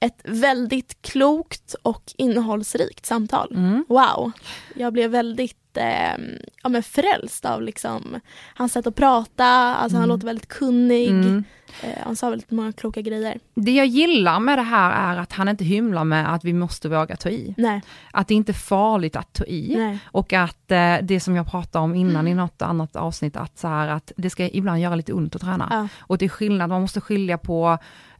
Ett 0.00 0.20
väldigt 0.24 1.02
klokt 1.02 1.74
och 1.82 2.02
innehållsrikt 2.16 3.06
samtal. 3.06 3.52
Mm. 3.56 3.84
Wow. 3.88 4.32
Jag 4.74 4.92
blev 4.92 5.10
väldigt 5.10 5.76
eh, 5.76 6.18
ja, 6.62 6.68
men 6.68 6.82
frälst 6.82 7.44
av 7.44 7.62
liksom, 7.62 8.20
hans 8.54 8.72
sätt 8.72 8.86
att 8.86 8.94
prata, 8.96 9.44
alltså 9.46 9.96
han 9.96 10.04
Mm. 10.04 10.16
låter 10.16 10.26
väldigt 10.26 10.48
kunnig. 10.48 11.08
Mm. 11.08 11.44
Eh, 11.82 11.90
han 12.04 12.16
sa 12.16 12.30
väldigt 12.30 12.50
många 12.50 12.72
kloka 12.72 13.00
grejer. 13.00 13.38
Det 13.54 13.70
jag 13.72 13.86
gillar 13.86 14.40
med 14.40 14.58
det 14.58 14.62
här 14.62 15.14
är 15.14 15.20
att 15.20 15.32
han 15.32 15.48
inte 15.48 15.64
hymlar 15.64 16.04
med 16.04 16.34
att 16.34 16.44
vi 16.44 16.52
måste 16.52 16.88
våga 16.88 17.16
ta 17.16 17.28
i. 17.28 17.54
Nej, 17.56 17.82
Att 18.12 18.28
det 18.28 18.34
inte 18.34 18.52
är 18.52 18.54
farligt 18.54 19.16
att 19.16 19.32
ta 19.32 19.44
i. 19.44 19.74
nej. 19.76 19.98
Och 20.06 20.32
att 20.32 20.70
eh, 20.70 20.94
det 21.02 21.20
som 21.20 21.36
jag 21.36 21.46
pratade 21.50 21.84
om 21.84 21.94
innan 21.94 22.28
i 22.28 22.34
något 22.34 22.62
annat 22.62 22.96
avsnitt, 22.96 23.36
att, 23.36 23.58
så 23.58 23.68
här, 23.68 23.88
att 23.88 24.12
det 24.16 24.30
ska 24.30 24.48
ibland 24.48 24.80
göra 24.80 24.94
lite 24.94 25.12
ont 25.12 25.34
att 25.34 25.40
träna. 25.42 25.68
Ja. 25.70 25.88
Och 25.98 26.18
det 26.18 26.24
är 26.24 26.28
skillnad, 26.28 26.68
man 26.68 26.80
måste 26.80 27.00
skilja 27.00 27.38
på 27.38 27.78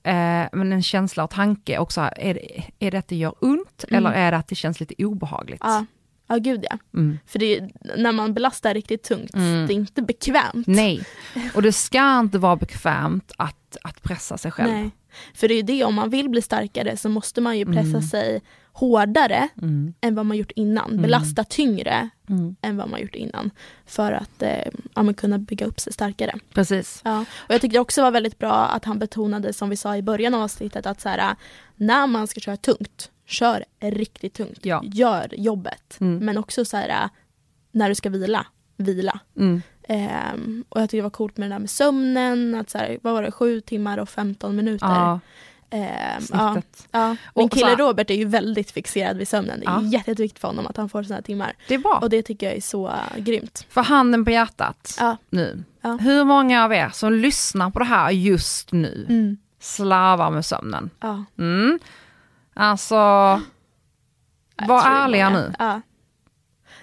eh, 0.08 0.48
men 0.52 0.72
en 0.72 0.82
känsla 0.82 1.24
och 1.24 1.30
tanke 1.30 1.78
och 1.78 1.92
så 1.92 2.00
här, 2.00 2.20
är, 2.20 2.34
det, 2.34 2.62
är 2.78 2.90
det 2.90 2.98
att 2.98 3.08
det 3.08 3.16
gör 3.16 3.34
ont 3.40 3.84
Mm. 3.88 4.06
eller 4.06 4.16
är 4.16 4.30
det 4.30 4.36
att 4.36 4.48
det 4.48 4.54
känns 4.54 4.80
lite 4.80 5.04
obehagligt? 5.04 5.60
Ja. 5.64 5.84
ja, 6.28 6.36
gud 6.36 6.64
ja. 6.70 6.78
Mm. 6.94 7.18
För 7.26 7.38
det 7.38 7.58
är, 7.58 7.70
när 7.96 8.12
man 8.12 8.34
belastar 8.34 8.74
riktigt 8.74 9.02
tungt, 9.02 9.34
Mm. 9.34 9.66
det 9.66 9.72
är 9.72 9.74
inte 9.74 10.02
bekvämt. 10.02 10.66
Nej, 10.66 11.04
och 11.54 11.62
det 11.62 11.72
ska 11.72 12.18
inte 12.18 12.38
vara 12.38 12.56
bekvämt 12.56 13.32
att, 13.38 13.76
att 13.82 14.02
pressa 14.02 14.38
sig 14.38 14.50
själv. 14.50 14.72
Nej. 14.72 14.90
För 15.34 15.48
det 15.48 15.54
är 15.54 15.56
ju 15.56 15.62
det, 15.62 15.84
om 15.84 15.94
man 15.94 16.10
vill 16.10 16.28
bli 16.28 16.42
starkare 16.42 16.96
så 16.96 17.08
måste 17.08 17.40
man 17.40 17.58
ju 17.58 17.64
pressa 17.66 17.80
Mm. 17.88 18.02
sig 18.02 18.42
hårdare 18.78 19.48
Mm. 19.62 19.94
än 20.00 20.14
vad 20.14 20.26
man 20.26 20.36
gjort 20.36 20.50
innan. 20.56 20.90
Mm. 20.90 21.02
Belasta 21.02 21.44
tyngre 21.44 22.08
Mm. 22.28 22.56
än 22.62 22.76
vad 22.76 22.88
man 22.90 23.00
gjort 23.00 23.14
innan. 23.14 23.50
För 23.86 24.12
att 24.12 24.42
eh, 24.42 24.68
ja, 24.94 25.12
kunna 25.12 25.38
bygga 25.38 25.66
upp 25.66 25.80
sig 25.80 25.92
starkare. 25.92 26.34
Precis. 26.54 27.00
Ja. 27.04 27.20
Och 27.20 27.54
jag 27.54 27.60
tyckte 27.60 27.76
det 27.76 27.80
också 27.80 28.02
var 28.02 28.10
väldigt 28.10 28.38
bra 28.38 28.52
att 28.66 28.84
han 28.84 28.98
betonade, 28.98 29.52
som 29.52 29.70
vi 29.70 29.76
sa 29.76 29.96
i 29.96 30.02
början 30.02 30.34
av 30.34 30.42
avsnittet, 30.42 30.86
att 30.86 31.00
så 31.00 31.08
här, 31.08 31.36
när 31.76 32.06
man 32.06 32.26
ska 32.26 32.40
köra 32.40 32.56
tungt, 32.56 33.10
kör 33.26 33.64
riktigt 33.80 34.34
tungt. 34.34 34.58
Ja. 34.62 34.82
Gör 34.84 35.34
jobbet. 35.36 35.96
Mm. 36.00 36.18
Men 36.24 36.38
också 36.38 36.64
så 36.64 36.76
här, 36.76 37.08
när 37.72 37.88
du 37.88 37.94
ska 37.94 38.10
vila, 38.10 38.46
vila. 38.76 39.20
Ehm, 39.88 40.64
och 40.68 40.80
jag 40.80 40.84
tyckte 40.90 40.96
det 40.96 41.02
var 41.02 41.10
coolt 41.10 41.36
med 41.36 41.50
det 41.50 41.54
där 41.54 41.60
med 41.60 41.70
sömnen, 41.70 42.54
att 42.54 42.70
så 42.70 42.78
här, 42.78 42.98
vad 43.02 43.12
var 43.12 43.22
det, 43.22 43.30
sju 43.30 43.60
timmar 43.60 43.98
och 43.98 44.08
15 44.08 44.56
minuter. 44.56 44.86
Ja, 44.86 45.20
Ehm, 45.70 46.22
ja, 46.32 46.62
ja. 46.90 47.08
Min 47.08 47.18
Och 47.32 47.42
så 47.52 47.56
kille 47.58 47.74
Robert 47.76 48.10
är 48.10 48.14
ju 48.14 48.24
väldigt 48.24 48.70
fixerad 48.70 49.16
vid 49.16 49.28
sömnen. 49.28 49.60
Det 49.60 49.66
är 49.66 49.70
Ja. 49.70 49.82
jätte, 49.82 50.10
jätteviktigt 50.10 50.40
för 50.40 50.48
honom 50.48 50.66
att 50.66 50.76
han 50.76 50.88
får 50.88 51.02
sådana 51.02 51.14
här 51.16 51.22
timmar. 51.22 51.52
Det 51.68 51.74
är 51.74 51.78
bra. 51.78 51.98
Och 52.02 52.10
det 52.10 52.22
tycker 52.22 52.46
jag 52.46 52.56
är 52.56 52.60
så 52.60 52.88
äh, 52.88 53.18
grymt. 53.22 53.66
För 53.68 53.82
handen 53.82 54.24
på 54.24 54.30
hjärtat 54.30 54.96
Ja. 55.00 55.16
nu. 55.30 55.64
Ja. 55.80 55.98
Hur 56.00 56.24
många 56.24 56.64
av 56.64 56.72
er 56.72 56.88
som 56.88 57.12
lyssnar 57.12 57.70
på 57.70 57.78
det 57.78 57.84
här 57.84 58.10
just 58.10 58.72
nu 58.72 59.06
Mm. 59.08 59.36
slarvar 59.60 60.30
med 60.30 60.44
sömnen? 60.46 60.90
Ja. 61.00 61.24
Mm. 61.38 61.78
Alltså, 62.54 62.94
Jag 62.94 64.66
var 64.68 64.82
ärliga 64.86 65.30
nu. 65.30 65.52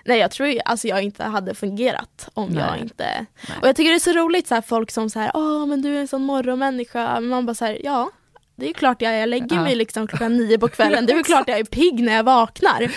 Nej 0.07 0.19
jag 0.19 0.31
tror 0.31 0.53
alltså 0.65 0.87
jag 0.87 1.03
inte 1.03 1.23
hade 1.23 1.53
fungerat 1.55 2.29
om 2.33 2.53
jag 2.53 2.71
Nej. 2.71 2.81
inte... 2.81 3.25
Och 3.61 3.67
jag 3.67 3.75
tycker 3.75 3.89
det 3.89 3.97
är 3.97 3.99
så 3.99 4.13
roligt 4.13 4.47
så 4.47 4.55
här, 4.55 4.61
folk 4.61 4.91
som 4.91 5.09
säger 5.09 5.31
åh 5.33 5.65
men 5.65 5.81
du 5.81 5.95
är 5.97 6.01
en 6.01 6.07
sån 6.07 6.23
morgonmänniska. 6.23 7.13
Men 7.13 7.27
man 7.29 7.45
bara 7.45 7.53
säger 7.55 7.85
ja, 7.85 8.09
det 8.55 8.65
är 8.65 8.67
ju 8.67 8.73
klart 8.73 9.01
jag. 9.01 9.17
Jag 9.21 9.29
lägger 9.29 9.55
Ja. 9.55 9.63
mig 9.63 9.75
liksom 9.75 10.07
klockan 10.07 10.37
nio 10.37 10.57
på 10.59 10.67
kvällen. 10.77 11.05
Det 11.05 11.13
är 11.13 11.23
klart 11.23 11.47
jag 11.47 11.59
är 11.59 11.63
pigg 11.63 12.03
när 12.03 12.13
jag 12.13 12.23
vaknar. 12.23 12.91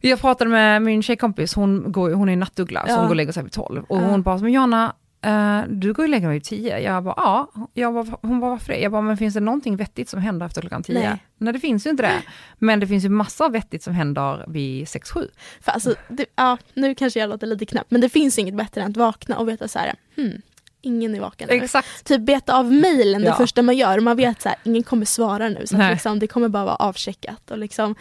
Jag 0.00 0.20
pratade 0.20 0.50
med 0.50 0.82
min 0.82 1.02
tjejkompis, 1.02 1.54
hon, 1.54 1.92
går, 1.92 2.10
hon 2.10 2.28
är 2.28 2.36
nattuggla, 2.36 2.82
så 2.86 2.92
Ja. 2.92 2.96
hon 2.96 3.04
går 3.04 3.10
och 3.10 3.16
lägger 3.16 3.32
sig 3.32 3.42
vid 3.42 3.52
12. 3.52 3.84
Och 3.88 3.98
hon 4.00 4.22
bara, 4.22 4.38
men 4.38 4.52
Jonna, 4.52 4.94
eh, 5.24 5.60
du 5.68 5.92
går 5.92 6.02
och 6.02 6.08
lägger 6.08 6.26
dig 6.28 6.34
vid 6.36 6.44
10. 6.44 6.78
Jag 6.78 7.04
bara, 7.04 7.14
ja. 7.16 7.50
Jag 7.74 7.94
bara, 7.94 8.18
hon 8.22 8.40
bara, 8.40 8.50
varför 8.50 8.72
det? 8.72 8.78
Jag 8.78 8.92
bara, 8.92 9.02
men 9.02 9.16
finns 9.16 9.34
det 9.34 9.40
någonting 9.40 9.76
vettigt 9.76 10.08
som 10.08 10.20
händer 10.20 10.46
efter 10.46 10.60
klockan 10.60 10.82
10? 10.82 10.94
Nej. 10.98 11.22
Nej. 11.38 11.52
det 11.52 11.60
finns 11.60 11.86
ju 11.86 11.90
inte 11.90 12.02
det. 12.02 12.22
Men 12.58 12.80
det 12.80 12.86
finns 12.86 13.04
ju 13.04 13.08
massa 13.08 13.48
vettigt 13.48 13.82
som 13.82 13.94
händer 13.94 14.44
vid 14.48 14.84
6-7. 14.84 15.28
För 15.60 15.72
alltså, 15.72 15.94
det, 16.08 16.26
ja, 16.36 16.58
nu 16.74 16.94
kanske 16.94 17.20
jag 17.20 17.28
låter 17.30 17.46
lite 17.46 17.66
knäpp 17.66 17.86
men 17.88 18.00
det 18.00 18.08
finns 18.08 18.38
inget 18.38 18.54
bättre 18.54 18.80
än 18.82 18.90
att 18.90 18.96
vakna 18.96 19.38
och 19.38 19.48
veta 19.48 19.68
så 19.68 19.78
här, 19.78 19.94
hmm, 20.16 20.42
ingen 20.80 21.14
är 21.14 21.20
vaken. 21.20 21.50
Exakt. 21.50 22.04
Typ 22.04 22.20
beta 22.20 22.58
av 22.58 22.72
mejlen 22.72 23.22
det 23.22 23.28
Ja. 23.28 23.34
första 23.34 23.62
man 23.62 23.76
gör. 23.76 24.00
Man 24.00 24.16
vet 24.16 24.42
så 24.42 24.48
här, 24.48 24.58
ingen 24.64 24.82
kommer 24.82 25.06
svara 25.06 25.48
nu. 25.48 25.66
Så 25.66 25.82
att 25.82 25.90
liksom, 25.90 26.18
det 26.18 26.26
kommer 26.26 26.48
bara 26.48 26.64
vara 26.64 26.76
avcheckat. 26.76 27.50
Och 27.50 27.58
liksom 27.58 27.94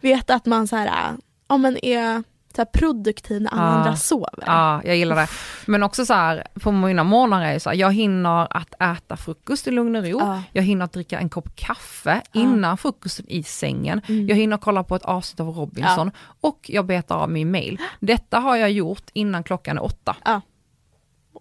veta 0.00 0.34
att 0.34 0.46
man 0.46 0.68
så 0.68 0.76
här, 0.76 1.16
ja, 1.48 1.56
men 1.56 1.84
är 1.84 2.22
så 2.56 2.64
produktiv 2.66 3.42
när 3.42 3.50
alla 3.50 3.62
andra 3.62 3.96
sover. 3.96 4.30
Ja, 4.46 4.80
jag 4.84 4.96
gillar 4.96 5.16
det. 5.16 5.28
Men 5.66 5.82
också 5.82 6.06
så 6.06 6.14
här, 6.14 6.46
på 6.60 6.72
mina 6.72 7.04
morgnar 7.04 7.44
är 7.44 7.52
det 7.54 7.60
så 7.60 7.70
här, 7.70 7.76
jag 7.76 7.92
hinner 7.92 8.56
att 8.56 8.74
äta 8.98 9.16
frukost 9.16 9.66
i 9.66 9.70
lugn 9.70 9.96
och 9.96 10.02
ro. 10.04 10.18
Ja. 10.20 10.42
Jag 10.52 10.62
hinner 10.62 10.84
att 10.84 10.92
dricka 10.92 11.18
en 11.18 11.28
kopp 11.28 11.56
kaffe 11.56 12.22
innan 12.32 12.78
frukosten 12.78 13.28
i 13.28 13.42
sängen. 13.42 14.00
Mm. 14.08 14.28
Jag 14.28 14.36
hinner 14.36 14.56
kolla 14.56 14.84
på 14.84 14.96
ett 14.96 15.02
avsnitt 15.04 15.40
av 15.40 15.46
Robinson 15.48 16.10
och 16.40 16.60
jag 16.68 16.86
betar 16.86 17.16
av 17.16 17.30
min 17.30 17.50
mail. 17.50 17.78
Detta 18.00 18.38
har 18.38 18.56
jag 18.56 18.70
gjort 18.70 19.04
innan 19.12 19.42
klockan 19.42 19.78
är 19.78 19.84
åtta. 19.84 20.16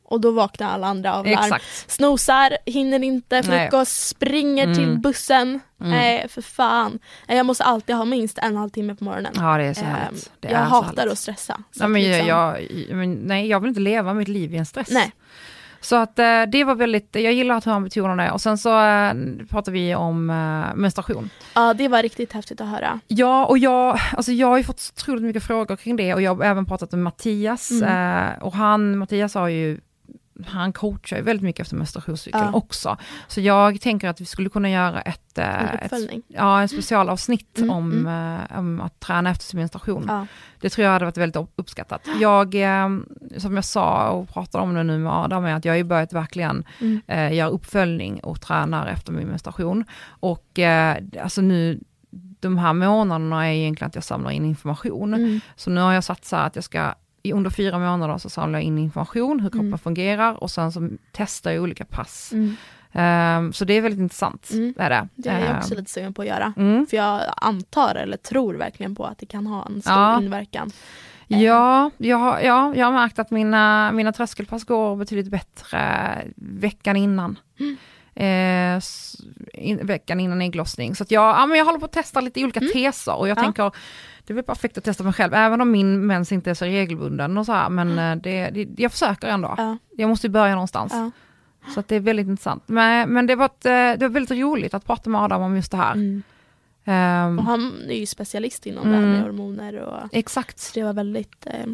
Och 0.09 0.21
då 0.21 0.31
vaknar 0.31 0.67
alla 0.69 0.87
andra 0.87 1.13
av 1.15 1.25
larm. 1.25 1.33
Exakt. 1.43 1.91
Snosar, 1.91 2.57
hinner 2.65 3.03
inte 3.03 3.41
Nej. 3.41 3.69
frukost, 3.69 4.07
springer 4.07 4.63
Mm. 4.63 4.75
till 4.75 4.99
bussen. 4.99 5.47
Mm. 5.81 5.91
Nej 5.91 6.25
för 6.29 6.41
fan. 6.41 6.99
Jag 7.27 7.45
måste 7.45 7.63
alltid 7.63 7.95
ha 7.95 8.05
minst 8.05 8.37
en 8.37 8.55
halvtimme 8.57 8.95
på 8.95 9.03
morgonen. 9.03 9.33
Ja 9.35 9.57
det 9.57 9.63
är 9.63 9.73
så 9.73 9.81
Ehm, 9.85 9.87
härligt. 9.91 10.31
Det 10.39 10.51
jag 10.51 10.59
hatar 10.59 10.95
härligt. 10.97 11.11
att 11.11 11.19
stressa. 11.19 11.53
Att 11.53 11.89
men 11.91 11.93
liksom- 12.01 12.27
jag, 12.27 12.61
jag, 12.89 13.07
nej, 13.07 13.47
jag 13.47 13.59
vill 13.59 13.69
inte 13.69 13.81
leva 13.81 14.13
mitt 14.13 14.27
liv 14.27 14.53
i 14.53 14.57
en 14.57 14.65
stress. 14.65 14.89
Nej. 14.91 15.11
Så 15.81 15.95
att 15.95 16.19
eh, 16.19 16.43
det 16.43 16.63
var 16.63 16.75
väldigt, 16.75 17.09
jag 17.11 17.33
gillar 17.33 17.55
att 17.55 17.65
han 17.65 17.83
betonar 17.83 18.25
det. 18.25 18.31
Och 18.31 18.41
sen 18.41 18.57
så 18.57 18.69
eh, 18.85 19.13
pratar 19.49 19.71
vi 19.71 19.95
om 19.95 20.29
eh, 20.29 20.75
menstruation. 20.75 21.29
Ja 21.55 21.73
det 21.73 21.87
var 21.87 22.01
riktigt 22.03 22.33
häftigt 22.33 22.61
att 22.61 22.67
höra. 22.67 22.99
Ja, 23.07 23.45
och 23.45 23.57
jag, 23.57 23.99
alltså 24.17 24.31
jag 24.31 24.47
har 24.47 24.57
ju 24.57 24.63
fått 24.63 24.79
så 24.79 24.91
otroligt 24.97 25.23
mycket 25.23 25.43
frågor 25.43 25.75
kring 25.75 25.95
det 25.95 26.13
och 26.13 26.21
jag 26.21 26.35
har 26.35 26.43
även 26.43 26.65
pratat 26.65 26.91
med 26.91 26.99
Mattias. 26.99 27.71
Mm. 27.71 28.23
Eh, 28.27 28.43
och 28.43 28.53
han, 28.53 28.97
Mattias 28.97 29.35
har 29.35 29.47
ju, 29.47 29.79
han 30.45 30.73
coachar 30.73 31.17
ju 31.17 31.23
väldigt 31.23 31.43
mycket 31.43 31.59
efter 31.61 31.75
menstruationscykeln 31.75 32.43
Ja. 32.43 32.51
också. 32.53 32.97
Så 33.27 33.41
jag 33.41 33.81
tänker 33.81 34.09
att 34.09 34.21
vi 34.21 34.25
skulle 34.25 34.49
kunna 34.49 34.69
göra 34.69 35.01
ett, 35.01 35.37
eh, 35.37 35.61
En 35.61 35.67
ett 35.67 35.83
uppföljning. 35.83 36.21
ja, 36.27 36.61
en 36.61 36.67
specialavsnitt 36.67 37.57
Mm, 37.57 37.69
om, 37.69 38.07
eh, 38.07 38.59
om 38.59 38.81
att 38.81 38.99
träna 38.99 39.29
efter 39.29 39.45
sin 39.45 39.59
menstruation. 39.59 40.05
Ja. 40.07 40.25
Det 40.61 40.69
tror 40.69 40.85
jag 40.85 40.91
hade 40.93 41.05
varit 41.05 41.17
väldigt 41.17 41.47
uppskattat. 41.55 42.01
Jag, 42.21 42.55
eh, 42.55 42.89
som 43.37 43.55
jag 43.55 43.65
sa 43.65 44.09
och 44.09 44.29
pratade 44.29 44.63
om 44.63 44.73
det 44.73 44.83
nu 44.83 44.97
med 44.97 45.13
Adam, 45.13 45.45
är 45.45 45.53
att 45.53 45.65
jag 45.65 45.73
har 45.73 45.77
ju 45.77 45.83
börjat 45.83 46.13
verkligen 46.13 46.63
Mm. 46.81 47.01
eh, 47.07 47.33
göra 47.33 47.49
uppföljning 47.49 48.19
och 48.19 48.41
tränar 48.41 48.87
efter 48.87 49.11
min 49.11 49.27
menstruation. 49.27 49.85
Och 50.07 50.59
eh, 50.59 50.97
alltså 51.23 51.41
nu, 51.41 51.79
de 52.39 52.57
här 52.57 52.73
månaderna 52.73 53.47
är 53.47 53.53
egentligen 53.53 53.87
att 53.87 53.95
jag 53.95 54.03
samlar 54.03 54.31
in 54.31 54.45
information. 54.45 55.13
Mm. 55.13 55.39
Så 55.55 55.69
nu 55.69 55.81
har 55.81 55.93
jag 55.93 56.03
satt 56.03 56.25
så 56.25 56.35
här 56.35 56.47
att 56.47 56.55
jag 56.55 56.63
ska, 56.63 56.93
i 57.27 57.33
under 57.33 57.49
fyra 57.49 57.79
månader 57.79 58.17
så 58.17 58.29
samlar 58.29 58.59
jag 58.59 58.63
in 58.65 58.77
information, 58.77 59.39
hur 59.39 59.49
kroppen 59.49 59.67
Mm. 59.67 59.79
fungerar 59.79 60.43
och 60.43 60.51
sen 60.51 60.71
så 60.71 60.89
testar 61.11 61.51
jag 61.51 61.63
olika 61.63 61.85
pass. 61.85 62.33
Mm. 62.33 62.55
Ehm, 62.91 63.53
så 63.53 63.65
det 63.65 63.73
är 63.73 63.81
väldigt 63.81 63.99
intressant. 64.01 64.49
Mm. 64.53 64.73
Är 64.77 64.89
det. 64.89 65.07
Det 65.15 65.29
är 65.29 65.39
jag 65.39 65.49
Ehm, 65.49 65.57
också 65.57 65.75
lite 65.75 65.91
sugen 65.91 66.13
på 66.13 66.21
att 66.21 66.27
göra. 66.27 66.53
mm. 66.57 66.85
För 66.87 66.97
jag 66.97 67.21
antar 67.37 67.95
eller 67.95 68.17
tror 68.17 68.53
verkligen 68.53 68.95
på 68.95 69.05
att 69.05 69.17
det 69.17 69.25
kan 69.25 69.47
ha 69.47 69.65
en 69.65 69.81
stor 69.81 69.93
Ja. 69.93 70.21
inverkan. 70.21 70.71
Ja, 71.29 71.91
jag 71.97 72.17
har, 72.17 72.39
ja, 72.39 72.73
jag 72.75 72.85
har 72.85 72.93
märkt 72.93 73.19
att 73.19 73.31
mina, 73.31 73.91
mina 73.91 74.11
tröskelpass 74.13 74.63
går 74.63 74.95
betydligt 74.95 75.31
bättre 75.31 75.79
veckan 76.35 76.95
innan. 76.95 77.39
Mm. 77.59 77.77
Eh, 78.19 78.79
in, 79.53 79.79
veckan 79.87 80.19
innan 80.19 80.41
ägglossning. 80.41 80.95
Så 80.95 81.05
jag, 81.09 81.23
ja, 81.39 81.45
men 81.45 81.57
jag 81.57 81.65
håller 81.65 81.79
på 81.79 81.85
att 81.85 81.91
testa 81.91 82.21
lite 82.21 82.43
olika 82.43 82.59
teser 82.59 83.15
och 83.15 83.27
jag 83.29 83.37
Mm. 83.37 83.53
Ja. 83.57 83.69
tänker, 83.71 83.79
det 84.27 84.33
är 84.33 84.41
perfekt 84.41 84.77
att 84.77 84.83
testa 84.83 85.03
mig 85.03 85.13
själv, 85.13 85.33
även 85.33 85.61
om 85.61 85.71
min 85.71 86.05
mens 86.07 86.31
inte 86.31 86.49
är 86.49 86.53
så 86.53 86.65
regelbunden 86.65 87.37
och 87.37 87.45
så 87.45 87.51
här, 87.51 87.69
men 87.69 87.99
eh, 87.99 88.15
det, 88.15 88.49
det, 88.49 88.81
jag 88.81 88.91
försöker 88.91 89.27
ändå. 89.27 89.53
Ja. 89.57 89.77
Jag 89.97 90.09
måste 90.09 90.27
ju 90.27 90.31
börja 90.31 90.53
någonstans. 90.53 90.91
Ja. 90.93 91.11
Så 91.75 91.83
det 91.87 91.95
är 91.95 91.99
väldigt 91.99 92.27
intressant. 92.27 92.63
Men, 92.65 93.09
men 93.09 93.27
det, 93.27 93.35
var 93.35 93.45
ett, 93.45 93.65
eh, 93.65 93.71
det 93.71 93.97
var 94.01 94.09
väldigt 94.09 94.37
roligt 94.39 94.73
att 94.73 94.85
prata 94.85 95.09
med 95.09 95.21
Adam 95.21 95.41
om 95.41 95.55
just 95.55 95.71
det 95.71 95.77
här. 95.77 95.93
Mm. 95.93 96.23
Ehm, 96.85 97.39
Och 97.39 97.45
han 97.45 97.73
är 97.89 97.95
ju 97.99 98.05
specialist 98.05 98.65
inom 98.65 98.87
Mm. 98.87 99.01
det 99.01 99.07
här 99.07 99.13
med 99.13 99.21
hormoner 99.23 99.79
och 99.79 100.09
exakt. 100.11 100.71
det 100.73 100.83
var 100.83 100.93
väldigt 100.93 101.45
eh, 101.45 101.65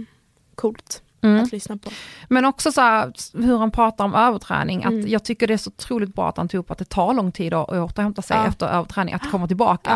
coolt 0.56 1.04
Mm. 1.24 1.44
att 1.44 1.52
lyssna 1.52 1.78
på. 1.78 1.90
Men 2.30 2.46
också 2.46 2.72
så 2.72 2.82
här, 2.82 3.12
hur 3.34 3.58
han 3.58 3.72
pratar 3.72 4.06
om 4.06 4.16
överträning, 4.16 4.84
att 4.84 4.92
Mm. 4.92 5.08
jag 5.08 5.24
tycker 5.24 5.48
det 5.48 5.54
är 5.54 5.58
så 5.58 5.70
otroligt 5.70 6.16
bra 6.16 6.30
att 6.30 6.38
han 6.38 6.48
tog 6.48 6.60
upp 6.60 6.72
att 6.72 6.78
det 6.78 6.90
tar 6.90 7.14
lång 7.14 7.32
tid 7.32 7.54
att 7.54 7.70
återhämta 7.70 8.22
sig 8.22 8.38
Ja. 8.38 8.48
efter 8.48 8.68
överträning, 8.68 9.14
att 9.14 9.32
komma 9.32 9.48
tillbaka. 9.48 9.92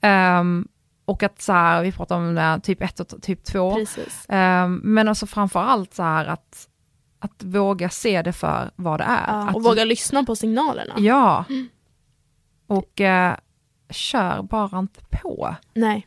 Ja, 0.00 0.08
Ehm, 0.08 0.68
och 1.04 1.22
att 1.22 1.42
så 1.42 1.52
här, 1.52 1.82
vi 1.82 1.92
pratar 1.92 2.16
om 2.16 2.36
här, 2.36 2.58
typ 2.58 2.82
ett 2.82 3.00
och 3.00 3.22
typ 3.22 3.44
två. 3.44 3.74
precis. 3.74 4.26
Ehm, 4.28 4.80
men 4.84 5.08
alltså 5.08 5.26
framför 5.26 5.60
allt 5.60 5.94
så 5.94 6.02
här 6.02 6.26
att, 6.26 6.68
att 7.18 7.42
våga 7.44 7.88
se 7.90 8.22
det 8.22 8.32
för 8.32 8.70
vad 8.76 9.00
det 9.00 9.04
är. 9.04 9.26
Ja, 9.28 9.48
att, 9.48 9.54
och 9.56 9.62
våga 9.62 9.84
lyssna 9.84 10.24
på 10.24 10.36
signalerna. 10.36 10.94
Ja. 10.98 11.44
Mm. 11.48 11.68
Och 12.66 13.00
eh, 13.00 13.36
kör 13.90 14.42
bara 14.42 14.78
inte 14.78 15.00
på. 15.22 15.54
Nej. 15.74 16.06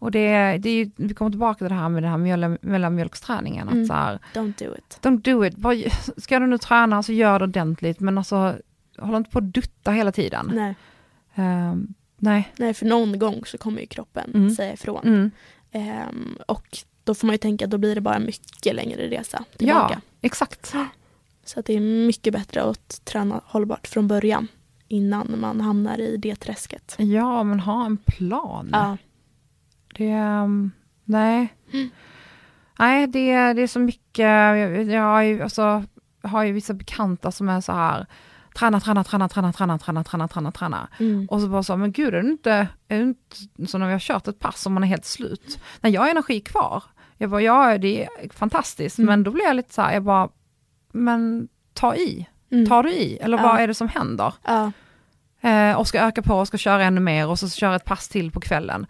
Och 0.00 0.10
det, 0.10 0.58
det 0.58 0.68
är 0.68 0.74
ju, 0.84 0.90
vi 0.96 1.14
kommer 1.14 1.30
tillbaka 1.30 1.58
till 1.58 1.68
det 1.68 1.74
här 1.74 1.88
med 1.88 2.02
den 2.02 2.10
här 2.10 2.18
mjölk, 2.18 2.62
mellanmjölksträningen, 2.62 3.68
Mm. 3.68 3.82
att 3.82 3.86
så 3.88 3.92
här, 3.94 4.18
Don't 4.34 4.64
do 4.64 4.74
it. 4.78 4.98
don't 5.02 5.20
do 5.22 5.44
it. 5.46 5.56
Bara, 5.56 5.74
ska 6.16 6.38
du 6.38 6.46
nu 6.46 6.58
träna 6.58 7.02
så 7.02 7.12
gör 7.12 7.38
det 7.38 7.44
ordentligt, 7.44 8.00
men 8.00 8.18
alltså 8.18 8.54
håll 8.98 9.14
inte 9.14 9.30
på 9.30 9.38
att 9.38 9.54
dutta 9.54 9.90
hela 9.90 10.12
tiden. 10.12 10.50
Nej. 10.54 10.74
Ehm, 11.34 11.94
nej. 12.18 12.52
Nej, 12.56 12.74
för 12.74 12.86
någon 12.86 13.18
gång 13.18 13.42
så 13.46 13.58
kommer 13.58 13.80
ju 13.80 13.86
kroppen 13.86 14.30
Mm. 14.34 14.50
säga 14.50 14.72
ifrån. 14.72 15.04
Mm. 15.04 15.30
Ehm, 15.72 16.38
och 16.48 16.78
då 17.04 17.14
får 17.14 17.26
man 17.26 17.34
ju 17.34 17.38
tänka 17.38 17.64
att 17.64 17.70
då 17.70 17.78
blir 17.78 17.94
det 17.94 18.00
bara 18.00 18.18
mycket 18.18 18.74
längre 18.74 19.08
resa 19.10 19.44
tillbaka. 19.56 19.94
Ja, 19.94 20.00
exakt. 20.20 20.74
Så 21.44 21.60
det 21.60 21.72
är 21.74 21.80
mycket 22.06 22.32
bättre 22.32 22.62
att 22.62 23.00
träna 23.04 23.40
hållbart 23.44 23.86
från 23.88 24.08
början 24.08 24.48
innan 24.88 25.34
man 25.40 25.60
hamnar 25.60 25.98
i 26.00 26.16
det 26.16 26.36
träsket. 26.36 26.94
Ja, 26.98 27.42
men 27.42 27.60
ha 27.60 27.86
en 27.86 27.96
plan. 27.96 28.68
Ja, 28.72 28.96
Det, 30.00 30.14
um, 30.42 30.70
nej. 31.04 31.54
Nej, 32.78 33.06
det, 33.06 33.52
det 33.52 33.62
är 33.62 33.66
så 33.66 33.78
mycket, 33.80 34.18
jag, 34.26 34.82
jag 34.84 35.02
har 35.02 35.22
ju, 35.22 35.42
alltså, 35.42 35.84
har 36.22 36.42
ju 36.44 36.52
vissa 36.52 36.74
bekanta 36.74 37.30
som 37.32 37.48
är 37.48 37.60
så 37.60 37.72
här, 37.72 38.06
träna, 38.58 38.80
träna, 38.80 39.04
träna, 39.04 39.28
träna, 39.28 39.52
träna, 39.52 39.78
träna, 39.78 40.04
träna, 40.04 40.28
träna, 40.28 40.52
träna. 40.52 40.88
mm. 41.00 41.26
Och 41.30 41.40
så 41.40 41.48
bara 41.48 41.62
så, 41.62 41.76
men 41.76 41.92
gud 41.92 42.14
är 42.14 42.22
du 42.22 42.30
inte, 42.30 42.68
är 42.88 42.98
du 42.98 43.02
inte 43.02 43.70
så 43.70 43.78
när 43.78 43.86
vi 43.86 43.92
har 43.92 43.98
kört 44.00 44.28
ett 44.28 44.38
pass 44.38 44.66
och 44.66 44.72
man 44.72 44.82
är 44.84 44.88
helt 44.88 45.04
slut? 45.04 45.60
Nej, 45.80 45.92
jag 45.92 46.00
har 46.00 46.08
energi 46.08 46.40
kvar. 46.40 46.82
Jag 47.16 47.30
bara, 47.30 47.42
ja 47.42 47.78
det 47.78 48.04
är 48.04 48.08
fantastiskt, 48.34 48.98
Mm. 48.98 49.06
men 49.06 49.22
då 49.22 49.30
blir 49.30 49.44
jag 49.44 49.56
lite 49.56 49.74
så 49.74 49.82
här, 49.82 49.92
jag 49.92 50.02
bara, 50.02 50.28
men 50.92 51.48
ta 51.74 51.94
i, 51.94 52.26
Mm. 52.52 52.66
tar 52.66 52.82
du 52.82 52.90
i? 52.92 53.18
Eller 53.18 53.38
Ja. 53.38 53.42
vad 53.44 53.60
är 53.60 53.66
det 53.66 53.74
som 53.74 53.88
händer? 53.88 54.34
ja, 54.46 54.72
Eh, 55.42 55.76
och 55.78 55.86
ska 55.88 56.00
öka 56.00 56.22
på 56.22 56.34
och 56.34 56.46
ska 56.48 56.58
köra 56.58 56.84
ännu 56.84 57.00
mer 57.00 57.28
och 57.28 57.38
så 57.38 57.48
köra 57.48 57.76
ett 57.76 57.84
pass 57.84 58.08
till 58.08 58.30
på 58.30 58.40
kvällen. 58.40 58.86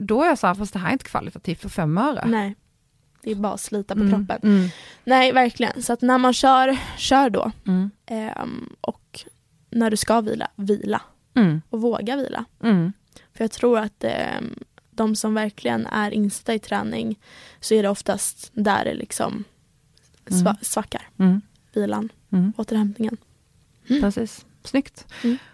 Då 0.00 0.22
är 0.22 0.26
jag 0.26 0.38
så 0.38 0.46
här, 0.46 0.54
fast 0.54 0.72
det 0.72 0.78
här 0.78 0.88
är 0.88 0.92
inte 0.92 1.04
kvalitativt 1.04 1.60
för 1.60 1.68
fem 1.68 1.98
öre. 1.98 2.24
nej. 2.26 2.56
Det 3.22 3.30
är 3.30 3.34
bara 3.34 3.52
att 3.52 3.60
slita 3.60 3.94
på 3.94 4.00
Mm, 4.00 4.12
kroppen. 4.26 4.50
Mm, 4.52 4.68
Nej, 5.04 5.32
verkligen. 5.32 5.82
Så 5.82 5.92
att 5.92 6.02
när 6.02 6.18
man 6.18 6.32
kör, 6.32 6.78
kör 6.96 7.30
då. 7.30 7.52
mm, 7.66 7.90
Ehm, 8.06 8.76
och 8.80 9.20
när 9.70 9.90
du 9.90 9.96
ska 9.96 10.20
vila, 10.20 10.50
vila. 10.56 11.02
mm, 11.34 11.62
Och 11.70 11.80
våga 11.80 12.16
vila. 12.16 12.44
mm, 12.62 12.92
För 13.34 13.44
jag 13.44 13.50
tror 13.50 13.78
att 13.78 14.04
ehm, 14.04 14.54
de 14.90 15.16
som 15.16 15.34
verkligen 15.34 15.86
är 15.86 16.10
inställda 16.10 16.54
i 16.54 16.58
träning 16.58 17.18
så 17.60 17.74
är 17.74 17.82
det 17.82 17.88
oftast 17.88 18.50
där 18.54 18.84
det 18.84 18.94
liksom 18.94 19.44
sva- 20.26 20.40
Mm. 20.40 20.56
svackar. 20.62 21.08
mm, 21.18 21.40
Vilan, 21.74 22.08
mm. 22.32 22.52
återhämtningen. 22.56 23.16
Precis, 24.00 24.46
snyggt. 24.64 25.06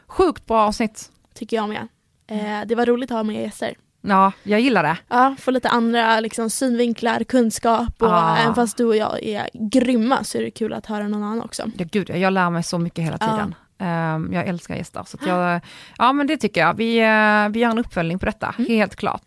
Sjukt 0.06 0.46
bra 0.46 0.60
avsnitt. 0.62 1.10
Tycker 1.34 1.56
jag 1.56 1.68
med. 1.68 1.88
Eh, 2.26 2.66
det 2.66 2.74
var 2.74 2.86
roligt 2.86 3.10
att 3.10 3.16
ha 3.16 3.22
med 3.22 3.42
gäster. 3.42 3.74
Ja, 4.08 4.32
jag 4.42 4.60
gillar 4.60 4.82
det. 4.82 4.96
Ja, 5.08 5.34
få 5.38 5.50
lite 5.50 5.68
andra 5.68 6.20
liksom, 6.20 6.50
synvinklar, 6.50 7.24
kunskap 7.24 8.02
och 8.02 8.08
Ah. 8.14 8.36
även 8.38 8.54
fast 8.54 8.76
du 8.76 8.84
och 8.84 8.96
jag 8.96 9.22
är 9.22 9.48
grymma 9.52 10.24
så 10.24 10.38
är 10.38 10.42
det 10.42 10.50
kul 10.50 10.72
att 10.72 10.86
höra 10.86 11.08
någon 11.08 11.22
annan 11.22 11.42
också. 11.42 11.62
Ja, 11.78 11.84
gud, 11.92 12.10
jag 12.10 12.32
lär 12.32 12.50
mig 12.50 12.62
så 12.62 12.78
mycket 12.78 13.04
hela 13.04 13.16
Ja. 13.20 13.26
tiden. 13.30 13.54
Ehm, 13.78 14.32
jag 14.32 14.46
älskar 14.46 14.74
gäster. 14.76 15.02
Så 15.06 15.18
jag, 15.26 15.60
ja 15.98 16.12
men 16.12 16.26
det 16.26 16.36
tycker 16.36 16.60
jag. 16.60 16.74
Vi, 16.74 16.98
eh, 16.98 17.48
vi 17.52 17.60
gör 17.60 17.70
en 17.70 17.78
uppföljning 17.78 18.18
på 18.18 18.26
detta, 18.26 18.54
Mm. 18.58 18.70
helt 18.70 18.96
klart. 18.96 19.22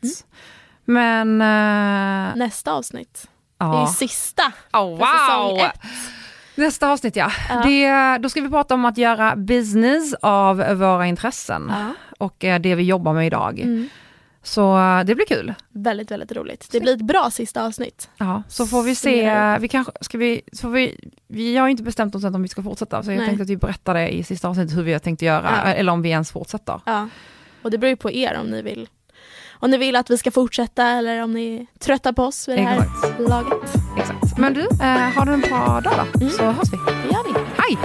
Men... 0.86 1.42
eh, 1.42 2.36
Nästa 2.36 2.72
avsnitt, 2.72 3.28
det 3.58 3.66
är 3.66 3.82
ju 3.82 3.88
sista 3.88 4.44
Oh, 4.74 4.98
för 5.00 5.06
säsong 5.06 5.50
wow! 5.50 5.58
ett. 5.66 5.80
Nästa 6.56 6.88
avsnitt 6.92 7.16
ja. 7.16 7.32
Ja. 7.50 7.62
Det, 7.64 8.18
då 8.18 8.30
ska 8.30 8.42
vi 8.42 8.50
prata 8.50 8.74
om 8.74 8.86
att 8.86 8.98
göra 8.98 9.36
business 9.36 10.14
av 10.22 10.58
våra 10.58 11.08
intressen 11.08 11.72
och 12.20 12.44
eh, 12.46 12.60
det 12.60 12.76
vi 12.76 12.84
jobbar 12.84 13.14
med 13.14 13.28
idag. 13.28 13.60
Mm. 13.60 13.90
Så 14.44 14.78
det 15.06 15.16
blir 15.16 15.26
kul. 15.26 15.54
Väldigt, 15.70 16.12
väldigt 16.12 16.32
roligt. 16.32 16.68
Det 16.72 16.80
blir 16.80 16.94
ett 16.94 17.02
bra 17.02 17.30
sista 17.32 17.66
avsnitt. 17.66 18.10
Ja, 18.18 18.44
så 18.50 18.66
får 18.66 18.84
vi 18.84 18.96
se, 18.96 19.58
vi 19.60 19.68
kanske, 19.68 19.92
ska 20.02 20.18
vi, 20.18 20.42
så 20.54 20.70
vi, 20.70 21.00
vi 21.28 21.58
har 21.58 21.68
inte 21.68 21.84
bestämt 21.84 22.16
oss 22.16 22.24
om 22.24 22.42
vi 22.42 22.48
ska 22.48 22.64
fortsätta, 22.64 23.04
så 23.04 23.12
jag 23.12 23.18
Nej. 23.18 23.26
tänkte 23.28 23.44
att 23.44 23.50
vi 23.50 23.58
berättar 23.58 23.94
det 23.94 24.10
i 24.10 24.24
sista 24.24 24.48
avsnittet 24.50 24.78
hur 24.78 24.84
vi 24.84 24.94
har 24.94 25.00
tänkt 25.00 25.22
göra, 25.22 25.62
Ja. 25.66 25.74
eller 25.74 25.92
om 25.92 26.02
vi 26.02 26.10
ens 26.10 26.32
fortsätter. 26.32 26.82
Ja. 26.86 27.08
Och 27.62 27.72
det 27.72 27.78
beror 27.78 27.90
ju 27.90 27.96
på 27.96 28.12
er 28.12 28.38
om 28.42 28.48
ni 28.48 28.62
vill 28.62 28.90
om 29.62 29.72
ni 29.72 29.78
vill 29.78 29.96
att 29.96 30.10
vi 30.10 30.18
ska 30.18 30.32
fortsätta 30.32 30.88
eller 30.88 31.24
om 31.24 31.34
ni 31.34 31.56
är 31.58 31.80
trötta 31.80 32.14
på 32.14 32.24
oss 32.24 32.48
vid 32.48 32.58
det 32.58 32.62
här 32.62 32.78
Exakt. 32.80 33.20
laget. 33.20 33.74
Exakt. 33.98 34.38
Men 34.38 34.54
du, 34.54 34.62
eh, 34.62 34.98
ha 35.16 35.34
en 35.34 35.42
bra 35.42 35.82
dag 35.84 35.94
då, 36.14 36.20
Mm. 36.20 36.30
så 36.34 36.44
hörs 36.44 36.74
vi. 36.74 36.78
Det 36.78 37.14
gör 37.14 37.34
vi. 37.34 37.40
Hej! 37.58 37.78